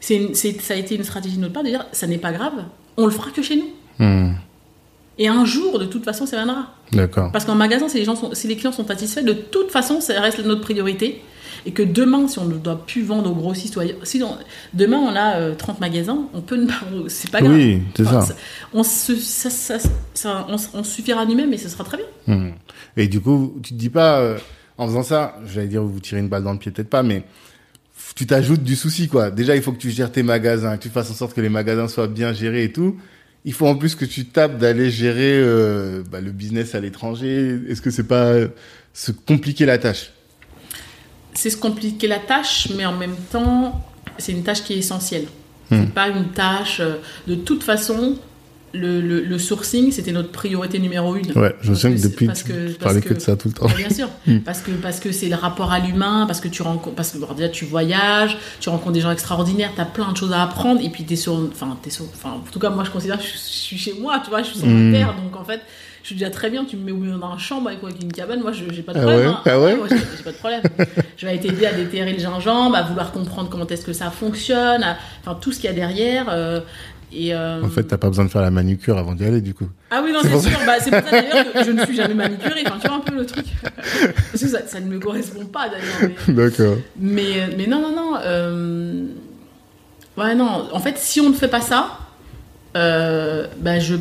c'est, 0.00 0.16
une- 0.16 0.34
c'est- 0.34 0.60
ça 0.60 0.74
a 0.74 0.76
été 0.78 0.96
une 0.96 1.04
stratégie 1.04 1.36
de 1.36 1.42
notre 1.42 1.52
part 1.52 1.62
de 1.62 1.68
dire 1.68 1.86
ça 1.92 2.06
n'est 2.08 2.18
pas 2.18 2.32
grave, 2.32 2.64
on 2.96 3.04
le 3.04 3.12
fera 3.12 3.30
que 3.30 3.42
chez 3.42 3.56
nous. 3.56 3.70
Et 5.18 5.28
un 5.28 5.44
jour, 5.44 5.78
de 5.78 5.84
toute 5.84 6.04
façon, 6.04 6.26
ça 6.26 6.36
viendra. 6.36 6.74
D'accord. 6.92 7.30
Parce 7.32 7.44
qu'en 7.44 7.54
magasin, 7.54 7.88
si 7.88 7.98
les, 7.98 8.04
gens 8.04 8.16
sont, 8.16 8.30
si 8.34 8.48
les 8.48 8.56
clients 8.56 8.72
sont 8.72 8.86
satisfaits, 8.86 9.22
de 9.24 9.32
toute 9.34 9.70
façon, 9.70 10.00
ça 10.00 10.20
reste 10.20 10.44
notre 10.44 10.62
priorité. 10.62 11.22
Et 11.64 11.70
que 11.72 11.82
demain, 11.82 12.26
si 12.26 12.38
on 12.40 12.46
ne 12.46 12.54
doit 12.54 12.84
plus 12.86 13.02
vendre 13.04 13.30
aux 13.30 13.34
grossistes, 13.34 13.78
si 14.02 14.22
on- 14.22 14.36
demain 14.74 14.96
on 14.98 15.14
a 15.14 15.36
euh, 15.36 15.54
30 15.54 15.80
magasins, 15.80 16.18
on 16.34 16.40
peut 16.40 16.56
ne 16.56 16.66
pas. 16.66 16.80
C'est 17.08 17.30
pas 17.30 17.40
grave. 17.40 17.52
Oui, 17.52 17.82
c'est 17.94 18.04
Enfin, 18.06 18.22
ça. 18.22 18.34
on, 18.72 18.82
se, 18.82 19.14
ça, 19.14 19.48
ça- 19.50 19.78
ça- 20.14 20.46
on, 20.48 20.54
s- 20.56 20.70
on 20.74 20.82
suffira 20.82 21.24
nous-mêmes 21.24 21.52
et 21.52 21.58
ce 21.58 21.68
sera 21.68 21.84
très 21.84 21.98
bien. 21.98 22.06
Mhm. 22.34 22.52
Et 22.96 23.06
du 23.06 23.20
coup, 23.20 23.54
tu 23.62 23.74
te 23.74 23.78
dis 23.78 23.90
pas, 23.90 24.18
euh, 24.18 24.38
en 24.76 24.88
faisant 24.88 25.04
ça, 25.04 25.36
j'allais 25.46 25.68
dire 25.68 25.84
vous 25.84 26.00
tirez 26.00 26.20
une 26.20 26.28
balle 26.28 26.42
dans 26.42 26.52
le 26.52 26.58
pied, 26.58 26.72
peut-être 26.72 26.90
pas, 26.90 27.04
mais 27.04 27.22
tu 28.16 28.26
t'ajoutes 28.26 28.64
du 28.64 28.74
souci, 28.74 29.06
quoi. 29.06 29.30
Déjà, 29.30 29.54
il 29.54 29.62
faut 29.62 29.70
que 29.72 29.78
tu 29.78 29.90
gères 29.90 30.10
tes 30.10 30.22
magasins, 30.24 30.76
que 30.76 30.82
tu 30.82 30.88
fasses 30.88 31.10
en 31.10 31.14
sorte 31.14 31.34
que 31.34 31.40
les 31.40 31.48
magasins 31.48 31.86
soient 31.86 32.08
bien 32.08 32.32
gérés 32.32 32.64
et 32.64 32.72
tout. 32.72 32.96
Il 33.44 33.52
faut 33.52 33.66
en 33.66 33.74
plus 33.74 33.94
que 33.94 34.04
tu 34.04 34.26
tapes 34.26 34.58
d'aller 34.58 34.90
gérer 34.90 35.36
euh, 35.38 36.02
bah, 36.10 36.20
le 36.20 36.30
business 36.30 36.74
à 36.74 36.80
l'étranger. 36.80 37.58
Est-ce 37.68 37.82
que 37.82 37.90
c'est 37.90 38.06
pas 38.06 38.34
se 38.92 39.10
compliquer 39.10 39.66
la 39.66 39.78
tâche? 39.78 40.12
C'est 41.34 41.50
se 41.50 41.56
compliquer 41.56 42.06
la 42.08 42.18
tâche, 42.18 42.68
mais 42.76 42.86
en 42.86 42.96
même 42.96 43.16
temps, 43.32 43.84
c'est 44.18 44.32
une 44.32 44.44
tâche 44.44 44.62
qui 44.62 44.74
est 44.74 44.78
essentielle. 44.78 45.26
Hmm. 45.70 45.80
C'est 45.80 45.94
pas 45.94 46.08
une 46.08 46.28
tâche. 46.28 46.80
euh, 46.80 46.96
De 47.26 47.34
toute 47.34 47.64
façon, 47.64 48.16
le, 48.74 49.00
le- 49.00 49.20
le 49.22 49.38
sourcing, 49.38 49.92
c'était 49.92 50.12
notre 50.12 50.30
priorité 50.30 50.78
numéro 50.78 51.14
une. 51.16 51.30
Ouais, 51.38 51.54
je 51.60 51.70
me 51.70 51.74
souviens 51.74 51.96
que 51.96 52.02
depuis, 52.02 52.26
parce 52.26 52.42
tu, 52.44 52.52
que- 52.52 52.68
tu 52.72 52.78
parlais 52.78 53.00
que 53.00 53.08
que- 53.10 53.14
de 53.14 53.18
ça 53.20 53.36
tout 53.36 53.48
le 53.48 53.54
temps. 53.54 53.66
Bien 53.76 53.90
sûr, 53.90 54.08
parce 54.44 54.60
que 54.60 54.70
parce 54.70 54.98
que 55.00 55.12
c'est 55.12 55.28
le 55.28 55.34
rapport 55.36 55.72
à 55.72 55.78
l'humain, 55.78 56.24
parce 56.26 56.40
que 56.40 56.48
tu 56.48 56.62
rencontres, 56.62 56.96
parce 56.96 57.10
que 57.10 57.18
bon, 57.18 57.26
déjà 57.34 57.48
tu 57.48 57.64
voyages, 57.64 58.36
tu 58.60 58.68
rencontres 58.68 58.92
des 58.92 59.00
gens 59.00 59.10
extraordinaires, 59.10 59.72
tu 59.74 59.80
as 59.80 59.84
plein 59.86 60.10
de 60.12 60.16
choses 60.16 60.32
à 60.32 60.42
apprendre, 60.42 60.80
et 60.82 60.88
puis 60.88 61.04
tu 61.04 61.12
es 61.12 61.16
sur, 61.16 61.34
enfin 61.52 61.76
t'es 61.82 61.90
sur, 61.90 62.04
enfin 62.14 62.30
en 62.36 62.50
tout 62.50 62.58
cas 62.58 62.70
moi 62.70 62.84
je 62.84 62.90
considère 62.90 63.18
que 63.18 63.24
je, 63.24 63.32
je 63.32 63.36
suis 63.38 63.78
chez 63.78 63.94
moi, 64.00 64.20
tu 64.24 64.30
vois, 64.30 64.42
je 64.42 64.48
suis 64.48 64.58
sur 64.58 64.68
Mm. 64.68 64.90
ma 64.90 64.98
terre, 64.98 65.14
donc 65.22 65.36
en 65.40 65.44
fait 65.44 65.60
je 66.02 66.08
suis 66.08 66.16
déjà 66.16 66.30
très 66.30 66.50
bien. 66.50 66.64
Tu 66.64 66.76
me 66.76 66.82
mets 66.84 66.90
au 66.90 66.96
milieu 66.96 67.16
d'un 67.16 67.38
chambre 67.38 67.68
avec, 67.68 67.80
avec 67.84 68.02
une 68.02 68.12
cabane, 68.12 68.40
moi 68.40 68.50
je 68.50 68.64
j'ai 68.72 68.82
pas 68.82 68.92
de 68.92 68.98
Ah 68.98 69.02
problème. 69.02 69.20
ouais? 69.20 69.32
hein. 69.32 69.40
Ah 69.46 69.60
ouais? 69.60 69.76
Moi, 69.76 69.86
j'ai 69.88 69.96
j'ai 70.16 70.24
pas 70.24 70.32
de 70.32 70.36
problème. 70.36 70.62
je 71.16 71.26
vais 71.26 71.38
t'aider 71.38 71.64
à 71.64 71.72
déterrer 71.74 72.12
le 72.14 72.18
gingembre, 72.18 72.74
à 72.74 72.82
vouloir 72.82 73.12
comprendre 73.12 73.48
comment 73.48 73.66
est-ce 73.68 73.84
que 73.84 73.92
ça 73.92 74.10
fonctionne, 74.10 74.82
à- 74.82 74.96
enfin 75.24 75.38
tout 75.40 75.52
ce 75.52 75.60
qu'il 75.60 75.66
y 75.70 75.72
a 75.72 75.76
derrière. 75.76 76.26
euh, 76.30 76.60
et 77.14 77.34
euh, 77.34 77.62
En 77.62 77.68
fait, 77.68 77.84
t'as 77.84 77.96
pas 77.98 78.08
besoin 78.08 78.24
de 78.24 78.30
faire 78.30 78.42
la 78.42 78.50
manucure 78.50 78.96
avant 78.98 79.14
d'y 79.14 79.24
aller, 79.24 79.40
du 79.40 79.54
coup. 79.54 79.68
ah 79.90 80.00
oui, 80.04 80.12
non, 80.12 80.20
C'est 80.22 80.48
sûr. 80.48 80.58
Bah, 80.66 80.74
c'est 80.80 80.90
pour 80.90 81.08
ça 81.08 81.20
d'ailleurs 81.22 81.52
que 81.54 81.64
je 81.64 81.70
ne 81.70 81.84
suis 81.84 81.96
jamais 81.96 82.14
manicurée. 82.14 82.62
Enfin, 82.66 82.78
tu 82.80 82.88
vois 82.88 82.96
un 82.96 83.00
peu 83.00 83.14
le 83.14 83.26
truc. 83.26 83.46
Parce 84.30 84.42
que 84.42 84.48
ça, 84.48 84.66
ça 84.66 84.80
ne 84.80 84.86
me 84.86 84.98
correspond 84.98 85.44
pas 85.46 85.68
d'ailleurs. 85.68 86.12
Mais, 86.28 86.34
D'accord. 86.34 86.76
mais, 86.98 87.48
mais 87.56 87.66
non, 87.66 87.80
non, 87.82 87.94
non. 87.94 88.18
euh, 88.24 89.04
Ouais, 90.16 90.34
non. 90.34 90.68
En 90.72 90.80
fait, 90.80 90.98
si 90.98 91.20
on 91.20 91.30
ne 91.30 91.34
fait 91.34 91.48
pas 91.48 91.60
ça, 91.60 91.98
euh, 92.76 93.46
bah, 93.58 93.78
je. 93.78 93.96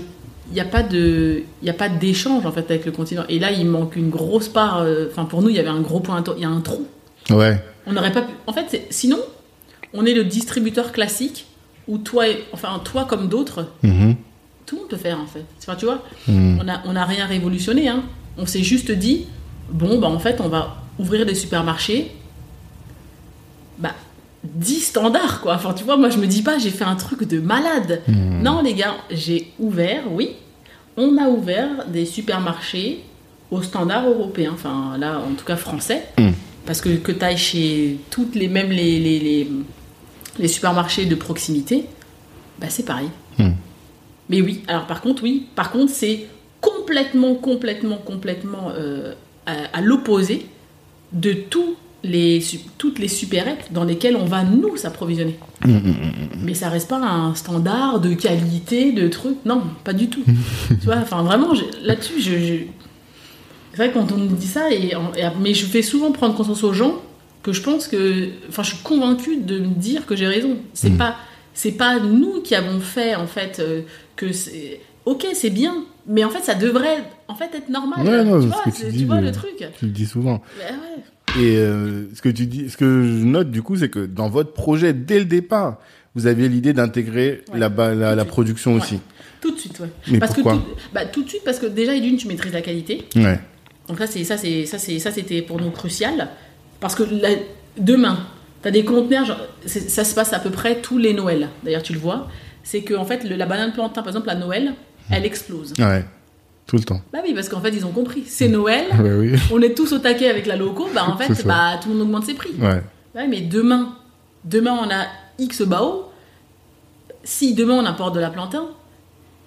Il 0.49 0.55
n'y 0.55 0.59
a 0.59 0.65
pas 0.65 0.83
de, 0.83 1.43
il 1.61 1.65
y 1.65 1.69
a 1.69 1.73
pas 1.73 1.87
d'échange 1.87 2.45
en 2.45 2.51
fait 2.51 2.69
avec 2.69 2.85
le 2.85 2.91
continent. 2.91 3.23
Et 3.29 3.39
là, 3.39 3.51
il 3.51 3.65
manque 3.65 3.95
une 3.95 4.09
grosse 4.09 4.49
part. 4.49 4.79
euh, 4.79 5.07
Enfin, 5.09 5.23
pour 5.23 5.41
nous, 5.41 5.47
il 5.49 5.55
y 5.55 5.59
avait 5.59 5.69
un 5.69 5.79
gros 5.79 6.01
point. 6.01 6.21
Il 6.35 6.41
y 6.41 6.45
a 6.45 6.49
un 6.49 6.59
trou. 6.59 6.85
Ouais. 7.29 7.63
On 7.87 7.93
n'aurait 7.93 8.11
pas 8.11 8.23
pu. 8.23 8.33
En 8.47 8.51
fait, 8.53 8.85
sinon, 8.89 9.19
on 9.93 10.05
est 10.05 10.13
le 10.13 10.25
distributeur 10.25 10.91
classique 10.91 11.45
où 11.87 11.97
toi, 11.97 12.25
enfin 12.53 12.79
toi 12.83 13.05
comme 13.05 13.27
d'autres, 13.27 13.67
Mhm. 13.83 14.15
tout 14.65 14.75
le 14.75 14.81
monde 14.81 14.89
peut 14.89 14.97
faire 14.97 15.19
en 15.19 15.25
fait. 15.27 15.45
Enfin, 15.59 15.75
tu 15.75 15.85
vois, 15.85 16.03
Mhm. 16.27 16.57
on 16.61 16.63
n'a 16.63 16.81
on 16.85 16.95
a 16.95 17.05
rien 17.05 17.25
révolutionné. 17.25 17.87
Hein. 17.89 18.03
On 18.37 18.45
s'est 18.45 18.63
juste 18.63 18.91
dit, 18.91 19.25
bon, 19.71 19.99
bah, 19.99 20.07
en 20.07 20.19
fait, 20.19 20.39
on 20.41 20.47
va 20.47 20.77
ouvrir 20.99 21.25
des 21.25 21.35
supermarchés. 21.35 22.11
Bah, 23.77 23.93
10 24.43 24.81
standards, 24.81 25.41
quoi. 25.41 25.55
Enfin, 25.55 25.73
tu 25.73 25.83
vois, 25.83 25.97
moi, 25.97 26.09
je 26.09 26.17
me 26.17 26.27
dis 26.27 26.41
pas, 26.41 26.57
j'ai 26.57 26.69
fait 26.69 26.83
un 26.83 26.95
truc 26.95 27.23
de 27.27 27.39
malade. 27.39 28.01
Hmm. 28.07 28.41
Non, 28.41 28.61
les 28.61 28.73
gars, 28.73 28.95
j'ai 29.11 29.51
ouvert, 29.59 30.03
oui, 30.11 30.29
on 30.97 31.17
a 31.17 31.27
ouvert 31.27 31.85
des 31.87 32.05
supermarchés 32.05 33.03
aux 33.51 33.61
standards 33.61 34.07
européens, 34.07 34.51
enfin, 34.53 34.97
là, 34.97 35.19
en 35.19 35.33
tout 35.35 35.45
cas 35.45 35.57
français. 35.57 36.05
Parce 36.65 36.79
que 36.79 36.89
que 36.89 37.11
tu 37.11 37.23
ailles 37.25 37.37
chez 37.37 37.97
toutes 38.11 38.35
les, 38.35 38.47
même 38.47 38.69
les, 38.69 38.99
les, 38.99 39.19
les, 39.19 39.47
les 40.41 40.47
supermarchés 40.49 41.05
de 41.05 41.15
proximité, 41.15 41.85
bah, 42.59 42.67
c'est 42.69 42.85
pareil. 42.85 43.07
Hmm. 43.37 43.51
Mais 44.29 44.41
oui, 44.41 44.63
alors 44.67 44.87
par 44.87 45.01
contre, 45.01 45.23
oui, 45.23 45.47
par 45.55 45.71
contre, 45.71 45.91
c'est 45.93 46.25
complètement, 46.59 47.35
complètement, 47.35 47.97
complètement 47.97 48.71
euh, 48.75 49.13
à, 49.45 49.53
à 49.77 49.81
l'opposé 49.81 50.45
de 51.13 51.33
tous 51.33 51.75
les, 52.03 52.43
toutes 52.77 52.97
les 52.99 53.07
supérettes 53.07 53.67
dans 53.71 53.83
lesquelles 53.83 54.15
on 54.15 54.25
va 54.25 54.43
nous 54.43 54.75
s'approvisionner. 54.77 55.37
Mais 56.39 56.53
ça 56.55 56.69
reste 56.69 56.87
pas 56.89 56.97
un 56.97 57.35
standard 57.35 57.99
de 57.99 58.13
qualité, 58.15 58.91
de 58.91 59.07
trucs. 59.07 59.43
Non, 59.45 59.61
pas 59.83 59.93
du 59.93 60.07
tout. 60.09 60.23
tu 60.69 60.75
vois, 60.85 60.97
enfin 60.97 61.21
vraiment, 61.23 61.49
là-dessus, 61.83 62.19
je, 62.19 62.31
je- 62.37 62.53
c'est 63.71 63.77
vrai 63.77 63.89
que 63.89 63.93
quand 63.99 64.11
on 64.11 64.17
me 64.17 64.27
dit 64.35 64.47
ça, 64.47 64.71
et- 64.71 64.93
mais 65.39 65.53
je 65.53 65.65
fais 65.65 65.81
souvent 65.81 66.11
prendre 66.11 66.35
conscience 66.35 66.63
aux 66.63 66.73
gens 66.73 66.95
que 67.43 67.53
je 67.53 67.61
pense 67.61 67.87
que, 67.87 68.29
enfin, 68.49 68.63
je 68.63 68.69
suis 68.69 68.83
convaincue 68.83 69.37
de 69.37 69.59
me 69.59 69.67
dire 69.75 70.05
que 70.05 70.15
j'ai 70.15 70.27
raison. 70.27 70.57
C'est 70.73 70.91
Mm. 70.91 70.97
pas, 70.97 71.15
c'est 71.53 71.71
pas 71.71 71.99
nous 71.99 72.41
qui 72.41 72.55
avons 72.55 72.79
fait 72.79 73.15
en 73.15 73.27
fait 73.27 73.59
euh, 73.59 73.81
que 74.15 74.31
c'est. 74.31 74.79
Ok, 75.05 75.25
c'est 75.33 75.49
bien, 75.49 75.83
mais 76.07 76.23
en 76.23 76.29
fait, 76.29 76.41
ça 76.43 76.53
devrait 76.53 77.03
en 77.27 77.33
fait 77.35 77.49
être 77.55 77.69
normal. 77.69 78.05
Ouais, 78.07 78.23
non, 78.23 78.39
tu 78.39 78.47
vois, 78.47 78.61
que 78.63 78.69
tu 78.91 79.05
vois 79.05 79.21
le- 79.21 79.31
truc. 79.31 79.65
Tu 79.79 79.85
le 79.85 79.91
dis 79.91 80.05
souvent. 80.05 80.43
Ouais. 80.59 81.41
Et 81.41 81.55
euh, 81.57 82.03
ce 82.13 82.21
que 82.21 82.29
tu 82.29 82.45
dis, 82.45 82.69
ce 82.69 82.77
que 82.77 82.85
je 83.03 83.23
note 83.25 83.49
du 83.49 83.61
coup, 83.63 83.75
c'est 83.77 83.89
que 83.89 84.05
dans 84.05 84.29
votre 84.29 84.51
projet, 84.53 84.93
dès 84.93 85.17
le 85.17 85.25
départ, 85.25 85.79
vous 86.13 86.27
aviez 86.27 86.49
l'idée 86.49 86.73
d'intégrer 86.73 87.41
Ouais. 87.53 87.59
la, 87.59 88.15
la, 88.15 88.25
production 88.25 88.73
aussi. 88.75 88.99
Tout 89.39 89.51
de 89.51 89.57
suite, 89.57 89.79
ouais. 89.79 89.87
Mais 90.11 90.19
parce 90.19 90.33
pourquoi 90.33 90.53
que 90.53 90.57
tout, 90.59 90.65
bah, 90.93 91.05
tout 91.05 91.23
de 91.23 91.29
suite, 91.29 91.43
parce 91.45 91.57
que 91.57 91.65
déjà, 91.67 91.95
et 91.95 92.01
d'une, 92.01 92.17
tu 92.17 92.27
maîtrises 92.27 92.53
la 92.53 92.61
qualité. 92.61 93.05
Ouais. 93.15 93.39
Donc 93.87 93.99
là, 93.99 94.05
c'est 94.07 94.23
ça, 94.25 94.37
c'est 94.37 94.65
ça, 94.65 94.77
c'est 94.77 94.99
ça, 94.99 95.09
c'était 95.11 95.41
pour 95.41 95.59
nous 95.59 95.71
crucial, 95.71 96.29
parce 96.81 96.95
que 96.95 97.03
demain, 97.77 98.17
tu 98.61 98.67
as 98.67 98.71
des 98.71 98.83
conteneurs, 98.83 99.37
ça 99.65 100.03
se 100.03 100.13
passe 100.13 100.33
à 100.33 100.39
peu 100.39 100.49
près 100.49 100.81
tous 100.81 100.97
les 100.97 101.13
Noëls. 101.13 101.47
D'ailleurs, 101.63 101.83
tu 101.83 101.93
le 101.93 101.99
vois, 101.99 102.27
c'est 102.63 102.81
que 102.81 102.93
en 102.93 103.05
fait, 103.05 103.23
le- 103.23 103.37
la 103.37 103.45
banane 103.45 103.71
plantain, 103.71 104.01
par 104.01 104.09
exemple, 104.09 104.29
à 104.29 104.35
Noël, 104.35 104.73
elle 105.09 105.25
explose. 105.25 105.73
Ouais. 105.79 106.03
Tout 106.67 106.75
le 106.77 106.83
temps. 106.83 107.01
Bah 107.11 107.19
oui, 107.25 107.33
parce 107.33 107.49
qu'en 107.49 107.59
fait, 107.61 107.69
ils 107.71 107.85
ont 107.85 107.91
compris. 107.91 108.23
C'est 108.27 108.47
Noël, 108.47 108.85
Ouais, 109.01 109.13
oui. 109.33 109.39
on 109.51 109.61
est 109.61 109.73
tous 109.73 109.91
au 109.93 109.99
taquet 109.99 110.29
avec 110.29 110.45
la 110.45 110.55
loco, 110.57 110.89
bah 110.93 111.05
en 111.07 111.15
fait, 111.21 111.45
bah 111.45 111.79
tout 111.81 111.89
le 111.89 111.95
monde 111.95 112.03
augmente 112.07 112.25
ses 112.25 112.33
prix. 112.33 112.51
Ouais. 112.59 112.81
Ouais, 113.15 113.27
mais 113.27 113.41
demain, 113.41 113.95
demain 114.45 114.77
on 114.81 114.89
a 114.91 115.05
X 115.39 115.61
bao. 115.63 116.09
Si 117.23 117.53
demain 117.53 117.75
on 117.75 117.85
importe 117.85 118.15
de 118.15 118.19
la 118.19 118.29
plantain, 118.29 118.65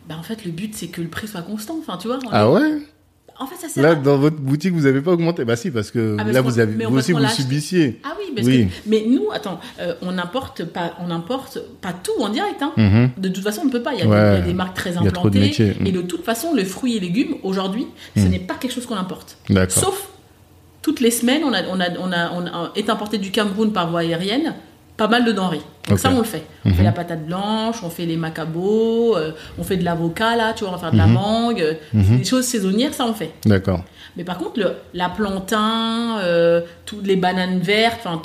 bah 0.08 0.16
en 0.18 0.22
fait 0.22 0.44
le 0.44 0.50
but 0.50 0.74
c'est 0.74 0.88
que 0.88 1.00
le 1.00 1.08
prix 1.08 1.26
soit 1.28 1.42
constant. 1.42 1.76
Enfin, 1.80 1.96
tu 1.96 2.08
vois. 2.08 2.18
on 2.24 2.28
Ah 2.30 2.44
est- 2.44 2.48
ouais? 2.48 2.78
En 3.40 3.46
fait, 3.46 3.56
ça 3.56 3.68
sert. 3.68 3.82
Là, 3.82 3.90
à- 3.90 3.94
dans 3.96 4.16
votre 4.16 4.36
boutique, 4.36 4.72
vous 4.74 4.86
avez 4.86 5.00
pas 5.00 5.10
augmenté 5.12 5.44
Bah 5.44 5.56
si, 5.56 5.70
parce 5.70 5.90
que 5.90 6.16
Ah, 6.20 6.24
là, 6.24 6.40
vous 6.40 6.58
avez, 6.60 6.84
vous 6.86 6.96
aussi, 6.96 7.12
vous 7.12 7.26
subissiez. 7.26 8.00
Ah 8.04 8.14
oui, 8.18 8.32
parce 8.34 8.46
Oui. 8.46 8.66
que. 8.68 8.72
Mais 8.88 9.04
nous, 9.08 9.26
attends, 9.32 9.58
euh, 9.80 9.94
on 10.02 10.12
n'importe 10.12 10.64
pas, 10.64 10.92
on 11.04 11.10
importe 11.10 11.58
pas 11.80 11.92
tout 11.92 12.12
en 12.22 12.28
direct. 12.28 12.62
Hein. 12.62 12.72
Mhm. 12.76 13.10
De 13.18 13.28
toute 13.28 13.42
façon, 13.42 13.62
on 13.62 13.66
ne 13.66 13.70
peut 13.70 13.82
pas. 13.82 13.92
Il 13.94 14.00
y 14.00 14.02
a, 14.02 14.06
Ouais. 14.06 14.16
des, 14.30 14.36
il 14.36 14.38
y 14.40 14.42
a 14.42 14.46
des 14.46 14.54
marques 14.54 14.76
très 14.76 14.90
Il 14.90 15.02
y 15.04 15.08
a 15.08 15.10
trop 15.10 15.28
de 15.30 15.36
implantées. 15.38 15.76
Mm. 15.80 15.86
Et 15.86 15.92
de 15.92 16.02
toute 16.02 16.24
façon, 16.24 16.54
le 16.54 16.64
fruit 16.64 16.96
et 16.96 17.00
légumes 17.00 17.34
aujourd'hui, 17.42 17.86
ce 18.16 18.22
n'est 18.22 18.38
pas 18.38 18.54
quelque 18.54 18.72
chose 18.72 18.86
qu'on 18.86 18.96
importe. 18.96 19.36
D'accord. 19.50 19.82
Sauf 19.84 20.08
toutes 20.82 21.00
les 21.00 21.10
semaines, 21.10 21.42
on, 21.44 21.52
a, 21.52 21.62
on, 21.70 21.80
a, 21.80 21.86
on, 21.98 22.12
a, 22.12 22.30
on 22.32 22.46
a- 22.46 22.72
est 22.76 22.88
importé 22.90 23.18
du 23.18 23.30
Cameroun 23.30 23.72
par 23.72 23.90
voie 23.90 24.00
aérienne, 24.00 24.54
pas 24.96 25.08
mal 25.08 25.24
de 25.24 25.32
denrées. 25.32 25.60
Donc 25.88 25.98
ça, 25.98 26.10
on 26.12 26.18
le 26.18 26.24
fait. 26.24 26.44
On 26.64 26.68
Mhm. 26.70 26.74
fait 26.76 26.82
la 26.82 26.92
patate 26.92 27.26
blanche, 27.26 27.76
on 27.82 27.90
fait 27.90 28.06
les 28.06 28.16
macabos, 28.16 29.16
euh, 29.16 29.32
on 29.58 29.64
fait 29.64 29.76
de 29.76 29.84
l'avocat, 29.84 30.36
là, 30.36 30.52
tu 30.54 30.60
vois, 30.64 30.70
on 30.70 30.76
va 30.76 30.78
faire 30.78 30.92
de 30.92 30.96
la 30.96 31.06
Mhm. 31.06 31.12
mangue. 31.12 31.76
Mhm. 31.92 32.18
Des 32.18 32.24
choses 32.24 32.44
saisonnières, 32.44 32.94
ça, 32.94 33.04
on 33.06 33.12
fait. 33.14 33.32
D'accord. 33.44 33.82
Mais 34.16 34.24
par 34.24 34.38
contre, 34.38 34.60
le, 34.60 34.72
la 34.94 35.08
plantain, 35.08 36.18
euh, 36.20 36.60
toutes 36.86 37.06
les 37.06 37.16
bananes 37.16 37.58
vertes, 37.58 38.00
enfin, 38.04 38.22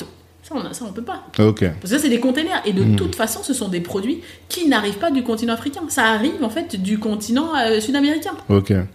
ça, 0.49 0.55
on, 0.55 0.65
a- 0.65 0.73
ça, 0.73 0.83
on 0.87 0.91
peut 0.91 1.03
pas. 1.03 1.23
Parce 1.35 1.51
que 1.83 1.87
ça, 1.87 1.99
c'est 1.99 2.09
des 2.09 2.19
containers. 2.19 2.61
Et 2.65 2.73
de 2.73 2.83
Mhm. 2.83 2.95
toute 2.95 3.15
façon, 3.15 3.41
ce 3.43 3.53
sont 3.53 3.67
des 3.69 3.81
produits 3.81 4.21
qui 4.49 4.67
n'arrivent 4.67 4.97
pas 4.97 5.11
du 5.11 5.21
continent 5.23 5.53
africain. 5.53 5.81
Ça 5.89 6.05
arrive, 6.05 6.43
en 6.43 6.49
fait, 6.49 6.75
du 6.81 6.97
continent 6.99 7.49
euh, 7.55 7.79
sud-américain. 7.79 8.31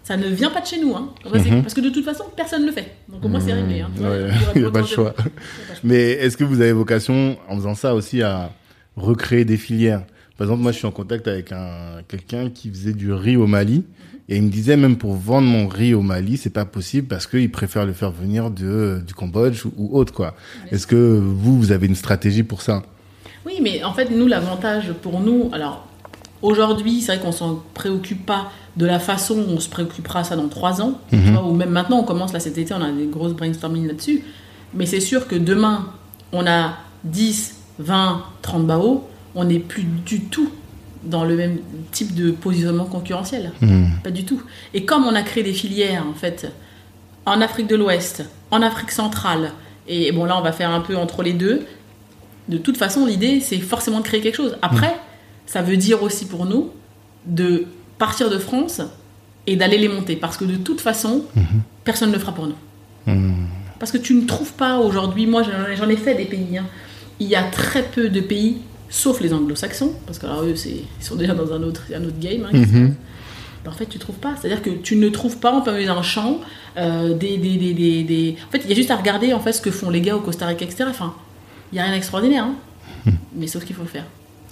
Ça 0.03 0.17
ne 0.17 0.27
vient 0.29 0.51
pas 0.51 0.61
de 0.61 0.67
chez 0.67 0.81
nous. 0.81 0.95
Hein. 0.97 1.11
Mhm. 1.33 1.63
Parce 1.63 1.75
que 1.75 1.81
de 1.81 1.91
toute 1.91 2.05
façon, 2.05 2.25
personne 2.37 2.63
ne 2.63 2.67
le 2.67 2.73
fait. 2.73 2.93
Donc 3.09 3.25
au 3.25 3.29
moins, 3.29 3.41
c'est 3.41 3.53
réglé. 3.53 3.81
Hein. 3.81 3.91
Ouais, 4.01 4.29
il 4.57 4.63
n'y 4.63 4.67
a 4.69 4.71
pas 4.71 4.81
le 4.81 4.87
choix. 4.87 5.15
Mais 5.85 6.11
est-ce 6.13 6.37
que 6.37 6.45
vous 6.45 6.61
avez 6.61 6.73
vocation, 6.73 7.37
en 7.49 7.57
faisant 7.57 7.75
ça 7.75 7.95
aussi, 7.95 8.21
à 8.23 8.51
recréer 8.97 9.45
des 9.45 9.57
filières? 9.57 10.03
Par 10.37 10.47
exemple, 10.47 10.63
moi, 10.63 10.73
je 10.73 10.79
suis 10.79 10.87
en 10.87 10.91
contact 10.91 11.29
avec 11.29 11.53
un 11.53 12.03
quelqu'un 12.09 12.51
qui 12.51 12.69
faisait 12.69 12.93
du 12.93 13.13
riz 13.13 13.37
au 13.37 13.47
Mali. 13.47 13.85
Et 14.29 14.37
il 14.39 14.43
me 14.43 14.49
disait, 14.49 14.77
même 14.77 14.97
pour 14.97 15.15
vendre 15.15 15.47
mon 15.49 15.69
riz 15.69 15.93
au 15.93 16.01
Mali, 16.01 16.37
c'est 16.39 16.49
pas 16.51 16.65
possible 16.65 17.07
parce 17.09 17.27
qu'il 17.27 17.51
préfère 17.51 17.85
le 17.85 17.93
faire 17.93 18.11
venir 18.11 18.51
de, 18.51 19.03
du 19.07 19.13
Cambodge 19.13 19.67
ou, 19.67 19.73
ou 19.77 19.99
autre, 19.99 20.13
quoi. 20.15 20.35
Est-ce 20.73 20.87
que 20.87 20.97
vous, 20.97 21.59
vous 21.59 21.73
avez 21.73 21.87
une 21.87 21.95
stratégie 21.95 22.43
pour 22.43 22.63
ça? 22.63 22.83
Oui, 23.45 23.59
mais 23.63 23.85
en 23.85 23.93
fait, 23.93 24.09
nous, 24.11 24.27
l'avantage 24.27 24.93
pour 25.03 25.21
nous, 25.21 25.51
alors 25.53 25.87
aujourd'hui, 26.41 27.03
c'est 27.03 27.17
vrai 27.17 27.25
qu'on 27.25 27.33
s'en 27.33 27.63
préoccupe 27.75 28.25
pas 28.25 28.51
de 28.79 28.87
la 28.87 28.99
façon 28.99 29.35
où 29.35 29.45
on 29.51 29.61
se 29.61 29.69
préoccupera 29.69 30.25
ça 30.25 30.37
dans 30.37 30.49
trois 30.49 30.81
ans, 30.81 30.99
tu 31.11 31.17
Mhm. 31.17 31.33
vois, 31.35 31.45
ou 31.47 31.53
même 31.55 31.71
maintenant, 31.71 31.99
on 31.99 32.05
commence 32.05 32.33
là 32.33 32.41
cet 32.41 32.57
été, 32.59 32.73
on 32.73 32.81
a 32.83 32.91
des 32.93 33.07
grosses 33.07 33.35
brainstorming 33.35 33.87
là-dessus. 33.87 34.23
Mais 34.73 34.87
c'est 34.87 35.01
sûr 35.01 35.29
que 35.29 35.37
demain, 35.37 35.91
on 36.33 36.47
a 36.47 36.75
10, 37.05 37.57
20, 37.79 38.23
30 38.43 38.67
bao, 38.67 39.07
on 39.35 39.45
n'est 39.45 39.59
plus 39.61 39.85
du 39.85 40.21
tout 40.23 40.49
dans 41.05 41.25
le 41.25 41.37
même 41.37 41.59
type 41.93 42.15
de 42.15 42.31
positionnement 42.31 42.85
concurrentiel. 42.87 43.53
Hmm. 43.61 43.87
Pas 44.03 44.11
du 44.11 44.25
tout. 44.25 44.43
Et 44.73 44.85
comme 44.85 45.05
on 45.05 45.15
a 45.15 45.23
créé 45.23 45.43
des 45.43 45.53
filières, 45.53 46.05
en 46.09 46.15
fait, 46.15 46.51
en 47.27 47.41
Afrique 47.41 47.67
de 47.67 47.77
l'Ouest, 47.77 48.25
en 48.51 48.63
Afrique 48.63 48.91
centrale, 48.91 49.53
et 49.89 50.13
bon, 50.13 50.25
là, 50.25 50.39
on 50.39 50.43
va 50.43 50.53
faire 50.53 50.71
un 50.71 50.81
peu 50.81 50.97
entre 50.97 51.23
les 51.23 51.33
deux. 51.35 51.67
De 52.49 52.59
toute 52.59 52.77
façon, 52.77 53.07
l'idée, 53.07 53.41
c'est 53.41 53.59
forcément 53.59 54.01
de 54.01 54.05
créer 54.05 54.21
quelque 54.21 54.37
chose. 54.37 54.57
Après, 54.63 54.95
ça 55.47 55.63
veut 55.63 55.77
dire 55.77 56.03
aussi 56.03 56.27
pour 56.27 56.47
nous 56.47 56.71
de 57.27 57.67
partir 57.99 58.31
de 58.31 58.39
France 58.39 58.81
et 59.47 59.57
d'aller 59.57 59.79
les 59.79 59.89
monter. 59.89 60.17
Parce 60.17 60.37
que 60.37 60.45
de 60.45 60.57
toute 60.57 60.81
façon, 60.81 61.25
personne 61.85 62.09
ne 62.11 62.15
le 62.15 62.21
fera 62.21 62.33
pour 62.35 62.47
nous. 62.47 62.57
Hmm. 63.07 63.47
Parce 63.79 63.93
que 63.93 63.99
tu 63.99 64.15
ne 64.15 64.27
trouves 64.27 64.53
pas 64.55 64.79
aujourd'hui, 64.79 65.27
moi 65.27 65.43
j'en 65.43 65.51
ai- 65.71 65.77
j'en 65.77 65.89
ai 65.89 65.97
fait 65.97 66.15
des 66.15 66.25
pays, 66.25 66.57
hein. 66.57 66.65
il 67.21 67.27
y 67.29 67.35
a 67.35 67.43
très 67.43 67.83
peu 67.83 68.09
de 68.09 68.21
pays, 68.21 68.59
sauf 68.97 69.21
les 69.21 69.33
anglo-saxons, 69.35 69.93
parce 70.07 70.19
que 70.19 70.27
alors 70.27 70.43
eux, 70.45 70.55
ils 70.67 71.05
sont 71.05 71.17
déjà 71.17 71.35
dans 71.35 71.53
un 71.53 71.63
autre, 71.63 71.83
un 71.95 72.05
autre 72.05 72.19
game. 72.21 72.45
hein, 72.47 72.57
Mhm. 72.57 72.95
Ben, 73.65 73.71
en 73.71 73.75
fait, 73.75 73.87
tu 73.87 73.99
trouves 73.99 74.17
pas. 74.17 74.35
C'est-à-dire 74.41 74.63
que 74.63 74.71
tu 74.71 74.97
ne 74.97 75.09
trouves 75.09 75.39
pas 75.39 75.51
en 75.53 75.63
plein 75.63 75.73
milieu 75.73 75.87
d'un 75.87 76.03
champ 76.03 76.39
euh, 76.77 77.15
des, 77.15 77.39
des, 77.39 77.57
des, 77.57 78.03
des, 78.05 78.37
En 78.47 78.51
fait, 78.53 78.61
il 78.65 78.69
y 78.69 78.73
a 78.73 78.77
juste 78.77 78.91
à 78.91 78.97
regarder 78.97 79.33
en 79.33 79.41
fait 79.41 79.53
ce 79.53 79.61
que 79.63 79.71
font 79.71 79.91
les 79.91 80.01
gars 80.03 80.15
au 80.17 80.21
Costa 80.21 80.47
Rica, 80.47 80.65
etc. 80.65 80.85
Enfin, 80.89 81.15
il 81.73 81.77
n'y 81.77 81.81
a 81.81 81.85
rien 81.85 81.95
d'extraordinaire, 81.95 82.45
hein. 82.45 83.11
mais 83.35 83.47
sauf 83.47 83.65
qu'il 83.65 83.75
faut 83.75 83.83
le 83.83 83.89
faire. 83.89 84.05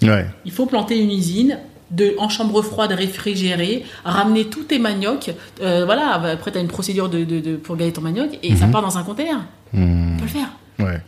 Ouais. 0.03 0.27
Il 0.45 0.51
faut 0.51 0.67
planter 0.67 0.99
une 0.99 1.11
usine 1.13 1.59
de, 1.91 2.15
en 2.19 2.29
chambre 2.31 2.63
froide 2.63 2.93
réfrigérée, 2.93 3.85
ramener 4.05 4.47
tous 4.47 4.65
tes 4.65 4.79
maniocs. 4.79 5.31
euh, 5.61 5.85
voilà, 5.85 6.15
après, 6.15 6.51
tu 6.51 6.59
as 6.59 6.61
une 6.63 6.69
procédure 6.69 7.09
de, 7.11 7.23
de- 7.25 7.41
de- 7.41 7.57
pour 7.57 7.77
galer 7.77 7.93
ton 7.93 8.01
manioc 8.01 8.31
et 8.43 8.57
ça 8.57 8.67
part 8.67 8.81
dans 8.83 8.97
un 8.99 9.03
container. 9.05 9.37
Hmm. 9.75 10.15
On 10.15 10.17
peut 10.17 10.23
le 10.25 10.29
faire. 10.29 10.49
Ouais. 10.79 11.01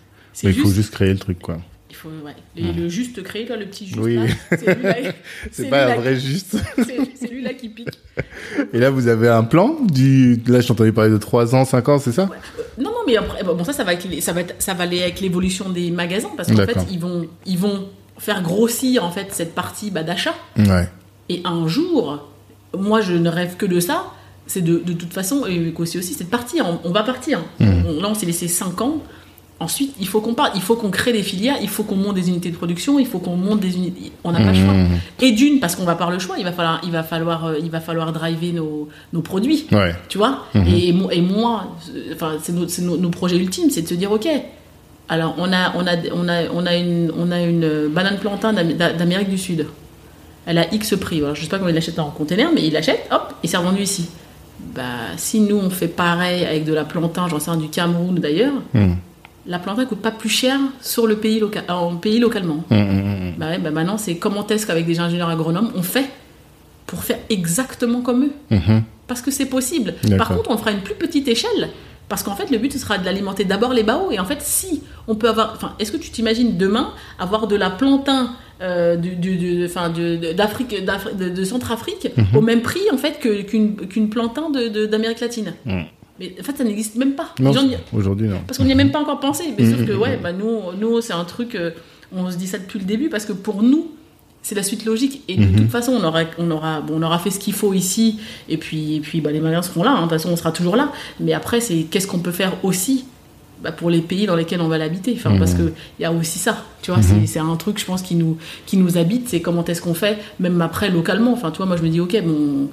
Mais 0.44 0.50
il 0.50 0.60
faut 0.60 0.70
juste 0.70 0.90
créer 0.92 1.12
le 1.12 1.18
truc, 1.18 1.38
quoi. 1.40 1.56
Il 2.04 2.10
faut, 2.20 2.26
ouais. 2.26 2.34
Et 2.56 2.72
le 2.72 2.88
juste 2.88 3.22
toi, 3.22 3.56
le 3.56 3.66
petit 3.66 3.86
juste. 3.86 3.98
Oui. 4.00 4.16
là, 4.16 4.26
c'est 5.50 5.64
pas 5.70 5.92
un 5.92 5.96
vrai 5.96 6.14
qui- 6.14 6.20
juste. 6.26 6.56
C'est 6.76 6.98
c'est 7.18 7.28
lui-là 7.30 7.54
qui 7.54 7.68
pique. 7.68 7.88
Et 8.72 8.78
là, 8.78 8.90
vous 8.90 9.08
avez 9.08 9.28
un 9.28 9.44
plan 9.44 9.76
du, 9.82 10.40
là, 10.46 10.60
je 10.60 10.68
t'entendais 10.68 10.92
parler 10.92 11.10
de 11.10 11.16
3 11.18 11.54
ans, 11.54 11.64
5 11.64 11.88
ans, 11.88 11.98
c'est 11.98 12.12
ça? 12.12 12.28
Non, 12.78 12.90
non, 12.90 12.96
mais 13.06 13.16
après, 13.16 13.42
bon, 13.42 13.62
ça, 13.64 13.72
ça 13.72 13.84
va, 13.84 13.92
avec 13.92 14.04
les- 14.04 14.20
ça 14.20 14.32
va, 14.32 14.42
être- 14.42 14.54
ça 14.58 14.74
va 14.74 14.84
aller 14.84 15.02
avec 15.02 15.20
l'évolution 15.20 15.68
des 15.70 15.90
magasins 15.90 16.30
parce 16.36 16.48
qu'en 16.50 16.56
fait, 16.66 16.86
ils 16.90 16.98
vont, 17.00 17.26
ils 17.46 17.58
vont 17.58 17.88
faire 18.18 18.42
grossir 18.42 19.04
en 19.04 19.10
fait 19.10 19.28
cette 19.32 19.54
partie 19.54 19.90
bah, 19.90 20.02
d'achat. 20.02 20.34
Ouais. 20.56 20.88
Et 21.28 21.40
un 21.44 21.66
jour, 21.66 22.30
moi, 22.78 23.00
je 23.00 23.14
ne 23.14 23.28
rêve 23.28 23.56
que 23.56 23.66
de 23.66 23.80
ça. 23.80 24.06
C'est 24.46 24.60
de, 24.62 24.76
de 24.78 24.92
toute 24.92 25.12
façon, 25.14 25.46
et 25.46 25.72
aussi 25.78 25.96
aussi, 25.98 26.12
c'est 26.12 26.24
de 26.24 26.28
partir. 26.30 26.66
On, 26.66 26.88
on 26.88 26.92
va 26.92 27.02
partir. 27.02 27.40
On- 27.60 28.00
là, 28.00 28.08
on 28.10 28.14
s'est 28.14 28.26
laissé 28.26 28.46
5 28.48 28.80
ans. 28.82 28.98
Ensuite, 29.60 29.94
il 30.00 30.08
faut 30.08 30.20
qu'on 30.20 30.34
parte. 30.34 30.52
Il 30.56 30.60
faut 30.62 30.74
qu'on 30.76 30.90
crée 30.90 31.12
des 31.12 31.22
filières. 31.22 31.56
Il 31.62 31.68
faut 31.68 31.84
qu'on 31.84 31.94
monte 31.96 32.16
des 32.16 32.28
unités 32.28 32.50
de 32.50 32.56
production. 32.56 32.98
Il 32.98 33.06
faut 33.06 33.20
qu'on 33.20 33.36
monte 33.36 33.60
des 33.60 33.76
unités. 33.76 34.10
On 34.24 34.32
n'a 34.32 34.40
pas 34.40 34.48
le 34.52 34.54
choix. 34.54 34.74
Mhm. 34.74 34.98
Et 35.22 35.32
d'une, 35.32 35.60
parce 35.60 35.76
qu'on 35.76 35.84
va 35.84 35.94
par 35.94 36.10
le 36.10 36.18
choix. 36.18 36.36
Il 36.38 36.44
va 36.44 36.52
falloir, 36.52 36.80
il 36.84 36.90
va 36.90 37.02
falloir, 37.04 37.44
euh, 37.46 37.54
il 37.62 37.70
va 37.70 37.80
falloir 37.80 38.12
driver 38.12 38.52
nos, 38.52 38.88
nos 39.12 39.20
produits. 39.22 39.66
Ouais. 39.72 39.94
Tu 40.08 40.18
vois 40.18 40.44
Mhm. 40.54 40.66
et, 40.66 40.92
mo- 40.92 41.10
et 41.10 41.20
moi, 41.20 41.68
euh, 41.94 42.12
enfin, 42.14 42.32
c'est 42.42 42.52
nos, 42.52 42.66
nos- 42.80 42.96
nos 42.96 43.10
projets 43.10 43.36
ultimes, 43.36 43.70
c'est 43.70 43.82
de 43.82 43.88
se 43.88 43.94
dire, 43.94 44.10
ok, 44.10 44.26
alors 45.08 45.34
on 45.38 45.52
a, 45.52 45.72
on 45.76 45.86
a, 45.86 45.92
on 46.14 46.28
a, 46.28 46.50
on 46.52 46.66
a, 46.66 46.76
une, 46.76 47.12
on 47.16 47.30
a 47.30 47.40
une 47.40 47.88
banane 47.88 48.18
plantain 48.18 48.52
d'Am- 48.52 48.72
d'A- 48.72 48.92
d'Amérique 48.92 49.30
du 49.30 49.38
Sud. 49.38 49.66
Elle 50.46 50.58
a 50.58 50.74
X 50.74 50.94
prix. 51.00 51.22
Je 51.34 51.42
sais 51.42 51.48
pas 51.48 51.58
comment 51.58 51.70
il 51.70 51.74
l'achète 51.76 51.98
en 52.00 52.10
container, 52.10 52.50
mais 52.54 52.66
il 52.66 52.72
l'achète, 52.72 53.06
hop, 53.12 53.32
et 53.42 53.46
c'est 53.46 53.56
revendu 53.56 53.82
ici. 53.82 54.06
Bah, 54.74 54.82
si 55.16 55.40
nous 55.40 55.56
on 55.56 55.70
fait 55.70 55.88
pareil 55.88 56.44
avec 56.44 56.64
de 56.64 56.72
la 56.74 56.84
plantain, 56.84 57.28
j'en 57.28 57.38
sais 57.38 57.50
rien, 57.52 57.60
du 57.60 57.68
Cameroun 57.68 58.16
d'ailleurs, 58.16 58.52
Hmm. 58.74 58.94
La 59.46 59.58
plantain 59.58 59.84
coûte 59.84 60.00
pas 60.00 60.10
plus 60.10 60.28
cher 60.28 60.58
sur 60.80 61.06
le 61.06 61.16
pays 61.16 61.38
local, 61.40 61.64
en 61.68 61.96
pays 61.96 62.18
localement. 62.18 62.64
Hum, 62.70 62.78
hum, 62.78 62.98
hum. 62.98 63.32
Bah 63.38 63.48
ouais, 63.50 63.58
bah 63.58 63.70
maintenant, 63.70 63.98
c'est 63.98 64.16
comment 64.16 64.46
est-ce 64.46 64.66
qu'avec 64.66 64.86
des 64.86 65.00
ingénieurs 65.00 65.28
agronomes, 65.28 65.70
on 65.74 65.82
fait 65.82 66.08
pour 66.86 67.02
faire 67.04 67.18
exactement 67.30 68.00
comme 68.02 68.24
eux. 68.24 68.32
Parce 69.06 69.20
que 69.20 69.30
c'est 69.30 69.46
possible. 69.46 69.94
Par 70.16 70.28
contre, 70.36 70.50
on 70.50 70.56
fera 70.56 70.70
une 70.72 70.80
plus 70.80 70.94
petite 70.94 71.28
échelle. 71.28 71.68
Parce 72.08 72.22
qu'en 72.22 72.34
fait, 72.36 72.50
le 72.50 72.58
but, 72.58 72.70
ce 72.72 72.78
sera 72.78 72.98
de 72.98 73.04
l'alimenter 73.04 73.44
d'abord 73.44 73.72
les 73.72 73.82
baos. 73.82 74.10
Et 74.10 74.18
en 74.18 74.24
fait, 74.26 74.40
si 74.42 74.82
on 75.08 75.14
peut 75.14 75.28
avoir. 75.28 75.52
Enfin, 75.56 75.74
est-ce 75.78 75.90
que 75.92 75.96
tu 75.96 76.10
t'imagines 76.10 76.56
demain 76.58 76.92
avoir 77.18 77.46
de 77.46 77.56
la 77.56 77.70
plantain 77.70 78.30
euh, 78.62 78.96
du, 78.96 79.16
du- 79.16 79.66
d'Afrique, 80.34 80.74
d'Afri- 80.84 81.16
de, 81.16 81.28
de 81.30 81.44
Centrafrique 81.44 82.08
au 82.34 82.40
même 82.42 82.60
prix, 82.62 82.80
en 82.92 82.98
fait, 82.98 83.18
que- 83.20 83.42
qu'une, 83.42 84.08
plantain 84.10 84.50
de- 84.50 84.86
d'Amérique 84.86 85.20
latine? 85.20 85.54
Mm. 85.64 85.80
Mais 86.20 86.34
en 86.40 86.42
fait, 86.44 86.56
ça 86.56 86.64
n'existe 86.64 86.94
même 86.96 87.12
pas. 87.14 87.34
Non, 87.40 87.50
aujourd'hui, 87.92 88.28
non. 88.28 88.38
parce 88.46 88.58
qu'on 88.58 88.64
n'y 88.64 88.72
a 88.72 88.76
même 88.76 88.92
pas 88.92 89.00
encore 89.00 89.18
pensé. 89.20 89.44
Mais 89.58 89.64
Mhm, 89.64 89.76
sauf 89.78 89.86
que, 89.86 89.92
mhm, 89.92 90.00
ouais, 90.00 90.18
bah, 90.22 90.32
nous, 90.32 90.60
nous 90.78 91.00
c'est 91.00 91.12
un 91.12 91.24
truc. 91.24 91.54
euh, 91.54 91.70
on 92.14 92.30
se 92.30 92.36
dit 92.36 92.46
ça 92.46 92.58
depuis 92.58 92.78
le 92.78 92.84
début 92.84 93.08
parce 93.08 93.24
que 93.24 93.32
pour 93.32 93.62
nous, 93.64 93.90
c'est 94.42 94.54
la 94.54 94.62
suite 94.62 94.84
logique. 94.84 95.22
Et 95.26 95.36
de 95.36 95.42
Mhm. 95.44 95.56
toute 95.56 95.70
façon, 95.70 95.92
on 95.92 96.04
aura, 96.04 96.20
on, 96.38 96.50
aura, 96.52 96.80
bon, 96.82 96.94
on 96.98 97.02
aura 97.02 97.18
fait 97.18 97.30
ce 97.30 97.40
qu'il 97.40 97.54
faut 97.54 97.72
ici. 97.74 98.20
Et 98.48 98.58
puis, 98.58 98.96
et 98.96 99.00
puis 99.00 99.20
bah, 99.20 99.32
les 99.32 99.40
Maliens 99.40 99.62
seront 99.62 99.82
là. 99.82 99.90
hein. 99.90 99.96
De 99.96 100.00
toute 100.02 100.10
façon, 100.12 100.28
on 100.30 100.36
sera 100.36 100.52
toujours 100.52 100.76
là. 100.76 100.92
Mais 101.18 101.32
après, 101.32 101.60
c'est 101.60 101.84
qu'est-ce 101.90 102.06
qu'on 102.06 102.18
peut 102.20 102.30
faire 102.30 102.52
aussi 102.62 103.06
bah, 103.62 103.72
pour 103.72 103.88
les 103.90 104.00
pays 104.02 104.26
dans 104.26 104.36
lesquels 104.36 104.60
on 104.60 104.68
va 104.68 104.76
l'habiter? 104.78 105.14
Enfin, 105.16 105.30
Mhm. 105.30 105.38
Parce 105.38 105.54
qu'il 105.54 105.72
y 105.98 106.04
a 106.04 106.12
aussi 106.12 106.38
ça. 106.38 106.64
Tu 106.82 106.92
vois, 106.92 107.00
c'est- 107.02 107.26
c'est 107.26 107.38
un 107.40 107.56
truc, 107.56 107.78
je 107.80 107.86
pense, 107.86 108.02
qui 108.02 108.14
nous, 108.14 108.36
qui 108.66 108.76
nous 108.76 108.98
habite. 108.98 109.28
C'est 109.30 109.40
comment 109.40 109.64
est-ce 109.64 109.80
qu'on 109.80 109.94
fait, 109.94 110.18
même 110.38 110.60
après, 110.60 110.90
localement. 110.90 111.32
Enfin, 111.32 111.50
tu 111.50 111.56
vois, 111.56 111.66
moi, 111.66 111.76
je 111.76 111.82
me 111.82 111.88
dis, 111.88 111.98
ok, 112.00 112.22
bon. 112.22 112.68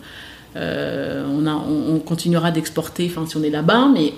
Euh, 0.56 1.26
on, 1.30 1.46
a, 1.48 1.54
on, 1.54 1.96
on 1.96 2.00
continuera 2.00 2.52
d'exporter 2.52 3.08
enfin, 3.10 3.26
si 3.26 3.38
on 3.38 3.44
est 3.44 3.50
là-bas, 3.50 3.90
mais 3.94 4.14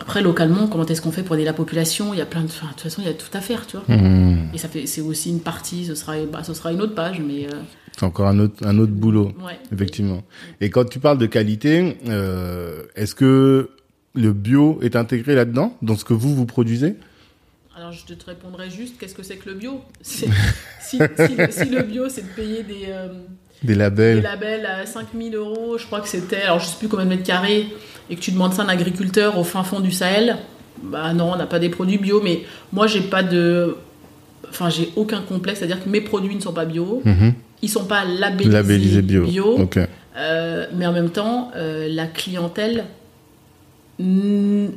après, 0.00 0.22
localement, 0.22 0.66
comment 0.66 0.84
est-ce 0.86 1.00
qu'on 1.00 1.12
fait 1.12 1.22
pour 1.22 1.36
aider 1.36 1.44
la 1.44 1.52
population? 1.52 2.12
Il 2.14 2.18
y 2.18 2.22
a 2.22 2.26
plein 2.26 2.40
de. 2.40 2.46
enfin, 2.46 2.66
de 2.68 2.72
toute 2.72 2.80
façon, 2.82 3.02
il 3.02 3.06
y 3.06 3.10
a 3.10 3.14
tout 3.14 3.28
à 3.34 3.40
faire, 3.40 3.66
tu 3.66 3.76
vois. 3.76 3.96
Mhm. 3.96 4.48
Et 4.54 4.58
ça 4.58 4.68
fait, 4.68 4.86
c'est 4.86 5.00
aussi 5.00 5.30
une 5.30 5.40
partie, 5.40 5.84
ce 5.84 5.94
sera, 5.94 6.14
bah, 6.30 6.42
ce 6.42 6.54
sera 6.54 6.72
une 6.72 6.80
autre 6.80 6.94
page, 6.94 7.20
mais 7.20 7.46
euh, 7.46 7.50
C'est 7.96 8.04
encore 8.04 8.26
un 8.26 8.38
autre, 8.40 8.66
un 8.66 8.78
autre 8.78 8.92
boulot. 8.92 9.32
ouais. 9.44 9.58
Effectivement. 9.72 10.22
Et 10.60 10.70
quand 10.70 10.84
tu 10.88 10.98
parles 10.98 11.18
de 11.18 11.26
qualité, 11.26 11.98
euh, 12.08 12.82
est-ce 12.96 13.14
que 13.14 13.70
le 14.14 14.32
bio 14.32 14.78
est 14.82 14.96
intégré 14.96 15.34
là-dedans, 15.34 15.76
dans 15.82 15.96
ce 15.96 16.04
que 16.04 16.14
vous, 16.14 16.34
vous 16.34 16.46
produisez? 16.46 16.94
Alors, 17.76 17.92
je 17.92 18.04
te 18.12 18.26
répondrai 18.26 18.68
juste, 18.70 18.98
qu'est-ce 18.98 19.14
que 19.14 19.22
c'est 19.22 19.36
que 19.36 19.48
le 19.48 19.54
bio? 19.56 19.80
Si, 20.02 20.26
si, 20.80 20.98
le- 20.98 21.10
si 21.50 21.64
le 21.70 21.82
bio, 21.84 22.08
c'est 22.08 22.22
de 22.22 22.34
payer 22.34 22.62
des, 22.64 22.86
euh, 22.88 23.08
Des 23.62 23.74
des 23.74 23.78
labels 23.78 24.22
labels 24.22 24.66
à 24.66 24.86
5000 24.86 25.34
euros, 25.34 25.76
je 25.78 25.86
crois 25.86 26.00
que 26.00 26.08
c'était, 26.08 26.42
alors 26.42 26.58
je 26.58 26.66
sais 26.66 26.76
plus 26.78 26.88
combien 26.88 27.04
de 27.04 27.10
mètres 27.10 27.22
carrés, 27.22 27.66
et 28.10 28.16
que 28.16 28.20
tu 28.20 28.32
demandes 28.32 28.52
ça 28.52 28.62
à 28.62 28.64
un 28.64 28.68
agriculteur 28.68 29.38
au 29.38 29.44
fin 29.44 29.62
fond 29.62 29.80
du 29.80 29.92
Sahel, 29.92 30.36
bah 30.82 31.12
non, 31.12 31.32
on 31.32 31.36
n'a 31.36 31.46
pas 31.46 31.58
des 31.58 31.68
produits 31.68 31.98
bio, 31.98 32.20
mais 32.22 32.42
moi, 32.72 32.86
j'ai 32.86 33.00
pas 33.02 33.22
de. 33.22 33.76
Enfin, 34.48 34.68
j'ai 34.68 34.90
aucun 34.96 35.20
complexe, 35.20 35.60
c'est-à-dire 35.60 35.82
que 35.82 35.88
mes 35.88 36.00
produits 36.00 36.34
ne 36.34 36.40
sont 36.40 36.52
pas 36.52 36.64
bio, 36.64 37.02
Mhm. 37.04 37.34
ils 37.62 37.68
sont 37.68 37.84
pas 37.84 38.04
labellisés, 38.04 38.50
Labellisé 38.52 39.02
bio. 39.02 39.58
Euh, 40.16 40.66
mais 40.74 40.86
en 40.86 40.92
même 40.92 41.10
temps, 41.10 41.50
euh, 41.56 41.88
la 41.90 42.06
clientèle 42.06 42.84
ne 43.98 44.68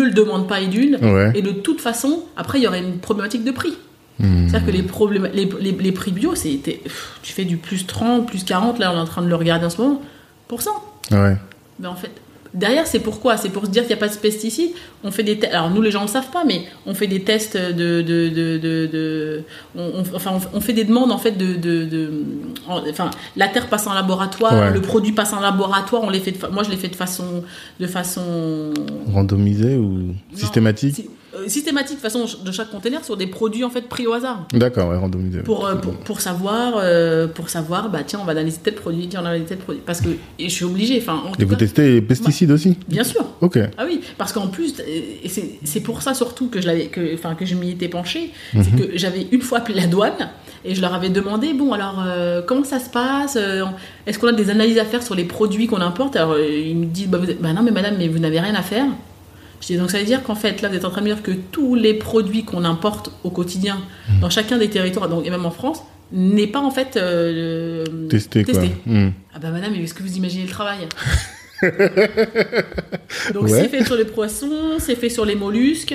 le 0.00 0.10
demande 0.10 0.48
pas 0.48 0.60
et 0.60 0.66
d'une. 0.66 0.96
Ouais. 0.96 1.32
Et 1.34 1.42
de 1.42 1.52
toute 1.52 1.80
façon, 1.80 2.20
après, 2.36 2.58
il 2.58 2.64
y 2.64 2.66
aurait 2.66 2.80
une 2.80 2.98
problématique 2.98 3.44
de 3.44 3.50
prix. 3.50 3.74
Mhm. 4.18 4.48
C'est-à-dire 4.48 4.66
que 4.66 4.72
les, 4.72 4.82
problèmes, 4.82 5.28
les, 5.32 5.48
les, 5.60 5.72
les 5.72 5.92
prix 5.92 6.12
bio, 6.12 6.34
c'était, 6.34 6.80
tu 7.22 7.32
fais 7.32 7.44
du 7.44 7.56
plus 7.56 7.86
30, 7.86 8.26
plus 8.26 8.44
40, 8.44 8.78
là 8.78 8.92
on 8.92 8.96
est 8.96 9.00
en 9.00 9.04
train 9.04 9.22
de 9.22 9.28
le 9.28 9.36
regarder 9.36 9.66
en 9.66 9.70
ce 9.70 9.80
moment, 9.80 10.00
pour 10.48 10.62
cent. 10.62 10.82
Ouais. 11.10 11.36
Mais 11.80 11.88
en 11.88 11.94
fait, 11.96 12.10
derrière, 12.54 12.86
c'est 12.86 13.00
pourquoi 13.00 13.36
C'est 13.38 13.48
pour 13.48 13.64
se 13.64 13.70
dire 13.70 13.82
qu'il 13.82 13.96
n'y 13.96 14.00
a 14.02 14.06
pas 14.06 14.08
de 14.12 14.16
pesticides. 14.18 14.70
On 15.02 15.10
fait 15.10 15.22
des 15.24 15.40
Alors, 15.46 15.70
nous, 15.70 15.80
les 15.82 15.90
gens 15.90 16.00
ne 16.02 16.06
le 16.06 16.10
savent 16.10 16.30
pas, 16.30 16.44
mais 16.44 16.62
on 16.86 16.94
fait 16.94 17.06
des 17.06 17.22
tests 17.22 17.56
de. 17.56 18.02
de, 18.02 18.28
de, 18.28 18.58
de, 18.58 18.86
de- 18.92 19.42
on, 19.74 19.90
on- 19.96 20.14
enfin, 20.16 20.38
on, 20.52 20.60
fait 20.60 20.74
des 20.74 20.84
demandes, 20.84 21.10
en 21.10 21.18
fait, 21.18 21.32
de. 21.32 21.54
de, 21.54 21.84
de- 21.86 22.12
en- 22.68 22.86
enfin, 22.90 23.10
la 23.36 23.48
terre 23.48 23.68
passe 23.68 23.86
en 23.86 23.94
laboratoire, 23.94 24.52
Ouais. 24.52 24.70
le 24.72 24.80
produit 24.82 25.12
passe 25.12 25.32
en 25.32 25.40
laboratoire. 25.40 26.02
On 26.04 26.10
les 26.10 26.20
fait 26.20 26.34
moi, 26.52 26.62
je 26.62 26.70
l'ai 26.70 26.76
fait 26.76 26.88
de 26.88 26.94
façon. 26.96 27.42
De 27.80 27.86
façon 27.86 28.72
Randomisé 29.12 29.76
ou 29.76 30.14
systématique? 30.34 31.08
Euh, 31.36 31.48
systématique, 31.48 31.96
de 31.96 32.00
façon, 32.02 32.24
de 32.44 32.52
chaque 32.52 32.70
conteneur, 32.70 33.04
sur 33.04 33.16
des 33.16 33.26
produits, 33.26 33.64
en 33.64 33.70
fait, 33.70 33.82
pris 33.88 34.06
au 34.06 34.12
hasard. 34.12 34.46
D'accord, 34.52 34.90
ouais, 34.90 34.96
randomisé. 34.96 35.40
Pour, 35.40 35.66
euh, 35.66 35.74
pour, 35.76 35.94
pour 35.94 36.20
savoir, 36.20 36.74
euh, 36.76 37.26
pour 37.26 37.48
savoir, 37.48 37.88
bah 37.90 38.00
tiens, 38.06 38.18
on 38.22 38.24
va 38.24 38.32
analyser 38.32 38.58
tel 38.62 38.74
produit, 38.74 39.08
tiens, 39.08 39.20
on 39.20 39.22
va 39.24 39.30
analyser 39.30 39.48
tel 39.50 39.58
produit. 39.58 39.82
Parce 39.84 40.00
que 40.00 40.08
et 40.38 40.48
je 40.48 40.54
suis 40.54 40.64
obligée, 40.64 40.98
enfin, 41.00 41.22
en 41.26 41.32
Et 41.38 41.44
vous 41.44 41.50
cas, 41.52 41.56
testez 41.56 41.94
les 41.94 42.02
pesticides 42.02 42.50
aussi? 42.50 42.76
Bien 42.88 43.04
sûr. 43.04 43.24
Ok. 43.40 43.58
Ah 43.78 43.84
oui, 43.86 44.00
parce 44.18 44.32
qu'en 44.32 44.48
plus, 44.48 44.74
euh, 44.80 44.82
et 45.24 45.28
c'est 45.28 45.58
c'est 45.64 45.80
pour 45.80 46.02
ça 46.02 46.14
surtout 46.14 46.48
que 46.48 46.60
je 46.60 46.66
l'avais, 46.66 46.86
que, 46.86 47.14
enfin, 47.14 47.34
que 47.34 47.44
je 47.46 47.54
m'y 47.54 47.70
étais 47.70 47.88
penchée, 47.88 48.30
Mhm. 48.54 48.62
c'est 48.64 48.76
que 48.88 48.98
j'avais 48.98 49.26
une 49.32 49.40
fois 49.42 49.58
appelé 49.58 49.80
la 49.80 49.86
douane 49.86 50.30
et 50.64 50.74
je 50.74 50.80
leur 50.80 50.94
avais 50.94 51.08
demandé, 51.08 51.54
bon 51.54 51.72
alors, 51.72 52.02
euh, 52.06 52.40
comment 52.46 52.64
ça 52.64 52.78
se 52.78 52.90
passe 52.90 53.36
Euh, 53.36 53.64
Est-ce 54.06 54.18
qu'on 54.18 54.28
a 54.28 54.32
des 54.32 54.50
analyses 54.50 54.78
à 54.78 54.84
faire 54.84 55.02
sur 55.02 55.14
les 55.14 55.24
produits 55.24 55.66
qu'on 55.66 55.80
importe? 55.80 56.16
Alors 56.16 56.32
euh, 56.32 56.46
ils 56.48 56.76
me 56.76 56.86
disent, 56.86 57.08
bah, 57.08 57.18
vous 57.18 57.26
bah 57.40 57.52
non 57.52 57.62
mais 57.62 57.70
madame, 57.70 57.94
mais 57.98 58.08
vous 58.08 58.18
n'avez 58.18 58.38
rien 58.40 58.54
à 58.54 58.62
faire. 58.62 58.84
Je 59.62 59.68
dis 59.68 59.76
donc 59.78 59.90
ça 59.90 59.98
veut 59.98 60.04
dire 60.04 60.22
qu'en 60.22 60.34
fait 60.34 60.60
là 60.60 60.68
vous 60.68 60.74
êtes 60.74 60.84
en 60.84 60.90
train 60.90 61.00
de 61.00 61.06
me 61.08 61.14
dire 61.14 61.22
que 61.22 61.30
tous 61.30 61.74
les 61.76 61.94
produits 61.94 62.44
qu'on 62.44 62.64
importe 62.64 63.10
au 63.24 63.30
quotidien 63.30 63.78
Mhm. 64.10 64.20
dans 64.20 64.28
chacun 64.28 64.58
des 64.58 64.68
territoires, 64.68 65.08
donc, 65.08 65.24
et 65.26 65.30
même 65.30 65.46
en 65.46 65.50
France, 65.52 65.82
n'est 66.10 66.48
pas 66.48 66.58
en 66.60 66.70
fait 66.70 66.96
euh, 66.98 67.84
Testé, 68.08 68.44
quoi. 68.44 68.60
Mhm. 68.86 69.12
ah 69.34 69.38
bah 69.38 69.50
madame, 69.50 69.74
est-ce 69.76 69.94
que 69.94 70.02
vous 70.02 70.16
imaginez 70.16 70.42
le 70.44 70.50
travail 70.50 70.78
Donc 73.32 73.44
Ouais. 73.44 73.50
c'est 73.50 73.68
fait 73.68 73.84
sur 73.84 73.94
les 73.96 74.04
poissons, 74.04 74.78
c'est 74.78 74.96
fait 74.96 75.08
sur 75.08 75.24
les 75.24 75.34
mollusques, 75.36 75.94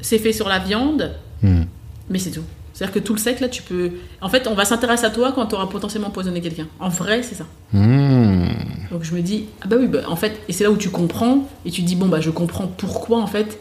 c'est 0.00 0.18
fait 0.18 0.32
sur 0.32 0.48
la 0.48 0.58
viande, 0.58 1.12
Mhm. 1.42 1.66
mais 2.08 2.18
c'est 2.18 2.30
tout. 2.32 2.42
C'est-à-dire 2.80 2.94
que 2.94 3.06
tout 3.06 3.12
le 3.12 3.18
sec, 3.18 3.40
là, 3.40 3.48
tu 3.50 3.60
peux... 3.62 3.90
En 4.22 4.30
fait, 4.30 4.46
on 4.48 4.54
va 4.54 4.64
s'intéresser 4.64 5.04
à 5.04 5.10
toi 5.10 5.32
quand 5.34 5.44
tu 5.44 5.54
auras 5.54 5.66
potentiellement 5.66 6.08
poisonné 6.08 6.40
quelqu'un. 6.40 6.66
En 6.78 6.88
vrai, 6.88 7.22
c'est 7.22 7.34
ça. 7.34 7.44
Mhm. 7.74 8.48
Donc 8.90 9.02
je 9.04 9.14
me 9.14 9.20
dis, 9.20 9.44
ah 9.60 9.66
bah 9.68 9.76
oui, 9.78 9.86
bah, 9.86 9.98
en 10.08 10.16
fait, 10.16 10.40
et 10.48 10.54
c'est 10.54 10.64
là 10.64 10.70
où 10.70 10.78
tu 10.78 10.88
comprends, 10.88 11.46
et 11.66 11.70
tu 11.70 11.82
te 11.82 11.86
dis, 11.86 11.94
bon, 11.94 12.06
bah 12.06 12.22
je 12.22 12.30
comprends 12.30 12.66
pourquoi, 12.66 13.18
en 13.20 13.26
fait, 13.26 13.58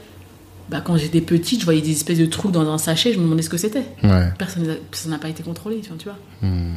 bah, 0.69 0.79
quand 0.81 0.95
j'étais 0.95 1.19
petite, 1.19 1.59
je 1.59 1.65
voyais 1.65 1.81
des 1.81 1.91
espèces 1.91 2.17
de 2.19 2.27
trucs 2.27 2.53
dans 2.53 2.65
un 2.71 2.77
sachet, 2.77 3.11
je 3.11 3.17
me 3.19 3.25
demandais 3.25 3.41
ce 3.41 3.49
que 3.49 3.57
c'était. 3.57 3.83
Ouais. 4.03 4.29
Personne 4.37 4.77
ça 4.93 5.09
n'a 5.09 5.17
pas 5.17 5.27
été 5.27 5.43
contrôlé, 5.43 5.81
tu 5.81 5.89
vois. 6.05 6.15
Hmm. 6.41 6.71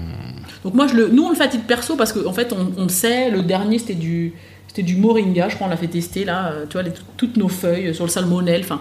Donc 0.64 0.74
moi, 0.74 0.88
je 0.88 0.94
le, 0.94 1.08
nous, 1.10 1.22
on 1.22 1.28
le 1.30 1.36
fait 1.36 1.44
à 1.44 1.48
titre 1.48 1.66
perso 1.68 1.94
parce 1.94 2.12
qu'en 2.12 2.28
en 2.28 2.32
fait, 2.32 2.52
on, 2.52 2.72
on 2.76 2.82
le 2.82 2.88
sait, 2.88 3.30
le 3.30 3.42
dernier, 3.42 3.78
c'était 3.78 3.94
du, 3.94 4.32
c'était 4.66 4.82
du 4.82 4.96
moringa, 4.96 5.48
je 5.48 5.54
crois, 5.54 5.68
on 5.68 5.70
l'a 5.70 5.76
fait 5.76 5.86
tester, 5.86 6.24
là, 6.24 6.46
euh, 6.52 6.64
tu 6.68 6.72
vois, 6.72 6.82
les- 6.82 6.90
toutes 7.16 7.36
nos 7.36 7.48
feuilles 7.48 7.94
sur 7.94 8.04
le 8.04 8.10
salmonelle, 8.10 8.62
enfin, 8.64 8.80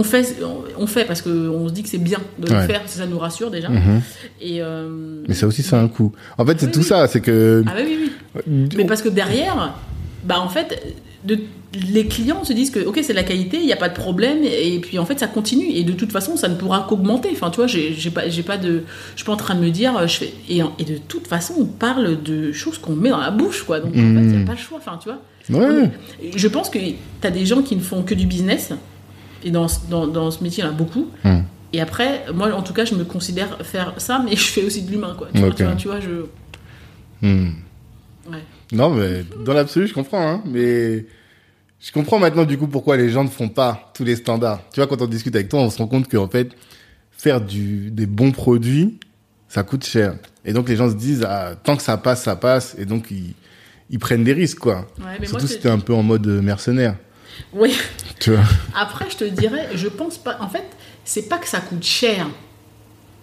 on 0.00 0.04
fait, 0.04 0.36
on, 0.42 0.82
on 0.82 0.86
fait 0.86 1.04
parce 1.04 1.22
qu'on 1.22 1.68
se 1.68 1.72
dit 1.72 1.82
que 1.82 1.88
c'est 1.88 1.98
bien 1.98 2.18
de 2.38 2.46
le 2.48 2.54
Ouais. 2.56 2.66
faire, 2.66 2.82
ça 2.86 3.06
nous 3.06 3.18
rassure 3.18 3.50
déjà. 3.50 3.68
Mhm. 3.68 4.00
Et, 4.40 4.60
euh, 4.62 5.22
Mais 5.28 5.34
ça 5.34 5.46
aussi, 5.46 5.62
c'est 5.62 5.76
un 5.76 5.88
coût. 5.88 6.12
En 6.38 6.44
fait, 6.46 6.58
c'est 6.58 6.66
Oui, 6.66 6.72
tout 6.72 6.80
oui. 6.80 6.84
ça. 6.86 7.06
C'est 7.06 7.20
que. 7.20 7.62
Ah 7.66 7.72
bah 7.74 7.80
oui, 7.84 8.10
oui. 8.46 8.68
Mais 8.76 8.84
parce 8.84 9.02
que 9.02 9.08
derrière, 9.08 9.74
bah 10.24 10.40
en 10.40 10.48
fait, 10.48 10.96
de, 11.24 11.38
les 11.92 12.06
clients 12.06 12.44
se 12.44 12.52
disent 12.52 12.70
que 12.70 12.80
ok 12.80 12.98
c'est 13.02 13.12
de 13.12 13.18
la 13.18 13.22
qualité, 13.24 13.58
il 13.58 13.66
n'y 13.66 13.72
a 13.72 13.76
pas 13.76 13.88
de 13.90 13.94
problème, 13.94 14.38
et 14.42 14.78
puis 14.80 14.98
en 14.98 15.04
fait 15.06 15.18
ça 15.20 15.26
continue 15.26 15.66
et 15.70 15.84
de 15.84 15.92
toute 15.92 16.10
façon 16.12 16.36
ça 16.36 16.48
ne 16.48 16.54
pourra 16.56 16.86
qu'augmenter. 16.88 17.28
Enfin 17.32 17.50
tu 17.50 17.56
vois, 17.56 17.66
j'ai 17.66 18.10
pas, 18.10 18.28
j'ai 18.28 18.42
pas 18.42 18.56
de, 18.56 18.82
je 19.14 19.16
suis 19.18 19.24
pas 19.26 19.32
en 19.32 19.36
train 19.36 19.54
de 19.54 19.60
me 19.60 19.70
dire, 19.70 19.96
euh, 19.96 20.06
je 20.06 20.16
fais 20.16 20.32
et, 20.48 20.62
de 20.84 20.96
toute 21.08 21.26
façon 21.26 21.54
on 21.58 21.64
parle 21.66 22.22
de 22.22 22.52
choses 22.52 22.78
qu'on 22.78 22.94
met 22.96 23.10
dans 23.10 23.20
la 23.20 23.30
bouche 23.30 23.62
quoi, 23.64 23.78
donc 23.80 23.90
en 23.90 23.94
fait 23.96 24.00
il 24.00 24.10
n'y 24.28 24.36
a 24.36 24.38
Mm. 24.40 24.44
pas 24.46 24.52
le 24.52 24.58
choix. 24.58 24.78
Enfin 24.78 24.98
tu 25.02 25.08
vois, 25.10 25.20
Ouais. 25.60 25.90
je 26.34 26.48
pense 26.48 26.70
que 26.70 26.78
tu 26.78 26.94
as 27.26 27.30
des 27.30 27.44
gens 27.46 27.62
qui 27.62 27.76
ne 27.76 27.80
font 27.82 28.02
que 28.02 28.14
du 28.14 28.26
business 28.26 28.70
et 29.44 29.50
dans, 29.50 29.68
ce- 29.68 29.80
dans, 29.88 30.06
dans 30.06 30.30
ce 30.30 30.42
métier 30.42 30.62
il 30.62 30.66
y 30.66 30.68
en 30.68 30.72
a 30.72 30.76
beaucoup. 30.76 31.08
Mm. 31.24 31.38
Et 31.72 31.80
après, 31.80 32.24
moi 32.34 32.52
en 32.52 32.62
tout 32.62 32.72
cas 32.72 32.84
je 32.84 32.94
me 32.94 33.04
considère 33.04 33.58
faire 33.64 33.94
ça, 33.98 34.20
mais 34.24 34.36
je 34.36 34.44
fais 34.44 34.64
aussi 34.64 34.82
de 34.82 34.90
l'humain 34.90 35.14
quoi. 35.16 35.28
Tu, 35.34 35.40
vois, 35.40 35.50
tu 35.52 35.62
vois, 35.64 35.74
tu 35.76 35.88
vois, 35.88 36.00
je 36.00 36.24
Hmm. 37.22 37.50
ouais. 38.30 38.38
Non, 38.72 38.90
mais 38.94 39.24
dans 39.44 39.52
l'absolu, 39.52 39.86
je 39.86 39.92
comprends. 39.94 40.26
Hein, 40.26 40.42
mais 40.46 41.04
je 41.80 41.92
comprends 41.92 42.18
maintenant 42.18 42.44
du 42.44 42.56
coup 42.56 42.66
pourquoi 42.66 42.96
les 42.96 43.10
gens 43.10 43.24
ne 43.24 43.28
font 43.28 43.48
pas 43.48 43.90
tous 43.94 44.04
les 44.04 44.16
standards. 44.16 44.62
Tu 44.72 44.80
vois, 44.80 44.86
quand 44.86 45.02
on 45.02 45.06
discute 45.06 45.34
avec 45.34 45.48
toi, 45.48 45.60
on 45.60 45.70
se 45.70 45.78
rend 45.78 45.86
compte 45.86 46.08
qu'en 46.08 46.28
fait, 46.28 46.50
faire 47.10 47.40
du, 47.40 47.90
des 47.90 48.06
bons 48.06 48.32
produits, 48.32 48.98
ça 49.48 49.62
coûte 49.64 49.84
cher. 49.84 50.14
Et 50.44 50.52
donc 50.54 50.68
les 50.68 50.76
gens 50.76 50.88
se 50.88 50.94
disent, 50.94 51.24
ah, 51.28 51.54
tant 51.62 51.76
que 51.76 51.82
ça 51.82 51.96
passe, 51.98 52.22
ça 52.22 52.36
passe. 52.36 52.74
Et 52.78 52.86
donc 52.86 53.10
ils, 53.10 53.34
ils 53.90 53.98
prennent 53.98 54.24
des 54.24 54.32
risques, 54.32 54.60
quoi. 54.60 54.86
Ouais, 54.98 55.04
mais 55.12 55.18
moi, 55.18 55.26
Surtout 55.26 55.46
je- 55.46 55.52
si 55.52 55.58
t'es 55.60 55.68
un 55.68 55.78
peu 55.80 55.92
en 55.92 56.02
mode 56.02 56.26
mercenaire. 56.26 56.96
Oui. 57.52 57.74
Tu 58.18 58.30
vois. 58.32 58.44
Après, 58.74 59.06
je 59.10 59.16
te 59.16 59.24
dirais, 59.24 59.68
je 59.74 59.88
pense 59.88 60.18
pas. 60.18 60.36
En 60.40 60.48
fait, 60.48 60.64
c'est 61.04 61.28
pas 61.28 61.38
que 61.38 61.48
ça 61.48 61.60
coûte 61.60 61.82
cher. 61.84 62.26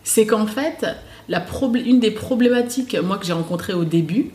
C'est 0.03 0.25
qu'en 0.25 0.47
fait, 0.47 0.85
la 1.29 1.45
une 1.85 1.99
des 1.99 2.11
problématiques, 2.11 2.95
moi, 3.03 3.17
que 3.17 3.25
j'ai 3.25 3.33
rencontrées 3.33 3.73
au 3.73 3.83
début, 3.85 4.31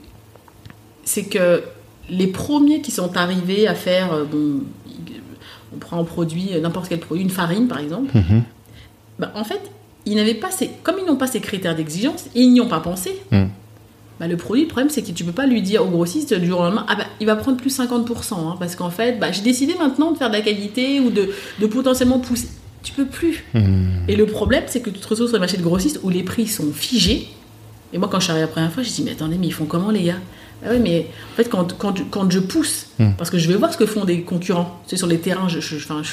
c'est 1.04 1.24
que 1.24 1.62
les 2.10 2.26
premiers 2.26 2.80
qui 2.82 2.90
sont 2.90 3.16
arrivés 3.16 3.66
à 3.66 3.74
faire. 3.74 4.12
euh, 4.12 4.24
bon, 4.24 4.62
on 5.74 5.78
prend 5.78 5.98
un 6.00 6.04
produit, 6.04 6.50
euh, 6.52 6.60
n'importe 6.60 6.88
quel 6.88 7.00
produit, 7.00 7.24
une 7.24 7.30
farine 7.30 7.66
par 7.66 7.78
exemple, 7.78 8.10
Mhm. 8.14 8.42
bah, 9.18 9.32
en 9.34 9.42
fait, 9.44 9.60
ils 10.04 10.16
n'avaient 10.16 10.34
pas 10.34 10.50
ces, 10.50 10.68
comme 10.82 10.96
ils 10.98 11.06
n'ont 11.06 11.16
pas 11.16 11.26
ces 11.26 11.40
critères 11.40 11.74
d'exigence, 11.74 12.26
ils 12.34 12.52
n'y 12.52 12.60
ont 12.60 12.68
pas 12.68 12.80
pensé. 12.80 13.18
Mm. 13.30 13.44
Bah, 14.20 14.28
le 14.28 14.36
produit, 14.36 14.62
le 14.62 14.68
problème, 14.68 14.90
c'est 14.90 15.02
que 15.02 15.10
tu 15.10 15.24
peux 15.24 15.32
pas 15.32 15.46
lui 15.46 15.62
dire 15.62 15.82
au 15.84 15.88
grossiste 15.88 16.32
du 16.34 16.46
jour 16.46 16.60
au 16.60 16.62
lendemain, 16.64 16.84
ah 16.88 16.94
bah, 16.96 17.06
il 17.20 17.26
va 17.26 17.34
prendre 17.36 17.56
plus 17.56 17.76
50%, 17.76 18.34
hein, 18.34 18.56
parce 18.58 18.76
qu'en 18.76 18.90
fait, 18.90 19.18
bah, 19.18 19.32
j'ai 19.32 19.42
décidé 19.42 19.74
maintenant 19.78 20.12
de 20.12 20.18
faire 20.18 20.28
de 20.28 20.34
la 20.34 20.42
qualité 20.42 21.00
ou 21.00 21.10
de, 21.10 21.30
de 21.60 21.66
potentiellement 21.66 22.18
pousser. 22.20 22.48
Tu 22.82 22.92
peux 22.92 23.06
plus. 23.06 23.44
Hmm. 23.54 24.04
Et 24.08 24.16
le 24.16 24.26
problème, 24.26 24.64
c'est 24.66 24.80
que 24.80 24.90
tu 24.90 24.98
te 24.98 25.08
retrouves 25.08 25.26
sur 25.28 25.36
les 25.36 25.40
marchés 25.40 25.56
de 25.56 25.62
grossistes 25.62 26.00
où 26.02 26.08
les 26.10 26.22
prix 26.22 26.46
sont 26.46 26.72
figés. 26.72 27.28
Et 27.92 27.98
moi, 27.98 28.08
quand 28.10 28.18
je 28.20 28.24
suis 28.24 28.30
arrivée 28.32 28.46
la 28.46 28.52
première 28.52 28.72
fois, 28.72 28.82
je 28.82 28.90
dis, 28.90 29.02
mais 29.02 29.12
attendez, 29.12 29.36
mais 29.38 29.46
ils 29.48 29.52
font 29.52 29.66
comment, 29.66 29.90
les 29.90 30.02
gars? 30.04 30.18
Ah 30.64 30.68
oui, 30.72 30.78
mais 30.80 31.06
en 31.32 31.36
fait, 31.36 31.48
quand, 31.48 31.76
quand, 31.78 31.94
quand 32.10 32.30
je 32.30 32.38
pousse, 32.38 32.86
Hmm. 32.98 33.12
parce 33.18 33.30
que 33.30 33.38
je 33.38 33.48
vais 33.48 33.54
voir 33.56 33.72
ce 33.72 33.78
que 33.78 33.86
font 33.86 34.04
des 34.04 34.22
concurrents, 34.22 34.80
tu 34.84 34.90
sais, 34.90 34.96
sur 34.96 35.06
les 35.08 35.18
terrains, 35.18 35.48
je, 35.48 35.60
je, 35.60 35.76
enfin, 35.76 36.02
je- 36.02 36.12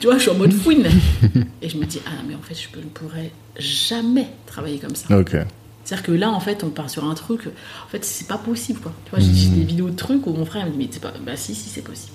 tu 0.00 0.06
vois, 0.06 0.16
je 0.16 0.22
suis 0.22 0.30
en 0.30 0.34
mode 0.34 0.52
fouine. 0.52 0.86
et 1.62 1.68
je 1.68 1.76
me 1.76 1.84
dis, 1.84 2.00
ah, 2.06 2.10
mais 2.28 2.34
en 2.34 2.40
fait, 2.42 2.54
je 2.54 2.78
ne 2.78 2.84
pourrais 2.84 3.30
jamais 3.58 4.26
travailler 4.46 4.78
comme 4.78 4.94
ça. 4.94 5.16
Ok. 5.18 5.36
C'est-à-dire 5.90 6.06
que 6.06 6.12
là, 6.12 6.30
en 6.30 6.38
fait, 6.38 6.62
on 6.62 6.68
part 6.68 6.88
sur 6.88 7.04
un 7.04 7.14
truc. 7.14 7.48
En 7.84 7.88
fait, 7.88 8.04
c'est 8.04 8.28
pas 8.28 8.38
possible, 8.38 8.78
quoi. 8.78 8.92
Tu 9.06 9.10
vois, 9.10 9.18
j'ai 9.18 9.34
j'ai 9.34 9.48
des 9.48 9.64
vidéos 9.64 9.90
de 9.90 9.96
trucs 9.96 10.24
où 10.24 10.32
mon 10.32 10.44
frère 10.44 10.64
me 10.64 10.70
dit, 10.70 10.78
mais 10.78 10.86
c'est 10.88 11.02
pas. 11.02 11.12
Bah, 11.26 11.32
si, 11.34 11.52
si, 11.52 11.68
c'est 11.68 11.80
possible. 11.82 12.12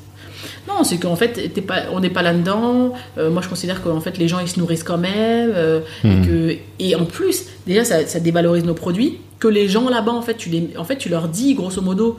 Non, 0.65 0.85
c'est 0.85 0.97
qu'en 0.97 1.17
fait, 1.17 1.49
pas, 1.67 1.81
on 1.91 1.99
n'est 1.99 2.09
pas 2.09 2.21
là-dedans. 2.21 2.93
Euh, 3.17 3.29
moi, 3.29 3.41
je 3.41 3.49
considère 3.49 3.83
qu'en 3.83 3.99
fait, 3.99 4.17
les 4.17 4.29
gens, 4.29 4.39
ils 4.39 4.47
se 4.47 4.61
nourrissent 4.61 4.85
quand 4.85 4.97
même. 4.97 5.51
euh, 5.53 5.81
et, 6.05 6.25
que, 6.25 6.55
et 6.79 6.95
en 6.95 7.03
plus, 7.03 7.47
déjà, 7.67 7.83
ça, 7.83 8.07
ça 8.07 8.21
dévalorise 8.21 8.63
nos 8.63 8.75
produits. 8.75 9.19
Que 9.39 9.49
les 9.49 9.67
gens 9.67 9.89
là-bas, 9.89 10.13
en 10.13 10.21
fait, 10.21 10.35
tu 10.37 10.47
les, 10.47 10.69
en 10.77 10.85
fait, 10.85 10.95
tu 10.97 11.09
leur 11.09 11.27
dis, 11.27 11.53
grosso 11.53 11.81
modo, 11.81 12.17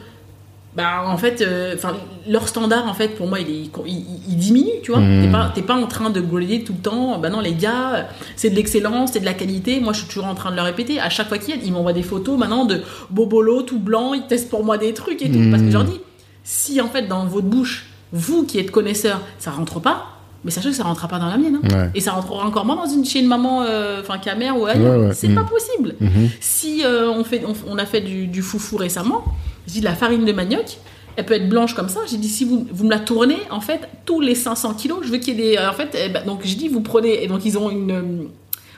bah, 0.76 1.04
en 1.06 1.16
fait, 1.16 1.40
euh, 1.40 1.74
enfin, 1.74 1.94
leur 2.28 2.46
standard, 2.48 2.86
en 2.86 2.92
fait, 2.94 3.08
pour 3.16 3.26
moi, 3.28 3.40
il, 3.40 3.48
est- 3.48 3.62
il, 3.62 3.70
il- 3.86 4.04
il 4.28 4.36
diminue, 4.36 4.70
tu 4.82 4.90
vois. 4.92 5.00
Mhm. 5.00 5.22
T'es 5.24 5.30
pas, 5.32 5.52
t'es 5.54 5.62
pas 5.62 5.74
en 5.74 5.86
train 5.86 6.10
de 6.10 6.20
grader 6.20 6.64
tout 6.64 6.74
le 6.74 6.80
temps. 6.82 7.18
Bah 7.18 7.30
non, 7.30 7.40
les 7.40 7.54
gars, 7.54 8.08
c'est 8.36 8.50
de 8.50 8.54
l'excellence, 8.56 9.12
c'est 9.12 9.20
de 9.20 9.24
la 9.24 9.34
qualité. 9.34 9.80
Moi, 9.80 9.92
je 9.94 10.00
suis 10.00 10.08
toujours 10.08 10.26
en 10.26 10.34
train 10.34 10.50
de 10.50 10.56
le 10.56 10.62
répéter. 10.62 11.00
À 11.00 11.08
chaque 11.08 11.28
fois 11.28 11.38
qu'il 11.38 11.54
y 11.56 11.58
a, 11.58 11.62
ils 11.64 11.72
m'envoient 11.72 11.92
des 11.94 12.02
photos 12.02 12.38
maintenant 12.38 12.64
de 12.66 12.82
bobolo 13.10 13.62
tout 13.62 13.78
blanc. 13.78 14.12
Ils 14.14 14.26
testent 14.26 14.50
pour 14.50 14.64
moi 14.64 14.76
des 14.76 14.92
trucs 14.92 15.22
et 15.22 15.30
tout. 15.30 15.40
Parce 15.50 15.62
que 15.62 15.68
je 15.68 15.72
leur 15.72 15.84
dis, 15.84 16.00
si 16.44 16.80
en 16.80 16.88
fait, 16.88 17.02
dans 17.08 17.24
votre 17.24 17.46
bouche, 17.46 17.86
vous 18.12 18.44
qui 18.44 18.58
êtes 18.58 18.70
connaisseur, 18.70 19.20
ça 19.38 19.50
rentre 19.52 19.80
pas, 19.80 20.15
mais 20.44 20.50
sachez 20.50 20.70
que 20.70 20.74
ça 20.76 20.84
rentrera 20.84 21.08
pas 21.08 21.18
dans 21.18 21.26
la 21.28 21.36
mienne. 21.38 21.60
hein. 21.62 21.68
Ouais. 21.68 21.90
Et 21.94 22.00
ça 22.00 22.12
rentrera 22.12 22.46
encore 22.46 22.64
moins 22.64 22.76
dans 22.76 22.86
une, 22.86 23.04
chez 23.04 23.20
une 23.20 23.26
maman, 23.26 23.62
euh, 23.62 24.00
enfin, 24.00 24.18
qui 24.18 24.28
a 24.30 24.34
mère 24.34 24.58
ou 24.58 24.66
ailleurs. 24.66 24.98
Ouais, 25.00 25.06
ouais. 25.08 25.14
C'est 25.14 25.28
pas 25.34 25.44
possible. 25.44 25.94
Mhm. 26.00 26.28
Si 26.40 26.82
euh, 26.84 27.10
on, 27.10 27.24
fait, 27.24 27.42
on, 27.46 27.54
on 27.72 27.78
a 27.78 27.86
fait 27.86 28.00
du, 28.00 28.26
du 28.26 28.42
foufou 28.42 28.76
récemment, 28.76 29.24
j'ai 29.66 29.74
dit 29.74 29.80
de 29.80 29.84
la 29.86 29.94
farine 29.94 30.24
de 30.24 30.32
manioc, 30.32 30.78
elle 31.16 31.24
peut 31.24 31.34
être 31.34 31.48
blanche 31.48 31.74
comme 31.74 31.88
ça. 31.88 32.00
J'ai 32.08 32.18
dit 32.18 32.28
si 32.28 32.44
vous, 32.44 32.66
vous 32.70 32.84
me 32.84 32.90
la 32.90 32.98
tournez, 33.00 33.38
en 33.50 33.60
fait, 33.60 33.88
tous 34.04 34.20
les 34.20 34.34
500 34.34 34.74
kilos, 34.74 34.98
je 35.02 35.10
veux 35.10 35.18
qu'il 35.18 35.38
y 35.38 35.42
ait 35.42 35.50
des. 35.52 35.56
euh, 35.56 35.70
en 35.70 35.72
fait, 35.72 35.96
eh 35.98 36.08
ben, 36.10 36.24
donc 36.24 36.40
j'ai 36.44 36.54
dit 36.56 36.68
vous 36.68 36.82
prenez. 36.82 37.24
Et 37.24 37.26
donc 37.26 37.44
ils 37.44 37.56
ont 37.58 37.70
une. 37.70 38.28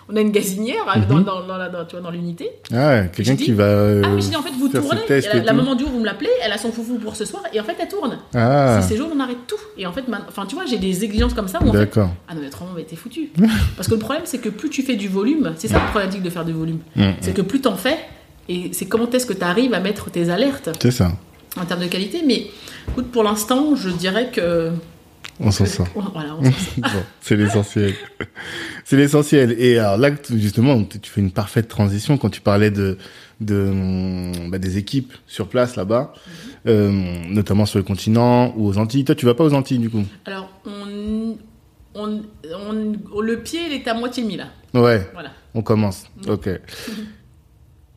Euh, 0.09 0.13
on 0.13 0.17
a 0.17 0.21
une 0.21 0.31
gazinière 0.31 0.85
euh, 0.97 1.01
dans, 1.09 1.21
dans, 1.21 1.47
dans, 1.47 1.57
la- 1.57 1.69
dans- 1.69 1.85
tu 1.85 1.93
vois, 1.97 2.01
dans 2.03 2.11
l'unité. 2.11 2.51
Ah 2.75 3.03
quelqu'un 3.09 3.37
qui 3.37 3.53
va. 3.53 3.65
euh, 3.65 4.03
ah 4.05 4.09
oui, 4.15 4.23
j'ai 4.23 4.31
dit 4.31 4.37
en 4.37 4.43
fait 4.43 4.51
vous 4.59 4.69
tournez. 4.69 5.01
la, 5.09 5.43
la 5.43 5.53
maman 5.53 5.75
du 5.75 5.85
jour, 5.85 5.93
vous 5.93 6.01
me 6.01 6.07
l'appelez, 6.07 6.31
elle 6.45 6.53
a 6.53 6.59
son 6.59 6.73
foufou 6.73 6.97
pour 6.99 7.17
ce 7.17 7.25
soir 7.25 7.43
et 7.53 7.61
en 7.61 7.65
fait 7.65 7.77
elle 7.81 7.89
tourne. 7.89 8.19
Ah, 8.35 8.81
Si 8.83 8.89
ces 8.89 8.97
jours 8.97 9.09
on 9.15 9.21
arrête 9.21 9.39
tout. 9.47 9.57
Et 9.77 9.87
en 9.87 9.93
fait, 9.93 10.05
enfin 10.29 10.47
tu 10.47 10.55
vois, 10.55 10.65
j'ai 10.67 10.79
des 10.79 11.05
exigences 11.05 11.35
comme 11.35 11.49
ça 11.49 11.59
d'accord. 11.73 12.11
ah 12.29 12.35
non 12.35 12.41
mais 12.41 12.49
autrement 12.49 12.71
mais 12.77 12.85
t'es 12.85 12.97
foutu. 12.97 13.31
Parce 13.77 13.89
que 13.89 13.95
le 13.95 14.01
problème 14.01 14.23
c'est 14.25 14.39
que 14.39 14.49
plus 14.49 14.71
tu 14.71 14.83
fais 14.83 14.97
du 14.97 15.09
volume, 15.09 15.53
c'est 15.57 15.69
ça 15.69 15.79
le 15.79 15.91
problématique 15.91 16.23
de 16.23 16.31
faire 16.31 16.45
du 16.45 16.53
volume. 16.53 16.79
Mhm. 16.97 17.15
C'est 17.21 17.35
que 17.35 17.43
plus 17.43 17.61
t'en 17.61 17.77
fais, 17.77 17.99
et 18.49 18.71
c'est 18.73 18.87
comment 18.87 19.09
est-ce 19.11 19.27
que 19.27 19.33
tu 19.35 19.43
arrives 19.45 19.75
à 19.75 19.81
mettre 19.81 20.11
tes 20.11 20.31
alertes 20.31 20.71
C'est 20.81 20.91
ça. 20.91 21.13
en 21.61 21.65
termes 21.65 21.81
de 21.83 21.87
qualité. 21.87 22.23
Mais 22.27 22.47
écoute, 22.89 23.11
pour 23.11 23.23
l'instant, 23.23 23.75
je 23.77 23.91
dirais 23.91 24.31
que. 24.33 24.71
On 25.41 25.51
s'en 25.51 25.67
sort. 25.67 25.87
on- 25.95 26.01
Voilà, 26.01 26.37
on 26.37 26.45
s'en 26.51 26.51
sort. 26.51 26.79
Bon, 26.93 27.03
c'est 27.21 27.37
l'essentiel. 27.37 27.95
c'est 28.85 28.97
l'essentiel. 28.97 29.55
Et 29.59 29.79
alors 29.79 29.97
là, 29.97 30.11
justement, 30.35 30.83
tu 30.85 30.99
fais 31.11 31.21
une 31.21 31.31
parfaite 31.31 31.69
transition 31.69 32.19
quand 32.19 32.31
tu 32.31 32.41
parlais 32.41 32.71
de, 32.71 32.99
de 33.41 33.55
hum, 33.69 34.51
bah, 34.51 34.59
des 34.59 34.79
équipes 34.79 35.13
sur 35.27 35.49
place 35.49 35.77
là-bas, 35.77 36.13
euh, 36.67 36.91
notamment 37.29 37.67
sur 37.67 37.79
le 37.79 37.85
continent 37.85 38.53
ou 38.57 38.67
aux 38.67 38.79
Antilles. 38.79 39.05
Toi, 39.05 39.15
tu 39.15 39.27
vas 39.27 39.35
pas 39.35 39.45
aux 39.45 39.55
Antilles 39.55 39.79
du 39.79 39.91
coup 39.91 40.05
Alors, 40.27 40.51
on, 40.67 41.37
on, 41.95 42.23
on- 43.15 43.21
le 43.21 43.41
pied, 43.43 43.61
il 43.69 43.73
est 43.73 43.87
à 43.89 43.95
moitié 43.95 44.25
mis 44.25 44.37
là. 44.37 44.49
Ouais, 44.75 45.09
Voilà. 45.13 45.31
on 45.55 45.63
commence. 45.63 46.05
Ok. 46.27 46.49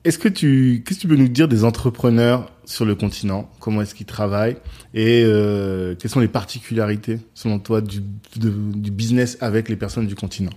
Est-ce 0.04 0.18
que 0.18 0.28
tu, 0.30 0.84
qu'est-ce 0.86 0.97
que 0.99 1.02
tu 1.04 1.08
peux 1.08 1.16
nous 1.16 1.28
dire 1.28 1.47
des 1.47 1.64
entrepreneurs 1.64 2.49
sur 2.66 2.86
le 2.86 2.95
continent? 2.95 3.49
Comment 3.60 3.82
est-ce 3.84 3.93
qu'ils 3.93 4.08
travaillent? 4.08 4.58
Et 4.95 5.24
euh, 5.24 5.93
quelles 5.95 6.10
sont 6.10 6.20
les 6.20 6.28
particularités, 6.28 7.20
selon 7.36 7.60
toi, 7.60 7.82
du, 7.82 8.02
de- 8.38 8.49
du 8.76 8.89
business 8.91 9.38
avec 9.41 9.70
les 9.70 9.76
personnes 9.76 10.08
du 10.08 10.16
continent? 10.16 10.52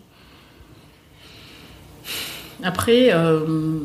Après, 2.62 3.12
euh, 3.12 3.80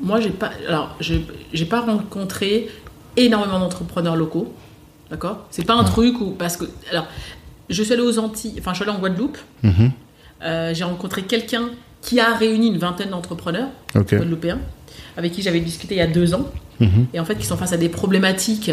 moi, 0.00 0.20
j'ai 0.20 0.30
pas. 0.30 0.50
Alors, 0.68 0.96
j'ai 1.00 1.26
j'ai 1.52 1.64
pas 1.64 1.80
rencontré 1.80 2.68
énormément 3.16 3.58
d'entrepreneurs 3.58 4.16
locaux. 4.16 4.52
D'accord? 5.10 5.46
C'est 5.50 5.64
pas 5.64 5.74
un 5.74 5.84
truc 5.84 6.20
où. 6.20 6.32
Parce 6.32 6.56
que. 6.56 6.64
Alors, 6.90 7.06
je 7.68 7.82
suis 7.82 7.92
allée 7.92 8.02
aux 8.02 8.18
Antilles. 8.18 8.56
Enfin, 8.58 8.72
je 8.72 8.82
suis 8.82 8.88
allée 8.88 8.96
en 8.96 9.00
Guadeloupe. 9.00 9.38
Mhm. 9.62 9.92
Euh, 10.42 10.74
j'ai 10.74 10.84
rencontré 10.84 11.22
quelqu'un 11.22 11.70
qui 12.02 12.18
a 12.18 12.34
réuni 12.34 12.68
une 12.68 12.78
vingtaine 12.78 13.10
d'entrepreneurs 13.10 13.68
guadeloupéens 13.94 14.58
avec 15.20 15.32
qui 15.32 15.42
j'avais 15.42 15.60
discuté 15.60 15.94
il 15.94 15.98
y 15.98 16.02
a 16.02 16.06
deux 16.06 16.34
ans. 16.34 16.46
Mhm. 16.80 17.06
et 17.14 17.20
en 17.20 17.24
fait 17.26 17.36
qui 17.36 17.44
sont 17.46 17.58
face 17.58 17.72
à 17.74 17.76
des 17.76 17.90
problématiques 17.90 18.70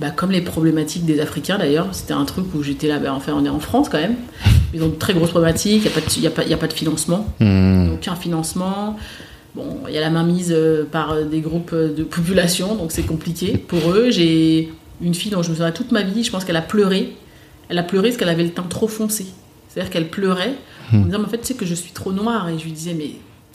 bah, 0.00 0.10
comme 0.10 0.32
les 0.32 0.40
problématiques 0.40 1.04
des 1.04 1.20
Africains 1.20 1.58
d'ailleurs. 1.58 1.88
C'était 1.92 2.14
un 2.14 2.24
truc 2.24 2.46
où 2.54 2.62
j'étais 2.62 2.88
là, 2.88 2.98
bah, 2.98 3.12
enfin 3.14 3.32
on 3.36 3.44
est 3.44 3.48
en 3.48 3.60
France 3.60 3.88
quand 3.88 4.00
même. 4.00 4.16
Ils 4.74 4.82
ont 4.82 4.88
de 4.88 4.96
très 4.96 5.14
grosses 5.14 5.30
problématiques, 5.30 5.82
il 5.84 5.88
n'y 5.90 5.96
a, 5.96 6.00
pas 6.00 6.00
de- 6.00 6.20
y 6.20 6.26
a, 6.26 6.30
pas- 6.30 6.44
y 6.44 6.52
a 6.52 6.56
pas 6.56 6.66
de 6.66 6.72
financement, 6.72 7.26
Mhm. 7.40 7.92
aucun 7.94 8.16
financement. 8.16 8.96
Bon, 9.54 9.78
il 9.88 9.94
y 9.94 9.98
a 9.98 10.00
la 10.00 10.10
mainmise 10.10 10.50
euh, 10.52 10.82
par 10.84 11.12
euh, 11.12 11.24
des 11.24 11.40
groupes 11.40 11.70
euh, 11.72 11.94
de 11.94 12.02
population, 12.02 12.74
donc 12.74 12.90
c'est 12.90 13.04
compliqué 13.04 13.56
pour 13.56 13.92
eux. 13.92 14.10
J'ai 14.10 14.72
une 15.00 15.14
fille 15.14 15.30
dont 15.30 15.42
je 15.44 15.50
me 15.50 15.54
souviens 15.54 15.70
toute 15.70 15.92
ma 15.92 16.02
vie, 16.02 16.24
je 16.24 16.32
pense 16.32 16.44
qu'elle 16.44 16.56
a 16.56 16.62
pleuré. 16.62 17.12
Elle 17.68 17.78
a 17.78 17.84
pleuré 17.84 18.08
parce 18.08 18.16
qu'elle 18.18 18.28
avait 18.28 18.42
le 18.42 18.50
teint 18.50 18.66
trop 18.68 18.88
foncé. 18.88 19.26
C'est-à-dire 19.68 19.92
qu'elle 19.92 20.08
pleurait 20.08 20.54
en 20.92 20.96
me 20.98 21.04
disant, 21.04 21.18
mais 21.20 21.26
en 21.26 21.28
fait, 21.28 21.38
tu 21.38 21.46
sais 21.46 21.54
que 21.54 21.64
je 21.66 21.74
suis 21.74 21.92
trop 21.92 22.12
noire. 22.12 22.48
Et 22.48 22.58
je 22.58 22.64
lui 22.64 22.72
disais, 22.72 22.94
mais 22.94 23.10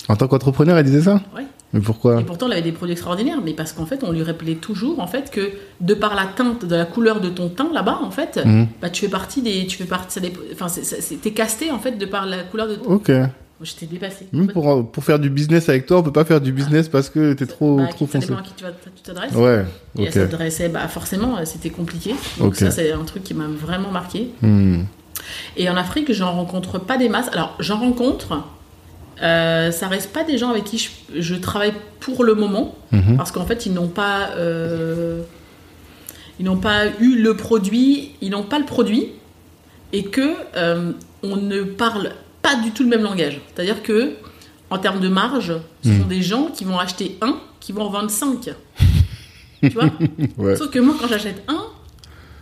En 0.10 0.16
tant 0.16 0.28
qu'entrepreneur, 0.28 0.78
elle 0.78 0.86
disait 0.86 1.04
ça 1.04 1.22
Ouais. 1.36 1.44
Mais 1.72 1.82
pourquoi 1.82 2.20
Et 2.20 2.24
pourtant, 2.24 2.48
elle 2.48 2.54
avait 2.54 2.62
des 2.64 2.72
produits 2.72 2.94
extraordinaires, 2.94 3.38
mais 3.46 3.54
parce 3.54 3.74
qu'en 3.74 3.86
fait, 3.86 4.04
on 4.04 4.12
lui 4.12 4.24
rappelait 4.24 4.56
toujours 4.56 5.00
en 5.00 5.06
fait 5.08 5.30
que 5.30 5.52
de 5.82 5.94
par 5.94 6.16
la 6.16 6.26
teinte, 6.26 6.66
de 6.66 6.76
la 6.76 6.86
couleur 6.86 7.22
de 7.22 7.30
ton 7.30 7.48
teint 7.50 7.70
là-bas, 7.72 8.00
en 8.04 8.10
fait, 8.10 8.40
Mhm. 8.44 8.68
bah 8.82 8.90
tu 8.90 9.02
fais 9.06 9.08
partie 9.12 9.44
des, 9.44 9.68
tu 9.68 9.78
fais 9.78 9.86
partie, 9.86 10.12
ça 10.12 10.20
dép- 10.20 10.40
enfin, 10.52 10.66
t'es 11.22 11.32
casté 11.32 11.70
en 11.70 11.78
fait 11.78 11.92
de 11.92 12.06
par 12.08 12.26
la 12.26 12.40
couleur 12.44 12.68
de. 12.68 12.76
ton... 12.76 12.94
Ok. 12.94 13.12
J'étais 13.62 13.86
dépassée. 13.88 14.26
Même 14.32 14.48
pour, 14.48 14.90
pour 14.90 15.04
faire 15.04 15.20
du 15.20 15.30
business 15.30 15.68
avec 15.68 15.86
toi, 15.86 15.98
on 16.00 16.04
peut 16.04 16.14
pas 16.14 16.24
faire 16.24 16.40
du 16.40 16.54
business 16.54 16.88
parce 16.88 17.10
que 17.10 17.34
t'es 17.34 17.46
trop, 17.46 17.76
Bah, 17.78 17.88
trop 17.88 18.06
ça 18.08 18.14
foncé. 18.14 18.28
dépend 18.30 18.40
à 18.40 18.42
qui 18.44 18.54
tu 18.56 19.04
t'adresses. 19.04 19.34
Ouais, 19.34 19.66
Et 20.00 20.06
elle 20.06 20.14
s'adressait, 20.14 20.70
bah 20.70 20.88
forcément, 20.88 21.36
c'était 21.46 21.70
compliqué. 21.70 22.16
Donc 22.40 22.56
ça, 22.56 22.72
c'est 22.72 22.94
un 22.94 23.04
truc 23.04 23.24
qui 23.26 23.34
m'a 23.34 23.48
vraiment 23.48 23.92
marqué. 23.92 24.30
Hmm. 24.42 24.84
Et 25.58 25.70
en 25.70 25.76
Afrique, 25.76 26.12
j'en 26.14 26.32
rencontre 26.32 26.80
pas 26.80 26.98
des 26.98 27.10
masses. 27.10 27.28
Alors, 27.34 27.56
j'en 27.60 27.78
rencontre. 27.80 28.42
Euh, 29.22 29.72
ça 29.72 29.88
reste 29.88 30.14
pas 30.14 30.24
des 30.24 30.38
gens 30.38 30.50
avec 30.50 30.64
qui 30.64 30.78
je, 30.78 30.90
je 31.22 31.36
travaille 31.36 31.74
pour 32.00 32.24
le 32.24 32.36
moment, 32.36 32.76
Mhm. 32.92 33.18
parce 33.18 33.32
qu'en 33.32 33.46
fait, 33.46 33.66
ils 33.66 33.74
n'ont 33.74 33.88
pas, 33.90 34.30
euh, 34.38 35.22
ils 36.40 36.46
n'ont 36.46 36.58
pas 36.58 36.88
eu 37.00 37.22
le 37.22 37.36
produit, 37.36 38.12
ils 38.22 38.30
n'ont 38.30 38.44
pas 38.44 38.60
le 38.60 38.66
produit, 38.66 39.08
et 39.92 40.04
que 40.04 40.34
euh, 40.56 40.92
on 41.24 41.36
ne 41.36 41.64
parle 41.64 42.12
pas 42.42 42.56
du 42.56 42.72
tout 42.72 42.84
le 42.84 42.90
même 42.90 43.04
langage. 43.04 43.42
C'est-à-dire 43.54 43.84
que, 43.84 44.14
en 44.70 44.78
termes 44.78 45.00
de 45.02 45.10
marge, 45.10 45.54
ce 45.84 45.90
sont 46.00 46.06
des 46.08 46.22
gens 46.22 46.46
qui 46.54 46.64
vont 46.64 46.78
acheter 46.80 47.18
un, 47.22 47.38
qui 47.60 47.74
vont 47.74 47.84
en 47.84 47.90
vendre 47.90 48.10
cinq. 48.12 48.52
tu 49.62 49.70
vois? 49.72 49.90
Ouais. 50.38 50.56
Sauf 50.56 50.70
que 50.70 50.80
moi, 50.80 50.96
quand 51.00 51.08
j'achète 51.08 51.44
un, 51.50 51.64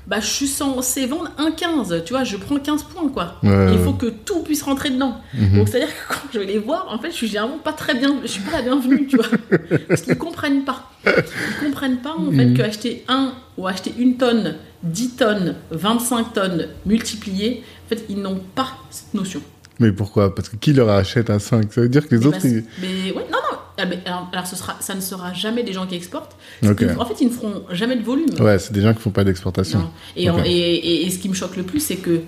bah, 0.08 0.20
je 0.22 0.26
suis 0.26 0.48
censé 0.48 1.06
vendre 1.06 1.30
un 1.38 1.52
15. 1.52 2.04
Tu 2.06 2.14
vois, 2.14 2.24
je 2.24 2.38
prends 2.38 2.58
15 2.58 2.84
points, 2.84 3.10
quoi. 3.10 3.36
Ouais, 3.44 3.74
il 3.74 3.80
faut 3.80 3.94
que 3.94 4.06
tout 4.08 4.40
puisse 4.42 4.64
rentrer 4.64 4.90
dedans. 4.90 5.18
Mhm. 5.34 5.58
Donc, 5.58 5.68
c'est-à-dire 5.68 5.90
que 5.90 6.14
quand 6.14 6.20
je 6.34 6.40
vais 6.40 6.46
les 6.46 6.60
voir, 6.60 6.88
en 6.90 6.98
fait, 6.98 7.12
je 7.12 7.16
suis 7.16 7.28
généralement 7.28 7.58
pas 7.60 7.74
très 7.74 7.94
bien. 7.94 8.16
Je 8.24 8.28
suis 8.28 8.42
pas 8.42 8.54
la 8.58 8.62
bienvenue, 8.64 9.06
tu 9.08 9.18
vois. 9.18 9.26
Parce 9.90 10.02
qu'ils 10.02 10.18
comprennent 10.18 10.64
pas. 10.64 10.90
Ils 11.06 11.66
comprennent 11.66 11.98
pas, 11.98 12.16
en 12.16 12.32
fait, 12.32 12.46
Mhm. 12.46 12.58
qu'acheter 12.58 13.04
un 13.10 13.34
ou 13.58 13.68
acheter 13.68 13.94
une 13.98 14.16
tonne, 14.18 14.56
10 14.84 15.16
tonnes, 15.18 15.56
25 15.72 16.34
tonnes 16.34 16.68
multipliées, 16.86 17.64
en 17.86 17.90
fait, 17.90 18.06
ils 18.10 18.22
n'ont 18.22 18.42
pas 18.56 18.70
cette 18.90 19.14
notion. 19.14 19.42
Mais 19.80 19.92
pourquoi? 19.92 20.34
Parce 20.34 20.50
que 20.50 20.56
qui 20.56 20.74
leur 20.74 20.90
achète 20.90 21.30
à 21.30 21.38
5 21.40 21.72
Ça 21.74 21.82
veut 21.82 21.90
dire 21.90 22.08
que 22.08 22.16
les 22.16 22.22
Mais, 22.22 22.26
autres. 22.28 22.46
ils- 22.46 22.64
mais 22.82 23.12
ouais, 23.12 23.26
non, 23.32 23.38
non. 23.52 23.58
Ah, 23.80 23.84
alors, 24.06 24.28
alors 24.34 24.48
ce 24.48 24.56
sera, 24.56 24.76
ça 24.80 24.96
ne 24.96 25.02
sera 25.02 25.34
jamais 25.34 25.64
des 25.64 25.72
gens 25.74 25.86
qui 25.86 25.96
exportent. 25.96 26.36
En 26.64 27.06
fait, 27.06 27.22
ils 27.22 27.28
ne 27.28 27.32
feront 27.32 27.64
jamais 27.72 27.96
de 27.96 28.04
volume. 28.04 28.30
Ouais, 28.40 28.58
c'est 28.60 28.74
des 28.74 28.82
gens 28.82 28.94
qui 28.94 29.02
font 29.02 29.12
pas 29.12 29.24
d'exportation. 29.24 29.90
Et, 30.16 30.30
Ok. 30.30 30.40
en- 30.40 30.44
et, 30.44 30.50
et- 30.50 31.06
et 31.06 31.10
ce 31.12 31.20
qui 31.20 31.30
me 31.30 31.34
choque 31.36 31.56
le 31.58 31.64
plus, 31.64 31.80
c'est 31.80 31.98
que 31.98 32.22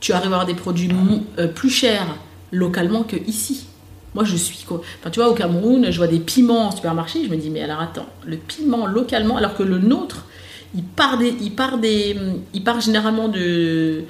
tu 0.00 0.12
arrives 0.12 0.24
à 0.32 0.36
avoir 0.36 0.46
des 0.46 0.54
produits 0.54 0.90
euh, 1.38 1.48
plus 1.48 1.70
chers 1.70 2.06
localement 2.52 3.02
que 3.02 3.16
ici. 3.26 3.66
Moi, 4.14 4.24
je 4.24 4.36
suis 4.36 4.64
quoi 4.64 4.82
Enfin, 5.00 5.10
tu 5.10 5.20
vois, 5.20 5.28
au 5.30 5.34
Cameroun, 5.34 5.86
je 5.90 5.96
vois 5.96 6.06
des 6.06 6.18
piments 6.20 6.68
en 6.68 6.70
supermarché, 6.70 7.24
je 7.24 7.30
me 7.30 7.36
dis, 7.36 7.48
mais 7.50 7.62
alors 7.62 7.80
attends, 7.80 8.06
le 8.26 8.36
piment 8.36 8.86
localement, 8.86 9.38
alors 9.38 9.56
que 9.56 9.62
le 9.62 9.78
nôtre, 9.78 10.26
il 10.74 10.84
part 10.84 11.18
des, 11.18 11.34
il 11.40 11.52
part 11.52 11.78
des, 11.78 12.16
il 12.54 12.64
part 12.64 12.80
généralement 12.80 13.28
de, 13.28 14.04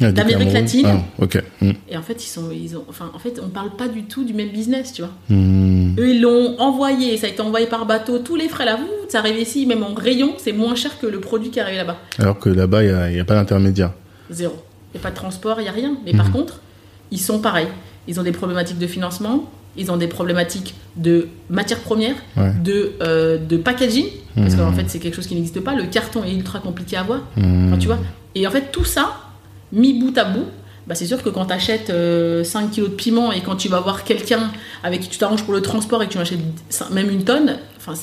Ah, 0.00 0.12
d'Amérique 0.12 0.52
latine. 0.52 0.86
Ah, 0.86 1.22
ok. 1.22 1.42
Hmm. 1.60 1.72
Et 1.88 1.96
en 1.96 2.02
fait, 2.02 2.24
ils 2.24 2.28
sont, 2.28 2.50
ils 2.50 2.76
ont, 2.76 2.84
enfin, 2.88 3.10
en 3.14 3.18
fait, 3.18 3.40
on 3.44 3.48
parle 3.48 3.70
pas 3.76 3.88
du 3.88 4.04
tout 4.04 4.24
du 4.24 4.34
même 4.34 4.48
business, 4.50 4.92
tu 4.92 5.02
vois. 5.02 5.12
Hmm. 5.28 5.94
Eux, 5.98 6.10
ils 6.10 6.20
l'ont 6.20 6.58
envoyé, 6.58 7.16
ça 7.16 7.26
a 7.26 7.30
été 7.30 7.40
envoyé 7.42 7.66
par 7.66 7.86
bateau, 7.86 8.18
tous 8.18 8.36
les 8.36 8.48
frais 8.48 8.64
là, 8.64 8.76
vous, 8.76 8.88
ça 9.08 9.18
arrive 9.18 9.38
ici, 9.38 9.66
même 9.66 9.82
en 9.82 9.94
rayon, 9.94 10.34
c'est 10.38 10.52
moins 10.52 10.74
cher 10.74 10.98
que 10.98 11.06
le 11.06 11.20
produit 11.20 11.50
qui 11.50 11.60
arrive 11.60 11.76
là-bas. 11.76 11.98
Alors 12.18 12.38
que 12.38 12.48
là-bas, 12.48 12.84
il 12.84 13.14
n'y 13.14 13.20
a, 13.20 13.24
pas 13.24 13.34
d'intermédiaire. 13.34 13.92
Zéro. 14.30 14.54
Il 14.94 14.98
n'y 14.98 15.00
a 15.00 15.02
pas 15.02 15.10
de 15.10 15.16
transport, 15.16 15.60
il 15.60 15.64
n'y 15.64 15.68
a 15.68 15.72
rien. 15.72 15.96
Mais 16.04 16.12
Mhm. 16.12 16.18
par 16.18 16.32
contre, 16.32 16.60
ils 17.10 17.20
sont 17.20 17.38
pareils. 17.40 17.68
Ils 18.08 18.18
ont 18.20 18.22
des 18.22 18.32
problématiques 18.32 18.78
de 18.78 18.86
financement, 18.86 19.50
ils 19.78 19.90
ont 19.90 19.96
des 19.96 20.06
problématiques 20.08 20.74
de 20.96 21.28
matières 21.50 21.80
premières, 21.80 22.14
Ouais. 22.36 22.52
de, 22.62 22.92
euh, 23.02 23.38
de 23.38 23.56
packaging, 23.56 24.06
parce 24.34 24.54
Mhm. 24.54 24.58
qu'en 24.60 24.72
fait, 24.72 24.84
c'est 24.88 24.98
quelque 24.98 25.14
chose 25.14 25.26
qui 25.26 25.34
n'existe 25.34 25.60
pas. 25.60 25.74
Le 25.74 25.84
carton 25.84 26.24
est 26.24 26.32
ultra 26.34 26.58
compliqué 26.60 26.96
à 26.96 27.00
avoir. 27.00 27.20
Enfin, 27.36 27.78
tu 27.78 27.86
vois 27.86 27.98
Et 28.34 28.46
en 28.46 28.50
fait, 28.50 28.70
tout 28.72 28.84
ça, 28.84 29.16
mis 29.72 29.94
bout 29.98 30.16
à 30.18 30.24
bout, 30.24 30.44
bah, 30.86 30.94
c'est 30.94 31.06
sûr 31.06 31.22
que 31.22 31.28
quand 31.30 31.46
tu 31.46 31.52
achètes 31.52 31.90
5 32.44 32.70
kilos 32.70 32.90
de 32.90 32.94
piment 32.94 33.32
et 33.32 33.40
quand 33.40 33.56
tu 33.56 33.68
vas 33.68 33.80
voir 33.80 34.04
quelqu'un 34.04 34.50
avec 34.84 35.00
qui 35.00 35.08
tu 35.08 35.18
t'arranges 35.18 35.42
pour 35.42 35.52
le 35.54 35.60
transport 35.62 36.02
et 36.02 36.06
que 36.06 36.12
tu 36.12 36.18
achètes 36.18 36.38
même 36.92 37.10
une 37.10 37.24
tonne, 37.24 37.56
enfin. 37.78 37.94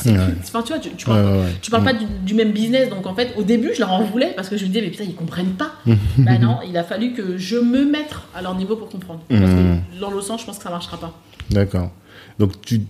Enfin, 0.00 0.62
tu 0.62 0.72
vois, 0.72 0.78
tu, 0.78 1.04
parles, 1.06 1.24
ouais, 1.24 1.38
ouais. 1.42 1.52
tu 1.62 1.70
parles 1.70 1.84
pas 1.84 1.92
du, 1.94 2.04
du 2.24 2.34
même 2.34 2.52
business. 2.52 2.88
Donc 2.90 3.06
en 3.06 3.14
fait, 3.14 3.32
au 3.36 3.42
début, 3.42 3.70
je 3.74 3.80
leur 3.80 3.92
en 3.92 4.02
voulais 4.04 4.32
parce 4.36 4.48
que 4.48 4.56
je 4.56 4.62
me 4.64 4.68
disais, 4.68 4.82
mais 4.82 4.90
putain, 4.90 5.04
ils 5.04 5.14
comprennent 5.14 5.52
pas. 5.54 5.72
bah 6.18 6.38
non, 6.38 6.58
il 6.68 6.76
a 6.76 6.84
fallu 6.84 7.12
que 7.12 7.36
je 7.38 7.56
me 7.56 7.84
mette 7.84 8.14
à 8.34 8.42
leur 8.42 8.54
niveau 8.56 8.76
pour 8.76 8.88
comprendre. 8.88 9.20
Parce 9.28 9.40
que 9.40 10.00
dans 10.00 10.10
l'autre 10.10 10.26
sens, 10.26 10.40
je 10.40 10.46
pense 10.46 10.58
que 10.58 10.64
ça 10.64 10.70
marchera 10.70 10.96
pas. 10.98 11.18
D'accord. 11.50 11.90
Donc, 12.38 12.60
tu. 12.62 12.82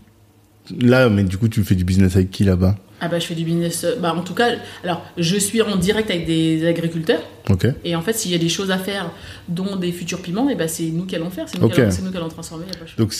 Là, 0.80 1.10
mais 1.10 1.24
du 1.24 1.36
coup, 1.36 1.48
tu 1.48 1.62
fais 1.62 1.74
du 1.74 1.84
business 1.84 2.16
avec 2.16 2.30
qui 2.30 2.42
là-bas? 2.44 2.76
Ah 3.00 3.08
bah 3.08 3.18
je 3.18 3.26
fais 3.26 3.34
du 3.34 3.44
business. 3.44 3.84
euh, 3.84 3.96
Bah 4.00 4.14
en 4.16 4.22
tout 4.22 4.32
cas, 4.32 4.52
alors 4.82 5.02
je 5.18 5.36
suis 5.36 5.60
en 5.60 5.76
direct 5.76 6.08
avec 6.10 6.24
des 6.26 6.66
agriculteurs. 6.66 7.20
Ok. 7.50 7.66
Et 7.84 7.94
en 7.96 8.00
fait, 8.00 8.14
s'il 8.14 8.30
y 8.30 8.34
a 8.34 8.38
des 8.38 8.48
choses 8.48 8.70
à 8.70 8.78
faire, 8.78 9.10
dont 9.48 9.76
des 9.76 9.92
futurs 9.92 10.22
piments, 10.22 10.48
et 10.48 10.54
ben 10.54 10.66
c'est 10.68 10.84
nous 10.84 11.04
qui 11.04 11.16
allons 11.16 11.28
faire, 11.28 11.46
c'est 11.48 11.58
nous, 11.60 11.68
qui 11.68 11.80
allons- 11.82 11.90
c'est 11.90 12.00
nous 12.02 12.10
qui 12.10 12.16
allons 12.16 12.28
transformer. 12.28 12.64
Donc, 12.96 13.12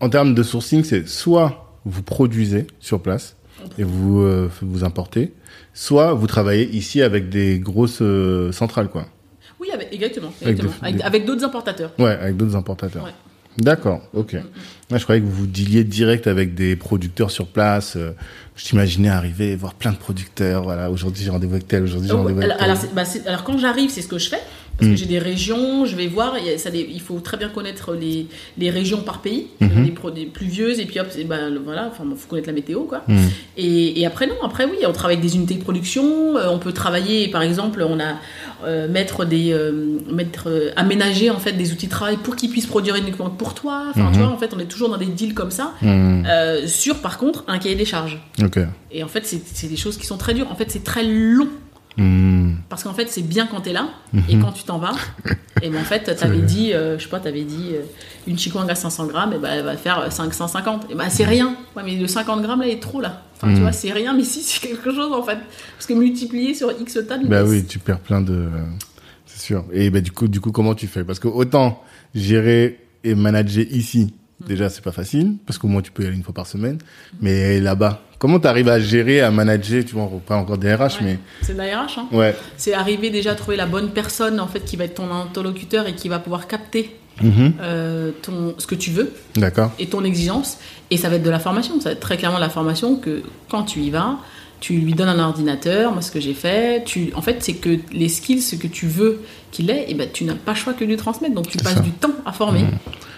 en 0.00 0.08
termes 0.08 0.34
de 0.34 0.42
sourcing, 0.42 0.84
c'est 0.84 1.06
soit 1.06 1.65
vous 1.86 2.02
produisez 2.02 2.66
sur 2.80 3.00
place 3.00 3.36
et 3.78 3.84
vous 3.84 4.20
euh, 4.20 4.50
vous 4.60 4.84
importez, 4.84 5.32
soit 5.72 6.12
vous 6.12 6.26
travaillez 6.26 6.68
ici 6.76 7.00
avec 7.00 7.30
des 7.30 7.58
grosses 7.58 8.02
euh, 8.02 8.52
centrales, 8.52 8.88
quoi. 8.88 9.06
Oui, 9.60 9.68
avec- 9.72 9.88
exactement. 9.92 10.32
Avec 10.42 10.58
exactement. 10.60 11.24
d'autres 11.26 11.44
importateurs. 11.44 11.92
Ouais, 11.98 12.10
avec 12.10 12.36
d'autres 12.36 12.56
importateurs. 12.56 13.04
Ouais. 13.04 13.10
D'accord, 13.58 14.02
ok. 14.12 14.36
Je 14.90 15.02
croyais 15.02 15.22
que 15.22 15.26
vous 15.26 15.32
vous 15.32 15.46
dealiez 15.46 15.82
direct 15.82 16.26
avec 16.26 16.54
des 16.54 16.76
producteurs 16.76 17.30
sur 17.30 17.46
place. 17.46 17.96
euh, 17.96 18.12
je 18.54 18.64
t'imaginais 18.66 19.08
arriver 19.08 19.52
et 19.52 19.56
voir 19.56 19.72
plein 19.74 19.92
de 19.92 19.96
producteurs. 19.96 20.64
Voilà, 20.64 20.90
aujourd'hui 20.90 21.24
j'ai 21.24 21.30
rendez-vous 21.30 21.54
avec 21.54 21.66
tel, 21.66 21.82
aujourd'hui 21.84 22.08
j'ai 22.08 22.14
Euh, 22.14 22.18
rendez-vous 22.18 22.40
avec 22.42 22.52
tel. 22.58 22.62
alors, 22.62 22.76
bah, 22.94 23.04
alors, 23.26 23.44
quand 23.44 23.56
j'arrive, 23.56 23.88
c'est 23.90 24.02
ce 24.02 24.08
que 24.08 24.18
je 24.18 24.28
fais. 24.28 24.40
Parce 24.78 24.88
Mm. 24.90 24.92
que 24.94 24.98
j'ai 25.00 25.06
des 25.06 25.18
régions, 25.18 25.86
je 25.86 25.96
vais 25.96 26.06
voir, 26.06 26.34
ça, 26.58 26.68
les- 26.70 26.88
il 26.92 27.00
faut 27.00 27.18
très 27.20 27.36
bien 27.38 27.48
connaître 27.48 27.94
les, 27.94 28.26
les 28.58 28.70
régions 28.70 29.00
par 29.00 29.22
pays, 29.22 29.46
Mhm. 29.60 29.84
les, 29.84 29.90
pro- 29.90 30.10
des 30.10 30.26
pluvieuses, 30.26 30.80
et 30.80 30.84
puis 30.84 31.00
hop, 31.00 31.06
bah, 31.26 31.48
le- 31.48 31.58
voilà, 31.60 31.88
enfin, 31.90 32.04
faut 32.16 32.28
connaître 32.28 32.48
la 32.48 32.52
météo, 32.52 32.80
quoi. 32.82 33.02
Hmm. 33.08 33.16
Et, 33.56 34.00
et 34.00 34.06
après, 34.06 34.26
non, 34.26 34.34
après, 34.42 34.66
oui, 34.66 34.76
on 34.86 34.92
travaille 34.92 35.16
avec 35.16 35.26
des 35.28 35.36
unités 35.36 35.54
de 35.54 35.62
production, 35.62 36.36
euh, 36.36 36.48
on 36.50 36.58
peut 36.58 36.72
travailler, 36.72 37.28
par 37.28 37.40
exemple, 37.42 37.82
on 37.88 37.98
a 38.00 38.16
euh, 38.64 38.88
mettre 38.88 39.24
des, 39.26 39.52
euh, 39.52 39.98
mettre, 40.10 40.48
euh, 40.48 40.70
aménager 40.76 41.28
en 41.30 41.38
fait 41.38 41.52
des 41.52 41.72
outils 41.72 41.86
de 41.86 41.90
travail 41.90 42.16
pour 42.16 42.36
qu'ils 42.36 42.48
puissent 42.50 42.66
produire 42.66 42.96
uniquement 42.96 43.28
pour 43.28 43.52
toi. 43.54 43.84
Enfin, 43.90 44.10
tu 44.12 44.18
Mhm. 44.18 44.24
vois, 44.24 44.32
en 44.34 44.38
fait, 44.38 44.52
on 44.54 44.58
est 44.58 44.64
toujours 44.64 44.88
dans 44.88 44.96
des 44.96 45.04
deals 45.06 45.34
comme 45.34 45.50
ça, 45.50 45.72
euh, 45.82 46.66
sur 46.66 46.96
par 47.00 47.18
contre 47.18 47.44
un 47.48 47.58
cahier 47.58 47.74
des 47.74 47.84
charges. 47.84 48.18
Et 48.92 49.02
en 49.04 49.08
fait, 49.08 49.26
c'est 49.26 49.68
des 49.68 49.76
choses 49.76 49.96
qui 49.98 50.06
sont 50.06 50.16
très 50.16 50.32
dures. 50.34 50.50
En 50.50 50.54
fait, 50.54 50.70
c'est 50.70 50.84
très 50.84 51.04
long. 51.04 51.48
Hmm, 51.96 52.54
Parce 52.68 52.82
qu'en 52.84 52.92
fait, 52.94 53.08
c'est 53.08 53.22
bien 53.22 53.46
quand 53.46 53.60
t'es 53.62 53.72
là, 53.72 53.88
et 54.28 54.38
quand 54.38 54.52
tu 54.52 54.64
t'en 54.64 54.78
vas, 54.78 54.92
et 55.62 55.70
ben 55.70 55.78
en 55.78 55.84
fait, 55.84 56.14
t'avais 56.16 56.42
dit, 56.42 56.72
euh, 56.74 56.98
je 56.98 57.04
sais 57.04 57.08
pas, 57.08 57.20
t'avais 57.20 57.44
dit 57.44 57.70
euh, 57.72 57.80
une 58.26 58.38
chikwang 58.38 58.68
à 58.70 58.74
500 58.74 59.06
grammes, 59.06 59.32
et 59.32 59.38
ben 59.38 59.48
elle 59.50 59.64
va 59.64 59.76
faire 59.76 60.12
550. 60.12 60.86
Et 60.90 60.94
ben 60.94 61.08
c'est 61.08 61.24
rien. 61.24 61.56
Ouais, 61.74 61.82
mais 61.84 61.96
le 61.96 62.06
50 62.06 62.42
grammes 62.42 62.60
là, 62.60 62.68
est 62.68 62.80
trop 62.82 63.00
là. 63.00 63.22
Enfin, 63.34 63.48
tu 63.48 63.54
Mhm. 63.56 63.60
vois, 63.62 63.72
c'est 63.72 63.92
rien, 63.92 64.12
mais 64.14 64.24
si, 64.24 64.42
c'est 64.42 64.60
quelque 64.66 64.92
chose 64.94 65.12
en 65.12 65.22
fait. 65.22 65.38
Parce 65.76 65.86
que 65.86 65.94
multiplier 65.94 66.54
sur 66.54 66.70
X 66.78 66.98
tonnes, 67.08 67.28
Bah 67.28 67.44
oui, 67.44 67.64
tu 67.64 67.78
perds 67.78 68.00
plein 68.00 68.20
de. 68.20 68.32
euh, 68.34 68.48
C'est 69.24 69.40
sûr. 69.40 69.64
Et 69.72 69.88
bah 69.90 70.00
du 70.00 70.12
coup, 70.12 70.28
du 70.28 70.40
coup, 70.40 70.52
comment 70.52 70.74
tu 70.74 70.86
fais? 70.86 71.04
Parce 71.04 71.18
que 71.18 71.28
autant 71.28 71.82
gérer 72.14 72.80
et 73.04 73.14
manager 73.14 73.64
ici, 73.70 74.12
déjà 74.46 74.68
c'est 74.68 74.82
pas 74.82 74.92
facile, 74.92 75.36
parce 75.46 75.58
qu'au 75.58 75.68
moins 75.68 75.82
tu 75.82 75.92
peux 75.92 76.02
y 76.02 76.06
aller 76.06 76.16
une 76.16 76.22
fois 76.22 76.34
par 76.34 76.46
semaine. 76.46 76.78
Mais 77.20 77.60
là-bas, 77.60 78.02
comment 78.18 78.38
tu 78.40 78.46
arrives 78.46 78.68
à 78.68 78.80
gérer, 78.80 79.20
à 79.20 79.30
manager 79.30 79.84
Tu 79.84 79.94
vois, 79.94 80.04
on 80.04 80.08
reprend 80.08 80.36
encore 80.36 80.58
des 80.58 80.74
RH, 80.74 81.02
Ouais. 81.02 81.18
c'est 81.42 81.52
de 81.54 81.58
la 81.58 81.64
RH. 81.82 81.98
Hein. 81.98 82.08
mais 82.10 82.18
ouais. 82.18 82.36
C'est 82.56 82.74
arriver 82.74 83.10
déjà 83.10 83.32
à 83.32 83.34
trouver 83.34 83.56
la 83.56 83.66
bonne 83.66 83.90
personne 83.90 84.40
en 84.40 84.46
fait 84.46 84.60
qui 84.64 84.76
va 84.76 84.84
être 84.84 84.94
ton 84.94 85.10
interlocuteur 85.12 85.86
et 85.86 85.94
qui 85.94 86.08
va 86.08 86.18
pouvoir 86.18 86.46
capter 86.46 86.96
Mhm. 87.22 87.54
euh, 87.62 88.10
ton, 88.20 88.54
ce 88.58 88.66
que 88.66 88.74
tu 88.74 88.90
veux. 88.90 89.10
D'accord. 89.36 89.72
et 89.78 89.86
ton 89.86 90.04
exigence. 90.04 90.58
Et 90.90 90.98
ça 90.98 91.08
va 91.08 91.16
être 91.16 91.22
de 91.22 91.30
la 91.30 91.38
formation. 91.38 91.80
Ça 91.80 91.88
va 91.88 91.92
être 91.94 92.00
très 92.00 92.16
clairement 92.18 92.36
de 92.36 92.42
la 92.42 92.50
formation 92.50 92.96
que 92.96 93.22
quand 93.48 93.62
tu 93.62 93.80
y 93.80 93.88
vas, 93.90 94.16
tu 94.66 94.72
lui 94.78 94.94
donnes 94.94 95.08
un 95.08 95.20
ordinateur, 95.20 95.92
moi 95.92 96.02
ce 96.02 96.10
que 96.10 96.18
j'ai 96.18 96.34
fait. 96.34 96.82
Tu, 96.84 97.12
en 97.14 97.22
fait, 97.22 97.36
c'est 97.40 97.52
que 97.54 97.78
les 97.92 98.08
skills, 98.08 98.42
ce 98.42 98.56
que 98.56 98.66
tu 98.66 98.88
veux 98.88 99.20
qu'il 99.52 99.70
ait, 99.70 99.84
et 99.88 99.94
ben, 99.94 100.08
tu 100.12 100.24
n'as 100.24 100.34
pas 100.34 100.54
le 100.54 100.56
choix 100.58 100.72
que 100.72 100.82
de 100.84 100.90
lui 100.90 100.96
transmettre. 100.96 101.36
Donc 101.36 101.46
tu 101.48 101.56
passes 101.58 101.74
ça. 101.74 101.80
du 101.80 101.92
temps 101.92 102.10
à 102.24 102.32
former. 102.32 102.64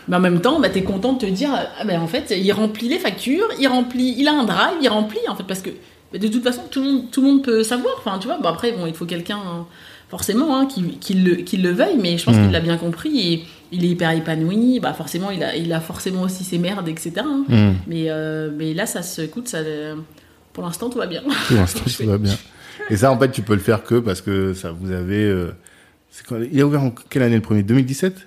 Mais 0.08 0.16
en 0.16 0.20
même 0.20 0.42
temps, 0.42 0.60
bah, 0.60 0.68
tu 0.68 0.80
es 0.80 0.82
content 0.82 1.14
de 1.14 1.20
te 1.20 1.26
dire, 1.26 1.48
ah, 1.54 1.84
ben, 1.86 2.02
en 2.02 2.06
fait, 2.06 2.34
il 2.36 2.52
remplit 2.52 2.88
les 2.90 2.98
factures, 2.98 3.48
il 3.58 3.66
remplit, 3.66 4.14
il 4.18 4.28
a 4.28 4.32
un 4.34 4.44
drive, 4.44 4.76
il 4.82 4.88
remplit, 4.90 5.20
en 5.26 5.36
fait, 5.36 5.44
parce 5.44 5.60
que 5.62 5.70
bah, 6.12 6.18
de 6.18 6.28
toute 6.28 6.42
façon, 6.42 6.60
tout 6.70 6.82
le 6.82 6.86
monde, 6.86 7.10
tout 7.10 7.22
le 7.22 7.26
monde 7.28 7.42
peut 7.42 7.62
savoir. 7.62 7.94
Enfin, 7.98 8.18
tu 8.18 8.26
vois, 8.26 8.36
bon, 8.36 8.48
après, 8.50 8.72
bon, 8.72 8.86
il 8.86 8.92
faut 8.92 9.06
quelqu'un, 9.06 9.38
hein, 9.38 9.64
forcément, 10.10 10.54
hein, 10.54 10.66
qui, 10.66 10.82
qui 10.98 11.14
le, 11.14 11.36
qui 11.36 11.56
le 11.56 11.70
veuille, 11.72 11.96
mais 11.98 12.18
je 12.18 12.24
pense 12.26 12.36
Mm. 12.36 12.42
qu'il 12.42 12.52
l'a 12.52 12.60
bien 12.60 12.76
compris 12.76 13.20
et 13.32 13.44
il 13.72 13.86
est 13.86 13.88
hyper 13.88 14.10
épanoui. 14.10 14.80
Bah, 14.80 14.92
forcément, 14.92 15.30
il 15.30 15.42
a, 15.42 15.56
il 15.56 15.72
a 15.72 15.80
forcément 15.80 16.22
aussi 16.22 16.44
ses 16.44 16.58
merdes, 16.58 16.88
etc. 16.88 17.12
hein. 17.24 17.44
Hmm. 17.48 17.72
Mais, 17.86 18.04
euh, 18.08 18.50
mais 18.54 18.74
là, 18.74 18.84
ça 18.84 19.02
se 19.02 19.22
écoute, 19.22 19.48
ça, 19.48 19.58
euh, 19.58 19.94
pour 20.58 20.66
l'instant, 20.66 20.90
tout 20.90 20.98
va 20.98 21.06
bien. 21.06 21.22
Pour 21.22 21.56
l'instant, 21.56 21.84
tout 21.84 22.06
va 22.06 22.18
bien. 22.18 22.34
Et 22.90 22.96
ça, 22.96 23.12
en 23.12 23.18
fait, 23.18 23.30
tu 23.30 23.42
peux 23.42 23.54
le 23.54 23.60
faire 23.60 23.84
que 23.84 23.96
parce 24.00 24.20
que 24.20 24.54
ça, 24.54 24.72
vous 24.72 24.90
avez. 24.90 25.22
euh, 25.24 25.52
quand- 26.28 26.40
Il 26.50 26.60
a 26.60 26.66
ouvert 26.66 26.82
en 26.82 26.90
quelle 26.90 27.22
année 27.22 27.36
le 27.36 27.42
premier? 27.42 27.62
2017 27.62 28.26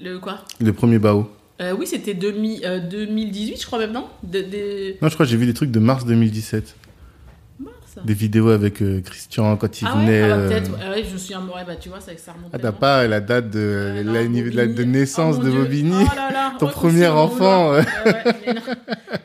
Le 0.00 0.18
quoi? 0.18 0.44
Le 0.60 0.72
premier 0.72 0.98
Bao 0.98 1.30
Euh, 1.60 1.72
Oui, 1.78 1.86
c'était 1.86 2.14
2000, 2.14 2.62
euh, 2.64 2.80
2018, 2.80 3.60
je 3.60 3.66
crois 3.66 3.78
même, 3.78 3.92
non? 3.92 4.06
De, 4.24 4.40
de- 4.40 4.94
Non, 5.00 5.08
je 5.08 5.14
crois 5.14 5.26
que 5.26 5.30
j'ai 5.30 5.36
vu 5.36 5.46
des 5.46 5.54
trucs 5.54 5.70
de 5.70 5.78
mars 5.78 6.04
2017. 6.06 6.74
Des 8.04 8.14
vidéos 8.14 8.48
avec 8.50 8.80
euh, 8.82 9.00
Christian 9.00 9.56
quand 9.56 9.80
il 9.82 9.86
Ah 9.90 9.94
venait. 9.96 10.22
ouais, 10.22 10.30
ah 10.30 10.36
bah, 10.36 10.42
euh, 10.42 10.48
peut-être. 10.48 10.70
Ouais, 10.72 10.88
ouais, 10.90 11.04
je 11.08 11.12
me 11.12 11.18
souviens, 11.18 11.40
ouais, 11.40 11.64
bah, 11.66 11.76
tu 11.76 11.88
vois, 11.88 12.00
ça, 12.00 12.12
ça 12.16 12.32
remonte. 12.32 12.50
Ah, 12.52 12.58
t'as 12.58 12.72
pas 12.72 13.06
la 13.06 13.20
date 13.20 13.50
de, 13.50 14.02
la, 14.04 14.22
la- 14.22 14.66
de 14.66 14.84
naissance 14.84 15.36
Oh, 15.40 15.44
de. 15.44 15.50
Bobigny 15.50 16.04
Oh 16.04 16.14
là 16.16 16.30
là, 16.32 16.52
Ton 16.58 16.68
premier 16.68 17.06
enfant, 17.08 17.72
ouais, 17.72 17.78
ouais. 18.06 18.24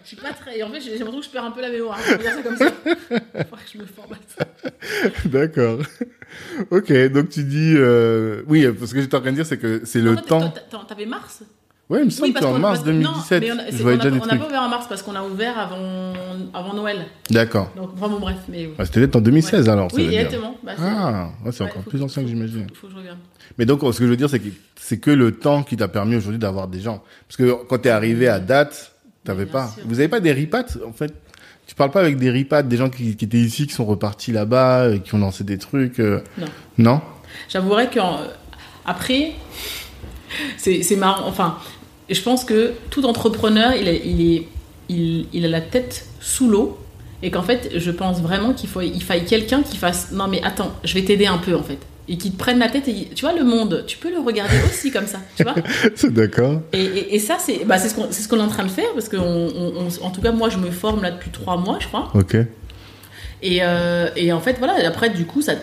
Je 0.04 0.08
suis 0.10 0.18
pas 0.18 0.34
très. 0.34 0.62
En 0.64 0.70
fait, 0.70 0.82
j'ai 0.82 0.92
l'impression 0.98 1.20
que 1.20 1.26
je 1.26 1.30
perds 1.32 1.46
un 1.46 1.52
peu 1.52 1.62
la 1.62 1.70
mémoire. 1.70 1.98
Je 2.06 2.12
vais 2.12 2.18
dire 2.20 2.32
ça 2.34 2.42
comme 2.44 2.58
ça. 2.58 2.72
Faut 2.72 3.56
que 3.56 3.62
je 3.74 3.78
me 3.80 3.86
formate. 3.86 5.26
D'accord. 5.26 5.80
ok, 6.72 6.94
donc 7.12 7.30
tu 7.30 7.44
dis... 7.44 7.74
euh, 7.76 8.42
Oui, 8.48 8.68
parce 8.78 8.94
que 8.94 9.02
j'étais 9.02 9.16
en 9.16 9.22
train 9.22 9.32
de 9.32 9.36
dire, 9.38 9.46
c'est 9.46 9.58
que 9.58 9.82
c'est 9.84 10.02
le 10.02 10.16
fait, 10.16 10.22
temps... 10.24 10.50
t'a- 10.50 10.60
t'a- 10.62 10.86
T'avais 10.88 11.06
mars? 11.06 11.44
Ouais, 11.88 12.00
il 12.00 12.06
me 12.06 12.10
semble 12.10 12.30
Oui, 12.30 12.34
qu'en 12.34 12.58
mars 12.58 12.80
parce 12.80 12.90
que- 12.90 12.90
non, 12.90 13.12
2017, 13.12 13.42
mais 13.44 13.52
on 13.52 13.56
je 13.78 13.84
voyais 13.84 13.98
on 13.98 14.02
a 14.02 14.04
déjà 14.04 14.16
des 14.16 14.22
On 14.22 14.26
n'a 14.26 14.38
pas 14.38 14.48
ouvert 14.48 14.62
en 14.64 14.70
mars 14.70 14.86
parce 14.90 15.04
qu'on 15.04 15.16
a 15.16 15.22
ouvert 15.24 15.60
avant, 15.60 16.14
avant 16.52 16.74
Noël. 16.74 17.06
D'accord. 17.30 17.72
Donc, 17.76 17.96
vraiment, 17.96 18.20
bref. 18.20 18.38
Mais... 18.50 18.70
Ah, 18.80 18.86
C'était 18.86 19.02
peut-être 19.02 19.16
en 19.18 19.22
2016 19.22 19.70
alors, 19.70 19.92
ça 19.92 19.98
Oui, 19.98 20.06
veut 20.06 20.10
dire. 20.10 20.22
exactement. 20.22 20.56
Bah, 20.64 20.72
Ah, 20.80 21.30
ouais, 21.46 21.52
c'est 21.52 21.64
Ouais, 21.64 21.70
encore 21.70 21.84
plus 21.84 22.02
ancien 22.02 22.24
que 22.24 22.28
j'imagine. 22.30 22.66
faut- 22.70 22.76
faut 22.82 22.88
que 22.88 22.94
je 22.94 22.98
regarde. 22.98 23.20
Mais 23.60 23.66
donc, 23.66 23.82
ce 23.82 24.00
que 24.00 24.04
je 24.06 24.10
veux 24.10 24.18
dire, 24.18 24.30
c'est 24.32 24.40
que 24.40 24.50
c'est 24.76 24.98
que 24.98 25.12
le 25.12 25.32
temps 25.38 25.62
qui 25.62 25.78
t'a 25.78 25.88
permis 25.88 26.16
aujourd'hui 26.16 26.40
d'avoir 26.40 26.68
des 26.68 26.80
gens. 26.82 27.04
Parce 27.28 27.38
que 27.38 27.56
quand 27.68 27.78
t'es 27.78 27.90
arrivé 27.92 28.28
à 28.28 28.40
date, 28.40 28.94
t'avais 29.24 29.46
pas. 29.46 29.68
sûr. 29.68 29.84
Vous 29.86 30.00
avez 30.00 30.10
pas 30.10 30.20
des 30.20 30.32
ripats, 30.32 30.66
en 30.88 30.92
fait? 30.92 31.14
Tu 31.68 31.76
parles 31.76 31.92
pas 31.92 32.02
avec 32.02 32.18
des 32.18 32.32
ripats, 32.32 32.64
des 32.64 32.78
gens 32.78 32.90
qui, 32.90 33.16
qui 33.16 33.26
étaient 33.26 33.38
ici, 33.38 33.68
qui 33.68 33.74
sont 33.74 33.86
repartis 33.86 34.32
là-bas, 34.32 34.82
euh, 34.86 34.98
qui 34.98 35.14
ont 35.14 35.20
lancé 35.20 35.44
des 35.44 35.60
trucs 35.60 36.00
euh, 36.00 36.22
Non. 36.38 36.48
Non? 36.80 37.02
J'avouerais 37.50 37.90
qu'après, 37.90 39.34
c'est 40.58 40.84
c'est 40.84 40.96
marrant. 40.96 41.28
Enfin, 41.28 41.58
je 42.10 42.22
pense 42.22 42.44
que 42.44 42.74
tout 42.90 43.06
entrepreneur, 43.06 43.74
il, 43.76 43.88
est- 43.88 44.02
il, 44.06 44.34
est, 44.36 44.48
il, 44.90 45.26
il 45.34 45.46
a 45.46 45.50
la 45.50 45.62
tête 45.62 46.06
sous 46.20 46.50
l'eau. 46.50 46.78
Et 47.24 47.32
qu'en 47.32 47.42
fait, 47.42 47.72
je 47.76 47.92
pense 47.92 48.20
vraiment 48.22 48.54
qu'il 48.54 48.70
faut, 48.70 48.82
il 48.82 49.02
faille 49.02 49.26
quelqu'un 49.26 49.64
qui 49.64 49.78
fasse 49.78 50.12
Non, 50.12 50.28
mais 50.28 50.44
attends, 50.44 50.72
je 50.84 50.94
vais 50.94 51.02
t'aider 51.04 51.26
un 51.26 51.38
peu 51.40 51.56
en 51.56 51.64
fait. 51.64 51.80
Et 52.08 52.18
qui 52.18 52.30
te 52.32 52.38
prenne 52.38 52.60
la 52.60 52.70
tête. 52.70 52.88
Et, 52.88 53.10
tu 53.16 53.26
vois, 53.26 53.34
le 53.34 53.44
monde, 53.44 53.84
tu 53.88 53.98
peux 53.98 54.12
le 54.12 54.20
regarder 54.20 54.54
aussi 54.70 54.92
comme 54.92 55.08
ça. 55.08 55.20
Tu 55.36 55.42
vois 55.44 55.56
C'est 55.96 56.14
d'accord. 56.14 56.62
Et, 56.74 56.84
et- 56.84 57.16
et 57.16 57.20
ça, 57.20 57.38
c'est 57.40 57.66
bah, 57.66 57.80
ce 57.80 57.96
qu'on 57.96 58.12
ce 58.12 58.28
qu'on 58.28 58.38
est 58.38 58.42
en 58.42 58.48
train 58.48 58.64
de 58.66 58.70
faire. 58.70 58.92
Parce 58.94 59.10
que, 59.10 59.18
on- 59.18 59.48
on- 59.48 59.74
on- 59.88 60.06
en 60.06 60.12
tout 60.12 60.22
cas, 60.22 60.32
moi, 60.34 60.50
je 60.50 60.58
me 60.58 60.70
forme 60.70 61.02
là 61.02 61.10
depuis 61.12 61.32
trois 61.32 61.58
mois, 61.58 61.78
je 61.80 61.88
crois. 61.88 62.12
Ok. 62.14 62.36
Et, 63.44 63.60
euh, 63.62 64.08
et 64.16 64.32
en 64.34 64.40
fait, 64.40 64.56
voilà, 64.58 64.76
après, 64.88 65.10
du 65.10 65.26
coup, 65.26 65.42
ça, 65.42 65.54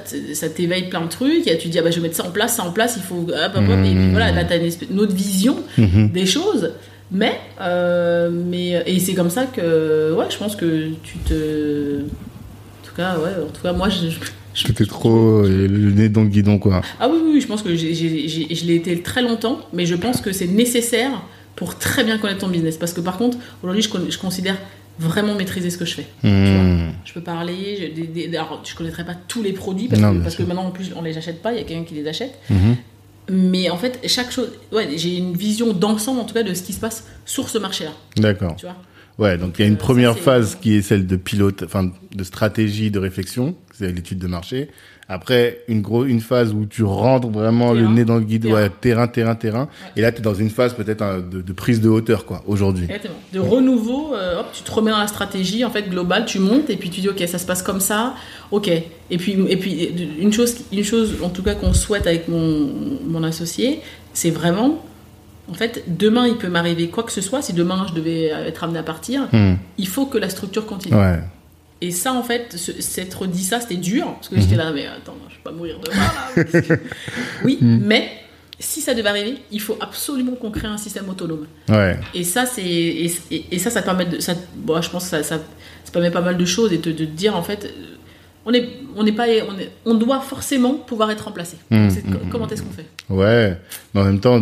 t'éveille 0.49 0.89
plein 0.89 1.01
de 1.01 1.09
trucs. 1.09 1.47
Et 1.49 1.59
tu 1.59 1.69
dis, 1.69 1.79
ah 1.79 1.83
bah, 1.83 1.91
je 1.91 1.97
vais 1.97 2.03
mettre 2.03 2.17
ça 2.17 2.25
en 2.27 2.31
place, 2.31 2.57
ça 2.57 2.65
en 2.65 2.71
place, 2.73 2.95
il 2.97 3.03
faut. 3.03 3.17
hop, 3.29 3.29
hop, 3.57 3.63
hop. 3.69 3.79
Et 3.85 3.95
puis 3.95 4.11
voilà, 4.11 4.31
là, 4.33 4.45
t'as 4.45 4.59
une, 4.59 4.71
une 4.91 5.01
autre 5.01 5.15
vision 5.15 5.57
Mhm. 5.79 6.11
des 6.13 6.27
choses. 6.27 6.73
Mais, 7.11 7.39
euh, 7.61 8.31
mais 8.31 8.83
et 8.87 8.99
c'est 8.99 9.15
comme 9.15 9.29
ça 9.31 9.45
que, 9.47 10.15
ouais, 10.17 10.27
je 10.31 10.37
pense 10.39 10.57
que 10.57 10.91
tu 11.03 11.19
te. 11.19 11.99
tout 12.85 12.95
cas, 12.97 13.17
ouais, 13.19 13.31
en 13.43 13.51
tout 13.53 13.63
cas, 13.63 13.73
moi, 13.73 13.89
je. 13.89 14.09
je- 14.11 14.17
J'étais 14.55 14.85
trop 14.85 15.41
euh, 15.45 15.67
le 15.67 15.91
nez 15.93 16.11
dans 16.11 16.23
le 16.23 16.29
guidon, 16.29 16.59
quoi. 16.59 16.83
Ah 17.01 17.09
oui, 17.11 17.19
oui, 17.25 17.31
oui, 17.35 17.41
je 17.41 17.47
pense 17.47 17.63
que 17.63 17.75
j'ai- 17.75 17.95
j'ai- 17.95 18.55
je 18.55 18.67
l'ai 18.67 18.75
été 18.75 19.01
très 19.01 19.23
longtemps, 19.23 19.61
mais 19.73 19.87
je 19.87 19.95
pense 19.95 20.21
que 20.21 20.31
c'est 20.31 20.47
nécessaire 20.47 21.23
pour 21.57 21.79
très 21.79 22.05
bien 22.05 22.19
connaître 22.19 22.41
ton 22.41 22.49
business. 22.49 22.77
Parce 22.77 22.93
que 22.93 23.01
par 23.01 23.17
contre, 23.17 23.39
aujourd'hui, 23.63 23.83
je, 23.83 24.11
je 24.11 24.19
considère 24.19 24.57
vraiment 24.99 25.35
maîtriser 25.35 25.71
ce 25.71 25.79
que 25.79 25.85
je 25.85 25.95
fais. 25.95 26.07
Hmm. 26.23 26.91
Je 27.05 27.13
peux 27.13 27.21
parler, 27.21 27.77
je, 27.81 28.01
des, 28.01 28.07
des- 28.29 28.37
alors, 28.37 28.63
je 28.65 28.75
connaîtrai 28.75 29.05
pas 29.05 29.15
tous 29.29 29.43
les 29.43 29.53
produits 29.53 29.89
parce, 29.89 30.01
Non, 30.01 30.15
que, 30.15 30.23
parce 30.23 30.37
que 30.37 30.43
maintenant 30.43 30.67
en 30.67 30.71
plus 30.71 30.93
on 30.97 31.03
les 31.03 31.17
achète 31.19 31.43
pas, 31.43 31.53
il 31.53 31.59
y 31.59 31.61
a 31.61 31.65
quelqu'un 31.65 31.85
qui 31.85 31.95
les 31.95 32.07
achète. 32.07 32.35
Mhm. 32.51 32.77
Mais 33.31 33.71
en 33.71 33.77
fait, 33.77 34.01
chaque 34.07 34.31
chose, 34.33 34.51
ouais, 34.73 34.89
j'ai 34.97 35.17
une 35.17 35.37
vision 35.37 35.73
d'ensemble 35.73 36.21
en 36.21 36.25
tout 36.25 36.35
cas 36.35 36.43
de 36.43 36.53
ce 36.55 36.63
qui 36.63 36.73
se 36.73 36.81
passe 36.81 37.07
sur 37.25 37.49
ce 37.49 37.59
marché-là, 37.59 37.93
D'accord. 38.17 38.57
tu 38.57 38.67
vois. 38.67 38.77
Ouais, 39.19 39.37
donc 39.39 39.59
il 39.59 39.63
y 39.63 39.65
a 39.65 39.69
une 39.69 39.75
Euh, 39.75 39.79
première 39.79 40.19
phase 40.19 40.57
qui 40.61 40.75
est 40.75 40.83
celle 40.83 41.07
de 41.07 41.17
pilote, 41.17 41.63
enfin 41.65 41.91
de 42.15 42.25
stratégie, 42.25 42.91
de 42.91 42.99
réflexion, 42.99 43.55
c'est 43.73 43.93
l'étude 43.93 44.19
de 44.19 44.27
marché. 44.27 44.71
Après, 45.09 45.61
une 45.69 45.83
gros, 45.83 46.05
une 46.05 46.21
phase 46.21 46.55
où 46.55 46.65
tu 46.65 46.85
rentres 46.85 47.29
vraiment 47.29 47.73
le 47.75 47.87
nez 47.87 48.05
dans 48.05 48.17
le 48.17 48.23
guide, 48.25 48.45
Terrain. 48.45 48.55
ouais, 48.55 48.71
terrain, 48.81 49.07
terrain, 49.09 49.35
terrain. 49.35 49.69
Et 49.97 50.01
là, 50.01 50.11
tu 50.13 50.19
es 50.19 50.23
dans 50.23 50.33
une 50.35 50.49
phase 50.49 50.73
peut-être 50.75 51.03
hein, 51.03 51.19
de, 51.19 51.43
de 51.43 51.53
prise 51.53 51.81
de 51.81 51.89
hauteur, 51.89 52.25
quoi, 52.25 52.43
aujourd'hui. 52.47 52.85
Exactement. 52.85 53.15
De 53.33 53.39
renouveau, 53.41 54.15
euh, 54.15 54.41
hop, 54.41 54.47
tu 54.53 54.63
te 54.63 54.71
remets 54.71 54.91
dans 54.91 54.99
la 54.99 55.09
stratégie 55.09 55.65
en 55.65 55.71
fait 55.71 55.89
globale, 55.91 56.25
tu 56.25 56.39
montes 56.39 56.71
et 56.71 56.77
puis 56.77 56.89
tu 56.89 57.01
dis 57.01 57.09
ok 57.09 57.23
ça 57.27 57.39
se 57.39 57.45
passe 57.47 57.63
comme 57.63 57.81
ça, 57.81 58.15
ok. 58.53 58.69
Et 58.69 59.19
puis 59.19 59.33
et 59.49 59.57
puis 59.57 59.91
une 60.19 60.33
chose, 60.33 60.55
une 60.73 60.85
chose 60.85 61.17
en 61.23 61.29
tout 61.29 61.43
cas 61.43 61.55
qu'on 61.57 61.75
souhaite 61.75 62.07
avec 62.07 62.29
mon, 62.29 62.71
mon 63.07 63.23
associé, 63.25 63.81
c'est 64.15 64.31
vraiment 64.31 64.83
en 65.51 65.55
fait 65.55 65.85
demain 65.89 66.27
il 66.29 66.37
peut 66.37 66.49
m'arriver 66.49 66.89
quoi 66.89 67.03
que 67.03 67.13
ce 67.13 67.21
soit. 67.21 67.43
Si 67.43 67.53
demain 67.53 67.87
je 67.89 67.95
devais 67.95 68.27
être 68.47 68.65
amené 68.65 68.79
à 68.79 68.83
partir, 68.83 69.29
Hmm. 69.33 69.55
il 69.79 69.89
faut 69.89 70.07
que 70.07 70.17
la 70.17 70.31
structure 70.31 70.65
continue. 70.65 70.95
Ouais. 70.97 71.19
Et 71.85 71.91
ça, 71.91 72.13
en 72.13 72.23
fait, 72.23 72.57
s'être 72.57 73.27
dit 73.27 73.43
ça, 73.45 73.61
c'était 73.61 73.75
dur. 73.77 74.15
Parce 74.15 74.29
que 74.29 74.41
j'étais 74.41 74.57
là, 74.57 74.71
mais 74.73 74.87
attends, 74.87 75.17
je 75.29 75.35
vais 75.35 75.41
pas 75.43 75.51
mourir 75.53 75.79
de 75.81 75.91
faim, 75.91 76.13
là. 76.37 76.45
qu'est-ce 76.45 76.69
que- 76.69 76.81
oui, 77.45 77.59
mais 77.61 78.09
si 78.61 78.81
ça 78.81 78.95
devait 78.95 79.09
arriver, 79.09 79.39
il 79.51 79.61
faut 79.61 79.77
absolument 79.81 80.33
qu'on 80.37 80.53
crée 80.53 80.69
un 80.69 80.79
système 80.79 81.09
autonome. 81.09 81.47
Ouais. 81.69 81.99
Et 82.15 82.23
ça, 82.23 82.47
c'est 82.47 82.63
et, 82.63 83.13
et- 83.33 83.45
et 83.51 83.59
ça, 83.59 83.71
ça 83.71 83.83
permet 83.83 84.05
de 84.07 84.21
ça. 84.21 84.35
Bon, 84.55 84.81
je 84.81 84.89
pense 84.91 85.05
que 85.05 85.11
ça, 85.11 85.23
ça, 85.25 85.39
ça 85.85 85.93
permet 85.93 86.11
pas 86.13 86.21
mal 86.21 86.37
de 86.37 86.45
choses 86.45 86.73
et 86.73 86.79
de, 86.79 86.93
dire 87.05 87.35
en 87.37 87.43
fait, 87.43 87.65
euh, 87.65 87.97
on 88.47 88.53
est 88.55 88.69
on 88.97 89.03
n'est 89.03 89.13
pas 89.13 89.25
on, 89.49 89.59
est, 89.59 89.71
on 89.85 89.95
doit 89.95 90.21
forcément 90.21 90.75
pouvoir 90.75 91.11
être 91.11 91.25
remplacé. 91.25 91.57
Mmh, 91.71 91.77
mmh, 91.89 92.17
comment 92.31 92.47
est-ce 92.49 92.63
qu'on 92.63 92.71
fait? 92.71 92.87
Ouais. 93.11 93.57
Mais 93.95 94.01
en 94.01 94.05
même 94.05 94.21
temps, 94.21 94.41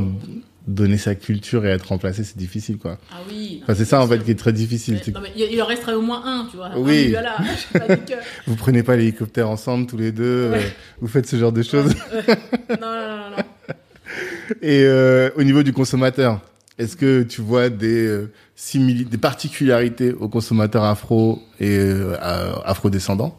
donner 0.75 0.97
sa 0.99 1.15
culture 1.15 1.65
et 1.67 1.69
être 1.69 1.89
remplacé, 1.89 2.25
c'est 2.25 2.37
difficile, 2.37 2.79
quoi. 2.79 2.99
Ah 3.13 3.17
oui. 3.29 3.61
Enfin, 3.63 3.75
c'est 3.75 3.85
ça, 3.85 4.01
en 4.03 4.07
fait, 4.09 4.19
qui 4.25 4.31
est 4.31 4.39
très 4.39 4.53
difficile. 4.53 5.01
Mais- 5.07 5.13
non, 5.13 5.21
il 5.37 5.61
en 5.63 5.67
resterait 5.67 5.95
au 5.95 6.03
moins 6.03 6.23
un, 6.25 6.47
tu 6.51 6.57
vois. 6.57 6.71
Oui. 6.79 7.15
Un, 7.17 7.21
voilà, 7.81 7.97
que- 7.97 8.13
Vous 8.47 8.57
prenez 8.57 8.83
pas 8.83 8.97
l'hélicoptère 8.97 9.49
ensemble, 9.49 9.87
tous 9.87 9.97
les 9.97 10.13
deux, 10.13 10.51
Ouais. 10.51 10.59
euh, 10.59 10.69
vous 11.01 11.09
faites 11.09 11.27
ce 11.27 11.37
genre 11.37 11.53
de 11.53 11.63
choses. 11.63 11.95
non, 12.71 12.77
non, 12.81 13.07
non, 13.17 13.31
non. 13.37 13.43
Et 14.63 14.83
euh, 14.85 15.31
au 15.37 15.43
niveau 15.45 15.63
du 15.63 15.73
consommateur, 15.73 16.41
est-ce 16.79 16.97
que 16.97 17.23
tu 17.23 17.41
vois 17.41 17.69
des 17.69 18.07
euh, 18.07 18.33
simili- 18.57 19.09
des 19.09 19.19
particularités 19.19 20.13
aux 20.13 20.29
consommateurs 20.29 20.85
afro 20.85 21.41
et 21.61 21.79
afro-descendants 22.65 23.39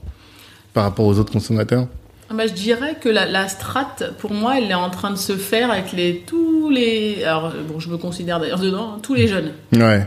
par 0.73 0.83
rapport 0.83 1.05
aux 1.05 1.17
autres 1.19 1.33
consommateurs? 1.33 1.87
Bah, 2.33 2.47
je 2.47 2.53
dirais 2.53 2.95
que 2.99 3.09
la, 3.09 3.25
la 3.25 3.47
strat, 3.47 3.95
pour 4.19 4.31
moi, 4.31 4.57
elle 4.57 4.69
est 4.69 4.73
en 4.75 4.89
train 4.89 5.11
de 5.11 5.17
se 5.17 5.35
faire 5.37 5.71
avec 5.71 5.91
les, 5.91 6.23
tous 6.25 6.69
les. 6.69 7.23
Alors, 7.23 7.53
bon, 7.67 7.79
je 7.79 7.89
me 7.89 7.97
considère 7.97 8.39
d'ailleurs 8.39 8.59
dedans, 8.59 8.93
hein, 8.95 8.99
tous 9.01 9.13
les 9.13 9.27
jeunes. 9.27 9.51
Ouais. 9.73 10.05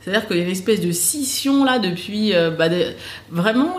C'est-à-dire 0.00 0.28
qu'il 0.28 0.36
y 0.36 0.40
a 0.40 0.44
une 0.44 0.50
espèce 0.52 0.80
de 0.80 0.92
scission 0.92 1.64
là 1.64 1.80
depuis. 1.80 2.32
euh, 2.32 2.52
bah, 2.52 2.66
vraiment, 3.28 3.78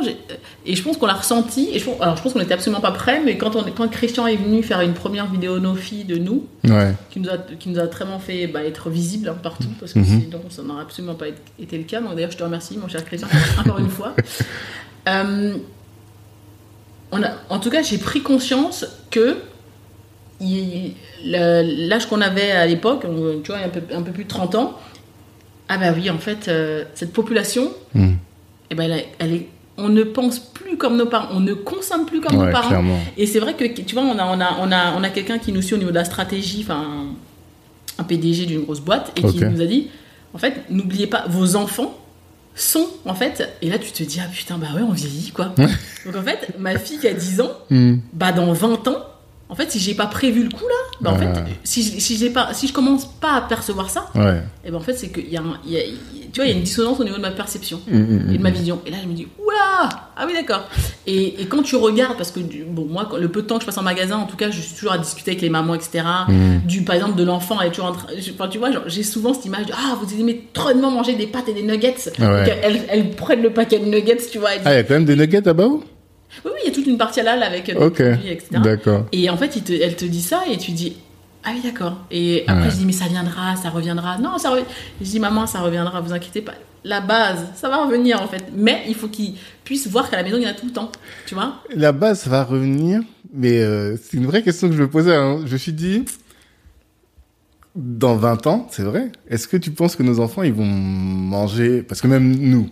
et 0.65 0.75
je 0.75 0.83
pense 0.83 0.97
qu'on 0.97 1.05
l'a 1.05 1.13
ressenti. 1.13 1.69
Et 1.73 1.79
je 1.79 1.85
pense, 1.85 2.01
alors, 2.01 2.17
je 2.17 2.21
pense 2.21 2.33
qu'on 2.33 2.39
n'était 2.39 2.53
absolument 2.53 2.81
pas 2.81 2.91
prêts, 2.91 3.21
mais 3.23 3.37
quand, 3.37 3.55
on, 3.55 3.63
quand 3.71 3.87
Christian 3.89 4.27
est 4.27 4.35
venu 4.35 4.61
faire 4.61 4.81
une 4.81 4.93
première 4.93 5.27
vidéo 5.27 5.57
Nofi 5.59 6.03
de 6.03 6.17
nous, 6.17 6.45
Ouais. 6.65 6.93
qui 7.11 7.21
nous 7.21 7.29
a, 7.29 7.37
qui 7.37 7.69
nous 7.69 7.79
a 7.79 7.87
très 7.87 8.03
fait 8.19 8.47
bah, 8.47 8.61
être 8.65 8.89
visible 8.89 9.29
hein, 9.29 9.37
partout, 9.41 9.69
parce 9.79 9.93
que 9.93 9.99
Mhm. 9.99 10.05
sinon 10.23 10.41
ça 10.49 10.63
n'aurait 10.63 10.81
absolument 10.81 11.15
pas 11.15 11.29
été- 11.29 11.39
été 11.61 11.77
le 11.77 11.85
cas. 11.85 12.01
Donc 12.01 12.13
d'ailleurs, 12.15 12.31
je 12.31 12.37
te 12.37 12.43
remercie, 12.43 12.77
mon 12.77 12.89
cher 12.89 13.05
Christian, 13.05 13.29
encore 13.59 13.79
une 13.79 13.89
fois. 13.89 14.13
Euh, 15.07 15.55
on 17.11 17.21
a, 17.23 17.29
en 17.49 17.59
tout 17.59 17.69
cas, 17.69 17.81
j'ai 17.81 17.97
pris 17.97 18.21
conscience 18.21 18.85
que 19.11 19.37
il- 20.39 20.93
l'âge 21.25 22.05
qu'on 22.07 22.21
avait 22.21 22.51
à 22.51 22.65
l'époque, 22.67 23.05
tu 23.43 23.51
vois, 23.51 23.61
un 23.61 23.69
peu, 23.69 23.81
un 23.93 24.01
peu 24.01 24.11
plus 24.11 24.23
de 24.25 24.29
30 24.29 24.55
ans, 24.55 24.77
ah 25.69 25.77
bah 25.77 25.87
oui, 25.95 26.09
en 26.09 26.17
fait, 26.19 26.47
euh, 26.47 26.83
cette 26.93 27.11
population, 27.13 27.71
eh 28.69 28.75
ben, 28.75 28.83
elle, 28.91 28.99
est- 28.99 29.07
elle 29.19 29.33
est, 29.33 29.47
on 29.77 29.89
ne 29.89 30.03
pense 30.03 30.39
plus 30.39 30.77
comme 30.77 30.97
nos 30.97 31.05
parents, 31.07 31.29
on 31.33 31.39
ne 31.39 31.53
consomme 31.53 32.05
plus 32.05 32.21
comme 32.21 32.33
nos 32.45 32.51
parents. 32.51 32.67
clairement. 32.69 32.99
Et 33.17 33.25
c'est 33.25 33.39
vrai 33.39 33.53
que, 33.55 33.63
tu 33.65 33.93
vois, 33.95 34.03
on 34.03 34.17
a, 34.17 34.25
on 34.25 34.39
a, 34.39 34.57
on 34.61 34.71
a, 34.71 34.93
on 34.97 35.03
a 35.03 35.09
quelqu'un 35.09 35.39
qui 35.39 35.51
nous 35.51 35.61
suit 35.61 35.75
au 35.75 35.77
niveau 35.77 35.91
de 35.91 35.95
la 35.95 36.05
stratégie, 36.05 36.61
enfin, 36.63 37.05
un 37.97 38.03
PDG 38.03 38.45
d'une 38.45 38.61
grosse 38.61 38.79
boîte, 38.79 39.11
et 39.15 39.21
qui 39.31 39.39
nous 39.49 39.61
a 39.61 39.65
dit, 39.65 39.87
en 40.33 40.37
fait, 40.37 40.63
n'oubliez 40.69 41.07
pas, 41.07 41.25
vos 41.27 41.55
enfants 41.55 41.97
sont, 42.57 42.87
en 43.05 43.13
fait, 43.15 43.47
et 43.61 43.69
là 43.69 43.77
tu 43.79 43.91
te 43.91 44.03
dis, 44.03 44.19
ah 44.19 44.27
putain, 44.31 44.57
bah 44.57 44.67
ouais, 44.75 44.81
on 44.81 44.91
vieillit, 44.91 45.31
quoi. 45.31 45.53
Donc 46.05 46.15
en 46.15 46.23
fait, 46.23 46.53
ma 46.57 46.77
fille 46.77 46.97
qui 46.99 47.07
a 47.07 47.13
10 47.13 47.41
ans, 47.41 47.51
Hmm. 47.69 47.97
bah 48.13 48.31
dans 48.31 48.51
20 48.53 48.87
ans, 48.87 48.97
en 49.49 49.55
fait, 49.55 49.71
si 49.71 49.79
j'ai 49.79 49.93
pas 49.93 50.07
prévu 50.07 50.43
le 50.43 50.49
coup 50.49 50.65
là, 50.67 50.97
bah 51.01 51.11
en 51.11 51.19
Ouais. 51.19 51.33
fait, 51.33 51.41
si, 51.63 51.81
je- 51.83 51.99
si, 51.99 52.17
j'ai 52.17 52.29
pas, 52.29 52.53
si 52.53 52.67
je 52.67 52.73
commence 52.73 53.05
pas 53.19 53.33
à 53.35 53.41
percevoir 53.41 53.89
ça, 53.89 54.07
Ouais. 54.15 54.41
et 54.65 54.71
ben 54.71 54.77
en 54.77 54.81
fait, 54.81 54.93
c'est 54.93 55.09
qu'il 55.09 55.29
y 55.29 55.37
a, 55.37 55.41
un- 55.41 55.59
y 55.65 55.77
a- 55.77 55.81
tu 56.33 56.41
vois, 56.41 56.45
il 56.45 56.51
y 56.51 56.53
a 56.53 56.57
une 56.57 56.63
dissonance 56.63 56.99
au 56.99 57.03
niveau 57.03 57.15
de 57.17 57.21
ma 57.21 57.31
perception 57.31 57.79
Hmm, 57.87 57.97
hmm, 57.97 58.33
et 58.33 58.37
de 58.37 58.43
ma 58.43 58.49
vision. 58.51 58.81
Et 58.85 58.91
là, 58.91 58.97
je 59.01 59.07
me 59.07 59.13
dis, 59.13 59.27
oula 59.39 59.89
Ah 60.19 60.25
oui, 60.27 60.33
d'accord. 60.33 60.67
Et, 61.05 61.41
et 61.41 61.45
quand 61.45 61.61
tu 61.61 61.75
regardes, 61.75 62.17
parce 62.17 62.31
que 62.31 62.39
bon, 62.39 62.85
moi, 62.89 63.07
le 63.19 63.29
peu 63.29 63.43
de 63.43 63.47
temps 63.47 63.55
que 63.55 63.61
je 63.61 63.65
passe 63.67 63.77
en 63.77 63.83
magasin, 63.83 64.17
en 64.17 64.25
tout 64.25 64.35
cas, 64.35 64.49
je 64.51 64.59
suis 64.59 64.73
toujours 64.75 64.91
à 64.93 64.97
discuter 64.97 65.31
avec 65.31 65.41
les 65.41 65.49
mamans, 65.49 65.75
etc. 65.75 66.03
Du, 66.65 66.81
par 66.81 66.95
exemple, 66.95 67.15
de 67.15 67.23
l'enfant, 67.23 67.61
elle 67.61 67.67
est 67.67 67.71
toujours 67.71 67.85
en 67.85 67.91
train. 67.93 68.07
Enfin, 68.33 68.47
tu 68.49 68.57
vois, 68.57 68.69
j'ai 68.87 69.03
souvent 69.03 69.33
cette 69.35 69.45
image 69.45 69.67
de 69.67 69.73
Ah, 69.73 69.95
vous 70.01 70.19
aimez 70.19 70.47
trop 70.53 70.73
manger 70.73 71.13
des 71.15 71.27
pâtes 71.27 71.47
et 71.49 71.53
des 71.53 71.61
nuggets. 71.63 71.93
Ah 72.19 72.31
ouais. 72.33 72.45
Donc, 72.45 72.53
elles, 72.63 72.81
elles 72.89 73.09
prennent 73.11 73.41
le 73.43 73.51
paquet 73.51 73.77
de 73.79 73.85
nuggets, 73.85 74.17
tu 74.31 74.39
vois. 74.39 74.49
Ah, 74.65 74.73
il 74.73 74.75
y 74.75 74.79
a 74.79 74.83
quand 74.83 74.95
même 74.95 75.05
des 75.05 75.15
nuggets 75.15 75.41
là-bas 75.41 75.69
oui, 76.45 76.51
oui, 76.53 76.59
il 76.63 76.67
y 76.69 76.71
a 76.71 76.75
toute 76.75 76.87
une 76.87 76.97
partie 76.97 77.19
à 77.19 77.23
l'al 77.23 77.43
avec 77.43 77.69
euh, 77.69 77.73
des 77.73 77.85
Ok. 77.85 77.95
produits, 78.03 78.29
etc. 78.29 78.47
D'accord. 78.63 79.05
Et 79.11 79.29
en 79.29 79.37
fait, 79.37 79.55
il 79.55 79.63
te- 79.63 79.73
elle 79.73 79.95
te 79.95 80.05
dit 80.05 80.21
ça 80.21 80.41
et 80.51 80.57
tu 80.57 80.71
dis 80.71 80.97
Ah 81.43 81.51
oui, 81.53 81.61
d'accord. 81.63 81.97
Et 82.11 82.43
après, 82.47 82.65
Ouais. 82.65 82.71
je 82.71 82.75
dis 82.77 82.85
Mais 82.85 82.91
ça 82.91 83.05
viendra, 83.07 83.55
ça 83.55 83.69
reviendra. 83.69 84.17
Non, 84.17 84.37
ça 84.37 84.49
revient. 84.51 84.65
Je 85.01 85.05
dis 85.05 85.19
Maman, 85.19 85.47
ça 85.47 85.59
reviendra, 85.61 86.01
vous 86.01 86.13
inquiétez 86.13 86.41
pas. 86.41 86.53
La 86.83 87.01
base, 87.01 87.39
ça 87.55 87.67
va 87.69 87.83
revenir 87.85 88.21
en 88.21 88.27
fait. 88.27 88.43
Mais 88.55 88.83
il 88.87 88.95
faut 88.95 89.07
qu'il 89.09 89.33
puisse 89.65 89.87
voir 89.87 90.09
qu'à 90.09 90.17
la 90.17 90.23
maison, 90.23 90.37
il 90.37 90.43
y 90.43 90.47
en 90.47 90.51
a 90.51 90.53
tout 90.53 90.65
le 90.67 90.71
temps. 90.71 90.91
Tu 91.25 91.33
vois 91.35 91.61
La 91.75 91.91
base 91.91 92.27
va 92.27 92.43
revenir, 92.43 93.01
mais 93.33 93.59
euh, 93.61 93.97
c'est 93.97 94.15
une 94.17 94.25
vraie 94.25 94.41
question 94.43 94.69
que 94.69 94.75
je 94.75 94.81
me 94.81 94.89
posais. 94.89 95.15
hein. 95.15 95.41
Je 95.45 95.51
me 95.53 95.57
suis 95.57 95.73
dit, 95.73 96.05
dans 97.75 98.15
20 98.15 98.47
ans, 98.47 98.67
c'est 98.71 98.83
vrai, 98.83 99.11
est-ce 99.29 99.47
que 99.47 99.57
tu 99.57 99.71
penses 99.71 99.95
que 99.95 100.03
nos 100.03 100.19
enfants, 100.19 100.43
ils 100.43 100.53
vont 100.53 100.65
manger 100.65 101.83
Parce 101.83 102.01
que 102.01 102.07
même 102.07 102.35
nous, 102.35 102.69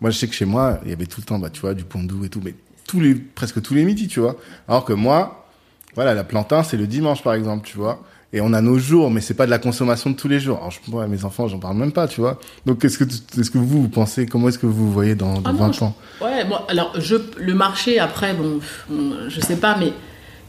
moi 0.00 0.10
je 0.10 0.18
sais 0.18 0.26
que 0.26 0.34
chez 0.34 0.44
moi, 0.46 0.80
il 0.84 0.90
y 0.90 0.92
avait 0.92 1.06
tout 1.06 1.20
le 1.20 1.26
temps, 1.26 1.38
bah, 1.38 1.50
tu 1.50 1.60
vois, 1.60 1.74
du 1.74 1.84
pondou 1.84 2.24
et 2.24 2.28
tout, 2.28 2.40
mais 2.42 2.54
tous 2.88 2.98
les, 2.98 3.14
presque 3.14 3.62
tous 3.62 3.74
les 3.74 3.84
midis, 3.84 4.08
tu 4.08 4.18
vois. 4.18 4.34
Alors 4.66 4.84
que 4.84 4.92
moi, 4.92 5.46
voilà, 5.94 6.14
la 6.14 6.24
plantain, 6.24 6.64
c'est 6.64 6.76
le 6.76 6.88
dimanche, 6.88 7.22
par 7.22 7.34
exemple, 7.34 7.64
tu 7.64 7.76
vois. 7.76 8.02
Et 8.32 8.40
on 8.42 8.52
a 8.52 8.60
nos 8.60 8.78
jours, 8.78 9.10
mais 9.10 9.20
c'est 9.22 9.32
pas 9.34 9.46
de 9.46 9.50
la 9.50 9.58
consommation 9.58 10.10
de 10.10 10.16
tous 10.16 10.28
les 10.28 10.38
jours. 10.40 10.58
Alors, 10.58 10.70
je, 10.70 10.80
moi, 10.90 11.06
mes 11.06 11.24
enfants, 11.24 11.48
j'en 11.48 11.58
parle 11.58 11.76
même 11.78 11.92
pas, 11.92 12.06
tu 12.08 12.20
vois. 12.20 12.38
Donc, 12.66 12.80
qu'est-ce 12.80 12.98
que, 12.98 13.04
est-ce 13.40 13.50
que 13.50 13.56
vous, 13.58 13.82
vous 13.82 13.88
pensez, 13.88 14.26
comment 14.26 14.48
est-ce 14.48 14.58
que 14.58 14.66
vous 14.66 14.92
voyez 14.92 15.14
dans, 15.14 15.34
dans 15.40 15.50
Ah 15.50 15.52
non, 15.52 15.58
20 15.58 15.72
je- 15.72 15.84
ans? 15.84 15.94
Ouais, 16.20 16.44
bon, 16.44 16.56
alors 16.68 16.92
je, 17.00 17.16
le 17.38 17.54
marché 17.54 17.98
après, 17.98 18.34
bon, 18.34 18.60
on- 18.92 19.28
je 19.30 19.40
sais 19.40 19.56
pas, 19.56 19.76
mais 19.78 19.92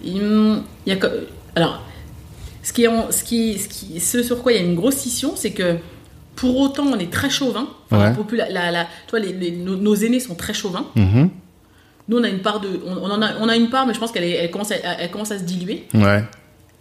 il, 0.03 0.61
il 0.85 0.93
y 0.93 0.95
a. 0.95 0.99
Alors, 1.55 1.81
ce, 2.63 2.73
qui 2.73 2.83
est 2.83 2.87
en- 2.89 3.11
ce, 3.11 3.23
qui, 3.23 3.57
ce, 3.59 3.67
qui, 3.69 3.99
ce 4.01 4.23
sur 4.23 4.41
quoi 4.43 4.51
il 4.51 4.55
y 4.55 4.59
a 4.59 4.67
une 4.67 4.75
grosse 4.75 4.95
scission, 4.95 5.33
c'est 5.37 5.51
que 5.51 5.77
pour 6.35 6.57
autant, 6.57 6.83
on 6.85 6.99
est 6.99 7.11
très 7.11 7.29
chauvin. 7.29 7.67
Enfin, 7.91 8.13
Ouais. 8.13 8.37
la 8.37 8.49
la- 8.49 8.71
la- 8.71 8.87
toi, 9.07 9.19
les, 9.19 9.31
les- 9.33 9.51
nos, 9.51 9.75
nos 9.77 9.95
aînés 9.95 10.19
sont 10.19 10.35
très 10.35 10.53
chauvins. 10.53 10.85
Mhm. 10.95 11.29
Nous, 12.09 12.17
on 12.17 12.23
a 12.23 12.27
une 12.29 12.39
part 12.39 12.59
de, 12.59 12.67
on, 12.85 12.97
on 13.07 13.11
en 13.11 13.21
a, 13.21 13.37
on 13.39 13.47
a 13.47 13.55
une 13.55 13.69
part, 13.69 13.85
mais 13.87 13.93
je 13.93 13.99
pense 13.99 14.11
qu'elle 14.11 14.23
elle 14.25 14.51
commence, 14.51 14.71
à, 14.71 14.75
elle 14.99 15.09
commence 15.11 15.31
à 15.31 15.37
se 15.39 15.43
diluer. 15.43 15.85
Ouais. 15.93 16.23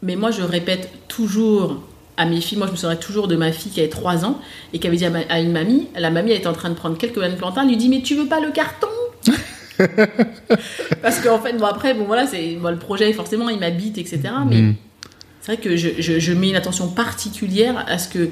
Mais 0.02 0.16
moi, 0.16 0.30
je 0.32 0.42
répète 0.42 0.90
toujours 1.06 1.82
à 2.16 2.24
mes 2.24 2.40
filles, 2.40 2.58
moi, 2.58 2.66
je 2.66 2.72
me 2.72 2.76
souviens 2.76 2.96
toujours 2.96 3.28
de 3.28 3.36
ma 3.36 3.52
fille 3.52 3.70
qui 3.70 3.78
avait 3.80 3.88
3 3.90 4.24
ans 4.24 4.40
et 4.72 4.78
qui 4.80 4.86
avait 4.88 4.96
dit 4.96 5.04
à, 5.04 5.10
ma- 5.10 5.20
à 5.28 5.38
une 5.38 5.52
mamie, 5.52 5.86
la 5.96 6.10
mamie, 6.10 6.30
elle 6.32 6.38
était 6.38 6.46
en 6.48 6.52
train 6.52 6.70
de 6.70 6.74
prendre 6.74 6.96
quelques 6.98 7.16
bananes 7.20 7.36
plantains, 7.38 7.62
elle 7.62 7.68
lui 7.68 7.76
dit, 7.76 7.88
mais 7.88 8.00
tu 8.02 8.16
veux 8.16 8.26
pas 8.26 8.40
le 8.40 8.50
carton? 8.50 8.88
Parce 11.02 11.20
qu'en 11.20 11.38
fait, 11.38 11.52
bon, 11.54 11.66
après, 11.66 11.94
bon, 11.94 12.04
voilà, 12.04 12.26
c'est 12.26 12.56
bon, 12.56 12.70
le 12.70 12.78
projet, 12.78 13.12
forcément, 13.12 13.48
il 13.48 13.58
m'habite, 13.60 13.98
etc. 13.98 14.20
Mais 14.48 14.56
Mhm. 14.62 14.74
c'est 15.40 15.52
vrai 15.52 15.62
que 15.62 15.76
je, 15.76 15.88
je- 15.98 16.18
je 16.18 16.32
mets 16.32 16.50
une 16.50 16.56
attention 16.56 16.88
particulière 16.88 17.84
à 17.86 17.98
ce 17.98 18.08
que 18.08 18.28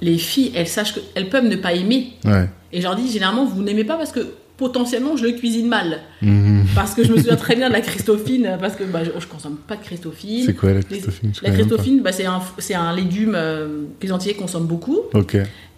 les 0.00 0.18
filles, 0.18 0.52
elles 0.54 0.68
sachent 0.68 0.94
qu'elles 0.94 1.28
peuvent 1.28 1.46
ne 1.46 1.56
pas 1.56 1.72
aimer. 1.72 2.12
Ouais. 2.24 2.48
Et 2.72 2.78
je 2.78 2.82
leur 2.82 2.94
dis, 2.96 3.10
généralement, 3.10 3.44
vous 3.44 3.62
n'aimez 3.62 3.84
pas 3.84 3.96
parce 3.96 4.12
que 4.12 4.34
potentiellement, 4.56 5.16
je 5.16 5.24
le 5.24 5.32
cuisine 5.32 5.66
mal. 5.68 6.00
Mhm. 6.22 6.64
Parce 6.74 6.94
que 6.94 7.02
je 7.04 7.12
me 7.12 7.16
souviens 7.18 7.36
très 7.36 7.56
bien 7.56 7.68
de 7.68 7.72
la 7.72 7.80
Christophine, 7.88 8.56
parce 8.60 8.76
que 8.76 8.84
bah, 8.84 9.00
je, 9.04 9.10
je 9.18 9.26
consomme 9.26 9.56
pas 9.56 9.76
de 9.76 9.82
Christophine. 9.82 10.44
C'est 10.46 10.54
quoi 10.54 10.72
la 10.72 10.82
Christophine? 10.82 11.32
La 11.42 11.50
Christophine, 11.50 12.02
bah, 12.02 12.10
c'est 12.12 12.74
un, 12.74 12.94
légume 12.94 13.34
euh, 13.36 13.84
que 14.00 14.06
les 14.06 14.12
Antillais 14.12 14.34
consomment 14.34 14.66
beaucoup. 14.66 15.00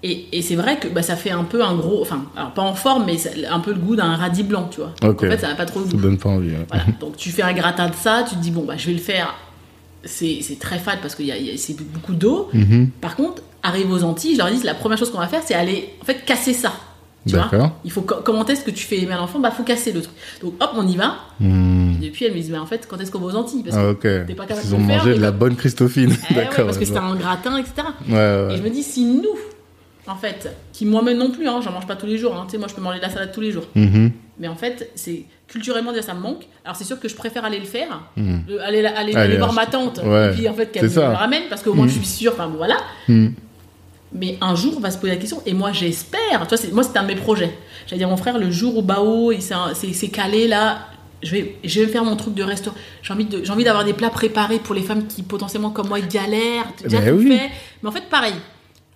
Et, 0.02 0.26
et 0.32 0.42
c'est 0.42 0.56
vrai 0.56 0.78
que 0.78 0.88
bah, 0.88 1.02
ça 1.02 1.16
fait 1.16 1.30
un 1.30 1.44
peu 1.44 1.64
un 1.64 1.74
gros, 1.74 2.02
enfin, 2.02 2.26
alors 2.36 2.52
pas 2.52 2.62
en 2.62 2.74
forme, 2.74 3.04
mais 3.06 3.16
ça- 3.16 3.30
un 3.50 3.60
peu 3.60 3.72
le 3.72 3.78
goût 3.78 3.96
d'un 3.96 4.14
radis 4.14 4.42
blanc, 4.42 4.68
tu 4.70 4.80
vois. 4.80 4.94
En 5.02 5.16
fait, 5.16 5.38
ça 5.38 5.48
n'a 5.48 5.54
pas 5.54 5.64
trop 5.64 5.80
le 5.80 5.86
Ça 5.86 5.92
goût. 5.92 6.00
donne 6.02 6.18
pas 6.18 6.28
envie. 6.28 6.50
ouais. 6.50 6.66
Voilà. 6.68 6.84
Donc 7.00 7.16
tu 7.16 7.30
fais 7.30 7.42
un 7.42 7.54
gratin 7.54 7.88
de 7.88 7.94
ça, 7.94 8.24
tu 8.28 8.36
te 8.36 8.40
dis 8.40 8.50
bon 8.50 8.64
bah 8.64 8.74
je 8.76 8.86
vais 8.88 8.92
le 8.92 8.98
faire. 8.98 9.34
C'est 10.04 10.58
très 10.60 10.78
fade 10.78 10.98
parce 11.02 11.14
qu'il 11.16 11.26
y 11.26 11.32
a, 11.32 11.36
y 11.38 11.50
a- 11.50 11.56
c'est 11.56 11.74
beaucoup 11.80 12.12
d'eau. 12.14 12.48
Mhm. 12.52 12.90
Par 13.00 13.16
contre, 13.16 13.42
arrive 13.62 13.90
aux 13.90 14.04
Antilles, 14.04 14.34
je 14.34 14.38
leur 14.38 14.50
dis 14.50 14.62
la 14.62 14.74
première 14.74 14.98
chose 14.98 15.10
qu'on 15.10 15.18
va 15.18 15.26
faire, 15.26 15.42
c'est 15.44 15.54
aller 15.54 15.88
en 16.00 16.04
fait 16.04 16.24
casser 16.24 16.52
ça. 16.52 16.72
D'accord. 17.32 17.72
Il 17.84 17.90
faut 17.90 18.02
co- 18.02 18.20
comment 18.24 18.44
est-ce 18.46 18.62
que 18.64 18.70
tu 18.70 18.84
fais 18.86 18.98
aimer 19.02 19.14
l'enfant 19.14 19.38
Bah 19.40 19.50
faut 19.50 19.62
casser 19.64 19.92
le 19.92 20.00
truc. 20.02 20.14
Donc 20.42 20.54
hop, 20.60 20.70
on 20.76 20.86
y 20.86 20.96
va. 20.96 21.16
Hmm. 21.40 21.94
Et 22.02 22.10
puis 22.10 22.24
elle 22.24 22.34
me 22.34 22.40
dit 22.40 22.50
mais 22.50 22.58
en 22.58 22.66
fait 22.66 22.86
quand 22.88 22.98
est-ce 23.00 23.10
qu'on 23.10 23.18
va 23.18 23.26
aux 23.26 23.36
Antilles 23.36 23.62
Parce 23.64 23.76
Ah, 23.76 23.94
que 23.94 24.20
ok. 24.20 24.26
t'es 24.26 24.34
pas 24.34 24.46
capable 24.46 24.66
Ils 24.66 24.70
de 24.70 24.74
ont 24.76 24.78
le 24.80 24.86
faire, 24.86 24.98
mangé 24.98 25.14
de 25.14 25.20
la 25.20 25.30
bonne 25.32 25.56
Christophine. 25.56 26.14
Eh 26.30 26.34
ouais, 26.34 26.48
parce 26.56 26.78
que 26.78 26.84
c'était 26.84 26.98
un 26.98 27.14
gratin, 27.16 27.56
etc. 27.58 27.72
Ouais, 28.08 28.14
ouais, 28.14 28.54
Et 28.54 28.56
je 28.58 28.62
me 28.62 28.70
dis 28.70 28.82
si 28.82 29.04
nous, 29.04 29.24
en 30.06 30.14
fait, 30.16 30.54
qui 30.72 30.86
moi-même 30.86 31.18
non 31.18 31.30
plus, 31.32 31.48
hein, 31.48 31.60
j'en 31.64 31.72
mange 31.72 31.86
pas 31.86 31.96
tous 31.96 32.06
les 32.06 32.16
jours. 32.18 32.34
Hein, 32.36 32.44
tu 32.46 32.52
sais, 32.52 32.58
moi 32.58 32.68
je 32.68 32.74
peux 32.74 32.80
manger 32.82 32.98
de 32.98 33.02
la 33.04 33.10
salade 33.10 33.32
tous 33.32 33.40
les 33.40 33.50
jours. 33.50 33.64
Mhm. 33.74 34.12
Mais 34.38 34.48
en 34.48 34.54
fait, 34.54 34.90
c'est 34.94 35.24
culturellement 35.48 35.92
déjà 35.92 36.02
ça 36.02 36.14
me 36.14 36.20
manque. 36.20 36.44
Alors 36.64 36.76
c'est 36.76 36.84
sûr 36.84 37.00
que 37.00 37.08
je 37.08 37.14
préfère 37.16 37.44
aller 37.44 37.58
le 37.58 37.64
faire, 37.64 38.02
Mhm. 38.16 38.42
le- 38.48 38.60
aller, 38.62 38.84
aller, 38.84 39.36
voir 39.36 39.48
ach- 39.50 39.54
ma 39.56 39.66
tante, 39.66 39.98
et 39.98 40.30
puis 40.36 40.48
en 40.48 40.54
fait 40.54 40.70
qu'elle 40.72 40.84
me 40.88 40.94
le 40.94 41.00
ramène 41.00 41.44
parce 41.48 41.62
qu'au 41.62 41.72
moins 41.74 41.86
Mhm. 41.86 41.90
je 41.92 41.96
suis 41.98 42.06
sûre. 42.06 42.32
Enfin 42.34 42.46
bon, 42.48 42.56
voilà. 42.58 42.76
Mais 44.18 44.38
un 44.40 44.54
jour 44.54 44.74
on 44.76 44.80
va 44.80 44.90
se 44.90 44.98
poser 44.98 45.12
la 45.12 45.18
question 45.18 45.42
et 45.46 45.52
moi 45.52 45.72
j'espère. 45.72 46.20
Tu 46.42 46.48
vois, 46.48 46.56
c'est- 46.56 46.72
moi 46.72 46.82
c'était 46.82 46.98
un 46.98 47.02
de 47.02 47.08
mes 47.08 47.16
projets. 47.16 47.56
J'allais 47.86 47.98
dire 47.98 48.08
mon 48.08 48.16
frère 48.16 48.38
le 48.38 48.50
jour 48.50 48.76
où 48.76 48.82
Bao 48.82 49.30
il 49.32 49.42
s'est 49.42 49.54
c'est 49.74 49.92
c'est 49.92 50.08
calé 50.08 50.48
là. 50.48 50.78
Je 51.22 51.30
vais, 51.32 51.56
je 51.64 51.80
vais 51.80 51.86
faire 51.86 52.04
mon 52.04 52.14
truc 52.14 52.34
de 52.34 52.42
restaurant. 52.42 52.76
J'ai 53.02 53.12
envie 53.14 53.24
de, 53.24 53.42
j'ai 53.42 53.50
envie 53.50 53.64
d'avoir 53.64 53.84
des 53.84 53.94
plats 53.94 54.10
préparés 54.10 54.58
pour 54.58 54.74
les 54.74 54.82
femmes 54.82 55.06
qui 55.06 55.22
potentiellement 55.22 55.70
comme 55.70 55.88
moi 55.88 55.98
galèrent. 56.00 56.66
Déjà 56.82 57.00
Ben 57.00 57.14
oui. 57.16 57.28
fait. 57.28 57.50
Mais 57.82 57.88
en 57.88 57.92
fait 57.92 58.04
pareil. 58.10 58.34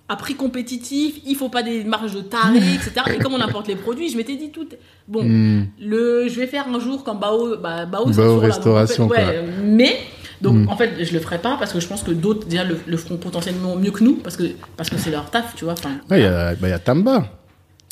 À 0.09 0.17
prix 0.17 0.35
compétitif, 0.35 1.15
il 1.25 1.37
faut 1.37 1.49
pas 1.49 1.63
des 1.63 1.85
marges 1.85 2.13
de 2.15 2.21
taré, 2.21 2.59
etc. 2.59 2.93
Et 3.15 3.19
comme 3.23 3.33
on 3.35 3.41
importe 3.41 3.69
les 3.69 3.77
produits, 3.77 4.11
je 4.11 4.17
m'étais 4.17 4.35
dit 4.35 4.51
tout. 4.51 4.67
Bon, 5.07 5.23
Hmm. 5.23 5.67
le, 5.81 6.27
je 6.29 6.35
vais 6.41 6.49
faire 6.49 6.67
un 6.67 6.81
jour 6.81 7.05
quand 7.05 7.15
Bao, 7.15 7.57
bah, 7.59 7.87
Bao, 7.87 8.07
c'est 8.11 8.17
Bao 8.17 8.23
toujours 8.25 8.27
là, 8.27 8.33
donc, 8.33 8.43
restauration, 8.43 9.05
en 9.05 9.09
fait, 9.09 9.15
ouais, 9.25 9.35
quoi. 9.35 9.43
mais 9.63 9.97
donc 10.43 10.57
Mm. 10.57 10.69
en 10.69 10.77
fait, 10.77 11.05
je 11.05 11.13
le 11.13 11.21
ferai 11.21 11.39
pas 11.39 11.57
parce 11.59 11.73
que 11.73 11.81
je 11.81 11.87
pense 11.87 12.03
que 12.03 12.11
d'autres 12.13 12.47
déjà 12.47 12.65
le, 12.65 12.77
le 12.87 12.97
feront 12.97 13.17
potentiellement 13.17 13.77
mieux 13.77 13.91
que 13.91 14.03
nous 14.05 14.15
parce 14.17 14.37
que 14.37 14.45
parce 14.77 14.89
que 14.91 14.97
c'est 14.99 15.11
leur 15.11 15.31
taf, 15.31 15.55
tu 15.55 15.65
vois. 15.65 15.75
Enfin, 15.75 15.91
Ouais, 16.11 16.21
il 16.21 16.23
y 16.23 16.27
a, 16.27 16.55
bah, 16.55 16.69
y 16.69 16.73
a 16.73 16.79
Tamba. 16.79 17.27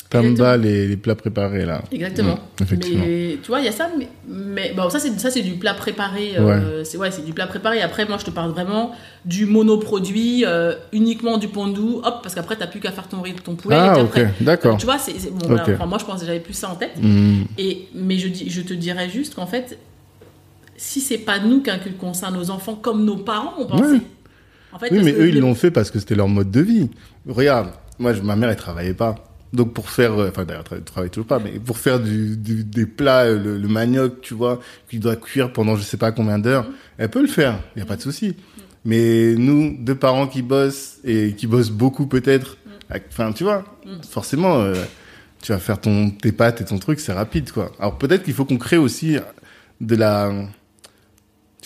Tamba, 0.09 0.57
les, 0.57 0.87
les 0.87 0.97
plats 0.97 1.13
préparés, 1.13 1.65
là. 1.67 1.83
Exactement. 1.91 2.39
Mm, 2.59 2.63
effectivement. 2.63 3.03
Mais 3.05 3.37
tu 3.43 3.47
vois, 3.49 3.59
il 3.59 3.65
y 3.65 3.67
a 3.67 3.71
ça, 3.71 3.91
mais, 3.95 4.07
mais 4.27 4.73
bon, 4.75 4.89
ça 4.89 4.97
c'est 4.97 5.15
ça 5.19 5.29
c'est 5.29 5.43
du 5.43 5.51
plat 5.51 5.75
préparé. 5.75 6.31
euh, 6.35 6.83
C'est 6.83 6.97
ouais, 6.97 7.11
c'est 7.11 7.23
du 7.23 7.31
plat 7.31 7.45
préparé. 7.45 7.83
Après, 7.83 8.07
moi, 8.07 8.17
je 8.19 8.25
te 8.25 8.31
parle 8.31 8.49
vraiment 8.49 8.91
du 9.23 9.45
monoproduit, 9.45 10.45
euh, 10.47 10.73
uniquement 10.93 11.37
du 11.37 11.47
pondou. 11.47 12.01
Hop, 12.03 12.21
parce 12.23 12.33
qu'après, 12.33 12.55
t'as 12.55 12.65
plus 12.65 12.79
qu'à 12.79 12.91
faire 12.91 13.07
ton 13.07 13.21
riz, 13.21 13.35
ton 13.35 13.53
poulet. 13.53 13.75
et 13.75 13.79
Ah, 13.79 13.93
ok, 13.99 14.05
après, 14.05 14.33
d'accord. 14.41 14.77
Tu 14.77 14.85
vois, 14.87 14.97
c'est 14.97 15.13
bon. 15.31 15.45
voilà, 15.47 15.61
Ok. 15.63 15.69
enfin, 15.75 15.85
moi, 15.85 15.99
je 15.99 16.05
pense 16.05 16.21
que 16.21 16.25
j'avais 16.25 16.39
plus 16.39 16.53
ça 16.55 16.69
en 16.71 16.75
tête. 16.75 16.93
Hmm. 16.99 17.43
Et 17.59 17.87
mais 17.93 18.17
je 18.17 18.29
dis, 18.29 18.49
je 18.49 18.61
te 18.61 18.73
dirais 18.73 19.09
juste 19.11 19.35
qu'en 19.35 19.45
fait, 19.45 19.77
si 20.79 21.01
c'est 21.01 21.17
pas 21.17 21.39
nous 21.39 21.61
qui 21.61 21.69
inculquons 21.69 22.13
ça 22.13 22.27
à 22.27 22.31
nos 22.31 22.49
enfants 22.49 22.75
comme 22.75 23.03
nos 23.05 23.17
parents 23.17 23.53
ont 23.59 23.67
pensé. 23.67 23.83
Ouais. 23.93 24.01
En 24.71 24.79
fait, 24.79 24.89
Oui, 24.91 25.01
mais 25.03 25.13
eux, 25.13 25.29
ils 25.29 25.39
l'ont 25.39 25.55
fait 25.55 25.71
parce 25.71 25.91
que 25.91 25.99
c'était 25.99 26.15
leur 26.15 26.27
mode 26.29 26.51
de 26.51 26.61
vie. 26.61 26.89
Regarde, 27.27 27.69
moi, 27.97 28.13
je- 28.13 28.21
ma 28.21 28.35
mère, 28.35 28.49
elle 28.49 28.55
travaillait 28.55 28.93
pas. 28.93 29.15
Donc, 29.51 29.73
pour 29.73 29.89
faire, 29.89 30.13
euh, 30.13 30.29
enfin, 30.29 30.45
d'ailleurs, 30.45 30.63
elle 30.71 30.83
travaille 30.83 31.09
toujours 31.09 31.25
pas, 31.27 31.39
mais 31.39 31.51
pour 31.59 31.77
faire 31.79 31.99
du, 31.99 32.37
du- 32.37 32.63
des 32.63 32.85
plats, 32.85 33.23
euh, 33.25 33.43
le, 33.43 33.57
le 33.57 33.67
manioc, 33.67 34.21
tu 34.21 34.35
vois, 34.35 34.59
qui 34.89 34.99
doit 34.99 35.15
cuire 35.15 35.51
pendant 35.51 35.75
je 35.75 35.81
sais 35.81 35.97
pas 35.97 36.11
combien 36.11 36.37
d'heures, 36.37 36.67
elle 36.99 37.09
peut 37.09 37.21
le 37.21 37.27
faire. 37.27 37.59
Il 37.75 37.79
y 37.79 37.81
a 37.81 37.85
pas 37.85 37.95
de 37.95 38.01
souci. 38.01 38.35
Mais 38.85 39.33
nous, 39.35 39.75
deux 39.79 39.95
parents 39.95 40.27
qui 40.27 40.41
bossent 40.43 40.99
et 41.03 41.33
qui 41.33 41.47
bossent 41.47 41.71
beaucoup 41.71 42.05
peut-être, 42.05 42.57
enfin, 43.09 43.31
tu 43.33 43.43
vois, 43.43 43.65
forcément, 44.07 44.59
euh, 44.61 44.75
tu 45.41 45.51
vas 45.51 45.57
faire 45.57 45.81
ton, 45.81 46.11
tes 46.11 46.31
pâtes 46.31 46.61
et 46.61 46.65
ton 46.65 46.77
truc, 46.77 46.99
c'est 46.99 47.11
rapide, 47.13 47.51
quoi. 47.51 47.71
Alors, 47.79 47.97
peut-être 47.97 48.23
qu'il 48.23 48.33
faut 48.35 48.45
qu'on 48.45 48.57
crée 48.57 48.77
aussi 48.77 49.17
de 49.81 49.95
la, 49.95 50.31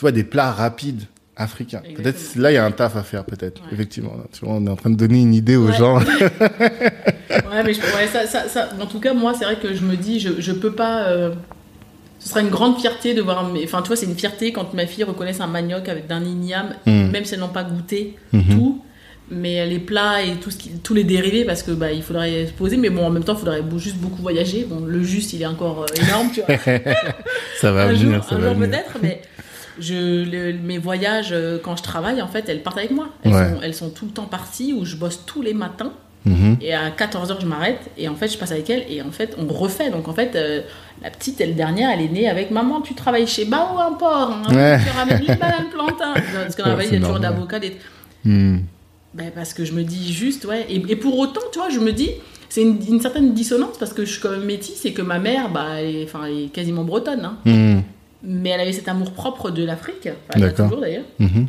tu 0.03 0.05
vois, 0.05 0.11
des 0.11 0.25
plats 0.25 0.51
rapides 0.51 1.03
africains. 1.37 1.81
Peut-être 1.95 2.35
là, 2.35 2.51
il 2.51 2.55
y 2.55 2.57
a 2.57 2.65
un 2.65 2.71
taf 2.71 2.97
à 2.97 3.03
faire, 3.03 3.23
peut-être. 3.23 3.61
Ouais. 3.61 3.69
Effectivement. 3.71 4.11
Tu 4.33 4.43
vois, 4.43 4.55
on 4.55 4.67
est 4.67 4.69
en 4.69 4.75
train 4.75 4.89
de 4.89 4.97
donner 4.97 5.21
une 5.21 5.33
idée 5.33 5.55
aux 5.55 5.67
Ouais. 5.67 5.77
gens. 5.77 5.99
Ouais, 7.51 7.63
mais 7.63 7.73
je- 7.73 7.79
ouais, 7.81 8.07
ça, 8.11 8.25
ça, 8.27 8.47
ça- 8.47 8.69
en 8.81 8.85
tout 8.85 8.99
cas, 8.99 9.13
moi, 9.13 9.33
c'est 9.37 9.45
vrai 9.45 9.55
que 9.57 9.73
je 9.73 9.81
me 9.83 9.95
dis, 9.95 10.19
je, 10.19 10.29
je 10.39 10.51
peux 10.51 10.73
pas. 10.73 11.03
euh, 11.05 11.33
ce 12.19 12.29
serait 12.29 12.41
une 12.41 12.49
grande 12.49 12.79
fierté 12.79 13.13
de 13.13 13.21
voir. 13.21 13.49
Enfin, 13.63 13.81
tu 13.81 13.87
vois, 13.87 13.95
c'est 13.95 14.05
une 14.05 14.15
fierté 14.17 14.51
quand 14.51 14.73
ma 14.73 14.85
fille 14.87 15.03
reconnaisse 15.03 15.39
un 15.41 15.47
manioc 15.47 15.87
avec 15.89 16.07
d'un 16.07 16.23
igname, 16.23 16.75
Mm. 16.85 17.11
même 17.11 17.25
si 17.25 17.33
elles 17.33 17.39
n'ont 17.39 17.47
pas 17.49 17.63
goûté 17.63 18.15
Mhm. 18.33 18.43
tout. 18.55 18.81
Mais 19.31 19.65
les 19.65 19.79
plats 19.79 20.21
et 20.21 20.35
tout 20.35 20.51
ce 20.51 20.57
qui, 20.57 20.69
tous 20.83 20.93
les 20.93 21.03
dérivés, 21.03 21.45
parce 21.45 21.63
que 21.63 21.71
bah, 21.71 21.91
il 21.91 22.03
faudrait 22.03 22.47
se 22.47 22.51
poser, 22.53 22.77
mais 22.77 22.89
bon, 22.89 23.05
en 23.05 23.09
même 23.09 23.23
temps, 23.23 23.33
il 23.33 23.39
faudrait 23.39 23.61
juste 23.77 23.97
beaucoup 23.97 24.21
voyager. 24.21 24.65
Bon, 24.69 24.85
le 24.85 25.01
juste, 25.03 25.33
il 25.33 25.41
est 25.41 25.45
encore 25.45 25.83
euh, 25.83 26.03
énorme, 26.03 26.29
tu 26.33 26.41
vois. 26.41 26.55
ça 27.59 27.71
va 27.71 27.83
un 27.83 27.93
venir, 27.93 28.15
jour, 28.15 28.23
ça 28.23 28.35
un 28.35 28.39
va 28.39 28.49
jour 28.53 28.59
peut-être, 28.59 28.97
mais 29.01 29.21
je, 29.79 30.23
le- 30.29 30.53
mes 30.53 30.77
voyages, 30.77 31.29
euh, 31.31 31.57
quand 31.63 31.75
je 31.75 31.83
travaille, 31.83 32.21
en 32.21 32.27
fait, 32.27 32.47
elles 32.49 32.61
partent 32.63 32.77
avec 32.77 32.91
moi. 32.91 33.09
Elles, 33.23 33.33
Ouais. 33.33 33.49
sont, 33.53 33.61
elles 33.61 33.73
sont 33.73 33.89
tout 33.89 34.05
le 34.05 34.11
temps 34.11 34.25
parties, 34.25 34.73
où 34.73 34.85
je 34.85 34.95
bosse 34.95 35.21
tous 35.25 35.41
les 35.41 35.53
matins. 35.53 35.93
Mhm. 36.25 36.57
Et 36.61 36.73
à 36.73 36.89
14h, 36.89 37.41
je 37.41 37.45
m'arrête. 37.45 37.81
Et 37.97 38.07
en 38.07 38.15
fait, 38.15 38.29
je 38.31 38.37
passe 38.37 38.51
avec 38.51 38.69
elle. 38.69 38.85
Et 38.89 39.01
en 39.01 39.11
fait, 39.11 39.35
on 39.37 39.45
refait. 39.51 39.89
Donc, 39.89 40.07
en 40.07 40.13
fait, 40.13 40.35
euh, 40.35 40.61
la 41.01 41.09
petite, 41.09 41.41
elle 41.41 41.53
dernière, 41.55 41.89
elle 41.91 42.01
est 42.01 42.07
née 42.09 42.29
avec 42.29 42.49
Maman, 42.49 42.79
tu 42.81 42.93
travailles 42.95 43.27
chez 43.27 43.43
Bao, 43.45 43.77
un 43.77 43.91
port. 43.93 44.31
Hein, 44.31 44.55
Ouais. 44.55 44.79
Tu 44.81 44.89
ramènes 44.97 45.19
les 45.27 45.35
bananes 45.35 45.69
plantain. 45.73 46.13
Parce 46.33 46.55
qu'en 46.55 46.75
Ouais, 46.77 46.85
il 46.87 46.93
y 46.93 46.97
a 46.97 46.99
toujours 47.01 47.19
d'avocats. 47.19 47.59
Des... 47.59 47.75
Hmm. 48.23 48.59
Ben, 49.13 49.29
parce 49.35 49.53
que 49.53 49.63
je 49.63 49.73
me 49.73 49.83
dis 49.83 50.11
juste, 50.11 50.45
ouais. 50.45 50.65
Et, 50.69 50.75
et 50.89 50.95
pour 50.95 51.19
autant, 51.19 51.41
tu 51.51 51.59
vois, 51.59 51.69
je 51.69 51.79
me 51.79 51.91
dis, 51.91 52.09
c'est 52.49 52.61
une, 52.63 52.79
une 52.87 52.99
certaine 52.99 53.33
dissonance 53.35 53.77
parce 53.77 53.93
que 53.93 54.05
je 54.05 54.11
suis 54.13 54.19
quand 54.21 54.31
même 54.31 54.45
métisse 54.45 54.85
et 54.85 54.93
que 54.93 55.03
ma 55.03 55.19
mère, 55.19 55.49
bah, 55.51 55.65
elle 55.79 55.95
est, 55.97 56.03
est 56.45 56.51
quasiment 56.51 56.83
bretonne. 56.83 57.23
hein. 57.25 57.37
Hmm. 57.45 57.81
Mais 58.23 58.49
elle 58.49 58.61
avait 58.61 58.71
cet 58.71 58.87
amour 58.87 59.11
propre 59.11 59.51
de 59.51 59.63
l'Afrique. 59.63 60.07
Enfin, 60.35 60.49
toujours 60.51 60.79
d'ailleurs. 60.81 61.03
Mhm. 61.19 61.47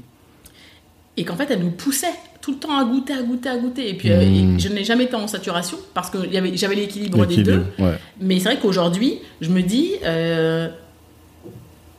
Et 1.17 1.25
qu'en 1.25 1.37
fait, 1.37 1.47
elle 1.51 1.61
nous 1.61 1.71
poussait 1.71 2.09
tout 2.41 2.51
le 2.53 2.59
temps 2.59 2.77
à 2.77 2.85
goûter, 2.85 3.13
à 3.13 3.23
goûter, 3.23 3.49
à 3.49 3.57
goûter. 3.57 3.89
Et 3.89 3.95
puis, 3.95 4.11
euh, 4.11 4.21
Mm. 4.21 4.57
et 4.57 4.59
je 4.59 4.69
n'ai 4.69 4.83
jamais 4.85 5.05
été 5.05 5.15
en 5.15 5.27
saturation 5.29 5.79
parce 5.95 6.11
que 6.11 6.19
j'avais 6.33 6.75
l'équilibre 6.75 7.25
des 7.27 7.43
deux. 7.43 7.65
Ouais. 7.79 7.95
Mais 8.21 8.39
c'est 8.39 8.47
vrai 8.51 8.59
qu'aujourd'hui, 8.61 9.21
je 9.41 9.49
me 9.51 9.63
dis, 9.63 9.93
euh, 10.05 10.69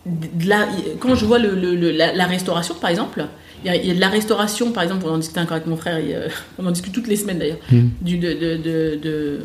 de 0.06 0.48
la- 0.50 0.68
quand 1.00 1.16
je 1.16 1.26
vois 1.26 1.40
le, 1.40 1.56
le- 1.56 1.76
le- 1.76 1.92
la, 1.92 2.14
la 2.14 2.26
restauration, 2.26 2.76
par 2.76 2.90
exemple, 2.92 3.26
il 3.64 3.68
y, 3.68 3.70
a, 3.72 3.76
il 3.76 3.88
y 3.88 3.92
a 3.92 3.96
de 3.96 4.00
la 4.00 4.10
restauration, 4.10 4.72
par 4.72 4.84
exemple, 4.84 5.06
on 5.08 5.14
en 5.14 5.18
discutait 5.18 5.40
encore 5.40 5.56
avec 5.56 5.66
mon 5.68 5.78
frère, 5.78 5.98
et, 5.98 6.14
euh, 6.14 6.28
on 6.60 6.66
en 6.68 6.72
discute 6.72 6.94
toutes 6.94 7.08
les 7.08 7.16
semaines 7.16 7.40
d'ailleurs, 7.40 7.58
de, 7.72 8.16
de, 8.18 9.00
de, 9.02 9.40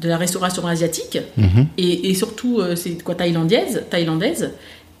de- 0.00 0.08
la 0.08 0.16
restauration 0.16 0.66
asiatique, 0.66 1.18
Mhm. 1.36 1.66
et, 1.78 2.10
et 2.10 2.14
surtout, 2.14 2.60
euh, 2.60 2.76
c'est 2.76 3.02
quoi, 3.02 3.14
thaïlandaise, 3.14 3.84
thaïlandaise. 3.90 4.52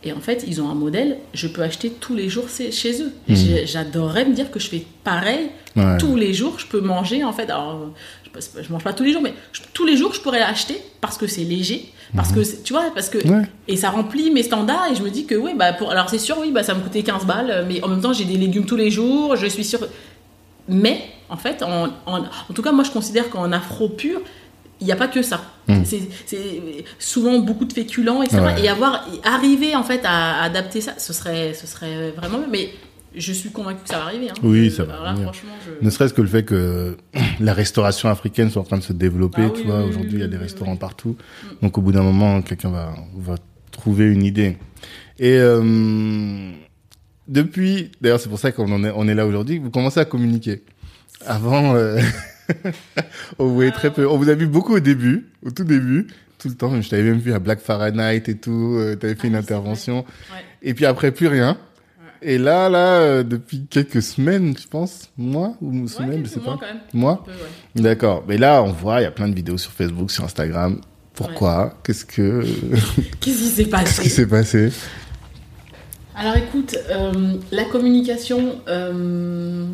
Et 0.02 0.12
en 0.14 0.20
fait, 0.20 0.44
ils 0.46 0.62
ont 0.62 0.68
un 0.70 0.74
modèle, 0.74 1.18
je 1.34 1.46
peux 1.46 1.62
acheter 1.62 1.90
tous 1.90 2.14
les 2.14 2.28
jours 2.30 2.46
chez 2.48 3.02
eux. 3.02 3.12
J'ai- 3.28 3.66
J'adorerais 3.66 4.24
me 4.24 4.32
dire 4.34 4.50
que 4.50 4.58
je 4.58 4.68
fais 4.68 4.82
pareil 5.04 5.50
Ouais. 5.76 5.98
tous 5.98 6.16
les 6.16 6.32
jours, 6.32 6.54
je 6.58 6.66
peux 6.66 6.80
manger 6.80 7.22
en 7.22 7.32
fait. 7.34 7.50
Alors, 7.50 7.90
je, 8.24 8.62
je 8.62 8.72
mange 8.72 8.82
pas 8.82 8.94
tous 8.94 9.04
les 9.04 9.12
jours, 9.12 9.20
mais 9.20 9.34
je- 9.52 9.60
tous 9.74 9.84
les 9.84 9.96
jours, 9.98 10.14
je 10.14 10.20
pourrais 10.22 10.38
l'acheter 10.40 10.80
parce 11.02 11.18
que 11.18 11.26
c'est 11.26 11.44
léger, 11.44 11.92
parce 12.16 12.32
que 12.32 12.42
c'est- 12.42 12.62
tu 12.62 12.72
vois, 12.72 12.86
parce 12.94 13.10
que 13.10 13.18
Mhm. 13.26 13.30
Ouais. 13.40 13.44
et 13.68 13.76
ça 13.76 13.90
remplit 13.90 14.30
mes 14.30 14.42
standards 14.42 14.86
et 14.90 14.94
je 14.96 15.02
me 15.02 15.10
dis 15.10 15.26
que 15.26 15.34
oui, 15.34 15.52
bah 15.54 15.74
pour 15.74 15.90
alors 15.90 16.08
c'est 16.08 16.18
sûr, 16.18 16.38
oui, 16.40 16.50
bah 16.50 16.62
ça 16.62 16.74
me 16.74 16.80
coûtait 16.80 17.02
15 17.02 17.26
balles, 17.26 17.66
mais 17.68 17.84
en 17.84 17.88
même 17.88 18.00
temps 18.00 18.14
j'ai 18.14 18.24
des 18.24 18.38
légumes 18.38 18.64
tous 18.64 18.76
les 18.76 18.90
jours, 18.90 19.36
je 19.36 19.46
suis 19.46 19.64
sûre. 19.64 19.86
Mais 20.68 21.02
en 21.28 21.36
fait, 21.36 21.62
en, 21.62 21.88
en, 22.06 22.18
en 22.20 22.54
tout 22.54 22.62
cas, 22.62 22.72
moi 22.72 22.84
je 22.84 22.90
considère 22.90 23.28
qu'en 23.28 23.52
afro 23.52 23.88
pur, 23.90 24.20
il 24.80 24.86
n'y 24.86 24.92
a 24.92 24.96
pas 24.96 25.08
que 25.08 25.22
ça. 25.22 25.42
Mm. 25.68 25.82
C'est 25.84 26.00
souvent 26.98 27.38
beaucoup 27.40 27.64
de 27.64 27.72
féculents, 27.72 28.22
etc. 28.22 28.40
Ouais. 28.42 28.62
Et 28.64 28.68
avoir 28.68 29.06
et 29.12 29.26
arriver 29.26 29.76
en 29.76 29.82
fait 29.82 30.00
à, 30.04 30.42
adapter 30.42 30.80
ça, 30.80 30.94
ce 30.98 31.12
serait, 31.12 31.54
ce 31.54 31.66
serait 31.66 32.10
vraiment. 32.12 32.38
mieux. 32.38 32.46
Mais 32.50 32.70
je 33.14 33.32
suis 33.32 33.50
convaincue 33.50 33.82
que 33.82 33.88
ça 33.88 33.98
va 33.98 34.04
arriver. 34.04 34.30
hein. 34.30 34.34
Oui, 34.42 34.70
Je- 34.70 34.76
ça 34.76 34.84
va 34.84 35.02
là, 35.02 35.14
franchement, 35.16 35.50
je- 35.66 35.84
Ne 35.84 35.90
serait-ce 35.90 36.14
que 36.14 36.22
le 36.22 36.28
fait 36.28 36.44
que 36.44 36.96
la 37.40 37.52
restauration 37.54 38.08
africaine 38.08 38.50
soit 38.50 38.62
en 38.62 38.64
train 38.64 38.78
de 38.78 38.82
se 38.82 38.92
développer, 38.92 39.42
Ah 39.46 39.50
tu 39.50 39.60
oui, 39.62 39.66
vois, 39.66 39.82
oui, 39.82 39.88
aujourd'hui 39.90 40.12
il 40.14 40.20
y 40.20 40.24
a 40.24 40.28
des 40.28 40.36
restaurants 40.36 40.76
partout. 40.76 41.16
Donc 41.62 41.76
au 41.76 41.80
bout 41.82 41.92
d'un 41.92 42.02
moment, 42.02 42.40
quelqu'un 42.42 42.70
va, 42.70 42.94
va 43.16 43.34
trouver 43.72 44.04
une 44.06 44.22
idée. 44.24 44.56
Et 45.18 45.36
euh, 45.38 46.50
depuis, 47.28 47.90
d'ailleurs 48.00 48.20
c'est 48.20 48.28
pour 48.28 48.38
ça 48.38 48.52
qu'on 48.52 48.70
en 48.72 48.82
est, 48.84 48.92
on 48.94 49.06
est 49.08 49.14
là 49.14 49.26
aujourd'hui, 49.26 49.58
vous 49.58 49.70
commencez 49.70 50.00
à 50.00 50.04
communiquer. 50.04 50.62
Avant, 51.26 51.74
euh, 51.74 51.98
on 53.38 53.46
voyait 53.48 53.70
très 53.70 53.92
peu. 53.92 54.06
On 54.08 54.16
vous 54.16 54.28
a 54.28 54.34
vu 54.34 54.46
beaucoup 54.46 54.74
au 54.74 54.80
début, 54.80 55.26
au 55.44 55.50
tout 55.50 55.64
début, 55.64 56.06
tout 56.38 56.48
le 56.48 56.54
temps. 56.54 56.80
Je 56.80 56.88
t'avais 56.88 57.02
même 57.02 57.18
vu 57.18 57.32
à 57.32 57.38
Black 57.38 57.60
Fahrenheit 57.60 58.22
et 58.28 58.36
tout. 58.36 58.76
Euh, 58.78 58.96
t'avais 58.96 59.14
fait 59.14 59.28
Ah 59.28 59.28
une 59.28 59.36
intervention. 59.36 59.98
Ouais. 59.98 60.44
Et 60.62 60.74
puis 60.74 60.86
après, 60.86 61.10
plus 61.12 61.26
rien. 61.28 61.56
Et 62.22 62.36
là, 62.36 62.68
là, 62.68 62.96
euh, 62.98 63.22
depuis 63.22 63.66
quelques 63.70 64.02
semaines, 64.02 64.54
je 64.60 64.68
pense, 64.68 65.08
mois 65.16 65.54
ou 65.62 65.70
Ouais, 65.82 65.88
semaines, 65.88 66.10
je 66.10 66.16
quelques 66.16 66.28
sais 66.34 66.40
mois, 66.40 66.58
pas. 66.58 66.66
Moi 66.92 67.24
ouais. 67.26 67.82
D'accord. 67.82 68.24
Mais 68.28 68.36
là, 68.36 68.62
on 68.62 68.72
voit, 68.72 69.00
il 69.00 69.04
y 69.04 69.06
a 69.06 69.10
plein 69.10 69.28
de 69.28 69.34
vidéos 69.34 69.56
sur 69.56 69.72
Facebook, 69.72 70.10
sur 70.10 70.24
Instagram. 70.24 70.80
Pourquoi? 71.14 71.78
Qu'est-ce 71.82 72.04
que 72.04 72.44
Qu'est-ce 73.20 73.20
qui 73.20 73.32
s'est 73.34 73.64
qu'est-ce 73.64 73.64
qui 73.64 73.68
passé? 73.70 74.08
s'est 74.08 74.26
passé? 74.26 74.72
Alors 76.14 76.36
écoute, 76.36 76.76
euh, 76.90 77.34
la 77.50 77.64
communication, 77.64 78.60
euh, 78.68 79.64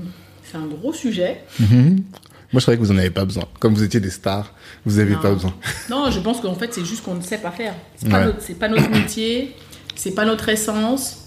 c'est 0.45 0.57
un 0.57 0.67
gros 0.67 0.93
sujet. 0.93 1.41
Mhm. 1.59 2.05
Moi, 2.53 2.61
je 2.61 2.61
croyais 2.61 2.79
que 2.79 2.85
vous 2.85 2.93
en 2.93 2.99
avez 2.99 3.11
pas 3.11 3.25
besoin. 3.25 3.45
Comme 3.59 3.75
vous 3.75 3.83
étiez 3.83 4.01
des 4.01 4.11
stars, 4.11 4.53
vous 4.85 4.99
avez 4.99 5.15
Non. 5.15 5.21
pas 5.21 5.33
besoin. 5.33 5.55
Non, 5.91 6.11
je 6.11 6.21
pense 6.21 6.41
qu'en 6.41 6.55
fait, 6.55 6.73
c'est 6.73 6.85
juste 6.85 7.05
qu'on 7.05 7.15
ne 7.15 7.23
sait 7.23 7.39
pas 7.39 7.51
faire. 7.51 7.75
C'est 7.97 8.09
pas, 8.09 8.19
Ouais. 8.21 8.27
notre- 8.27 8.41
c'est 8.43 8.59
pas 8.59 8.69
notre 8.69 8.89
métier, 8.91 9.55
c'est 9.97 10.15
pas 10.15 10.25
notre 10.25 10.49
essence. 10.49 11.23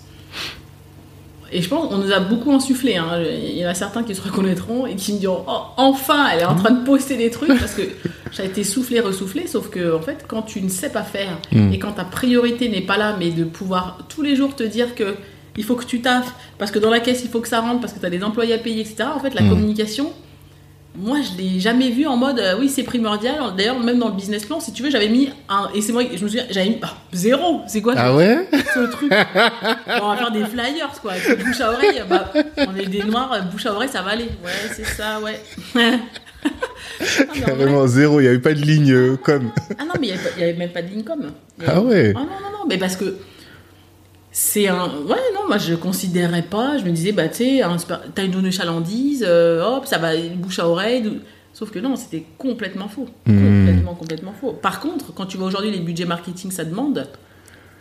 Et 1.51 1.61
je 1.63 1.67
pense 1.69 1.89
qu'on 1.89 1.97
nous 1.97 2.11
a 2.11 2.19
beaucoup 2.19 2.51
insufflé. 2.53 2.95
hein. 2.95 3.19
Il 3.23 3.57
y 3.57 3.65
en 3.65 3.69
a 3.69 3.73
certains 3.73 4.03
qui 4.03 4.13
se 4.13 4.21
reconnaîtront 4.21 4.85
et 4.85 4.95
qui 4.95 5.13
me 5.13 5.17
diront 5.19 5.43
Oh, 5.47 5.61
enfin, 5.77 6.27
elle 6.31 6.41
est 6.41 6.45
en 6.45 6.55
train 6.55 6.71
de 6.71 6.85
poster 6.85 7.17
des 7.17 7.31
trucs 7.31 7.57
parce 7.59 7.73
que 7.73 7.81
j'ai 8.31 8.45
été 8.45 8.63
soufflé, 8.63 8.99
ressoufflé. 8.99 9.47
Sauf 9.47 9.69
que, 9.71 9.95
en 9.95 10.01
fait, 10.01 10.25
quand 10.27 10.43
tu 10.43 10.61
ne 10.61 10.69
sais 10.69 10.89
pas 10.89 11.01
faire 11.03 11.39
Mm. 11.51 11.73
et 11.73 11.79
quand 11.79 11.93
ta 11.93 12.03
priorité 12.05 12.69
n'est 12.69 12.81
pas 12.85 12.97
là, 12.97 13.15
mais 13.17 13.31
de 13.31 13.43
pouvoir 13.45 13.97
tous 14.09 14.21
les 14.21 14.35
jours 14.35 14.55
te 14.55 14.61
dire 14.63 14.93
que 14.93 15.15
il 15.57 15.63
faut 15.63 15.75
que 15.75 15.85
tu 15.85 16.01
taffes, 16.01 16.31
parce 16.59 16.69
que 16.69 16.77
dans 16.79 16.91
la 16.91 16.99
caisse, 16.99 17.21
il 17.23 17.29
faut 17.31 17.41
que 17.41 17.47
ça 17.47 17.59
rentre, 17.61 17.81
parce 17.81 17.93
que 17.93 17.99
tu 17.99 18.05
as 18.05 18.09
des 18.11 18.23
employés 18.23 18.53
à 18.53 18.59
payer, 18.59 18.81
etc. 18.81 19.09
En 19.15 19.19
fait, 19.19 19.33
la 19.33 19.41
Mm. 19.41 19.49
communication, 19.49 20.13
moi, 20.95 21.19
je 21.21 21.37
l'ai 21.41 21.59
jamais 21.59 21.91
vu 21.91 22.05
en 22.07 22.17
mode 22.17 22.39
euh, 22.39 22.55
oui, 22.59 22.67
c'est 22.67 22.83
primordial. 22.83 23.35
D'ailleurs, 23.57 23.79
même 23.79 23.99
dans 23.99 24.07
le 24.09 24.15
business 24.15 24.45
plan, 24.45 24.59
si 24.59 24.73
tu 24.73 24.83
veux, 24.83 24.89
j'avais 24.89 25.07
mis 25.07 25.29
un. 25.47 25.69
Et 25.73 25.81
c'est 25.81 25.91
moi, 25.93 26.03
je 26.03 26.11
me 26.23 26.27
souviens, 26.29 26.45
j'avais 26.49 26.69
mis 26.69 26.79
ah, 26.81 26.93
zéro. 27.13 27.61
C'est 27.67 27.81
quoi 27.81 27.93
Ah 27.97 28.13
ouais? 28.15 28.47
ce 28.73 28.79
truc? 28.91 29.09
Bon, 29.11 29.17
On 30.03 30.09
va 30.09 30.17
faire 30.17 30.31
des 30.31 30.45
flyers, 30.45 30.91
quoi. 31.01 31.13
Avec 31.13 31.45
bouche 31.45 31.61
à 31.61 31.71
oreille, 31.71 32.01
bah, 32.09 32.31
on 32.67 32.75
est 32.75 32.87
des 32.87 33.03
noirs, 33.03 33.31
euh, 33.33 33.41
bouche 33.41 33.65
à 33.67 33.73
oreille, 33.73 33.89
ça 33.89 34.01
va 34.01 34.11
aller. 34.11 34.29
Ouais, 34.43 34.51
c'est 34.75 34.85
ça, 34.85 35.19
ouais. 35.21 35.39
Ah, 37.01 37.23
Carrément 37.45 37.85
zéro, 37.87 38.19
il 38.19 38.23
n'y 38.23 38.29
avait 38.29 38.39
pas 38.39 38.53
de 38.53 38.61
ligne 38.61 38.91
euh, 38.91 39.17
com. 39.17 39.51
ah 39.77 39.83
non, 39.85 39.93
mais 39.99 40.07
il 40.07 40.13
n'y 40.37 40.43
avait, 40.43 40.53
même 40.53 40.69
pas 40.71 40.81
de 40.81 40.87
ligne 40.87 41.03
com. 41.03 41.19
Y 41.59 41.63
Ah 41.67 41.71
avait- 41.71 41.79
ouais 41.81 42.13
Ah 42.15 42.19
non, 42.19 42.25
non, 42.25 42.57
non, 42.59 42.65
mais 42.67 42.77
parce 42.77 42.95
que 42.95 43.17
c'est 44.41 44.69
un. 44.69 44.85
Ouais, 45.05 45.17
non, 45.35 45.47
moi 45.49 45.57
je 45.57 45.75
considérais 45.75 46.43
pas. 46.43 46.77
Je 46.77 46.85
me 46.85 46.91
disais, 46.91 47.11
bah 47.11 47.27
tu 47.27 47.35
sais, 47.43 47.61
un 47.61 47.77
super- 47.77 48.01
t'as 48.15 48.23
une 48.23 48.31
donnée 48.31 48.51
chalandise, 48.51 49.25
euh, 49.27 49.61
hop, 49.61 49.85
ça 49.85 49.97
va 49.97 50.15
bouche 50.35 50.59
à 50.59 50.67
oreille. 50.69 51.19
Sauf 51.53 51.71
que 51.71 51.79
non, 51.79 51.97
c'était 51.97 52.23
complètement 52.37 52.87
faux. 52.87 53.07
Hmm. 53.25 53.65
Complètement, 53.65 53.95
complètement 53.95 54.33
faux. 54.39 54.53
Par 54.53 54.79
contre, 54.79 55.13
quand 55.13 55.25
tu 55.25 55.35
vois 55.37 55.47
aujourd'hui 55.47 55.71
les 55.71 55.79
budgets 55.79 56.05
marketing, 56.05 56.51
ça 56.51 56.63
demande. 56.63 57.05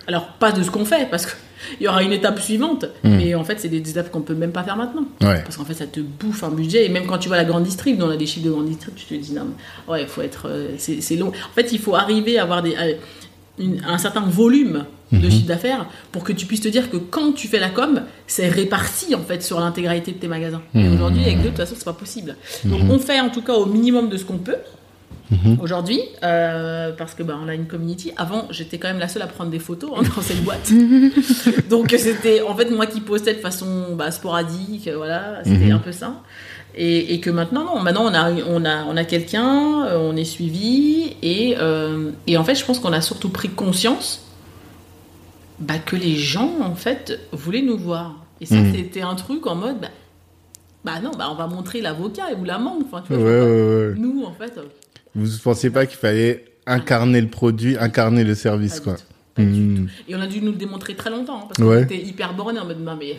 Alors, 0.08 0.26
pas 0.40 0.50
de 0.50 0.62
ce 0.64 0.70
qu'on 0.70 0.84
fait, 0.86 1.06
parce 1.10 1.26
qu'il 1.26 1.82
y 1.82 1.86
aura 1.86 2.02
une 2.02 2.12
étape 2.12 2.40
suivante, 2.40 2.86
Hmm. 3.04 3.16
mais 3.18 3.34
en 3.36 3.44
fait, 3.44 3.60
c'est 3.60 3.68
des 3.68 3.88
étapes 3.88 4.10
qu'on 4.10 4.22
peut 4.22 4.34
même 4.34 4.50
pas 4.52 4.64
faire 4.64 4.76
maintenant. 4.76 5.04
Ouais. 5.20 5.42
Parce 5.44 5.56
qu'en 5.58 5.64
fait, 5.66 5.74
ça 5.74 5.86
te 5.86 6.00
bouffe 6.00 6.42
un 6.42 6.48
budget. 6.50 6.86
Et 6.86 6.88
même 6.88 7.06
quand 7.06 7.18
tu 7.18 7.28
vois 7.28 7.36
la 7.36 7.44
grande 7.44 7.62
distrib, 7.64 7.98
dont 7.98 8.08
on 8.08 8.10
a 8.10 8.16
des 8.16 8.26
chiffres 8.26 8.46
de 8.46 8.50
grande 8.50 8.66
distrib, 8.66 8.94
tu 8.96 9.04
te 9.04 9.14
dis, 9.14 9.32
non, 9.32 9.42
mais 9.86 9.92
ouais, 9.92 10.02
il 10.02 10.08
faut 10.08 10.22
être. 10.22 10.48
euh, 10.48 10.70
c'est 10.78 11.16
long. 11.16 11.28
En 11.28 11.54
fait, 11.54 11.70
il 11.72 11.78
faut 11.78 11.94
arriver 11.94 12.38
à 12.38 12.42
avoir 12.42 12.62
des, 12.62 12.74
une- 13.60 13.82
un 13.86 13.98
certain 13.98 14.22
volume 14.22 14.84
de 15.12 15.18
Mhm. 15.24 15.30
chiffre 15.30 15.46
d'affaires 15.46 15.86
pour 16.12 16.22
que 16.24 16.32
tu 16.32 16.44
puisses 16.46 16.60
te 16.60 16.68
dire 16.68 16.90
que 16.90 16.96
quand 16.98 17.32
tu 17.32 17.48
fais 17.48 17.58
la 17.58 17.70
com, 17.70 18.02
c'est 18.26 18.48
réparti 18.48 19.14
en 19.14 19.22
fait 19.22 19.42
sur 19.42 19.58
l'intégralité 19.60 20.12
de 20.12 20.18
tes 20.18 20.28
magasins. 20.28 20.60
Et 20.74 20.80
Mhm. 20.84 20.94
aujourd'hui, 20.94 21.22
avec 21.22 21.36
deux, 21.38 21.44
de 21.44 21.48
toute 21.48 21.56
façon, 21.56 21.74
c'est 21.78 21.84
pas 21.84 21.92
possible. 21.94 22.36
Donc, 22.64 22.80
on 22.90 22.98
fait 22.98 23.18
en 23.20 23.30
tout 23.30 23.42
cas 23.42 23.54
au 23.54 23.66
minimum 23.66 24.08
de 24.10 24.16
ce 24.16 24.24
qu'on 24.24 24.38
peut. 24.38 24.56
Mhm. 25.30 25.58
Aujourd'hui, 25.60 26.00
euh, 26.22 26.90
parce 26.96 27.12
que 27.14 27.22
bah, 27.22 27.38
on 27.42 27.48
a 27.48 27.54
une 27.54 27.66
community. 27.66 28.12
Avant, 28.16 28.46
j'étais 28.50 28.78
quand 28.78 28.88
même 28.88 28.98
la 28.98 29.08
seule 29.08 29.20
à 29.22 29.26
prendre 29.26 29.50
des 29.50 29.58
photos 29.58 29.90
hein, 29.96 30.02
dans 30.16 30.22
cette 30.22 30.42
boîte. 30.42 30.70
Donc 31.70 31.94
c'était 31.98 32.40
en 32.42 32.54
fait 32.56 32.70
moi 32.70 32.86
qui 32.86 33.00
postais 33.00 33.34
de 33.34 33.40
façon 33.40 33.94
bah, 33.94 34.10
sporadique, 34.10 34.88
voilà, 34.96 35.40
c'était 35.44 35.66
Mhm. 35.66 35.72
un 35.72 35.78
peu 35.78 35.92
ça. 35.92 36.14
Et, 36.80 37.12
et 37.14 37.18
que 37.20 37.28
maintenant, 37.30 37.64
non, 37.64 37.80
maintenant 37.82 38.04
on 38.04 38.14
a, 38.14 38.30
on 38.30 38.64
a, 38.64 38.84
on 38.84 38.96
a 38.96 39.04
quelqu'un, 39.04 39.84
euh, 39.86 39.98
on 39.98 40.14
est 40.16 40.24
suivi, 40.24 41.16
et, 41.22 41.56
euh, 41.58 42.12
et 42.28 42.36
en 42.36 42.44
fait, 42.44 42.54
je 42.54 42.64
pense 42.64 42.78
qu'on 42.78 42.92
a 42.92 43.00
surtout 43.00 43.30
pris 43.30 43.48
conscience 43.48 44.24
bah, 45.58 45.78
que 45.84 45.96
les 45.96 46.14
gens, 46.14 46.52
en 46.62 46.76
fait, 46.76 47.18
voulaient 47.32 47.62
nous 47.62 47.76
voir. 47.76 48.24
Et 48.40 48.46
ça, 48.46 48.54
Mhm. 48.54 48.72
c'était 48.74 49.00
un 49.02 49.16
truc 49.16 49.46
en 49.48 49.56
mode, 49.56 49.80
bah, 49.80 49.88
bah 50.84 51.00
non, 51.02 51.10
bah, 51.18 51.28
on 51.32 51.34
va 51.34 51.48
montrer 51.48 51.80
l'avocat 51.80 52.26
ou 52.40 52.44
l'amende. 52.44 52.84
Enfin, 52.86 53.02
tu 53.04 53.12
vois, 53.14 53.24
ouais, 53.24 53.40
ouais. 53.40 53.94
Nous, 53.96 54.22
en 54.24 54.32
fait, 54.32 54.56
euh, 54.56 54.62
Vous 55.16 55.26
pensiez 55.42 55.70
pas 55.70 55.84
qu'il 55.86 55.98
fallait 55.98 56.44
incarner 56.64 57.20
le 57.20 57.26
produit, 57.28 57.76
incarner 57.76 58.22
le 58.22 58.36
service, 58.36 58.78
quoi. 58.78 58.94
tout, 58.94 59.02
pas 59.38 59.50
du 59.50 59.60
Hmm, 59.60 59.86
tout. 59.86 59.92
Et 60.08 60.14
on 60.16 60.20
a 60.20 60.26
dû 60.26 60.40
nous 60.40 60.52
le 60.52 60.58
démontrer 60.58 60.94
très 60.94 61.10
longtemps, 61.10 61.38
hein, 61.42 61.44
parce 61.48 61.58
qu'on 61.60 61.68
Ouais. 61.74 61.82
était 61.82 61.96
hyper 62.02 62.34
borné 62.34 62.58
en 62.60 62.66
mode, 62.66 62.80
non, 62.80 62.96
mais 62.98 63.16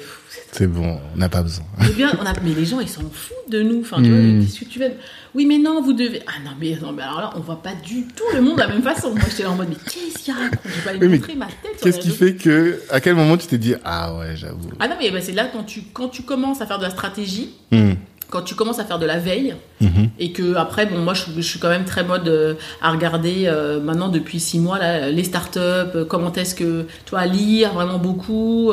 C'est 0.52 0.68
bon, 0.68 1.00
on 1.14 1.18
n'a 1.18 1.30
pas 1.30 1.42
besoin. 1.42 1.66
C'est 1.82 1.96
bien, 1.96 2.12
on 2.22 2.26
a, 2.26 2.34
mais 2.44 2.54
les 2.54 2.66
gens 2.66 2.80
ils 2.80 2.88
s'en 2.90 3.02
foutent 3.02 3.50
de 3.50 3.62
nous. 3.62 3.82
Enfin, 3.82 4.00
Mm. 4.00 4.08
vois, 4.08 4.46
qu'est-ce 4.46 4.60
que 4.60 4.66
tu 4.66 4.80
veux? 4.80 4.92
Oui, 5.36 5.46
mais 5.46 5.58
non, 5.60 5.82
vous 5.82 5.94
devez. 5.94 6.22
Ah 6.28 6.40
non, 6.44 6.52
mais, 6.60 6.78
non, 6.82 6.92
mais 6.92 7.04
alors 7.04 7.22
là, 7.22 7.30
on 7.36 7.40
voit 7.40 7.62
pas 7.62 7.74
du 7.76 8.04
tout 8.16 8.24
le 8.34 8.42
monde 8.42 8.56
de 8.56 8.62
la 8.62 8.68
même 8.68 8.82
façon. 8.82 9.12
Moi, 9.12 9.22
j'étais 9.30 9.44
là 9.44 9.52
en 9.52 9.56
mode, 9.56 9.70
mais 9.70 9.76
qu'est-ce 9.76 10.24
qu'il 10.24 10.34
raconte? 10.34 10.60
Je 10.66 10.70
vais 10.70 10.82
pas 10.84 10.94
lui 10.94 11.08
Oui, 11.08 11.16
montrer 11.20 11.36
ma 11.36 11.46
tête. 11.46 11.80
Qu'est-ce 11.82 12.00
qui 12.00 12.10
fait 12.10 12.36
que, 12.36 12.80
à 12.90 13.00
quel 13.00 13.16
moment 13.16 13.38
tu 13.38 13.48
t'es 13.48 13.58
dit, 13.58 13.76
ah 13.86 14.16
ouais, 14.18 14.36
j'avoue. 14.36 14.70
Ah 14.80 14.88
non, 14.88 14.96
mais 15.00 15.12
bah, 15.12 15.22
c'est 15.22 15.32
là 15.34 15.48
quand 15.52 15.64
tu, 15.64 15.82
quand 15.94 16.10
tu 16.10 16.24
commences 16.24 16.62
à 16.62 16.66
faire 16.66 16.78
de 16.80 16.84
la 16.84 16.90
stratégie, 16.90 17.52
Hmm, 17.72 17.94
quand 18.30 18.42
tu 18.44 18.56
commences 18.56 18.80
à 18.80 18.86
faire 18.86 19.00
de 19.00 19.06
la 19.06 19.18
veille, 19.18 19.56
mhm. 19.82 20.10
et 20.20 20.32
que 20.32 20.56
après, 20.56 20.86
bon, 20.86 21.00
moi, 21.00 21.14
je, 21.14 21.24
je 21.36 21.42
suis 21.42 21.60
quand 21.60 21.70
même 21.70 21.86
très 21.86 22.04
mode 22.04 22.28
euh, 22.28 22.54
à 22.82 22.92
regarder 22.92 23.44
euh, 23.48 23.80
maintenant 23.80 24.10
depuis 24.10 24.40
six 24.40 24.60
mois 24.60 24.78
là, 24.78 25.10
les 25.10 25.24
startups, 25.24 25.60
euh, 25.60 26.06
comment 26.06 26.32
est-ce 26.34 26.54
que, 26.56 26.86
à 27.14 27.26
lire 27.26 27.74
vraiment 27.74 27.98
beaucoup, 27.98 28.72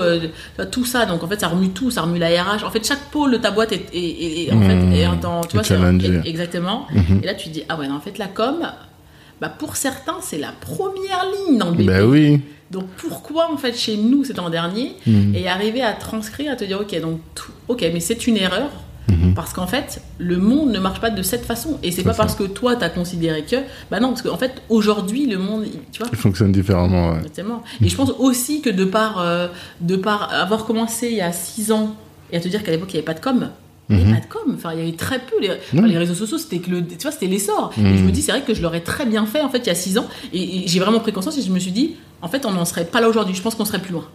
tout 0.71 0.85
ça. 0.85 1.07
Donc 1.07 1.23
en 1.23 1.29
fait, 1.29 1.41
ça 1.41 1.49
remue 1.49 1.71
tout, 1.71 1.91
ça 1.91 2.03
remue 2.03 2.19
la 2.19 2.29
RH. 2.29 2.65
En 2.65 2.71
fait, 2.71 2.87
chaque 2.87 3.11
pôle 3.11 3.33
de 3.33 3.37
ta 3.39 3.51
boîte 3.51 3.73
est, 3.73 3.87
est- 3.93 3.99
est- 3.99 4.45
est- 4.47 4.53
en 4.53 4.57
Mmh, 4.57 4.91
fait, 4.93 4.99
est 5.01 5.05
un 5.05 5.17
temps, 5.17 5.41
tu 5.43 5.57
est 5.57 5.61
vois, 5.61 5.65
c'est- 6.03 6.29
exactement. 6.29 6.87
Mhm. 6.93 7.21
Et 7.23 7.27
là, 7.27 7.35
tu 7.35 7.49
te 7.49 7.55
dis, 7.55 7.63
ah 7.69 7.77
ouais, 7.79 7.89
non, 7.89 7.97
en 7.97 8.01
fait, 8.01 8.19
la 8.19 8.27
com, 8.27 8.57
bah, 9.41 9.49
pour 9.49 9.77
certains, 9.77 10.17
c'est 10.21 10.39
la 10.39 10.53
première 10.61 11.25
ligne 11.49 11.59
dans 11.59 11.71
le. 11.71 11.85
Ben 11.85 12.05
oui. 12.05 12.41
Donc 12.71 12.87
pourquoi 12.97 13.49
en 13.53 13.57
fait 13.57 13.77
chez 13.79 13.97
nous 13.97 14.25
c'était 14.25 14.41
en 14.41 14.51
dernier 14.51 14.97
Mhm. 15.07 15.37
et 15.37 15.49
arriver 15.49 15.83
à 15.83 15.93
transcrire, 15.93 16.51
à 16.51 16.57
te 16.57 16.65
dire 16.65 16.81
ok 16.81 17.01
donc 17.01 17.21
tout- 17.37 17.53
ok 17.69 17.83
mais 17.95 18.01
c'est 18.01 18.27
une 18.27 18.37
erreur 18.37 18.71
Mhm. 19.09 19.35
parce 19.35 19.53
qu'en 19.53 19.67
fait 19.69 20.01
le 20.19 20.37
monde 20.37 20.71
ne 20.73 20.79
marche 20.81 21.01
pas 21.01 21.11
de 21.11 21.23
cette 21.23 21.45
façon 21.45 21.79
et 21.85 21.93
c'est 21.93 22.03
pas 22.03 22.13
ça. 22.13 22.19
parce 22.25 22.35
que 22.35 22.43
toi 22.43 22.75
t'as 22.75 22.89
considéré 22.89 23.45
que 23.45 23.57
bah 23.91 24.01
non 24.01 24.09
parce 24.09 24.23
qu'en 24.23 24.37
fait 24.37 24.61
aujourd'hui 24.69 25.27
le 25.27 25.39
monde 25.39 25.65
tu 25.93 26.01
vois 26.01 26.09
Il 26.13 26.19
fonctionne 26.19 26.51
différemment, 26.51 27.11
ouais. 27.13 27.19
Exactement. 27.19 27.63
Et 27.81 27.89
je 27.89 27.95
pense 27.97 28.11
aussi 28.19 28.63
que 28.63 28.71
de 28.71 28.85
par, 28.85 29.21
euh, 29.21 29.47
de 29.81 29.95
par 29.97 30.33
avoir 30.35 30.65
commencé 30.65 31.07
il 31.09 31.17
y 31.17 31.21
a 31.21 31.31
6 31.33 31.71
ans 31.71 31.95
et 32.33 32.37
à 32.37 32.41
te 32.41 32.49
dire 32.49 32.65
qu'à 32.65 32.73
l'époque 32.73 32.89
il 32.91 32.97
n'y 32.97 32.99
avait 32.99 33.05
pas 33.07 33.15
de 33.15 33.21
com, 33.21 33.49
il 33.91 33.97
n'y 33.97 34.03
Mhm. 34.03 34.09
avait 34.11 34.21
pas 34.21 34.27
de 34.27 34.33
com. 34.33 34.53
Enfin, 34.57 34.71
il 34.73 34.79
y 34.81 34.83
avait 34.83 34.97
très 34.97 35.21
peu. 35.21 35.41
Les, 35.41 35.51
enfin, 35.73 35.87
les 35.87 35.97
réseaux 35.99 36.15
sociaux, 36.17 36.39
c'était 36.39 36.59
que 36.59 36.71
le, 36.71 36.85
tu 36.85 36.97
vois, 37.01 37.13
c'était 37.13 37.29
l'essor. 37.29 37.73
Et 37.79 37.81
Mhm. 37.83 37.97
je 37.99 38.03
me 38.03 38.11
dis, 38.11 38.21
c'est 38.23 38.33
vrai 38.33 38.43
que 38.43 38.53
je 38.55 38.61
l'aurais 38.61 38.81
très 38.81 39.07
bien 39.07 39.25
fait 39.27 39.41
en 39.43 39.49
fait 39.49 39.59
il 39.59 39.67
y 39.69 39.71
a 39.71 39.77
6 39.77 39.97
ans. 39.99 40.07
Et, 40.33 40.65
et 40.65 40.67
j'ai 40.67 40.81
vraiment 40.81 40.99
pris 40.99 41.13
conscience 41.13 41.39
et 41.39 41.43
je 41.43 41.53
me 41.53 41.61
suis 41.61 41.71
dit, 41.71 41.95
en 42.23 42.27
fait, 42.27 42.45
on 42.47 42.51
n'en 42.51 42.65
serait 42.65 42.87
pas 42.87 43.01
là 43.01 43.09
aujourd'hui. 43.09 43.37
Je 43.37 43.43
pense 43.43 43.55
qu'on 43.55 43.65
serait 43.65 43.79
plus 43.79 43.93
loin. 43.93 44.07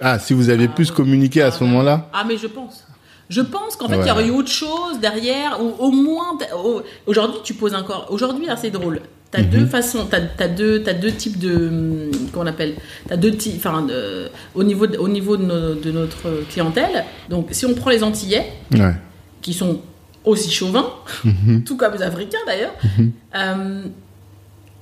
Ah, 0.00 0.18
si 0.18 0.32
vous 0.32 0.48
aviez 0.48 0.68
Ah, 0.70 0.74
plus 0.74 0.90
communiqué 0.90 1.42
à 1.42 1.48
Ah, 1.48 1.50
ce 1.50 1.62
moment-là 1.64 2.08
Ah, 2.14 2.24
mais 2.26 2.38
je 2.38 2.46
pense. 2.46 2.86
Je 3.28 3.40
pense 3.40 3.74
qu'en 3.76 3.88
fait, 3.88 3.96
il 3.96 4.00
Ouais. 4.02 4.06
y 4.08 4.10
aurait 4.10 4.26
eu 4.26 4.30
autre 4.30 4.50
chose 4.50 5.00
derrière, 5.00 5.58
ou 5.62 5.74
au 5.84 5.90
moins. 5.90 6.38
au- 6.64 6.82
Aujourd'hui, 7.06 7.40
tu 7.44 7.54
poses 7.54 7.74
encore. 7.74 8.06
Aujourd'hui, 8.10 8.48
hein, 8.48 8.56
c'est 8.60 8.70
drôle. 8.70 9.00
T'as 9.32 9.42
Mhm. 9.42 9.48
deux 9.50 9.66
façons, 9.66 10.06
t'as 10.08 10.20
as 10.38 10.48
deux, 10.48 10.78
deux 10.78 11.10
types 11.12 11.38
de. 11.38 11.54
hum, 11.56 12.10
Comment 12.32 12.44
on 12.44 12.48
appelle 12.48 12.74
T'as 13.08 13.16
deux 13.16 13.32
types. 13.32 13.56
Enfin, 13.56 13.82
de- 13.82 14.28
au 14.54 14.62
niveau, 14.62 14.86
de, 14.86 14.96
au 14.98 15.08
niveau 15.08 15.36
de, 15.36 15.90
notre 15.90 16.44
clientèle. 16.50 17.04
Donc, 17.28 17.48
si 17.50 17.66
on 17.66 17.74
prend 17.74 17.90
les 17.90 18.04
Antillais, 18.04 18.46
Ouais. 18.72 18.94
qui 19.42 19.52
sont 19.52 19.80
aussi 20.24 20.50
chauvins, 20.50 20.86
Mhm. 21.24 21.64
tout 21.64 21.76
comme 21.76 21.94
les 21.94 22.02
Africains 22.02 22.38
d'ailleurs, 22.46 22.74
euh, 23.34 23.82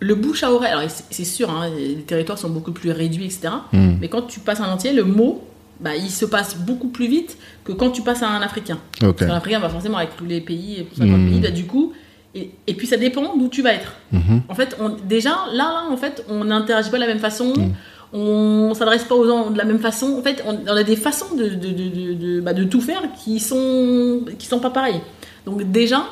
le 0.01 0.15
bouche 0.15 0.43
à 0.43 0.53
oreille. 0.53 0.73
Alors, 0.73 0.91
c'est 1.11 1.25
sûr, 1.25 1.49
hein, 1.51 1.71
les 1.77 1.95
territoires 2.03 2.39
sont 2.39 2.51
beaucoup 2.51 2.73
plus 2.73 2.91
réduits, 2.91 3.25
etc. 3.25 3.49
Hmm. 3.73 3.95
Mais 4.01 4.09
quand 4.09 4.23
tu 4.23 4.41
passes 4.41 4.61
un 4.61 4.71
entier, 4.71 4.93
le 4.93 5.05
mot, 5.05 5.43
bah, 5.81 5.97
il 5.97 6.11
se 6.11 6.25
passe 6.25 6.57
beaucoup 6.57 6.89
plus 6.89 7.07
vite 7.09 7.37
que 7.65 7.73
quand 7.73 7.91
tu 7.91 8.03
passes 8.03 8.23
à 8.23 8.29
un 8.29 8.41
Africain. 8.43 8.79
Ok. 9.03 9.17
Parce 9.17 9.31
qu'un 9.31 9.37
Africain, 9.37 9.61
bah, 9.61 9.69
forcément, 9.69 9.99
avec 9.99 10.17
tous 10.17 10.25
les 10.25 10.41
pays, 10.41 10.81
et 10.81 10.89
50 10.97 11.29
pays, 11.29 11.41
bah, 11.41 11.51
du 11.51 11.65
coup, 11.67 11.93
et, 12.35 12.51
et 12.67 12.75
puis 12.75 12.87
ça 12.87 12.97
dépend 12.97 13.37
d'où 13.37 13.49
tu 13.49 13.63
vas 13.63 13.73
être. 13.75 13.93
Mhm. 14.13 14.43
En 14.49 14.55
fait, 14.55 14.77
on, 14.81 14.89
déjà, 14.91 15.31
là, 15.53 15.73
là, 15.73 15.85
en 15.91 15.97
fait, 15.97 16.25
on 16.29 16.45
n'interagit 16.45 16.91
pas 16.91 16.97
de 16.97 17.03
la 17.03 17.09
même 17.09 17.19
façon, 17.21 17.53
Mhm. 17.57 17.73
on 18.13 18.75
s'adresse 18.75 19.05
pas 19.05 19.15
aux 19.15 19.27
gens 19.27 19.51
de 19.51 19.59
la 19.59 19.65
même 19.65 19.79
façon. 19.81 20.17
En 20.19 20.23
fait, 20.23 20.43
on, 20.47 20.59
on 20.67 20.77
a 20.77 20.83
des 20.85 20.97
façons 20.97 21.35
de, 21.37 21.45
de, 21.49 21.55
de, 21.71 21.89
de, 21.89 22.15
de- 22.15 22.41
bah, 22.41 22.53
de 22.53 22.65
tout 22.65 22.81
faire 22.81 23.03
qui 23.25 23.41
sont, 23.41 24.21
qui 24.39 24.47
sont 24.47 24.61
pas 24.61 24.71
pareilles. 24.71 25.01
Donc, 25.47 25.63
déjà, 25.71 26.05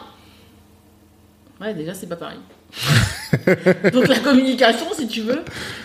ouais, 1.60 1.74
déjà, 1.74 1.94
c'est 1.94 2.08
pas 2.08 2.16
pareil. 2.16 2.38
Donc 3.92 4.08
la 4.08 4.18
communication, 4.18 4.86
si 4.96 5.06
tu 5.06 5.20
veux, 5.20 5.40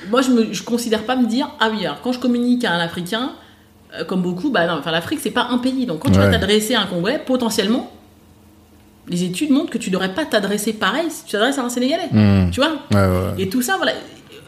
moi 0.09 0.21
je 0.21 0.53
je 0.53 0.63
considère 0.63 1.03
pas 1.03 1.17
me 1.17 1.25
dire 1.27 1.49
ah 1.59 1.69
oui 1.69 1.85
alors 1.85 1.99
quand 2.01 2.13
je 2.13 2.19
communique 2.19 2.63
à 2.63 2.71
un 2.71 2.79
Africain 2.79 3.31
euh, 3.95 4.03
comme 4.05 4.21
beaucoup 4.21 4.49
bah 4.49 4.65
non 4.67 4.73
enfin 4.79 4.91
l'Afrique 4.91 5.19
c'est 5.21 5.31
pas 5.31 5.47
un 5.49 5.57
pays 5.59 5.85
donc 5.85 5.99
quand 5.99 6.11
tu 6.11 6.17
vas 6.19 6.29
t'adresser 6.29 6.75
à 6.75 6.81
un 6.81 6.85
Congolais 6.85 7.19
potentiellement 7.25 7.91
les 9.09 9.23
études 9.23 9.51
montrent 9.51 9.69
que 9.69 9.77
tu 9.77 9.89
devrais 9.89 10.13
pas 10.13 10.25
t'adresser 10.25 10.73
pareil 10.73 11.09
si 11.09 11.23
tu 11.25 11.31
t'adresses 11.31 11.57
à 11.57 11.63
un 11.63 11.69
Sénégalais 11.69 12.09
Hmm. 12.11 12.49
tu 12.51 12.59
vois 12.59 12.73
Ouais, 12.91 13.07
ouais. 13.07 13.33
et 13.43 13.49
tout 13.49 13.61
ça 13.61 13.77
voilà 13.77 13.93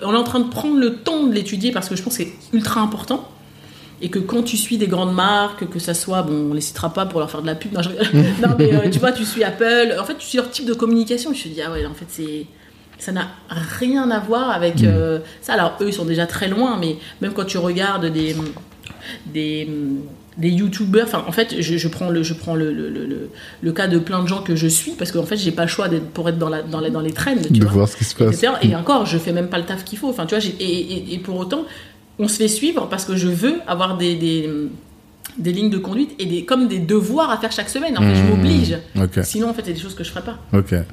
on 0.02 0.14
est 0.14 0.18
en 0.18 0.24
train 0.24 0.40
de 0.40 0.50
prendre 0.50 0.78
le 0.78 0.96
temps 0.96 1.24
de 1.26 1.34
l'étudier 1.34 1.72
parce 1.72 1.90
que 1.90 1.96
je 1.96 2.04
pense 2.04 2.18
que 2.18 2.24
c'est 2.24 2.34
ultra 2.54 2.82
important 2.82 3.28
et 4.02 4.10
que 4.10 4.20
quand 4.20 4.44
tu 4.44 4.56
suis 4.56 4.78
des 4.78 4.88
grandes 4.88 5.14
marques, 5.14 5.68
que 5.70 5.78
ça 5.78 5.94
soit, 5.94 6.22
bon, 6.22 6.52
on 6.52 6.54
les 6.54 6.62
citera 6.62 6.94
pas 6.94 7.06
pour 7.06 7.20
leur 7.20 7.30
faire 7.30 7.42
de 7.42 7.48
la 7.48 7.56
pub, 7.56 7.74
non, 7.74 7.82
je 7.82 7.90
non 8.42 8.56
mais 8.58 8.74
euh, 8.74 8.90
tu 8.90 8.98
vois, 9.00 9.12
tu 9.12 9.26
suis 9.26 9.44
Apple, 9.44 9.94
en 10.00 10.06
fait, 10.06 10.18
tu 10.18 10.26
suis 10.26 10.38
leur 10.38 10.50
type 10.50 10.66
de 10.66 10.74
communication, 10.74 11.34
je 11.34 11.44
te 11.44 11.48
dis, 11.50 11.62
ah 11.62 11.70
ouais, 11.70 11.86
en 11.86 11.94
fait, 11.94 12.06
c'est. 12.08 12.46
Ça 12.98 13.12
n'a 13.12 13.28
rien 13.78 14.10
à 14.10 14.20
voir 14.22 14.52
avec 14.52 14.82
euh, 14.84 15.20
ça. 15.42 15.52
Alors, 15.52 15.74
eux, 15.82 15.88
ils 15.90 15.94
sont 15.94 16.06
déjà 16.06 16.26
très 16.28 16.48
loin, 16.48 16.78
mais 16.80 16.96
même 17.20 17.34
quand 17.34 17.44
tu 17.44 17.58
regardes 17.58 18.06
des. 18.06 18.38
Des, 19.34 19.68
des 20.38 20.50
youtubeurs. 20.50 21.06
Enfin, 21.08 21.24
en 21.28 21.32
fait, 21.32 21.56
je, 21.62 21.78
je 21.78 21.88
prends, 21.88 22.10
le, 22.10 22.24
je 22.24 22.34
prends 22.34 22.56
le, 22.56 22.72
le, 22.74 22.90
le, 22.90 23.30
le 23.62 23.72
cas 23.72 23.88
de 23.88 24.00
plein 24.00 24.22
de 24.24 24.28
gens 24.28 24.42
que 24.42 24.56
je 24.56 24.68
suis 24.68 24.92
parce 24.92 25.12
qu'en 25.12 25.24
fait, 25.26 25.38
j'ai 25.38 25.52
pas 25.52 25.64
le 25.64 25.68
choix 25.70 25.88
d'être, 25.90 26.08
pour 26.10 26.28
être 26.30 26.38
dans, 26.38 26.50
la, 26.50 26.62
dans, 26.62 26.80
les, 26.80 26.90
dans 26.92 27.02
les 27.02 27.12
trends. 27.14 27.36
Tu 27.42 27.54
de 27.60 27.64
vois. 27.64 27.72
voir 27.74 27.88
ce 27.90 27.98
qui 27.98 28.04
se 28.06 28.16
passe. 28.16 28.36
etc. 28.44 28.54
Et 28.64 28.76
encore, 28.76 29.06
je 29.06 29.18
fais 29.18 29.32
même 29.34 29.50
pas 29.50 29.58
le 29.58 29.66
taf 29.66 29.84
qu'il 29.84 29.98
faut. 29.98 30.10
Enfin, 30.10 30.26
tu 30.26 30.36
vois, 30.36 30.40
j'ai- 30.40 30.56
et, 30.60 30.64
et- 30.94 31.14
et 31.16 31.20
pour 31.20 31.38
autant, 31.38 31.66
on 32.20 32.28
se 32.28 32.38
fait 32.38 32.48
suivre 32.48 32.88
parce 32.90 33.06
que 33.06 33.16
je 33.16 33.28
veux 33.28 33.56
avoir 33.68 33.98
des, 33.98 34.16
des, 34.16 34.50
des 35.38 35.52
lignes 35.54 35.70
de 35.70 35.78
conduite 35.78 36.12
et 36.20 36.26
des, 36.26 36.44
comme 36.44 36.68
des 36.68 36.80
devoirs 36.80 37.30
à 37.30 37.38
faire 37.38 37.52
chaque 37.52 37.70
semaine. 37.70 37.98
En 37.98 38.02
fait, 38.02 38.16
je 38.16 38.24
Mmh. 38.24 38.28
m'oblige. 38.30 38.78
Sinon, 39.24 39.50
en 39.50 39.54
fait, 39.54 39.62
il 39.62 39.68
y 39.68 39.72
a 39.72 39.74
des 39.74 39.80
choses 39.80 39.96
que 39.96 40.04
je 40.04 40.10
ferais 40.10 40.24
pas. 40.24 40.38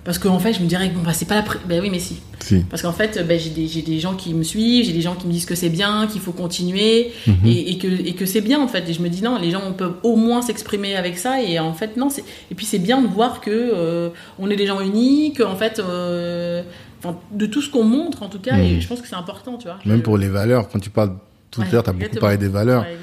Parce 0.04 0.18
qu'en 0.18 0.38
fait, 0.38 0.52
je 0.52 0.60
me 0.60 0.66
dirais, 0.66 0.88
bon, 0.94 1.00
bah, 1.02 1.12
c'est 1.12 1.26
pas 1.26 1.36
la. 1.36 1.44
Ben 1.68 1.80
oui, 1.80 1.88
mais 1.90 1.98
si. 1.98 2.18
si. 2.40 2.60
Parce 2.70 2.82
qu'en 2.82 2.92
fait, 2.92 3.24
ben, 3.26 3.38
j'ai 3.38 3.50
des, 3.50 3.82
des 3.82 3.98
gens 3.98 4.14
qui 4.14 4.34
me 4.34 4.42
suivent, 4.42 4.84
j'ai 4.84 4.92
des 4.92 5.00
gens 5.00 5.14
qui 5.14 5.26
me 5.26 5.32
disent 5.32 5.46
que 5.46 5.54
c'est 5.54 5.68
bien, 5.70 6.06
qu'il 6.06 6.20
faut 6.20 6.32
continuer 6.32 7.12
Mhm. 7.26 7.34
et, 7.46 7.70
et 7.72 7.78
que, 7.78 7.86
et 7.88 8.12
que 8.14 8.26
c'est 8.26 8.40
bien 8.40 8.60
en 8.60 8.68
fait. 8.68 8.88
Et 8.88 8.92
je 8.92 9.00
me 9.02 9.08
dis 9.08 9.22
non, 9.22 9.38
les 9.38 9.50
gens 9.50 9.72
peuvent 9.72 9.94
au 10.02 10.16
moins 10.16 10.42
s'exprimer 10.42 10.94
avec 10.96 11.18
ça 11.18 11.42
et 11.42 11.58
en 11.58 11.72
fait 11.72 11.96
non. 11.96 12.08
Et 12.50 12.54
puis 12.54 12.66
c'est 12.66 12.78
bien 12.78 13.00
de 13.02 13.06
voir 13.08 13.40
que 13.40 13.50
euh, 13.50 14.10
on 14.38 14.48
est 14.50 14.56
des 14.56 14.66
gens 14.66 14.80
unis, 14.80 15.32
que 15.32 15.42
en 15.42 15.56
fait, 15.56 15.78
euh, 15.80 16.62
enfin, 17.02 17.18
de 17.32 17.46
tout 17.46 17.62
ce 17.62 17.70
qu'on 17.70 17.84
montre 17.84 18.22
en 18.22 18.28
tout 18.28 18.38
cas, 18.38 18.58
et 18.58 18.80
je 18.80 18.86
pense 18.88 19.00
que 19.00 19.08
c'est 19.08 19.16
important, 19.16 19.56
tu 19.58 19.66
vois. 19.66 19.78
Même 19.84 19.98
Je- 19.98 20.02
pour 20.02 20.18
les 20.18 20.28
valeurs, 20.28 20.68
quand 20.68 20.78
tu 20.78 20.90
parles 20.90 21.12
tout 21.50 21.62
à 21.62 21.64
l'heure, 21.72 21.82
tu 21.82 21.90
as 21.90 21.92
beaucoup 21.92 22.16
parlé 22.16 22.36
des 22.36 22.48
valeurs. 22.48 22.82
Ouais. 22.82 22.96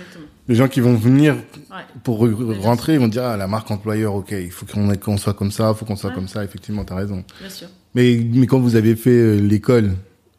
Les 0.50 0.56
gens 0.56 0.68
qui 0.68 0.82
vont 0.82 0.94
venir 0.96 1.36
Ouais. 1.36 1.78
pour 2.04 2.24
re- 2.26 2.60
rentrer, 2.60 2.94
ils 2.96 3.00
vont 3.00 3.08
dire, 3.08 3.24
ah, 3.24 3.38
la 3.38 3.48
marque 3.48 3.72
employeur, 3.72 4.14
ok, 4.16 4.32
il 4.32 4.52
faut 4.52 4.66
qu'on 4.66 5.18
soit 5.18 5.34
comme 5.34 5.52
ça, 5.52 5.70
il 5.74 5.78
faut 5.78 5.86
qu'on 5.86 5.96
soit 5.96 6.10
Ouais. 6.10 6.16
comme 6.16 6.28
ça, 6.28 6.44
effectivement, 6.44 6.84
tu 6.84 6.92
as 6.94 6.98
raison. 6.98 7.24
Bien 7.40 7.50
sûr. 7.50 7.68
Mais, 7.96 8.20
mais 8.34 8.46
quand 8.48 8.60
vous 8.60 8.76
avez 8.76 8.96
fait 8.98 9.10
euh, 9.12 9.36
l'école, 9.40 9.92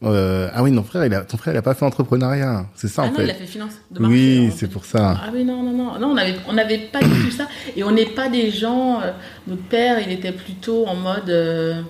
euh, 0.03 0.51
ah 0.53 0.63
oui, 0.63 0.71
non, 0.73 0.83
frère, 0.83 1.07
il 1.07 1.15
a, 1.15 1.23
ton 1.23 1.39
frère, 1.39 1.55
il 1.55 1.57
a 1.57 1.63
pas 1.63 1.73
fait 1.75 1.87
entrepreneuriat. 1.87 2.67
C'est 2.75 2.89
ça, 2.89 3.03
ah 3.03 3.07
en 3.07 3.11
non, 3.13 3.17
fait. 3.17 3.25
il 3.25 3.31
a 3.31 3.35
fait 3.35 3.47
finance. 3.47 3.73
De 3.91 4.01
marché, 4.01 4.15
oui, 4.15 4.53
c'est 4.55 4.69
pour 4.71 4.85
ça. 4.85 5.19
Ah 5.25 5.31
oui, 5.33 5.43
non, 5.45 5.63
non, 5.63 5.73
non. 5.73 5.99
Non, 5.99 6.09
on 6.09 6.15
n'avait 6.15 6.35
on 6.49 6.59
avait 6.59 6.79
pas 6.93 7.01
du 7.01 7.09
tout 7.09 7.31
ça. 7.31 7.49
Et 7.75 7.83
on 7.83 7.91
n'est 7.91 8.05
pas 8.07 8.29
des 8.29 8.51
gens. 8.51 9.01
euh, 9.01 9.13
notre 9.47 9.63
père, 9.63 9.99
il 10.07 10.13
était 10.13 10.33
plutôt 10.33 10.87
en 10.87 10.97
mode. 10.97 11.31
euh, 11.31 11.81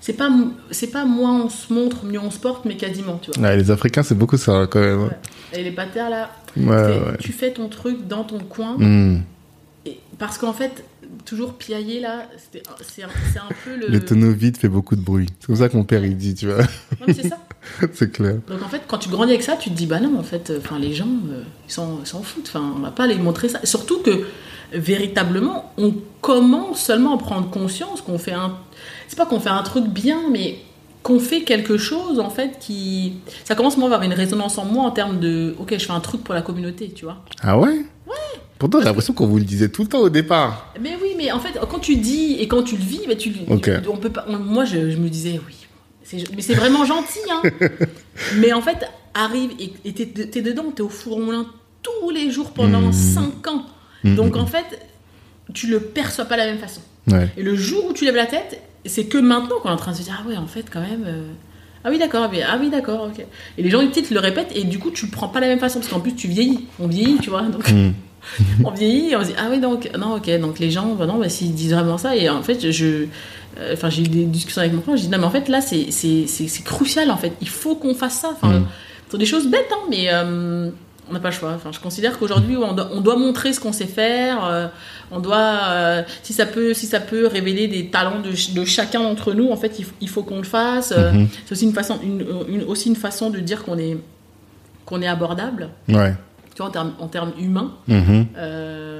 c'est 0.00 0.12
pas, 0.12 0.30
c'est 0.70 0.90
pas 0.92 1.04
moins 1.06 1.44
on 1.44 1.48
se 1.48 1.72
montre, 1.72 2.04
mieux 2.04 2.20
on 2.20 2.30
se 2.30 2.38
porte, 2.38 2.64
mais 2.66 2.76
quasiment, 2.76 3.18
tu 3.20 3.30
vois. 3.30 3.48
Ouais, 3.48 3.56
les 3.56 3.70
Africains, 3.70 4.02
c'est 4.02 4.14
beaucoup 4.16 4.36
ça, 4.36 4.66
quand 4.70 4.80
même. 4.80 5.04
Ouais. 5.04 5.18
Et 5.54 5.62
les 5.64 5.70
patères, 5.72 6.10
là, 6.10 6.30
Ouais, 6.56 6.64
c'est- 6.66 7.10
ouais. 7.10 7.16
tu 7.20 7.32
fais 7.32 7.52
ton 7.52 7.68
truc 7.68 8.06
dans 8.06 8.24
ton 8.24 8.38
coin. 8.38 8.76
Hmm. 8.78 9.22
Et, 9.86 9.98
parce 10.18 10.38
qu'en 10.38 10.52
fait, 10.52 10.84
toujours 11.24 11.54
piailler, 11.54 12.00
là, 12.00 12.26
c'est 12.82 13.02
un, 13.02 13.06
un 13.08 13.54
peu 13.64 13.76
le. 13.76 13.88
Le 13.88 14.04
tonneau 14.04 14.32
vide 14.32 14.56
fait 14.56 14.68
beaucoup 14.68 14.96
de 14.96 15.00
bruit. 15.00 15.28
C'est 15.40 15.46
comme 15.46 15.56
ça 15.56 15.68
que 15.68 15.76
mon 15.76 15.84
père, 15.84 16.04
il 16.04 16.16
dit, 16.16 16.34
tu 16.34 16.46
vois. 16.46 16.64
C'est 17.06 17.28
ça. 17.28 17.38
c'est 17.92 18.10
clair. 18.12 18.36
Donc 18.48 18.62
en 18.64 18.68
fait, 18.68 18.82
quand 18.88 18.98
tu 18.98 19.08
grandis 19.08 19.32
avec 19.32 19.42
ça, 19.42 19.56
tu 19.56 19.70
te 19.70 19.74
dis 19.74 19.86
bah 19.86 20.00
non, 20.00 20.18
en 20.18 20.22
fait, 20.22 20.50
euh, 20.50 20.58
enfin 20.62 20.78
les 20.78 20.94
gens, 20.94 21.08
euh, 21.30 21.42
ils 21.68 21.72
s'en 21.72 21.98
ils 22.02 22.06
s'en 22.06 22.22
foutent. 22.22 22.46
Enfin, 22.48 22.74
on 22.76 22.80
va 22.80 22.90
pas 22.90 23.06
les 23.06 23.16
montrer 23.16 23.48
ça. 23.48 23.60
Surtout 23.64 23.98
que 24.00 24.24
véritablement, 24.72 25.72
on 25.78 25.94
commence 26.20 26.80
seulement 26.80 27.14
à 27.14 27.18
prendre 27.18 27.50
conscience 27.50 28.00
qu'on 28.00 28.18
fait 28.18 28.32
un. 28.32 28.56
C'est 29.08 29.16
pas 29.16 29.26
qu'on 29.26 29.40
fait 29.40 29.50
un 29.50 29.62
truc 29.62 29.86
bien, 29.86 30.18
mais 30.30 30.58
qu'on 31.08 31.18
fait 31.20 31.40
quelque 31.42 31.78
chose 31.78 32.20
en 32.20 32.28
fait 32.28 32.58
qui. 32.60 33.14
Ça 33.44 33.54
commence 33.54 33.76
moi 33.78 33.86
à 33.88 33.94
avoir 33.94 34.02
une 34.02 34.12
résonance 34.12 34.58
en 34.58 34.66
moi 34.66 34.84
en 34.84 34.90
termes 34.90 35.18
de 35.20 35.54
ok, 35.58 35.74
je 35.78 35.84
fais 35.86 35.92
un 35.92 36.00
truc 36.00 36.22
pour 36.22 36.34
la 36.34 36.42
communauté, 36.42 36.90
tu 36.94 37.06
vois. 37.06 37.24
Ah 37.42 37.58
ouais? 37.58 37.70
Ouais. 38.06 38.14
Pourtant, 38.58 38.78
j'ai 38.80 38.84
l'impression 38.84 39.14
qu'on 39.14 39.26
vous 39.26 39.38
le 39.38 39.44
disait 39.44 39.70
tout 39.70 39.82
le 39.82 39.88
temps 39.88 40.00
au 40.00 40.10
départ. 40.10 40.74
Mais 40.80 40.96
oui, 41.02 41.10
mais 41.16 41.32
en 41.32 41.38
fait, 41.40 41.58
quand 41.70 41.78
tu 41.78 41.96
dis 41.96 42.36
et 42.40 42.46
quand 42.48 42.62
tu 42.62 42.76
le 42.76 42.82
vis, 42.82 43.00
bah, 43.08 43.14
tu, 43.16 43.32
Ok. 43.48 43.70
on 43.90 43.96
peut 43.96 44.10
pas. 44.10 44.26
on- 44.28 44.38
moi, 44.38 44.64
je, 44.66 44.90
je 44.90 44.96
me 44.98 45.08
disais 45.08 45.40
oui. 45.46 45.54
c'est- 46.04 46.30
Mais 46.36 46.42
c'est 46.42 46.54
vraiment 46.54 46.84
gentil, 46.84 47.20
hein. 47.30 47.42
mais 48.36 48.52
en 48.52 48.60
fait, 48.60 48.78
arrive 49.14 49.50
et 49.84 49.92
t'es 49.92 50.42
dedans, 50.42 50.70
t'es 50.74 50.82
au 50.82 50.88
four 50.90 51.16
au 51.16 51.20
moulin 51.20 51.46
tous 51.82 52.10
les 52.10 52.30
jours 52.30 52.50
pendant 52.50 52.80
Mhm. 52.82 52.92
5 52.92 53.46
ans. 53.48 53.64
Mhm. 54.04 54.14
Donc 54.16 54.36
en 54.36 54.46
fait, 54.46 54.66
tu 55.54 55.68
le 55.68 55.80
perçois 55.80 56.26
pas 56.26 56.34
de 56.34 56.40
la 56.40 56.46
même 56.46 56.58
façon. 56.58 56.80
Ouais. 57.10 57.28
Et 57.38 57.42
le 57.42 57.54
jour 57.56 57.86
où 57.86 57.92
tu 57.94 58.04
lèves 58.04 58.16
la 58.16 58.26
tête, 58.26 58.60
c'est 58.88 59.04
que 59.04 59.18
maintenant 59.18 59.56
qu'on 59.62 59.68
est 59.68 59.72
en 59.72 59.76
train 59.76 59.92
de 59.92 59.96
se 59.96 60.02
dire 60.02 60.20
ah 60.24 60.28
ouais, 60.28 60.36
en 60.36 60.46
fait, 60.46 60.66
quand 60.72 60.80
même. 60.80 61.04
euh, 61.06 61.22
Ah 61.84 61.90
oui, 61.90 61.98
d'accord, 61.98 62.28
ah 62.28 62.58
oui, 62.60 62.70
d'accord, 62.70 63.08
ok. 63.10 63.24
Et 63.56 63.62
les 63.62 63.70
gens, 63.70 63.80
ils 63.80 63.90
te 63.90 64.12
le 64.12 64.20
répètent, 64.20 64.50
et 64.54 64.64
du 64.64 64.78
coup, 64.78 64.90
tu 64.90 65.06
le 65.06 65.10
prends 65.12 65.28
pas 65.28 65.38
de 65.38 65.44
la 65.44 65.50
même 65.50 65.60
façon, 65.60 65.78
parce 65.78 65.90
qu'en 65.90 66.00
plus, 66.00 66.14
tu 66.14 66.26
vieillis. 66.28 66.66
On 66.80 66.88
vieillit, 66.88 67.18
tu 67.18 67.30
vois. 67.30 67.42
Donc, 67.42 67.70
Hmm. 67.70 67.92
on 68.64 68.70
vieillit 68.72 69.10
et 69.10 69.16
on 69.16 69.22
se 69.22 69.28
dit 69.28 69.34
ah 69.38 69.46
oui 69.50 69.58
donc 69.60 69.88
non 69.96 70.16
ok 70.16 70.28
donc 70.40 70.58
les 70.58 70.70
gens 70.70 70.94
bah 70.96 71.06
non 71.06 71.18
bah, 71.18 71.28
s'ils 71.30 71.54
disent 71.54 71.72
vraiment 71.72 71.96
ça 71.96 72.14
et 72.16 72.28
en 72.28 72.42
fait 72.42 72.70
je 72.72 73.06
euh, 73.58 73.72
enfin 73.72 73.88
j'ai 73.88 74.02
eu 74.02 74.08
des 74.08 74.24
discussions 74.24 74.60
avec 74.60 74.74
mon 74.74 74.82
frère 74.82 74.96
je 74.98 75.02
dis 75.02 75.08
non 75.08 75.18
mais 75.18 75.24
en 75.24 75.30
fait 75.30 75.48
là 75.48 75.60
c'est 75.62 75.86
crucial 76.64 77.10
en 77.12 77.16
fait 77.16 77.32
il 77.40 77.48
faut 77.48 77.74
qu'on 77.76 77.94
fasse 77.94 78.20
ça 78.20 78.30
enfin 78.32 78.58
Mm. 78.58 78.66
ce 79.06 79.12
sont 79.12 79.18
des 79.18 79.24
choses 79.24 79.46
bêtes 79.46 79.68
hein 79.72 79.78
mais 79.88 80.08
euh, 80.12 80.68
on 81.10 81.12
n'a 81.14 81.20
pas 81.20 81.28
le 81.30 81.34
choix 81.34 81.52
enfin 81.54 81.70
je 81.72 81.80
considère 81.80 82.18
qu'aujourd'hui 82.18 82.56
on 82.56 82.72
doit, 82.72 82.90
on 82.92 83.00
doit 83.00 83.16
montrer 83.16 83.52
ce 83.52 83.60
qu'on 83.60 83.72
sait 83.72 83.86
faire 83.86 84.44
euh, 84.44 84.66
on 85.10 85.20
doit 85.20 85.36
euh, 85.68 86.02
si 86.22 86.32
ça 86.32 86.46
peut 86.46 86.74
si 86.74 86.86
ça 86.86 87.00
peut 87.00 87.26
révéler 87.26 87.66
des 87.68 87.86
talents 87.88 88.20
de, 88.20 88.30
ch- 88.32 88.52
de 88.54 88.64
chacun 88.64 89.00
d'entre 89.00 89.32
nous 89.32 89.50
en 89.50 89.56
fait 89.56 89.78
il, 89.78 89.84
faut- 89.84 89.94
il 90.00 90.08
faut 90.08 90.22
qu'on 90.22 90.38
le 90.38 90.42
fasse 90.44 90.92
Euh, 90.96 91.12
Mhm. 91.12 91.28
c'est 91.46 91.52
aussi 91.52 91.64
une 91.64 91.72
façon 91.72 91.98
une, 92.02 92.24
une- 92.48 92.64
aussi 92.64 92.88
une 92.88 92.96
façon 92.96 93.30
de 93.30 93.38
dire 93.40 93.64
qu'on 93.64 93.78
est 93.78 93.96
qu'on 94.86 95.00
est 95.02 95.06
abordable 95.08 95.68
Ouais. 95.88 96.14
tu 96.54 96.58
vois 96.58 96.66
en 96.68 96.70
termes 96.70 96.92
en 96.98 97.08
termes 97.08 97.32
humains 97.38 97.72
Mhm. 97.88 98.26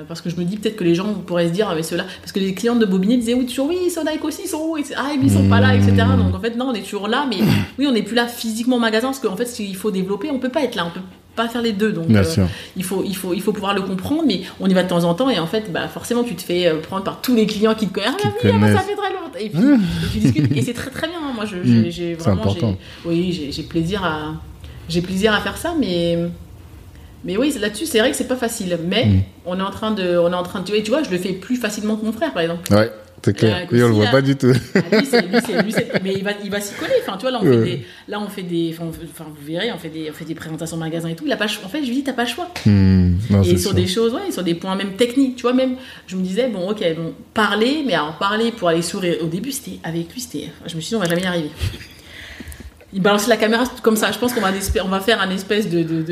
parce 0.08 0.20
que 0.22 0.30
je 0.30 0.36
me 0.36 0.44
dis 0.44 0.56
peut-être 0.56 0.76
que 0.76 0.84
les 0.84 0.94
gens 0.94 1.12
pourraient 1.26 1.48
se 1.48 1.52
dire, 1.52 1.68
ah, 1.70 1.74
mais 1.74 1.82
ceux-là, 1.82 2.04
parce 2.22 2.32
que 2.32 2.40
les 2.40 2.54
clients 2.54 2.76
de 2.76 2.86
Bobigny 2.86 3.18
disaient, 3.18 3.34
oui, 3.34 3.44
toujours, 3.44 3.68
oui, 3.68 3.90
Sonic 3.90 4.24
aussi, 4.24 4.42
ils 4.44 4.48
sont 4.48 4.58
où 4.68 4.76
Ah, 4.96 5.10
ils 5.22 5.30
sont 5.30 5.46
pas 5.48 5.60
là, 5.60 5.74
etc. 5.74 5.92
Mmh. 5.92 6.16
Donc 6.22 6.34
en 6.34 6.40
fait, 6.40 6.56
non, 6.56 6.68
on 6.70 6.72
est 6.74 6.80
toujours 6.82 7.08
là, 7.08 7.26
mais 7.28 7.36
oui, 7.78 7.86
on 7.86 7.92
n'est 7.92 8.02
plus 8.02 8.14
là 8.16 8.26
physiquement 8.26 8.76
au 8.76 8.78
magasin, 8.78 9.08
parce 9.08 9.18
qu'en 9.18 9.36
fait, 9.36 9.44
s'il 9.46 9.76
faut 9.76 9.90
développer, 9.90 10.30
on 10.30 10.38
peut 10.38 10.48
pas 10.48 10.62
être 10.62 10.76
là, 10.76 10.86
on 10.86 10.90
peut 10.90 11.00
pas 11.38 11.48
faire 11.48 11.62
les 11.62 11.72
deux. 11.72 11.92
Donc 11.92 12.06
euh, 12.10 12.22
il, 12.76 12.84
faut, 12.84 13.02
il, 13.06 13.16
faut, 13.16 13.32
il 13.32 13.40
faut 13.40 13.52
pouvoir 13.52 13.74
le 13.74 13.80
comprendre, 13.82 14.24
mais 14.26 14.42
on 14.60 14.68
y 14.68 14.74
va 14.74 14.82
de 14.82 14.88
temps 14.88 15.04
en 15.04 15.14
temps, 15.14 15.30
et 15.30 15.38
en 15.38 15.46
fait, 15.46 15.72
bah, 15.72 15.88
forcément, 15.88 16.22
tu 16.24 16.34
te 16.34 16.42
fais 16.42 16.66
euh, 16.66 16.80
prendre 16.80 17.04
par 17.04 17.20
tous 17.22 17.34
les 17.34 17.46
clients 17.46 17.74
qui 17.74 17.86
te 17.88 17.94
connaissent. 17.94 18.12
Ah, 18.22 18.28
oui, 18.44 18.50
ça 18.72 18.80
fait 18.80 18.96
très 18.96 19.12
longtemps. 19.12 19.38
Et 19.40 19.48
puis, 19.50 19.60
et 19.62 20.10
tu 20.12 20.18
discutes, 20.18 20.56
et 20.56 20.62
c'est 20.62 20.74
très 20.74 20.90
très 20.90 21.06
bien. 21.08 21.18
hein. 21.22 21.32
Moi, 21.34 21.44
je, 21.46 21.56
j'ai- 21.90 22.14
Mmh. 22.14 22.18
vraiment. 22.18 22.42
Oui, 23.06 23.50
j'ai 23.52 23.62
plaisir 23.62 24.04
à. 24.04 24.34
J'ai 24.88 25.00
plaisir 25.02 25.32
à 25.32 25.40
faire 25.40 25.56
ça, 25.56 25.74
mais. 25.78 26.18
Mais 27.24 27.36
oui, 27.36 27.52
là-dessus, 27.60 27.86
c'est 27.86 27.98
vrai 27.98 28.10
que 28.10 28.16
c'est 28.16 28.28
pas 28.28 28.36
facile. 28.36 28.78
Mais 28.86 29.04
Mm. 29.06 29.20
on 29.46 29.58
est 29.58 29.62
en 29.62 29.70
train 29.70 29.90
de, 29.90 30.16
on 30.18 30.30
est 30.32 30.36
en 30.36 30.42
train 30.44 30.60
de, 30.60 30.64
tu 30.64 30.72
vois, 30.72 30.82
tu 30.82 30.90
vois, 30.90 31.02
je 31.02 31.10
le 31.10 31.18
fais 31.18 31.32
plus 31.32 31.56
facilement 31.56 31.96
que 31.96 32.04
mon 32.04 32.12
frère, 32.12 32.32
par 32.32 32.42
exemple. 32.42 32.72
Ouais, 32.72 32.90
c'est 33.24 33.36
clair. 33.36 33.66
Oui, 33.72 33.82
on 33.82 33.88
le 33.88 33.94
voit 33.94 34.04
là- 34.06 34.10
pas 34.10 34.22
du 34.22 34.36
tout. 34.36 34.52
Ah, 34.74 34.80
lui, 34.92 35.00
lui, 35.00 35.62
lui, 35.62 35.74
mais 36.02 36.14
il 36.14 36.24
va, 36.24 36.30
il 36.44 36.50
va 36.50 36.60
s'y 36.60 36.74
coller. 36.74 36.92
Enfin, 37.02 37.16
tu 37.16 37.22
vois, 37.22 37.30
là, 37.32 37.38
on 37.42 37.44
fait 37.44 37.64
des, 37.64 37.86
là, 38.08 38.20
on 38.20 38.28
fait 38.28 38.42
des, 38.42 38.74
enfin, 38.78 39.24
vous 39.28 39.46
verrez, 39.46 39.70
on 39.72 39.78
fait 39.78 39.88
des, 39.88 40.08
on 40.10 40.12
fait 40.14 40.24
des 40.24 40.34
présentations 40.34 40.76
magasins 40.76 41.08
et 41.08 41.14
tout. 41.16 41.24
Il 41.26 41.32
a 41.32 41.36
pas, 41.36 41.46
en 41.46 41.68
fait, 41.68 41.82
je 41.82 41.88
lui 41.88 41.96
dis, 41.96 42.04
t'as 42.04 42.12
pas 42.12 42.24
le 42.24 42.28
choix. 42.30 42.48
Hmm. 42.66 43.14
Non, 43.30 43.42
et 43.42 43.56
sur 43.58 43.74
des 43.74 43.86
choses, 43.86 44.12
ouais, 44.14 44.30
sur 44.30 44.42
des 44.42 44.54
points 44.54 44.74
même 44.76 44.92
techniques, 44.96 45.36
tu 45.36 45.42
vois, 45.42 45.52
même, 45.52 45.76
je 46.06 46.16
me 46.16 46.22
disais, 46.22 46.48
bon, 46.48 46.70
ok, 46.70 46.82
bon, 46.96 47.14
parler, 47.34 47.82
mais 47.86 47.94
alors 47.94 48.16
parler 48.18 48.52
pour 48.52 48.68
aller 48.68 48.82
sourire. 48.82 49.16
Au 49.22 49.26
début, 49.26 49.52
c'était 49.52 49.78
avec 49.82 50.12
lui, 50.12 50.20
c'était, 50.20 50.50
je 50.66 50.76
me 50.76 50.80
suis 50.80 50.90
dit, 50.90 50.94
on 50.96 51.00
va 51.00 51.08
jamais 51.08 51.22
y 51.22 51.26
arriver. 51.26 51.50
Il 52.92 53.02
balance 53.02 53.26
la 53.28 53.36
caméra 53.36 53.64
comme 53.82 53.96
ça. 53.96 54.10
Je 54.12 54.18
pense 54.18 54.32
qu'on 54.32 54.40
va, 54.40 54.50
on 54.84 54.88
va 54.88 55.00
faire 55.00 55.20
un 55.20 55.30
espèce 55.30 55.68
de, 55.68 55.82
de, 55.82 56.02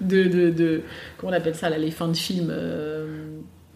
de, 0.00 0.50
de, 0.50 0.82
comment 1.16 1.32
on 1.32 1.36
appelle 1.36 1.54
ça, 1.54 1.70
là, 1.70 1.78
les 1.78 1.90
fins 1.92 2.08
de 2.08 2.16
film. 2.16 2.48
euh, 2.50 3.06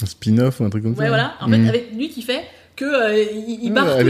Un 0.03 0.07
spin-off 0.07 0.59
ou 0.61 0.65
un 0.65 0.71
truc 0.71 0.83
comme 0.83 0.97
ça 0.97 1.03
Ouais, 1.03 1.09
voilà. 1.09 1.35
En 1.41 1.49
Hmm. 1.49 1.53
fait, 1.63 1.69
avec 1.69 1.89
lui 1.97 2.09
qui 2.09 2.23
fait 2.23 2.43
que 2.83 3.03
euh, 3.13 3.25
il, 3.49 3.59
il 3.65 3.73
barre 3.73 3.87
Ah, 3.89 4.03
il-. 4.03 4.07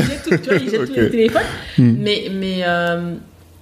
Il, 0.00 0.06
jette 0.06 0.22
tout, 0.24 0.36
tu 0.38 0.48
vois, 0.48 0.58
il 0.58 0.70
jette 0.70 0.96
les 0.96 1.10
téléphones. 1.10 1.42
Hmm. 1.78 1.94
Mais, 1.98 2.30
mais, 2.32 2.60
euh, 2.66 3.14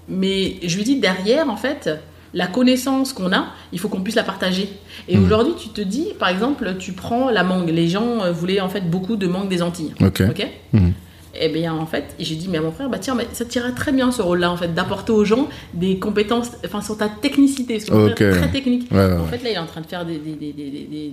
mais 0.09 0.55
je 0.63 0.77
lui 0.77 0.85
dis 0.85 0.97
derrière, 1.01 1.49
en 1.51 1.57
fait, 1.57 1.91
la 2.33 2.47
connaissance 2.47 3.13
qu'on 3.13 3.33
a, 3.33 3.47
il 3.73 3.79
faut 3.81 3.89
qu'on 3.89 4.03
puisse 4.03 4.15
la 4.17 4.23
partager. 4.23 4.69
Et 5.09 5.17
Hmm. 5.17 5.25
aujourd'hui, 5.25 5.55
tu 5.59 5.69
te 5.71 5.81
dis, 5.81 6.09
par 6.19 6.29
exemple, 6.29 6.77
tu 6.79 6.93
prends 6.93 7.31
la 7.31 7.43
mangue. 7.43 7.71
Les 7.71 7.89
gens 7.89 8.23
euh, 8.23 8.31
voulaient 8.33 8.61
en 8.61 8.69
fait 8.69 8.89
beaucoup 8.89 9.17
de 9.17 9.27
mangue 9.27 9.49
des 9.49 9.63
Antilles. 9.63 9.95
Ok. 10.01 10.23
Ok? 10.31 10.47
Hmm. 10.73 10.91
Et 11.39 11.49
bien 11.49 11.73
en 11.75 11.87
fait, 11.87 12.15
j'ai 12.19 12.35
dit 12.35 12.49
mais 12.49 12.59
à 12.59 12.61
mon 12.61 12.73
frère, 12.73 12.89
bah 12.89 12.99
tiens, 12.99 13.15
mais 13.15 13.27
ça 13.33 13.45
t'irait 13.45 13.73
très 13.73 13.93
bien 13.93 14.11
ce 14.11 14.21
rôle-là 14.21 14.51
en 14.51 14.57
fait, 14.57 14.75
d'apporter 14.75 15.13
aux 15.13 15.25
gens 15.25 15.49
des 15.75 15.99
compétences, 15.99 16.51
enfin 16.65 16.81
sur 16.83 16.97
ta 16.97 17.09
technicité, 17.09 17.75
parce 17.75 17.85
que 17.85 17.95
mon 17.95 18.07
Ok. 18.09 18.17
frère 18.17 18.35
est 18.35 18.39
très 18.39 18.49
technique. 18.51 18.91
Ouais, 18.91 18.99
ouais, 18.99 19.13
En 19.17 19.27
fait 19.27 19.43
là, 19.45 19.51
il 19.51 19.55
est 19.55 19.59
en 19.59 19.67
train 19.67 19.81
de 19.81 19.87
faire 19.87 20.05
des, 20.05 20.19
des, 20.19 20.35
des, 20.35 20.53
des, 20.53 21.13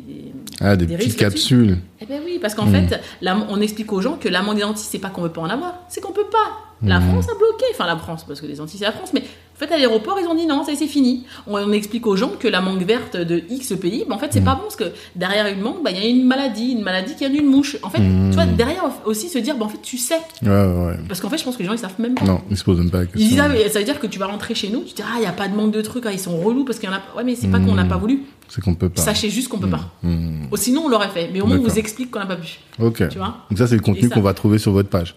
Ah, 0.60 0.76
des, 0.76 0.88
petites 0.88 1.18
capsules. 1.18 1.77
eh 2.02 2.06
ben 2.06 2.19
oui, 2.26 2.39
parce 2.41 2.56
qu'en 2.56 2.65
Mm. 2.65 2.88
fait, 2.89 3.02
on 3.49 3.61
explique 3.61 3.94
aux 3.94 4.02
gens 4.02 4.18
que 4.18 4.27
la 4.27 4.41
mangue 4.41 4.57
des 4.57 4.64
Antilles, 4.64 4.88
c'est 4.89 4.99
pas 4.99 5.10
qu'on 5.10 5.22
veut 5.22 5.30
pas 5.31 5.41
en 5.41 5.49
avoir, 5.49 5.81
c'est 5.89 6.02
qu'on 6.02 6.14
peut 6.14 6.26
pas. 6.31 6.64
La 6.84 6.99
Mm. 6.99 7.10
France 7.10 7.26
a 7.30 7.38
bloqué, 7.38 7.65
enfin 7.72 7.85
la 7.88 7.98
France, 7.98 8.23
parce 8.27 8.39
que 8.41 8.45
les 8.48 8.60
Antilles 8.61 8.80
c'est 8.80 8.85
la 8.85 8.91
France, 8.91 9.11
mais 9.14 9.23
en 9.58 9.66
fait 9.66 9.74
à 9.74 9.78
l'aéroport 9.78 10.18
ils 10.22 10.28
ont 10.28 10.36
dit 10.36 10.46
non, 10.46 10.64
ça 10.64 10.74
c'est 10.76 10.88
fini. 10.88 11.26
On, 11.48 11.56
on 11.58 11.72
explique 11.72 12.06
aux 12.06 12.16
gens 12.16 12.32
que 12.40 12.48
la 12.48 12.62
mangue 12.62 12.84
verte 12.84 13.18
de 13.18 13.42
X 13.50 13.74
pays, 13.82 14.06
ben, 14.08 14.16
en 14.16 14.20
fait 14.20 14.30
c'est 14.32 14.42
Mm. 14.42 14.46
pas 14.46 14.56
bon, 14.56 14.62
parce 14.62 14.76
que 14.76 14.86
derrière 15.16 15.48
une 15.48 15.62
mangue, 15.62 15.84
ben, 15.84 15.92
il 15.96 15.98
y 16.02 16.06
a 16.06 16.10
une 16.10 16.26
maladie, 16.26 16.72
une 16.74 16.84
maladie 16.84 17.14
qui 17.14 17.20
vient 17.20 17.30
d'une 17.30 17.48
mouche. 17.48 17.76
En 17.84 17.90
fait, 17.90 18.00
Mm. 18.00 18.30
tu 18.30 18.36
vois, 18.36 18.46
derrière 18.46 18.84
aussi 19.06 19.30
se 19.30 19.40
dire, 19.40 19.56
ben, 19.58 19.66
en 19.66 19.70
fait 19.70 19.82
tu 19.82 19.98
sais. 19.98 20.20
Ouais, 20.44 20.50
ouais, 20.50 20.86
ouais. 20.88 20.98
Parce 21.08 21.20
qu'en 21.22 21.30
fait, 21.30 21.38
je 21.40 21.44
pense 21.44 21.56
que 21.58 21.64
les 21.64 21.68
gens 21.68 21.74
ils 21.74 21.80
savent 21.80 22.00
même 22.00 22.14
pas. 22.16 22.26
Non, 22.26 22.42
ils 22.52 22.58
se 22.58 22.64
posent 22.64 22.78
même 22.78 22.92
pas 22.92 23.00
la 23.00 23.04
Ils 23.06 23.10
disent, 23.18 23.28
question. 23.30 23.44
ah, 23.46 23.50
mais 23.50 23.68
ça 23.70 23.80
veut 23.80 23.86
dire 23.86 24.00
que 24.00 24.08
tu 24.08 24.20
vas 24.20 24.28
rentrer 24.28 24.54
chez 24.56 24.70
nous, 24.70 24.82
tu 24.82 24.92
te 24.92 24.98
dis, 24.98 25.04
ah, 25.04 25.16
il 25.18 25.22
n'y 25.22 25.26
a 25.26 25.32
pas 25.32 25.48
de 25.48 25.56
manque 25.56 25.72
de 25.72 25.82
trucs, 25.82 26.06
ah, 26.06 26.12
ils 26.12 26.20
sont 26.20 26.38
relous 26.38 26.64
parce 26.64 26.78
qu'il 26.80 26.88
y 26.90 26.92
en 26.92 26.96
a 26.96 27.00
pas. 27.00 27.18
Ouais, 27.18 27.24
mais 27.24 27.36
c'est 27.36 27.48
pas 27.48 27.58
Mm. 27.60 27.66
qu'on 27.66 27.74
n'a 27.76 27.86
pas 27.86 27.98
voulu. 27.98 28.24
C'est 28.50 28.62
qu'on 28.64 28.76
peut 28.76 28.90
pas. 28.90 29.02
Sachez 29.02 29.30
juste 29.30 29.50
qu'on 29.50 29.58
peut 29.60 29.68
pas. 29.70 29.92
Hmm. 30.04 30.46
Oh, 30.52 30.56
Sinon, 30.56 30.84
on 30.86 30.88
l'aurait 30.90 31.10
fait. 31.10 31.30
Mais 31.34 31.42
au 31.42 31.48
moins, 31.48 31.58
on 31.58 31.64
vous 31.64 31.78
explique 31.80 32.12
qu'on 32.12 32.20
n'a 32.20 32.26
pas 32.26 32.38
pu. 32.38 32.60
Ok. 32.80 33.10
Tu 33.10 33.18
vois 33.18 33.40
Donc 33.50 33.58
ça, 33.58 33.68
c'est 33.68 33.76
le 33.76 33.82
contenu 33.82 34.08
qu'on 34.10 34.22
va 34.22 34.34
trouver 34.34 34.58
sur 34.58 34.72
votre 34.72 34.88
page. 34.88 35.16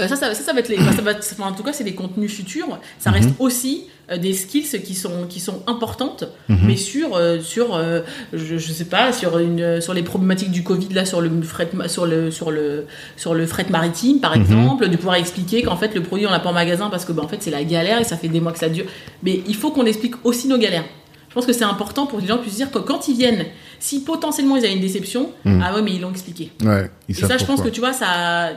Euh, 0.00 0.06
ça, 0.06 0.14
ça, 0.16 0.32
ça, 0.34 0.52
va 0.52 0.60
être 0.60 0.68
les. 0.68 0.76
ça 0.76 1.02
va 1.02 1.10
être- 1.10 1.26
enfin, 1.32 1.50
en 1.50 1.52
tout 1.54 1.62
cas, 1.64 1.72
c'est 1.72 1.82
des 1.84 1.94
contenus 1.94 2.32
futurs. 2.32 2.78
Ça 3.00 3.10
Mhm. 3.10 3.16
reste 3.16 3.30
aussi 3.40 3.84
euh, 4.10 4.16
des 4.16 4.32
skills 4.32 4.80
qui 4.84 4.94
sont 4.94 5.26
qui 5.28 5.40
sont 5.40 5.62
importantes, 5.66 6.24
Mhm. 6.48 6.58
mais 6.66 6.76
sur 6.76 7.16
euh, 7.16 7.40
sur 7.40 7.74
euh, 7.74 8.00
je, 8.32 8.56
je 8.58 8.72
sais 8.72 8.84
pas 8.86 9.12
sur 9.12 9.38
une 9.38 9.80
sur 9.80 9.92
les 9.94 10.02
problématiques 10.04 10.50
du 10.52 10.62
Covid 10.62 10.88
là 10.94 11.04
sur 11.04 11.20
le 11.20 11.30
fret 11.42 11.68
sur 11.88 12.06
le 12.06 12.30
sur 12.30 12.50
le 12.52 12.86
sur 13.16 13.34
le 13.34 13.44
fret 13.46 13.66
maritime 13.70 14.20
par 14.20 14.34
Mhm. 14.36 14.42
exemple, 14.42 14.88
de 14.88 14.96
pouvoir 14.96 15.16
expliquer 15.16 15.62
qu'en 15.62 15.76
fait 15.76 15.94
le 15.94 16.02
produit 16.02 16.26
on 16.26 16.30
l'a 16.30 16.38
pas 16.40 16.50
en 16.50 16.54
magasin 16.54 16.88
parce 16.90 17.04
que 17.04 17.12
bah, 17.12 17.22
en 17.24 17.28
fait 17.28 17.42
c'est 17.42 17.50
la 17.50 17.64
galère 17.64 18.00
et 18.00 18.04
ça 18.04 18.16
fait 18.16 18.28
des 18.28 18.40
mois 18.40 18.52
que 18.52 18.58
ça 18.60 18.68
dure. 18.68 18.86
Mais 19.24 19.42
il 19.48 19.56
faut 19.56 19.72
qu'on 19.72 19.84
explique 19.84 20.14
aussi 20.24 20.46
nos 20.48 20.58
galères. 20.58 20.84
Je 21.28 21.34
pense 21.34 21.44
que 21.44 21.52
c'est 21.52 21.64
important 21.64 22.06
pour 22.06 22.16
que 22.18 22.22
les 22.22 22.28
gens 22.28 22.38
puissent 22.38 22.56
dire 22.56 22.70
que 22.70 22.78
quand 22.78 23.06
ils 23.08 23.14
viennent, 23.16 23.44
si 23.78 24.00
potentiellement 24.00 24.56
ils 24.56 24.64
avaient 24.64 24.72
une 24.74 24.80
déception, 24.80 25.30
Mhm. 25.44 25.62
ah 25.62 25.74
ouais 25.74 25.82
mais 25.82 25.92
ils 25.92 26.00
l'ont 26.00 26.10
expliqué. 26.10 26.50
Ouais, 26.64 26.90
ils 27.08 27.16
Et 27.16 27.20
ça, 27.20 27.36
je 27.36 27.44
pense 27.44 27.60
que 27.60 27.68
tu 27.68 27.80
vois, 27.80 27.92
ça, 27.92 28.52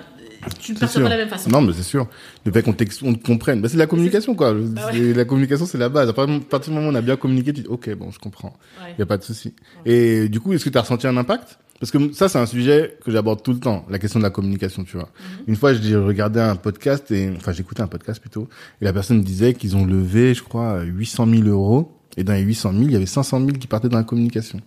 tu 0.60 0.74
ne 0.74 0.78
perçois 0.78 1.02
pas 1.02 1.08
de 1.08 1.14
la 1.14 1.18
même 1.18 1.30
façon. 1.30 1.50
Non, 1.50 1.62
mais 1.62 1.74
c'est 1.74 1.84
sûr. 1.84 2.08
Le 2.46 2.52
fait 2.52 2.64
qu'on 2.64 2.74
te 2.74 3.26
comprenne. 3.26 3.62
Bah, 3.62 3.70
c'est 3.70 3.76
de 3.76 3.80
la 3.80 3.88
communication, 3.88 4.36
quoi. 4.36 4.54
Bah 4.54 4.88
ouais. 4.92 5.14
La 5.14 5.26
communication, 5.26 5.66
c'est 5.66 5.78
la 5.78 5.90
base. 5.90 6.10
À 6.10 6.14
partir 6.14 6.60
du 6.66 6.72
moment 6.72 6.88
où 6.88 6.92
on 6.92 6.96
a 6.96 7.02
bien 7.02 7.16
communiqué, 7.16 7.54
tu 7.54 7.62
dis, 7.62 7.68
OK, 7.68 7.94
bon, 7.96 8.12
je 8.12 8.20
comprends. 8.20 8.58
Ouais. 8.82 8.92
Il 8.92 8.96
n'y 8.98 9.04
a 9.04 9.06
pas 9.06 9.18
de 9.18 9.24
souci. 9.24 9.54
Et 9.86 10.30
du 10.30 10.40
coup, 10.40 10.54
est-ce 10.54 10.66
que 10.66 10.70
tu 10.70 10.78
as 10.78 10.82
ressenti 10.82 11.08
un 11.08 11.18
impact? 11.18 11.58
Parce 11.80 11.90
que 11.90 12.14
ça, 12.14 12.30
c'est 12.30 12.38
un 12.38 12.46
sujet 12.46 12.96
que 13.04 13.10
j'aborde 13.10 13.42
tout 13.42 13.54
le 13.54 13.60
temps, 13.60 13.88
la 13.90 13.98
question 13.98 14.20
de 14.20 14.24
la 14.24 14.30
communication, 14.30 14.84
tu 14.84 14.98
vois. 14.98 15.10
Mhm. 15.20 15.44
Une 15.48 15.56
fois, 15.56 15.74
j'ai 15.74 15.96
regardé 15.96 16.40
un 16.40 16.56
podcast, 16.56 17.10
et 17.10 17.32
enfin, 17.36 17.54
j'écoutais 17.54 17.82
un 17.82 17.88
podcast 17.88 18.22
plutôt, 18.22 18.48
et 18.80 18.86
la 18.86 18.94
personne 18.94 19.24
disait 19.24 19.56
qu'ils 19.56 19.76
ont 19.76 19.84
levé, 19.84 20.36
je 20.36 20.44
crois, 20.44 20.84
800 20.84 21.26
000 21.28 21.48
euros, 21.48 21.92
et 22.18 22.24
dans 22.24 22.34
les 22.34 22.42
800 22.42 22.74
000, 22.74 22.84
il 22.84 22.92
y 22.92 22.96
avait 22.96 23.08
500 23.08 23.40
000 23.40 23.52
qui 23.54 23.66
partaient 23.66 23.90
dans 23.90 23.98
la 23.98 24.04
communication. 24.04 24.62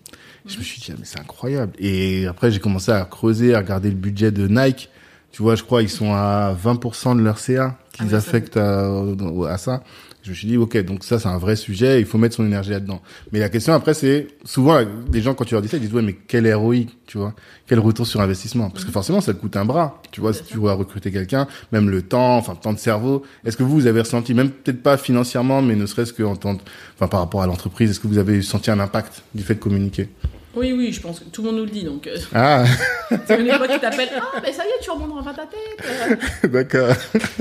Je 0.44 0.59
me 0.59 0.62
suis 0.64 0.80
dit, 0.80 0.88
ah, 0.90 0.96
mais 0.98 1.05
c'est 1.05 1.20
incroyable. 1.20 1.72
Et 1.78 2.26
après, 2.26 2.51
j'ai 2.51 2.59
commencé 2.59 2.90
à 2.90 3.05
creuser, 3.05 3.55
à 3.55 3.59
regarder 3.59 3.90
le 3.90 3.96
budget 3.96 4.32
de 4.32 4.48
Nike. 4.48 4.90
Tu 5.35 5.43
vois, 5.43 5.56
je 5.56 5.65
crois, 5.65 5.82
ils 5.82 5.90
sont 5.90 6.12
à 6.12 6.55
20% 6.55 7.16
de 7.16 7.20
leur 7.20 7.40
CA 7.40 7.77
qu'ils 7.93 8.05
Ah 8.05 8.09
oui, 8.09 8.15
affectent 8.15 8.56
à, 8.56 8.89
à 9.48 9.59
ça. 9.59 9.82
Je 10.23 10.31
me 10.31 10.35
suis 10.36 10.47
dit, 10.47 10.56
ok, 10.56 10.78
donc 10.85 11.02
ça, 11.02 11.19
c'est 11.19 11.27
un 11.27 11.39
vrai 11.39 11.56
sujet, 11.56 11.98
il 11.98 12.06
faut 12.06 12.19
mettre 12.19 12.36
son 12.36 12.47
énergie 12.47 12.70
là-dedans. 12.70 13.02
Mais 13.32 13.40
la 13.40 13.48
question 13.48 13.73
après, 13.73 13.94
c'est, 13.94 14.28
souvent, 14.44 14.78
les 15.12 15.20
gens, 15.23 15.35
quand 15.35 15.44
tu 15.44 15.55
leur 15.55 15.61
dis 15.61 15.66
ça, 15.66 15.77
ils 15.77 15.81
disent, 15.81 15.93
ouais, 15.93 16.02
mais 16.02 16.12
quel 16.28 16.55
ROI, 16.55 16.85
tu 17.09 17.19
vois? 17.19 17.35
Quel 17.66 17.81
retour 17.81 18.06
sur 18.06 18.20
investissement? 18.20 18.70
Parce 18.70 18.85
que 18.85 18.93
forcément, 18.93 19.20
ça 19.20 19.35
te 19.35 19.40
coûte 19.40 19.56
un 19.56 19.65
bras. 19.65 20.01
Tu 20.12 20.20
vois, 20.20 20.32
si 20.32 20.44
tu 20.44 20.55
dois 20.55 20.74
recruter 20.74 21.11
quelqu'un, 21.11 21.48
même 21.73 21.90
le 21.90 22.02
temps, 22.02 22.36
enfin, 22.36 22.52
le 22.52 22.61
temps 22.61 22.73
de 22.73 22.78
cerveau. 22.78 23.24
Est-ce 23.44 23.56
que 23.56 23.65
vous, 23.65 23.74
vous 23.74 23.86
avez 23.89 24.02
ressenti, 24.02 24.35
même 24.35 24.51
peut-être 24.51 24.85
pas 24.85 24.97
financièrement, 24.97 25.62
mais 25.62 25.74
ne 25.74 25.86
serait-ce 25.86 26.12
que 26.12 26.23
en 26.23 26.36
tant, 26.36 26.56
enfin, 26.94 27.09
par 27.09 27.19
rapport 27.19 27.43
à 27.43 27.48
l'entreprise, 27.48 27.90
est-ce 27.90 27.98
que 27.98 28.06
vous 28.06 28.19
avez 28.19 28.40
senti 28.40 28.70
un 28.70 28.78
impact 28.78 29.24
du 29.35 29.43
fait 29.43 29.56
de 29.56 29.61
communiquer? 29.61 30.11
Oui, 30.56 30.72
oui, 30.72 30.93
je 30.93 31.01
pense 31.01 31.20
que 31.20 31.24
tout 31.24 31.43
le 31.43 31.48
monde 31.48 31.56
nous 31.59 31.64
le 31.64 31.70
dit. 31.70 31.85
Donc, 31.85 32.06
euh, 32.06 32.16
Ah, 32.35 32.64
c'est 33.26 33.40
une 33.40 33.47
époque 33.48 33.68
qui 33.68 33.81
t'appelle 33.81 34.09
Ah, 34.16 34.40
mais 34.43 34.52
ça 34.52 34.62
y 34.64 34.68
est, 34.68 34.82
tu 34.82 34.90
remontes 34.90 35.24
dans 35.24 35.32
ta 35.32 35.47
tête. 35.47 36.18
d'accord. 36.52 36.94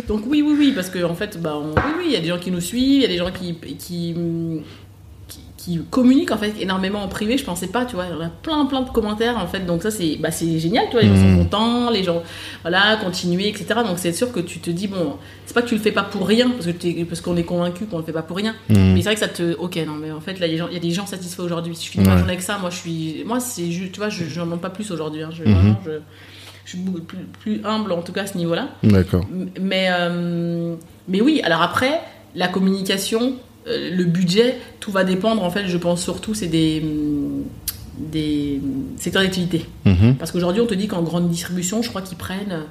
Donc, 0.07 0.23
oui, 0.27 0.41
oui, 0.41 0.55
oui, 0.57 0.71
parce 0.73 0.89
qu'en 0.89 1.09
en 1.11 1.15
fait, 1.15 1.39
bah, 1.41 1.55
on- 1.55 1.73
oui, 1.75 1.93
oui, 1.97 2.03
il 2.07 2.11
y 2.13 2.15
a 2.15 2.19
des 2.21 2.27
gens 2.29 2.39
qui 2.39 2.51
nous 2.51 2.61
suivent, 2.61 2.97
il 2.97 3.01
y 3.01 3.05
a 3.05 3.07
des 3.09 3.17
gens 3.17 3.31
qui, 3.31 3.55
qui, 3.77 4.15
qui, 5.63 5.79
communiquent 5.89 6.31
en 6.31 6.37
fait 6.37 6.53
énormément 6.59 7.01
en 7.03 7.07
privé. 7.07 7.37
Je 7.37 7.43
pensais 7.45 7.67
pas, 7.67 7.85
tu 7.85 7.95
vois. 7.95 8.05
Il 8.09 8.13
y 8.13 8.17
en 8.17 8.21
a 8.25 8.29
plein, 8.29 8.65
plein 8.65 8.81
de 8.81 8.89
commentaires 8.89 9.37
en 9.37 9.47
fait. 9.47 9.61
Donc, 9.65 9.83
ça, 9.83 9.91
c'est 9.91 10.17
bah, 10.17 10.31
c'est 10.31 10.59
génial, 10.59 10.85
tu 10.89 10.93
vois. 10.97 11.01
Gens 11.01 11.15
sont 11.15 11.21
Mhm. 11.21 11.37
contents, 11.39 11.89
les 11.89 12.03
gens, 12.03 12.21
voilà, 12.61 12.97
continuer, 13.03 13.47
etc. 13.49 13.65
Donc, 13.85 13.97
c'est 13.97 14.13
sûr 14.13 14.31
que 14.31 14.39
tu 14.39 14.59
te 14.59 14.69
dis, 14.69 14.87
bon, 14.87 15.15
c'est 15.45 15.53
pas 15.53 15.61
que 15.61 15.67
tu 15.69 15.75
le 15.75 15.81
fais 15.81 15.91
pas 15.91 16.03
pour 16.03 16.27
rien, 16.27 16.49
parce 16.49 16.65
que 16.65 16.71
t'es- 16.71 17.05
parce 17.05 17.21
qu'on 17.21 17.37
est 17.37 17.43
convaincu 17.43 17.85
qu'on 17.85 17.97
le 17.97 18.03
fait 18.03 18.11
pas 18.13 18.21
pour 18.23 18.37
rien. 18.37 18.53
Hmm. 18.69 18.93
Mais 18.93 18.97
c'est 18.97 19.03
vrai 19.09 19.13
que 19.15 19.19
ça 19.21 19.27
te. 19.27 19.55
Ok, 19.57 19.75
non, 19.87 19.93
mais 19.93 20.11
en 20.11 20.21
fait, 20.21 20.39
là, 20.39 20.47
il 20.47 20.55
y 20.55 20.59
a 20.75 20.79
des 20.79 20.91
gens- 20.91 21.05
satisfaits 21.05 21.41
aujourd'hui. 21.41 21.75
Si 21.75 21.85
je 21.87 21.91
finis 21.91 22.05
ma 22.05 22.11
Ouais. 22.13 22.17
journée 22.17 22.33
avec 22.33 22.43
ça, 22.43 22.57
moi, 22.59 22.69
je 22.69 22.77
suis. 22.77 23.23
Moi, 23.25 23.39
c'est 23.39 23.71
juste. 23.71 23.91
Tu 23.93 23.99
vois, 23.99 24.09
je 24.09 24.23
n'en 24.39 24.45
demande 24.45 24.61
pas 24.61 24.69
plus 24.69 24.89
aujourd'hui. 24.91 25.21
hein. 25.23 25.29
Je, 25.31 25.43
vraiment, 25.43 25.75
je, 25.85 25.91
je 26.65 26.69
suis 26.69 26.77
beaucoup 26.79 27.01
plus, 27.01 27.19
plus 27.39 27.61
humble, 27.65 27.91
en 27.91 28.01
tout 28.01 28.11
cas, 28.13 28.23
à 28.23 28.27
ce 28.27 28.37
niveau-là. 28.37 28.69
D'accord. 28.83 29.25
Mais, 29.59 29.87
euh, 29.91 30.75
mais 31.07 31.21
oui, 31.21 31.41
alors 31.43 31.61
après, 31.61 31.99
la 32.35 32.47
communication, 32.47 33.33
le 33.65 34.03
budget, 34.03 34.57
tout 34.79 34.91
va 34.91 35.03
dépendre, 35.03 35.43
en 35.43 35.49
fait, 35.49 35.67
je 35.67 35.77
pense 35.77 36.01
surtout, 36.01 36.33
c'est 36.33 36.47
des. 36.47 36.83
des 37.97 38.59
secteurs 38.97 39.21
d'activité. 39.21 39.65
Mhm. 39.85 40.15
Parce 40.17 40.31
qu'aujourd'hui, 40.31 40.61
on 40.61 40.65
te 40.67 40.73
dit 40.73 40.87
qu'en 40.87 41.01
grande 41.03 41.29
distribution, 41.29 41.81
je 41.81 41.89
crois 41.89 42.01
qu'ils 42.01 42.17
prennent, 42.17 42.63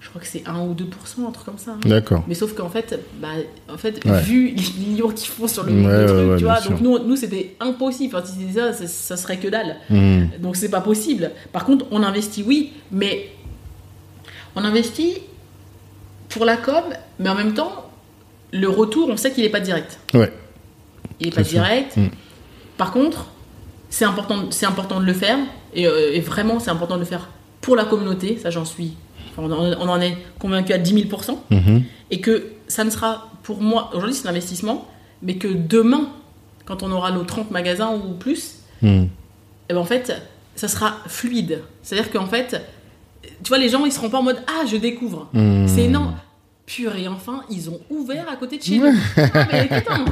je 0.00 0.08
crois 0.08 0.20
que 0.20 0.26
c'est 0.26 0.42
1 0.46 0.60
ou 0.60 0.74
2%, 0.74 1.26
un 1.28 1.30
truc 1.30 1.44
comme 1.46 1.58
ça. 1.58 1.72
hein. 1.72 1.78
D'accord. 1.88 2.24
Mais 2.28 2.34
sauf 2.34 2.54
qu'en 2.54 2.68
fait, 2.70 2.98
bah, 3.20 3.28
en 3.72 3.76
fait 3.76 4.02
Ouais. 4.06 4.20
vu 4.22 4.48
les 4.56 4.86
millions 4.86 5.08
qu'ils 5.10 5.28
font 5.28 5.46
sur 5.48 5.64
le, 5.64 5.72
Ouais, 5.72 6.00
le 6.02 6.06
truc, 6.06 6.30
ouais, 6.30 6.36
tu 6.38 6.44
vois, 6.44 6.60
sûr. 6.60 6.70
donc 6.70 6.80
nous, 6.80 6.98
nous 7.00 7.16
c'était 7.16 7.56
impossible. 7.60 8.14
Enfin, 8.16 8.24
si 8.26 8.38
c'était 8.40 8.58
ça, 8.60 8.72
ça, 8.72 8.86
ça 8.86 9.16
serait 9.16 9.38
que 9.38 9.48
dalle. 9.48 9.76
Hmm. 9.90 10.26
Donc 10.40 10.56
c'est 10.56 10.70
pas 10.70 10.80
possible. 10.80 11.32
Par 11.52 11.64
contre, 11.64 11.84
on 11.90 12.02
investit, 12.02 12.42
oui, 12.46 12.72
mais 12.92 13.28
on 14.56 14.64
investit 14.64 15.18
pour 16.28 16.44
la 16.44 16.56
com, 16.56 16.84
mais 17.18 17.28
en 17.28 17.34
même 17.34 17.54
temps, 17.54 17.89
le 18.52 18.68
retour, 18.68 19.08
on 19.08 19.16
sait 19.16 19.30
qu'il 19.32 19.44
n'est 19.44 19.50
pas 19.50 19.60
direct. 19.60 19.98
Ouais. 20.14 20.32
Il 21.20 21.26
n'est 21.26 21.32
pas 21.32 21.44
sûr. 21.44 21.60
direct. 21.60 21.96
Mm. 21.96 22.08
Par 22.76 22.92
contre, 22.92 23.26
c'est 23.88 24.04
important, 24.04 24.50
c'est 24.50 24.66
important 24.66 25.00
de 25.00 25.04
le 25.06 25.12
faire, 25.12 25.38
et, 25.74 25.86
euh, 25.86 26.12
et 26.14 26.20
vraiment, 26.20 26.58
c'est 26.60 26.70
important 26.70 26.94
de 26.94 27.00
le 27.00 27.06
faire 27.06 27.28
pour 27.60 27.76
la 27.76 27.84
communauté. 27.84 28.38
Ça, 28.42 28.50
j'en 28.50 28.64
suis. 28.64 28.94
enfin, 29.30 29.42
on, 29.42 29.52
en, 29.52 29.72
on 29.80 29.88
en 29.88 30.00
est 30.00 30.16
convaincu 30.38 30.72
à 30.72 30.78
10 30.78 31.08
000 31.10 31.20
Mhm. 31.50 31.82
et 32.10 32.20
que 32.20 32.46
ça 32.68 32.84
ne 32.84 32.90
sera 32.90 33.28
pour 33.42 33.60
moi 33.62 33.90
aujourd'hui 33.94 34.14
c'est 34.14 34.26
un 34.26 34.30
investissement 34.30 34.86
mais 35.22 35.36
que 35.36 35.48
demain 35.48 36.08
quand 36.66 36.82
on 36.82 36.90
aura 36.92 37.10
nos 37.10 37.22
30 37.24 37.50
magasins 37.50 37.92
ou 37.94 38.12
plus 38.14 38.56
Hmm. 38.82 39.04
eh 39.68 39.74
ben 39.74 39.78
en 39.80 39.84
fait 39.84 40.12
ça 40.56 40.66
sera 40.68 40.96
fluide 41.06 41.62
c'est 41.82 41.98
à 41.98 42.02
dire 42.02 42.10
qu'en 42.12 42.26
fait 42.26 42.62
tu 43.42 43.48
vois 43.48 43.58
les 43.58 43.68
gens 43.68 43.84
ils 43.86 43.92
seront 43.92 44.08
pas 44.10 44.18
en 44.18 44.22
mode 44.22 44.38
ah 44.46 44.64
je 44.70 44.76
découvre 44.76 45.28
Hmm. 45.32 45.66
c'est 45.66 45.88
non 45.88 46.12
purée 46.74 47.08
enfin 47.08 47.42
ils 47.50 47.68
ont 47.68 47.80
ouvert 47.90 48.26
à 48.30 48.36
côté 48.36 48.58
de 48.58 48.62
chez 48.62 48.78
nous. 48.78 48.86
Ah, 49.16 49.46
mais 49.52 49.64
putain 49.64 50.04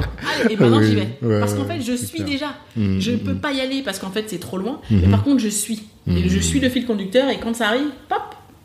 allez 0.43 0.53
et 0.53 0.57
maintenant 0.57 0.79
Oui, 0.79 0.87
j'y 0.87 0.95
vais. 0.95 1.17
ouais, 1.21 1.39
parce 1.39 1.53
qu'en 1.53 1.65
fait 1.65 1.81
je 1.81 1.93
suis 1.93 2.17
clair. 2.23 2.27
déjà. 2.27 2.47
Hmm, 2.75 2.99
je 2.99 3.11
hmm, 3.11 3.19
peux 3.19 3.33
hmm. 3.33 3.39
pas 3.39 3.51
y 3.53 3.61
aller 3.61 3.81
parce 3.81 3.99
qu'en 3.99 4.09
fait 4.11 4.25
c'est 4.27 4.39
trop 4.39 4.57
loin. 4.57 4.81
Mais 4.89 5.07
par 5.07 5.23
contre 5.23 5.39
je 5.39 5.47
suis. 5.49 5.83
Et 6.07 6.27
je 6.27 6.39
suis 6.39 6.59
le 6.59 6.69
fil 6.69 6.85
conducteur 6.85 7.29
et 7.29 7.37
quand 7.39 7.55
ça 7.55 7.67
arrive 7.67 7.87
pop 8.07 8.21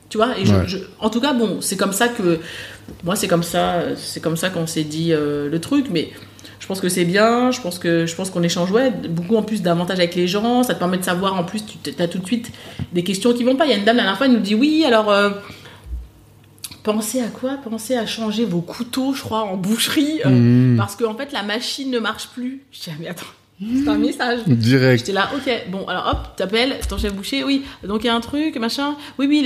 tu 0.08 0.16
vois 0.18 0.38
et 0.38 0.46
je, 0.46 0.54
Ouais. 0.54 0.64
je- 0.66 0.78
en 1.00 1.10
tout 1.10 1.20
cas 1.20 1.32
bon 1.34 1.58
c'est 1.60 1.76
comme 1.76 1.92
ça 1.92 2.08
que 2.08 2.38
moi 3.04 3.16
c'est 3.16 3.28
comme 3.28 3.42
ça 3.42 3.82
c'est 3.96 4.20
comme 4.20 4.36
ça 4.36 4.48
qu'on 4.50 4.66
s'est 4.66 4.84
dit 4.84 5.12
euh, 5.12 5.48
le 5.50 5.60
truc 5.60 5.86
mais 5.90 6.10
je 6.60 6.66
pense 6.66 6.80
que 6.80 6.88
c'est 6.88 7.04
bien 7.04 7.50
je 7.50 7.60
pense 7.60 7.78
que 7.78 8.06
je 8.06 8.14
pense 8.14 8.30
qu'on 8.30 8.42
échange 8.42 8.70
ouais 8.70 8.90
beaucoup 8.90 9.36
en 9.36 9.42
plus 9.42 9.60
d'avantages 9.62 9.98
avec 9.98 10.14
les 10.14 10.26
gens 10.28 10.62
ça 10.62 10.74
te 10.74 10.78
permet 10.78 10.98
de 10.98 11.04
savoir 11.04 11.34
en 11.34 11.44
plus 11.44 11.64
tu 11.66 11.90
as 11.98 12.08
tout 12.08 12.18
de 12.18 12.26
suite 12.26 12.50
des 12.92 13.02
questions 13.04 13.32
qui 13.34 13.44
vont 13.44 13.56
pas. 13.56 13.66
Il 13.66 13.70
y 13.72 13.74
a 13.74 13.76
une 13.76 13.84
dame 13.84 13.96
la 13.96 14.02
dernière 14.04 14.16
fois 14.18 14.26
elle 14.26 14.32
nous 14.32 14.40
dit 14.40 14.54
oui 14.54 14.84
alors 14.86 15.10
euh, 15.10 15.30
pensez 16.84 17.20
à 17.20 17.26
quoi? 17.28 17.56
Pensez 17.68 17.96
à 17.96 18.06
changer 18.06 18.44
vos 18.44 18.60
couteaux 18.60 19.12
je 19.14 19.22
crois 19.22 19.42
en 19.42 19.56
boucherie 19.56 20.20
euh, 20.24 20.28
Hmm. 20.30 20.76
parce 20.76 20.94
qu'en 20.94 21.14
fait 21.16 21.32
la 21.32 21.42
machine 21.42 21.90
ne 21.90 21.98
marche 21.98 22.28
plus 22.28 22.62
je 22.70 22.78
dis 22.80 22.90
ah, 22.90 22.96
mais 23.00 23.08
attends 23.08 23.26
c'est 23.60 23.88
un 23.88 23.96
message 23.98 24.40
Direct. 24.48 24.98
J'étais 24.98 25.12
là, 25.12 25.30
ok, 25.34 25.48
bon, 25.70 25.86
alors 25.86 26.08
hop, 26.10 26.36
t'appelles, 26.36 26.76
ton 26.88 26.98
chef 26.98 27.14
boucher, 27.14 27.44
oui, 27.44 27.62
donc 27.86 28.02
il 28.02 28.08
y 28.08 28.10
a 28.10 28.14
un 28.14 28.20
truc, 28.20 28.56
machin, 28.56 28.96
oui, 29.16 29.26
oui, 29.28 29.42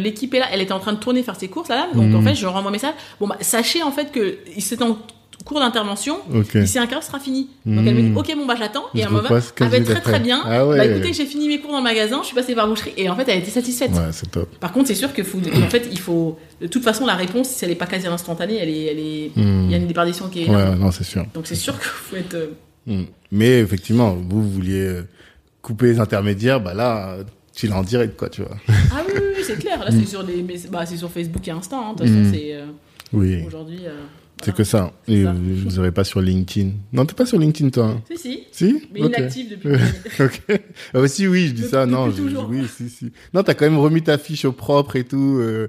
l'équipe 0.00 0.32
est 0.32 0.38
là, 0.38 0.46
elle 0.50 0.62
était 0.62 0.72
en 0.72 0.80
train 0.80 0.94
de 0.94 0.98
tourner, 0.98 1.22
faire 1.22 1.36
ses 1.36 1.46
courses, 1.48 1.68
là, 1.68 1.76
là, 1.76 1.86
donc 1.94 2.06
Mhm. 2.08 2.16
en 2.16 2.22
fait, 2.22 2.34
je 2.34 2.46
renvoie 2.46 2.70
un 2.70 2.72
message, 2.72 2.94
bon, 3.20 3.28
bah, 3.28 3.36
sachez 3.42 3.82
en 3.82 3.92
fait 3.92 4.10
que 4.10 4.38
c'est 4.58 4.80
en 4.80 4.96
cours 5.44 5.60
d'intervention, 5.60 6.16
Ok. 6.34 6.56
d'ici 6.56 6.78
un 6.78 6.86
quart, 6.86 7.02
sera 7.02 7.20
fini. 7.20 7.48
Donc 7.66 7.86
elle 7.86 7.94
me 7.94 8.00
dit, 8.02 8.08
Mhm. 8.08 8.16
ok, 8.16 8.34
bon, 8.36 8.46
bah 8.46 8.54
j'attends, 8.58 8.84
et 8.94 9.04
un 9.04 9.08
moment, 9.10 9.22
repasse 9.22 9.52
ah, 9.60 9.64
bah, 9.64 9.70
15 9.78 9.84
très 9.84 10.00
très 10.00 10.20
bien, 10.20 10.40
Ah 10.44 10.66
ouais. 10.66 10.76
bah 10.78 10.86
écoutez, 10.86 11.12
j'ai 11.12 11.26
fini 11.26 11.46
mes 11.48 11.60
cours 11.60 11.70
dans 11.70 11.78
le 11.78 11.84
magasin, 11.84 12.18
je 12.22 12.26
suis 12.26 12.34
passée 12.34 12.54
par 12.54 12.66
boucherie, 12.66 12.94
et 12.96 13.08
en 13.08 13.14
fait, 13.16 13.28
elle 13.28 13.38
était 13.38 13.50
satisfaite. 13.50 13.92
Ouais, 13.92 14.10
c'est 14.12 14.30
top. 14.30 14.48
Par 14.58 14.72
contre, 14.72 14.88
c'est 14.88 14.94
sûr 14.94 15.12
que 15.12 15.22
faut, 15.22 15.38
en 15.38 15.68
fait, 15.70 15.88
il 15.92 15.98
faut, 16.00 16.36
de 16.60 16.66
toute 16.66 16.82
façon, 16.82 17.06
la 17.06 17.14
réponse, 17.14 17.48
si 17.48 17.64
elle 17.64 17.70
n'est 17.70 17.76
pas 17.76 17.86
quasi 17.86 18.06
instantanée, 18.06 18.56
elle 18.56 18.68
est, 18.70 18.84
elle 18.86 18.98
est, 18.98 19.30
Hmm. 19.36 19.64
il 19.66 19.70
y 19.70 19.74
a 19.74 19.76
une 19.78 19.86
déperdition 19.86 20.28
qui 20.28 20.42
est. 20.44 20.48
Ouais, 20.50 20.74
non, 20.74 20.90
c'est 20.90 21.04
sûr. 21.04 21.24
Donc 21.34 21.46
c'est 21.46 21.54
sûr 21.54 21.74
qu'il 21.74 21.84
faut 21.88 22.16
être, 22.16 22.36
Hmm. 22.88 23.02
Mais 23.32 23.58
effectivement, 23.60 24.14
vous, 24.14 24.42
vous 24.42 24.50
vouliez 24.50 24.80
euh, 24.86 25.02
couper 25.60 25.86
les 25.86 25.98
intermédiaires, 26.00 26.60
bah 26.60 26.72
là, 26.72 27.16
tu 27.52 27.66
l'as 27.66 27.76
en 27.78 27.82
direct, 27.82 28.16
quoi, 28.16 28.28
tu 28.28 28.42
vois. 28.42 28.56
Ah 28.68 29.02
oui, 29.06 29.12
oui, 29.16 29.20
oui, 29.38 29.42
c'est 29.44 29.58
clair. 29.58 29.80
Là, 29.84 29.90
c'est 29.90 30.06
sur, 30.06 30.22
les, 30.22 30.44
bah, 30.70 30.86
c'est 30.86 30.96
sur 30.96 31.10
Facebook 31.10 31.46
et 31.48 31.50
Insta. 31.50 31.76
hein. 31.76 31.94
De 31.94 32.04
toute 32.04 32.08
façon, 32.14 32.30
c'est 32.32 32.54
euh, 32.54 32.66
Oui. 33.12 33.42
aujourd'hui. 33.46 33.80
euh, 33.86 34.02
C'est 34.44 34.54
que 34.54 34.64
ça. 34.64 34.92
Et 35.08 35.24
ça. 35.24 35.32
vous, 35.32 35.56
vous 35.64 35.78
aurez 35.78 35.92
pas 35.92 36.04
sur 36.04 36.20
LinkedIn. 36.20 36.70
Non, 36.92 37.06
t'es 37.06 37.14
pas 37.14 37.24
sur 37.26 37.38
LinkedIn, 37.38 37.70
toi. 37.70 37.86
hein 37.86 38.02
Si, 38.10 38.18
si. 38.18 38.44
Si? 38.52 38.88
Mais 38.92 39.02
Ok. 39.02 39.14
inactive 39.18 39.50
depuis. 39.50 39.70
ok. 40.20 40.60
Ah, 40.94 41.00
aussi, 41.00 41.26
oui, 41.26 41.46
je 41.48 41.52
dis 41.52 41.62
Depuis- 41.62 41.70
ça. 41.70 41.86
Non, 41.86 42.10
je- 42.10 42.16
toujours. 42.22 42.46
oui, 42.50 42.66
si, 42.74 42.88
si. 42.90 43.12
Non, 43.32 43.42
t'as 43.42 43.54
quand 43.54 43.64
même 43.64 43.78
remis 43.78 44.02
ta 44.02 44.18
fiche 44.18 44.44
au 44.44 44.52
propre 44.52 44.96
et 44.96 45.04
tout. 45.04 45.38
euh. 45.40 45.68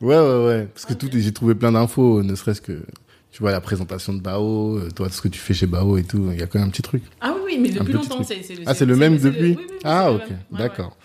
ouais, 0.00 0.16
ouais, 0.18 0.44
ouais. 0.46 0.68
Parce 0.74 0.86
que 0.86 0.92
Ah, 0.92 0.96
tout, 0.96 1.08
j'ai 1.12 1.32
trouvé 1.32 1.54
plein 1.54 1.72
d'infos, 1.72 2.22
ne 2.24 2.34
serait-ce 2.34 2.60
que, 2.60 2.82
tu 3.30 3.40
vois, 3.42 3.52
la 3.52 3.60
présentation 3.60 4.12
de 4.12 4.20
Bao, 4.20 4.76
euh, 4.78 4.88
toi, 4.94 5.08
ce 5.08 5.20
que 5.20 5.28
tu 5.28 5.38
fais 5.38 5.54
chez 5.54 5.66
Bao 5.66 5.96
et 5.96 6.02
tout. 6.02 6.30
Il 6.32 6.40
y 6.40 6.42
a 6.42 6.46
quand 6.46 6.58
même 6.58 6.66
un 6.68 6.70
petit 6.72 6.82
truc. 6.82 7.04
Ah 7.20 7.32
oui, 7.36 7.52
oui, 7.54 7.58
mais 7.62 7.68
depuis 7.70 7.92
longtemps. 7.92 8.24
c'est- 8.24 8.42
c'est- 8.42 8.54
Ah, 8.66 8.74
c'est 8.74 8.86
le 8.86 8.96
même 8.96 9.18
depuis 9.18 9.40
oui, 9.40 9.56
oui, 9.56 9.66
oui, 9.70 9.76
Ah, 9.84 10.08
le 10.10 10.16
ok. 10.16 10.22
Ouais, 10.30 10.58
d'accord. 10.58 10.96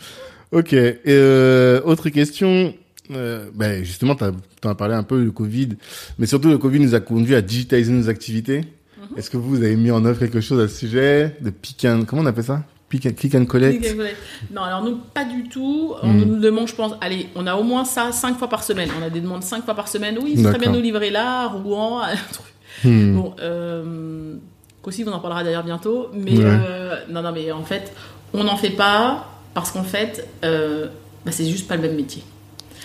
Ok. 0.52 0.74
Et 0.74 1.00
euh, 1.08 1.82
autre 1.84 2.10
question. 2.10 2.74
Euh, 3.12 3.46
ben 3.54 3.84
justement, 3.84 4.16
tu 4.16 4.24
en 4.24 4.70
as 4.70 4.76
parlé 4.76 4.96
un 4.96 5.04
peu 5.04 5.24
du 5.24 5.32
Covid, 5.32 5.70
mais 6.18 6.26
surtout 6.26 6.50
le 6.50 6.58
Covid 6.58 6.80
nous 6.80 6.96
a 6.96 7.00
conduit 7.00 7.36
à 7.36 7.42
digitaliser 7.42 7.92
nos 7.94 8.10
activités. 8.10 8.62
Mhm. 8.62 9.18
Est-ce 9.18 9.30
que 9.30 9.38
vous 9.38 9.58
avez 9.58 9.76
mis 9.76 9.92
en 9.92 10.04
œuvre 10.06 10.20
quelque 10.20 10.42
chose 10.42 10.60
à 10.60 10.68
ce 10.68 10.76
sujet? 10.76 11.38
De 11.42 11.50
pick 11.52 11.86
and 11.86 12.04
comment 12.08 12.24
on 12.24 12.26
appelle 12.26 12.44
ça? 12.44 12.64
Click, 12.90 13.16
click 13.16 13.36
and 13.36 13.46
collect? 13.46 13.80
Click 13.82 13.94
and 13.94 13.98
collect. 13.98 14.18
Non, 14.54 14.62
alors 14.62 14.84
nous, 14.84 14.98
pas 15.14 15.26
du 15.26 15.50
tout. 15.50 15.94
On 16.02 16.14
Hmm. 16.14 16.24
nous 16.24 16.40
demande, 16.40 16.68
je 16.68 16.76
pense, 16.76 16.94
allez, 17.02 17.28
on 17.36 17.46
a 17.48 17.56
au 17.56 17.64
moins 17.64 17.84
ça 17.84 18.12
cinq 18.12 18.38
fois 18.38 18.48
par 18.48 18.64
semaine. 18.64 18.90
On 19.00 19.04
a 19.04 19.10
des 19.10 19.22
demandes 19.22 19.44
cinq 19.44 19.66
fois 19.66 19.74
par 19.76 19.88
semaine. 19.88 20.18
Oui, 20.22 20.34
c'est 20.38 20.44
très 20.44 20.60
bien 20.60 20.72
nous 20.72 20.82
livrer 20.82 21.10
là, 21.10 21.48
Rouen, 21.48 22.02
un 22.02 22.16
truc. 22.32 22.54
Hmm. 22.84 23.16
Bon, 23.16 23.34
euh, 23.40 24.36
qu'aussi, 24.82 25.04
on 25.08 25.12
en 25.12 25.20
parlera 25.20 25.44
d'ailleurs 25.44 25.64
bientôt. 25.64 26.08
Mais 26.14 26.38
Ouais. 26.38 26.44
euh, 26.46 26.96
non, 27.10 27.22
non, 27.22 27.32
mais 27.34 27.52
en 27.52 27.64
fait, 27.64 27.92
on 28.34 28.44
n'en 28.44 28.56
fait 28.58 28.70
pas 28.72 29.30
parce 29.54 29.72
qu'en 29.72 29.84
fait, 29.84 30.28
euh, 30.44 30.88
bah, 31.26 31.32
c'est 31.32 31.46
juste 31.46 31.68
pas 31.68 31.76
le 31.76 31.82
même 31.84 31.96
métier. 31.96 32.24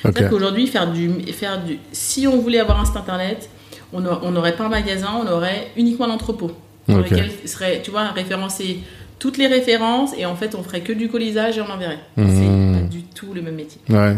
Ok. 0.04 0.12
C'est-à-dire 0.12 0.30
qu'aujourd'hui, 0.30 0.66
faire 0.66 0.90
du, 0.90 1.10
faire 1.32 1.62
du, 1.62 1.78
si 1.92 2.26
on 2.26 2.38
voulait 2.38 2.60
avoir 2.60 2.80
un 2.80 2.84
site 2.84 2.96
internet, 2.96 3.50
on 3.92 4.00
n'aurait 4.00 4.56
pas 4.56 4.64
un 4.64 4.68
magasin, 4.68 5.08
on 5.22 5.30
aurait 5.30 5.68
uniquement 5.76 6.06
l'entrepôt, 6.06 6.52
dans 6.88 7.00
Ok. 7.00 7.10
lequel 7.10 7.30
serait, 7.44 7.80
tu 7.82 7.90
vois, 7.90 8.08
référencer 8.10 8.80
toutes 9.18 9.36
les 9.36 9.46
références 9.46 10.12
et 10.16 10.24
en 10.26 10.36
fait, 10.36 10.54
on 10.54 10.62
ferait 10.62 10.80
que 10.80 10.92
du 10.92 11.08
colisage 11.08 11.58
et 11.58 11.60
on 11.60 11.70
enverrait. 11.70 11.98
Mhm. 12.16 12.28
C'est 12.28 12.80
pas 12.80 12.86
du 12.88 13.02
tout 13.02 13.34
le 13.34 13.42
même 13.42 13.56
métier. 13.56 13.80
Ouais. 13.88 14.16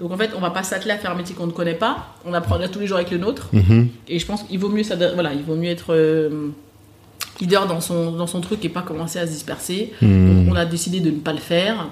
Donc 0.00 0.10
en 0.12 0.16
fait, 0.16 0.30
on 0.34 0.40
va 0.40 0.50
pas 0.50 0.62
s'atteler 0.62 0.92
à 0.92 0.98
faire 0.98 1.10
un 1.12 1.14
métier 1.14 1.34
qu'on 1.34 1.46
ne 1.46 1.52
connaît 1.52 1.74
pas. 1.74 2.14
On 2.24 2.32
apprend 2.32 2.56
là 2.56 2.68
tous 2.68 2.80
les 2.80 2.86
jours 2.86 2.96
avec 2.96 3.10
le 3.10 3.18
nôtre. 3.18 3.50
Mhm. 3.52 3.88
Et 4.08 4.18
je 4.18 4.26
pense 4.26 4.42
qu'il 4.42 4.58
vaut 4.58 4.70
mieux, 4.70 4.82
ça, 4.82 4.96
voilà, 4.96 5.32
il 5.34 5.42
vaut 5.42 5.56
mieux 5.56 5.68
être 5.68 5.94
euh, 5.94 6.48
leader 7.40 7.66
dans 7.66 7.80
son, 7.80 8.12
dans 8.12 8.26
son 8.26 8.40
truc 8.40 8.64
et 8.64 8.68
pas 8.68 8.82
commencer 8.82 9.18
à 9.18 9.26
se 9.26 9.32
disperser. 9.32 9.92
Hmm. 10.00 10.44
Donc, 10.44 10.54
on 10.54 10.56
a 10.56 10.64
décidé 10.64 11.00
de 11.00 11.10
ne 11.10 11.18
pas 11.18 11.32
le 11.32 11.38
faire. 11.38 11.88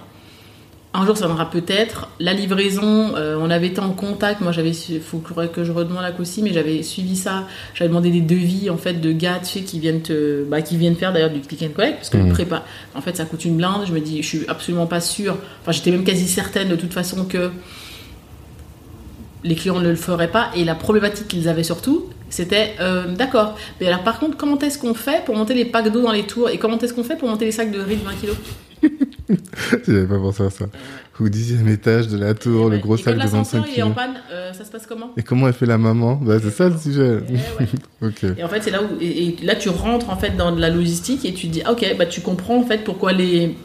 Un 1.01 1.07
jour, 1.07 1.17
ça 1.17 1.27
viendra 1.27 1.49
peut-être. 1.49 2.09
La 2.19 2.33
livraison, 2.33 3.15
euh, 3.15 3.37
on 3.41 3.51
avait 3.51 3.69
été 3.69 3.79
en 3.81 3.91
contact. 3.93 4.41
Moi, 4.41 4.51
j'avais, 4.51 4.71
il 4.73 5.01
faut 5.01 5.19
que 5.19 5.63
je 5.63 5.71
redemande 5.71 6.03
à 6.05 6.11
Cossi, 6.11 6.43
mais 6.43 6.53
j'avais 6.53 6.83
suivi 6.83 7.15
ça. 7.15 7.45
J'avais 7.73 7.87
demandé 7.89 8.11
des 8.11 8.21
devis 8.21 8.69
en 8.69 8.77
fait 8.77 8.95
de 8.95 9.13
gars, 9.13 9.39
tu 9.41 9.47
sais, 9.49 9.61
qui 9.61 9.79
viennent 9.79 10.03
te, 10.03 10.43
bah, 10.43 10.61
qui 10.61 10.77
viennent 10.77 10.97
faire 10.97 11.13
d'ailleurs 11.13 11.31
du 11.31 11.39
click 11.41 11.63
and 11.63 11.69
collect, 11.73 11.99
parce 11.99 12.11
que 12.11 12.17
le 12.17 12.25
Mhm. 12.25 12.33
prépa, 12.33 12.65
en 12.97 13.01
fait, 13.01 13.17
ça 13.17 13.27
coûte 13.27 13.45
une 13.45 13.57
blinde. 13.57 13.83
Je 13.87 13.93
me 13.93 14.01
dis, 14.01 14.23
je 14.25 14.27
suis 14.27 14.41
absolument 14.49 14.87
pas 14.87 15.01
sûre. 15.01 15.37
Enfin, 15.63 15.71
j'étais 15.71 15.93
même 15.93 16.03
quasi 16.03 16.27
certaine 16.27 16.69
de 16.69 16.75
toute 16.75 16.93
façon 16.93 17.25
que 17.27 17.53
les 19.45 19.55
clients 19.55 19.79
ne 19.79 19.89
le 19.91 19.95
feraient 19.95 20.33
pas. 20.33 20.51
Et 20.57 20.65
la 20.65 20.75
problématique 20.75 21.29
qu'ils 21.29 21.49
avaient 21.49 21.63
surtout, 21.63 22.07
c'était 22.29 22.75
euh, 22.81 23.15
d'accord. 23.15 23.57
Mais 23.81 23.87
alors, 23.87 24.03
par 24.03 24.19
contre, 24.19 24.37
comment 24.37 24.59
est-ce 24.59 24.79
qu'on 24.79 24.95
fait 24.95 25.25
pour 25.25 25.37
monter 25.37 25.55
les 25.55 25.65
packs 25.65 25.93
d'eau 25.93 26.03
dans 26.03 26.11
les 26.13 26.25
tours? 26.27 26.51
Et 26.51 26.59
comment 26.59 26.77
est-ce 26.77 26.93
qu'on 26.93 27.05
fait 27.05 27.17
pour 27.17 27.29
monter 27.29 27.45
les 27.45 27.53
sacs 27.53 27.71
de 27.71 27.79
riz 27.79 27.95
de 27.97 28.05
20 28.05 28.15
kilos? 28.21 28.37
J'avais 29.87 30.07
pas 30.07 30.19
pensé 30.19 30.43
à 30.45 30.51
ça. 30.51 30.67
Au 31.21 31.29
dixième 31.29 31.67
étage 31.69 32.07
de 32.09 32.17
la 32.17 32.33
tour, 32.35 32.69
le 32.71 32.79
gros 32.79 32.97
Et 32.97 33.03
sac 33.03 33.15
de 33.17 33.21
25 33.21 33.25
l'ascenseur, 33.39 33.65
il 33.67 33.79
est 33.79 33.83
en 33.83 33.87
kilos. 33.91 33.97
panne, 33.97 34.15
euh, 34.33 34.53
ça 34.53 34.65
se 34.65 34.71
passe 34.71 34.87
comment? 34.87 35.11
Et 35.17 35.23
comment 35.25 35.49
elle 35.49 35.53
fait 35.55 35.67
la 35.67 35.77
maman? 35.77 36.15
Bah 36.23 36.37
c'est 36.41 36.51
ça 36.53 36.69
le 36.69 36.79
sujet. 36.79 37.19
Eh 37.29 38.05
ouais. 38.05 38.35
Et 38.39 38.45
en 38.45 38.49
fait, 38.49 38.63
c'est 38.63 38.71
là 38.71 38.81
où 38.83 38.87
et, 39.01 39.29
et 39.29 39.37
là 39.45 39.57
tu 39.57 39.69
rentres 39.69 40.11
en 40.11 40.17
fait 40.17 40.37
dans 40.37 40.55
de 40.55 40.61
la 40.61 40.71
logistique 40.71 41.25
et 41.25 41.35
tu 41.35 41.49
te 41.49 41.53
dis 41.55 41.63
ah, 41.65 41.73
ok 41.73 41.85
bah 41.99 42.07
tu 42.07 42.21
comprends 42.21 42.59
en 42.61 42.65
fait 42.65 42.85
pourquoi 42.85 43.13
les 43.13 43.57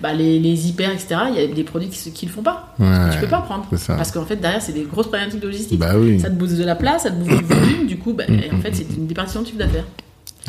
bah, 0.00 0.14
les, 0.14 0.38
les 0.40 0.68
hyper 0.68 0.90
etc 0.90 1.16
il 1.28 1.40
y 1.40 1.44
a 1.44 1.46
des 1.46 1.62
produits 1.64 1.90
qui, 1.90 2.10
qui 2.12 2.24
le 2.26 2.32
font 2.32 2.42
pas 2.42 2.74
Ouais. 2.80 3.10
tu 3.12 3.18
peux 3.20 3.26
pas 3.28 3.42
prendre 3.42 3.66
parce 3.86 4.10
qu'en 4.10 4.24
fait 4.24 4.36
derrière 4.36 4.62
c'est 4.62 4.72
des 4.72 4.82
grosses 4.84 5.06
problématiques 5.08 5.40
de 5.40 5.46
logistique 5.46 5.78
Bah 5.78 5.92
oui. 5.96 6.18
ça 6.18 6.30
te 6.30 6.34
bouffe 6.34 6.56
de 6.56 6.64
la 6.64 6.74
place 6.74 7.02
ça 7.02 7.10
te 7.10 7.16
bouffe 7.16 7.28
du 7.38 7.44
volume 7.44 7.86
du 7.86 7.98
coup 7.98 8.14
bah, 8.14 8.24
Mm, 8.28 8.34
et 8.34 8.50
en 8.52 8.60
fait 8.60 8.74
c'est 8.74 8.86
une 8.96 9.06
départition 9.06 9.42
de 9.42 9.46
chiffre 9.46 9.58
d'affaires 9.58 9.84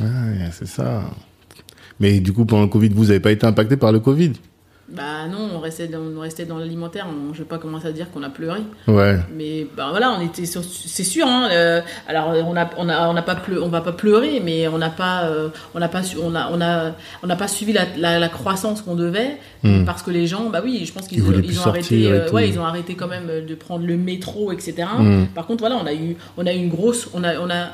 Ouais, 0.02 0.50
c'est 0.54 0.66
ça. 0.68 1.04
Mais 2.00 2.20
du 2.20 2.34
coup, 2.34 2.46
pendant 2.46 2.64
le 2.64 2.68
Covid, 2.68 2.90
vous 2.90 3.12
avez 3.12 3.20
pas 3.20 3.32
été 3.32 3.46
impacté 3.46 3.78
par 3.78 3.92
le 3.92 4.00
Covid? 4.00 4.32
Bah 4.96 5.28
non 5.28 5.50
on 5.56 5.60
restait 5.60 5.88
dans, 5.88 6.00
on 6.16 6.20
restait 6.20 6.46
dans 6.46 6.58
l'alimentaire 6.60 7.08
on- 7.10 7.34
je 7.34 7.40
vais 7.40 7.46
pas 7.46 7.58
commencer 7.58 7.88
à 7.88 7.92
dire 7.92 8.12
qu'on 8.12 8.22
a 8.22 8.30
pleuré 8.30 8.60
Ouais. 8.88 9.18
mais 9.36 9.66
bah 9.76 9.88
voilà 9.90 10.12
on 10.12 10.22
était 10.22 10.46
sur- 10.46 10.64
c'est 10.64 11.04
sûr 11.04 11.26
hein, 11.26 11.50
euh, 11.52 11.82
alors 12.08 12.34
on 12.48 12.56
a 12.56 12.70
on 12.78 12.88
a 12.90 13.08
on 13.10 13.14
n'a 13.14 13.22
pas 13.24 13.36
pleu, 13.36 13.62
on 13.64 13.70
va 13.70 13.82
pas 13.82 13.92
pleurer 13.94 14.40
mais 14.44 14.68
on 14.68 14.78
n'a 14.78 14.92
pas 14.92 15.24
euh, 15.24 15.50
on 15.74 15.80
n'a 15.80 15.88
pas 15.90 16.04
su- 16.04 16.18
on 16.22 16.36
a 16.36 16.50
on 16.52 16.62
a 16.62 16.92
on 17.24 17.28
n'a 17.28 17.36
pas 17.36 17.48
suivi 17.48 17.74
la, 17.74 17.86
la, 17.98 18.20
la 18.20 18.30
croissance 18.30 18.82
qu'on 18.84 18.96
devait 18.96 19.38
Hmm. 19.64 19.86
parce 19.86 20.04
que 20.04 20.12
les 20.12 20.28
gens 20.28 20.50
bah 20.50 20.62
oui 20.64 20.84
je 20.86 20.92
pense 20.94 21.08
qu'ils 21.08 21.20
Ils 21.20 21.46
ils 21.46 21.60
ont 21.62 21.68
arrêté 21.68 22.12
euh, 22.12 22.30
ouais 22.32 22.50
ils 22.50 22.60
ont 22.60 22.66
arrêté 22.66 22.96
quand 22.96 23.08
même 23.08 23.46
de 23.48 23.56
prendre 23.56 23.86
le 23.86 23.96
métro 23.98 24.52
etc 24.52 24.86
Hmm. 25.00 25.26
par 25.34 25.48
contre 25.48 25.62
voilà 25.62 25.78
on 25.78 25.86
a 25.88 25.94
eu 25.94 26.18
on 26.38 26.46
a 26.46 26.54
eu 26.54 26.58
une 26.58 26.70
grosse 26.70 27.08
on 27.14 27.24
a 27.24 27.40
on 27.40 27.50
a 27.50 27.70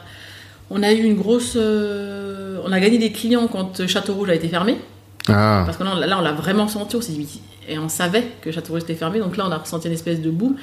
on 0.69 0.83
a 0.83 0.91
eu 0.93 1.01
une 1.03 1.15
grosse 1.15 1.57
on 1.57 2.71
a 2.71 2.79
gagné 2.79 2.97
des 2.99 3.11
clients 3.11 3.47
quand 3.47 3.87
Château 3.87 4.13
Rouge 4.13 4.29
a 4.29 4.35
été 4.35 4.47
fermé 4.47 4.77
Ah. 5.27 5.63
parce 5.65 5.77
que 5.77 5.83
là, 5.83 5.91
on- 5.95 5.99
là 5.99 6.17
on 6.17 6.21
l'a 6.21 6.31
vraiment 6.31 6.67
senti 6.67 6.95
on 6.95 7.01
s'est 7.01 7.11
dit 7.11 7.41
et 7.67 7.77
on 7.77 7.89
savait 7.89 8.23
que 8.41 8.51
Château 8.51 8.73
Rouge 8.73 8.81
était 8.83 8.95
fermé 8.95 9.19
donc 9.19 9.37
là 9.37 9.45
on 9.47 9.51
a 9.51 9.57
ressenti 9.57 9.87
une 9.87 9.93
espèce 9.93 10.21
de 10.21 10.31
boom 10.31 10.55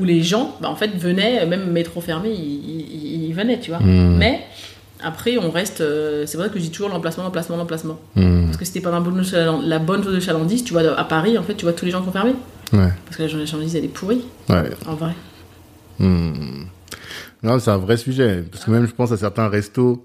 où 0.00 0.04
les 0.04 0.22
gens, 0.22 0.56
bah, 0.60 0.68
en 0.68 0.74
fait, 0.74 0.88
venaient, 0.96 1.46
même 1.46 1.70
métro 1.70 2.00
fermé, 2.00 2.30
ils, 2.30 2.40
ils- 2.42 3.24
ils 3.28 3.32
venaient, 3.34 3.60
tu 3.60 3.70
vois. 3.70 3.78
Hmm. 3.80 4.16
Mais 4.16 4.40
après, 5.04 5.38
on 5.38 5.50
reste. 5.52 5.80
euh, 5.82 6.24
c'est 6.26 6.36
vrai 6.36 6.48
que 6.48 6.58
je 6.58 6.64
dis 6.64 6.70
toujours 6.70 6.88
l'emplacement, 6.88 7.22
l'emplacement, 7.22 7.56
l'emplacement. 7.56 7.98
Hmm. 8.16 8.46
Parce 8.46 8.56
que 8.56 8.64
c'était 8.64 8.80
pas 8.80 8.90
la 8.90 8.98
bonne, 8.98 9.22
chaland- 9.22 9.60
la 9.62 9.78
bonne 9.78 10.02
chose 10.02 10.14
de 10.14 10.20
chalandise. 10.20 10.64
Tu 10.64 10.72
vois, 10.72 10.82
à 10.98 11.04
Paris, 11.04 11.38
en 11.38 11.44
fait, 11.44 11.54
tu 11.54 11.64
vois 11.64 11.72
tous 11.74 11.84
les 11.84 11.92
gens 11.92 12.02
qui 12.02 12.08
ont 12.08 12.12
fermé. 12.12 12.32
Ouais. 12.72 12.88
Parce 13.04 13.16
que 13.16 13.22
la 13.22 13.28
journée 13.28 13.44
de 13.44 13.48
chalandise, 13.48 13.76
elle 13.76 13.84
est 13.84 13.88
pourrie, 13.88 14.22
Ouais. 14.48 14.70
en 14.88 14.94
vrai. 14.94 15.12
Hmm. 16.00 16.64
Non, 17.42 17.58
c'est 17.60 17.70
un 17.70 17.76
vrai 17.78 17.96
sujet. 17.96 18.42
Parce 18.50 18.64
que 18.64 18.70
même, 18.72 18.86
je 18.86 18.92
pense 18.92 19.12
à 19.12 19.16
certains 19.16 19.48
restos 19.48 20.04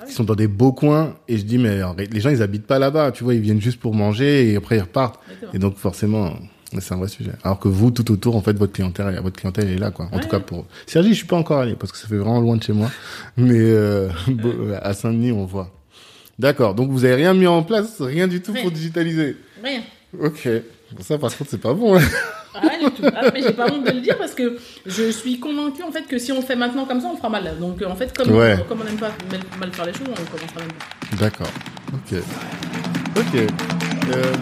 Ah 0.00 0.06
qui 0.06 0.12
sont 0.12 0.24
dans 0.24 0.34
des 0.34 0.48
beaux 0.48 0.72
coins. 0.72 1.14
Et 1.28 1.36
je 1.38 1.44
dis, 1.44 1.58
mais 1.58 1.80
les 2.10 2.20
gens, 2.20 2.30
ils 2.30 2.42
habitent 2.42 2.66
pas 2.66 2.78
là-bas. 2.78 3.12
Tu 3.12 3.22
vois, 3.24 3.34
ils 3.34 3.40
viennent 3.40 3.60
juste 3.60 3.78
pour 3.80 3.94
manger 3.94 4.50
et 4.50 4.56
après, 4.56 4.76
ils 4.78 4.80
repartent. 4.80 5.20
Et 5.52 5.58
donc, 5.58 5.76
forcément, 5.76 6.32
c'est 6.78 6.94
un 6.94 6.96
vrai 6.98 7.08
sujet. 7.08 7.32
Alors 7.42 7.58
que 7.58 7.68
vous, 7.68 7.90
tout 7.90 8.10
autour, 8.10 8.36
en 8.36 8.40
fait, 8.42 8.56
votre 8.56 8.72
clientèle, 8.72 9.20
votre 9.22 9.36
clientèle 9.38 9.68
est 9.68 9.76
là, 9.78 9.90
quoi. 9.90 10.08
En 10.12 10.16
Ouais. 10.16 10.22
tout 10.22 10.28
cas, 10.28 10.40
pour 10.40 10.66
Sergi, 10.86 11.10
je 11.10 11.14
suis 11.14 11.26
pas 11.26 11.36
encore 11.36 11.58
allé 11.60 11.74
parce 11.74 11.92
que 11.92 11.98
ça 11.98 12.06
fait 12.08 12.16
vraiment 12.16 12.40
loin 12.40 12.56
de 12.56 12.62
chez 12.62 12.72
moi. 12.72 12.90
Mais 13.36 13.58
euh, 13.58 14.08
à 14.82 14.94
Saint-Denis, 14.94 15.32
on 15.32 15.44
voit. 15.44 15.70
D'accord. 16.38 16.74
Donc, 16.74 16.90
vous 16.90 17.04
avez 17.04 17.16
rien 17.16 17.34
mis 17.34 17.46
en 17.46 17.62
place, 17.62 18.00
rien 18.00 18.26
du 18.26 18.40
tout 18.40 18.54
pour 18.54 18.70
digitaliser. 18.70 19.36
Rien. 19.62 19.80
Ok. 20.18 20.48
Ça, 20.98 21.18
par 21.18 21.36
contre, 21.36 21.50
c'est 21.50 21.60
pas 21.60 21.72
bon. 21.72 21.96
hein. 21.98 22.02
Ah, 22.54 22.68
du 22.82 22.90
tout. 22.90 23.02
Ah, 23.14 23.30
mais 23.32 23.42
j'ai 23.42 23.52
pas 23.52 23.70
honte 23.70 23.84
de 23.86 23.92
le 23.92 24.00
dire 24.00 24.18
parce 24.18 24.34
que 24.34 24.58
je 24.84 25.10
suis 25.12 25.38
convaincue 25.38 25.84
en 25.84 25.92
fait 25.92 26.02
que 26.08 26.18
si 26.18 26.32
on 26.32 26.42
fait 26.42 26.56
maintenant 26.56 26.84
comme 26.84 27.00
ça, 27.00 27.06
on 27.12 27.16
fera 27.16 27.28
mal. 27.28 27.56
Donc 27.60 27.80
euh, 27.80 27.86
en 27.86 27.94
fait, 27.94 28.12
comme, 28.16 28.32
Ouais. 28.32 28.56
comme 28.68 28.80
on 28.80 28.84
n'aime 28.84 28.96
pas 28.98 29.12
mal, 29.30 29.40
mal 29.60 29.72
faire 29.72 29.86
les 29.86 29.92
choses, 29.92 30.08
on 30.10 30.14
commencera 30.36 30.60
même 30.60 30.72
pas. 30.72 31.16
D'accord. 31.16 31.46
Ok. 31.94 32.18
Ok. 33.16 33.34
Euh, 34.12 34.32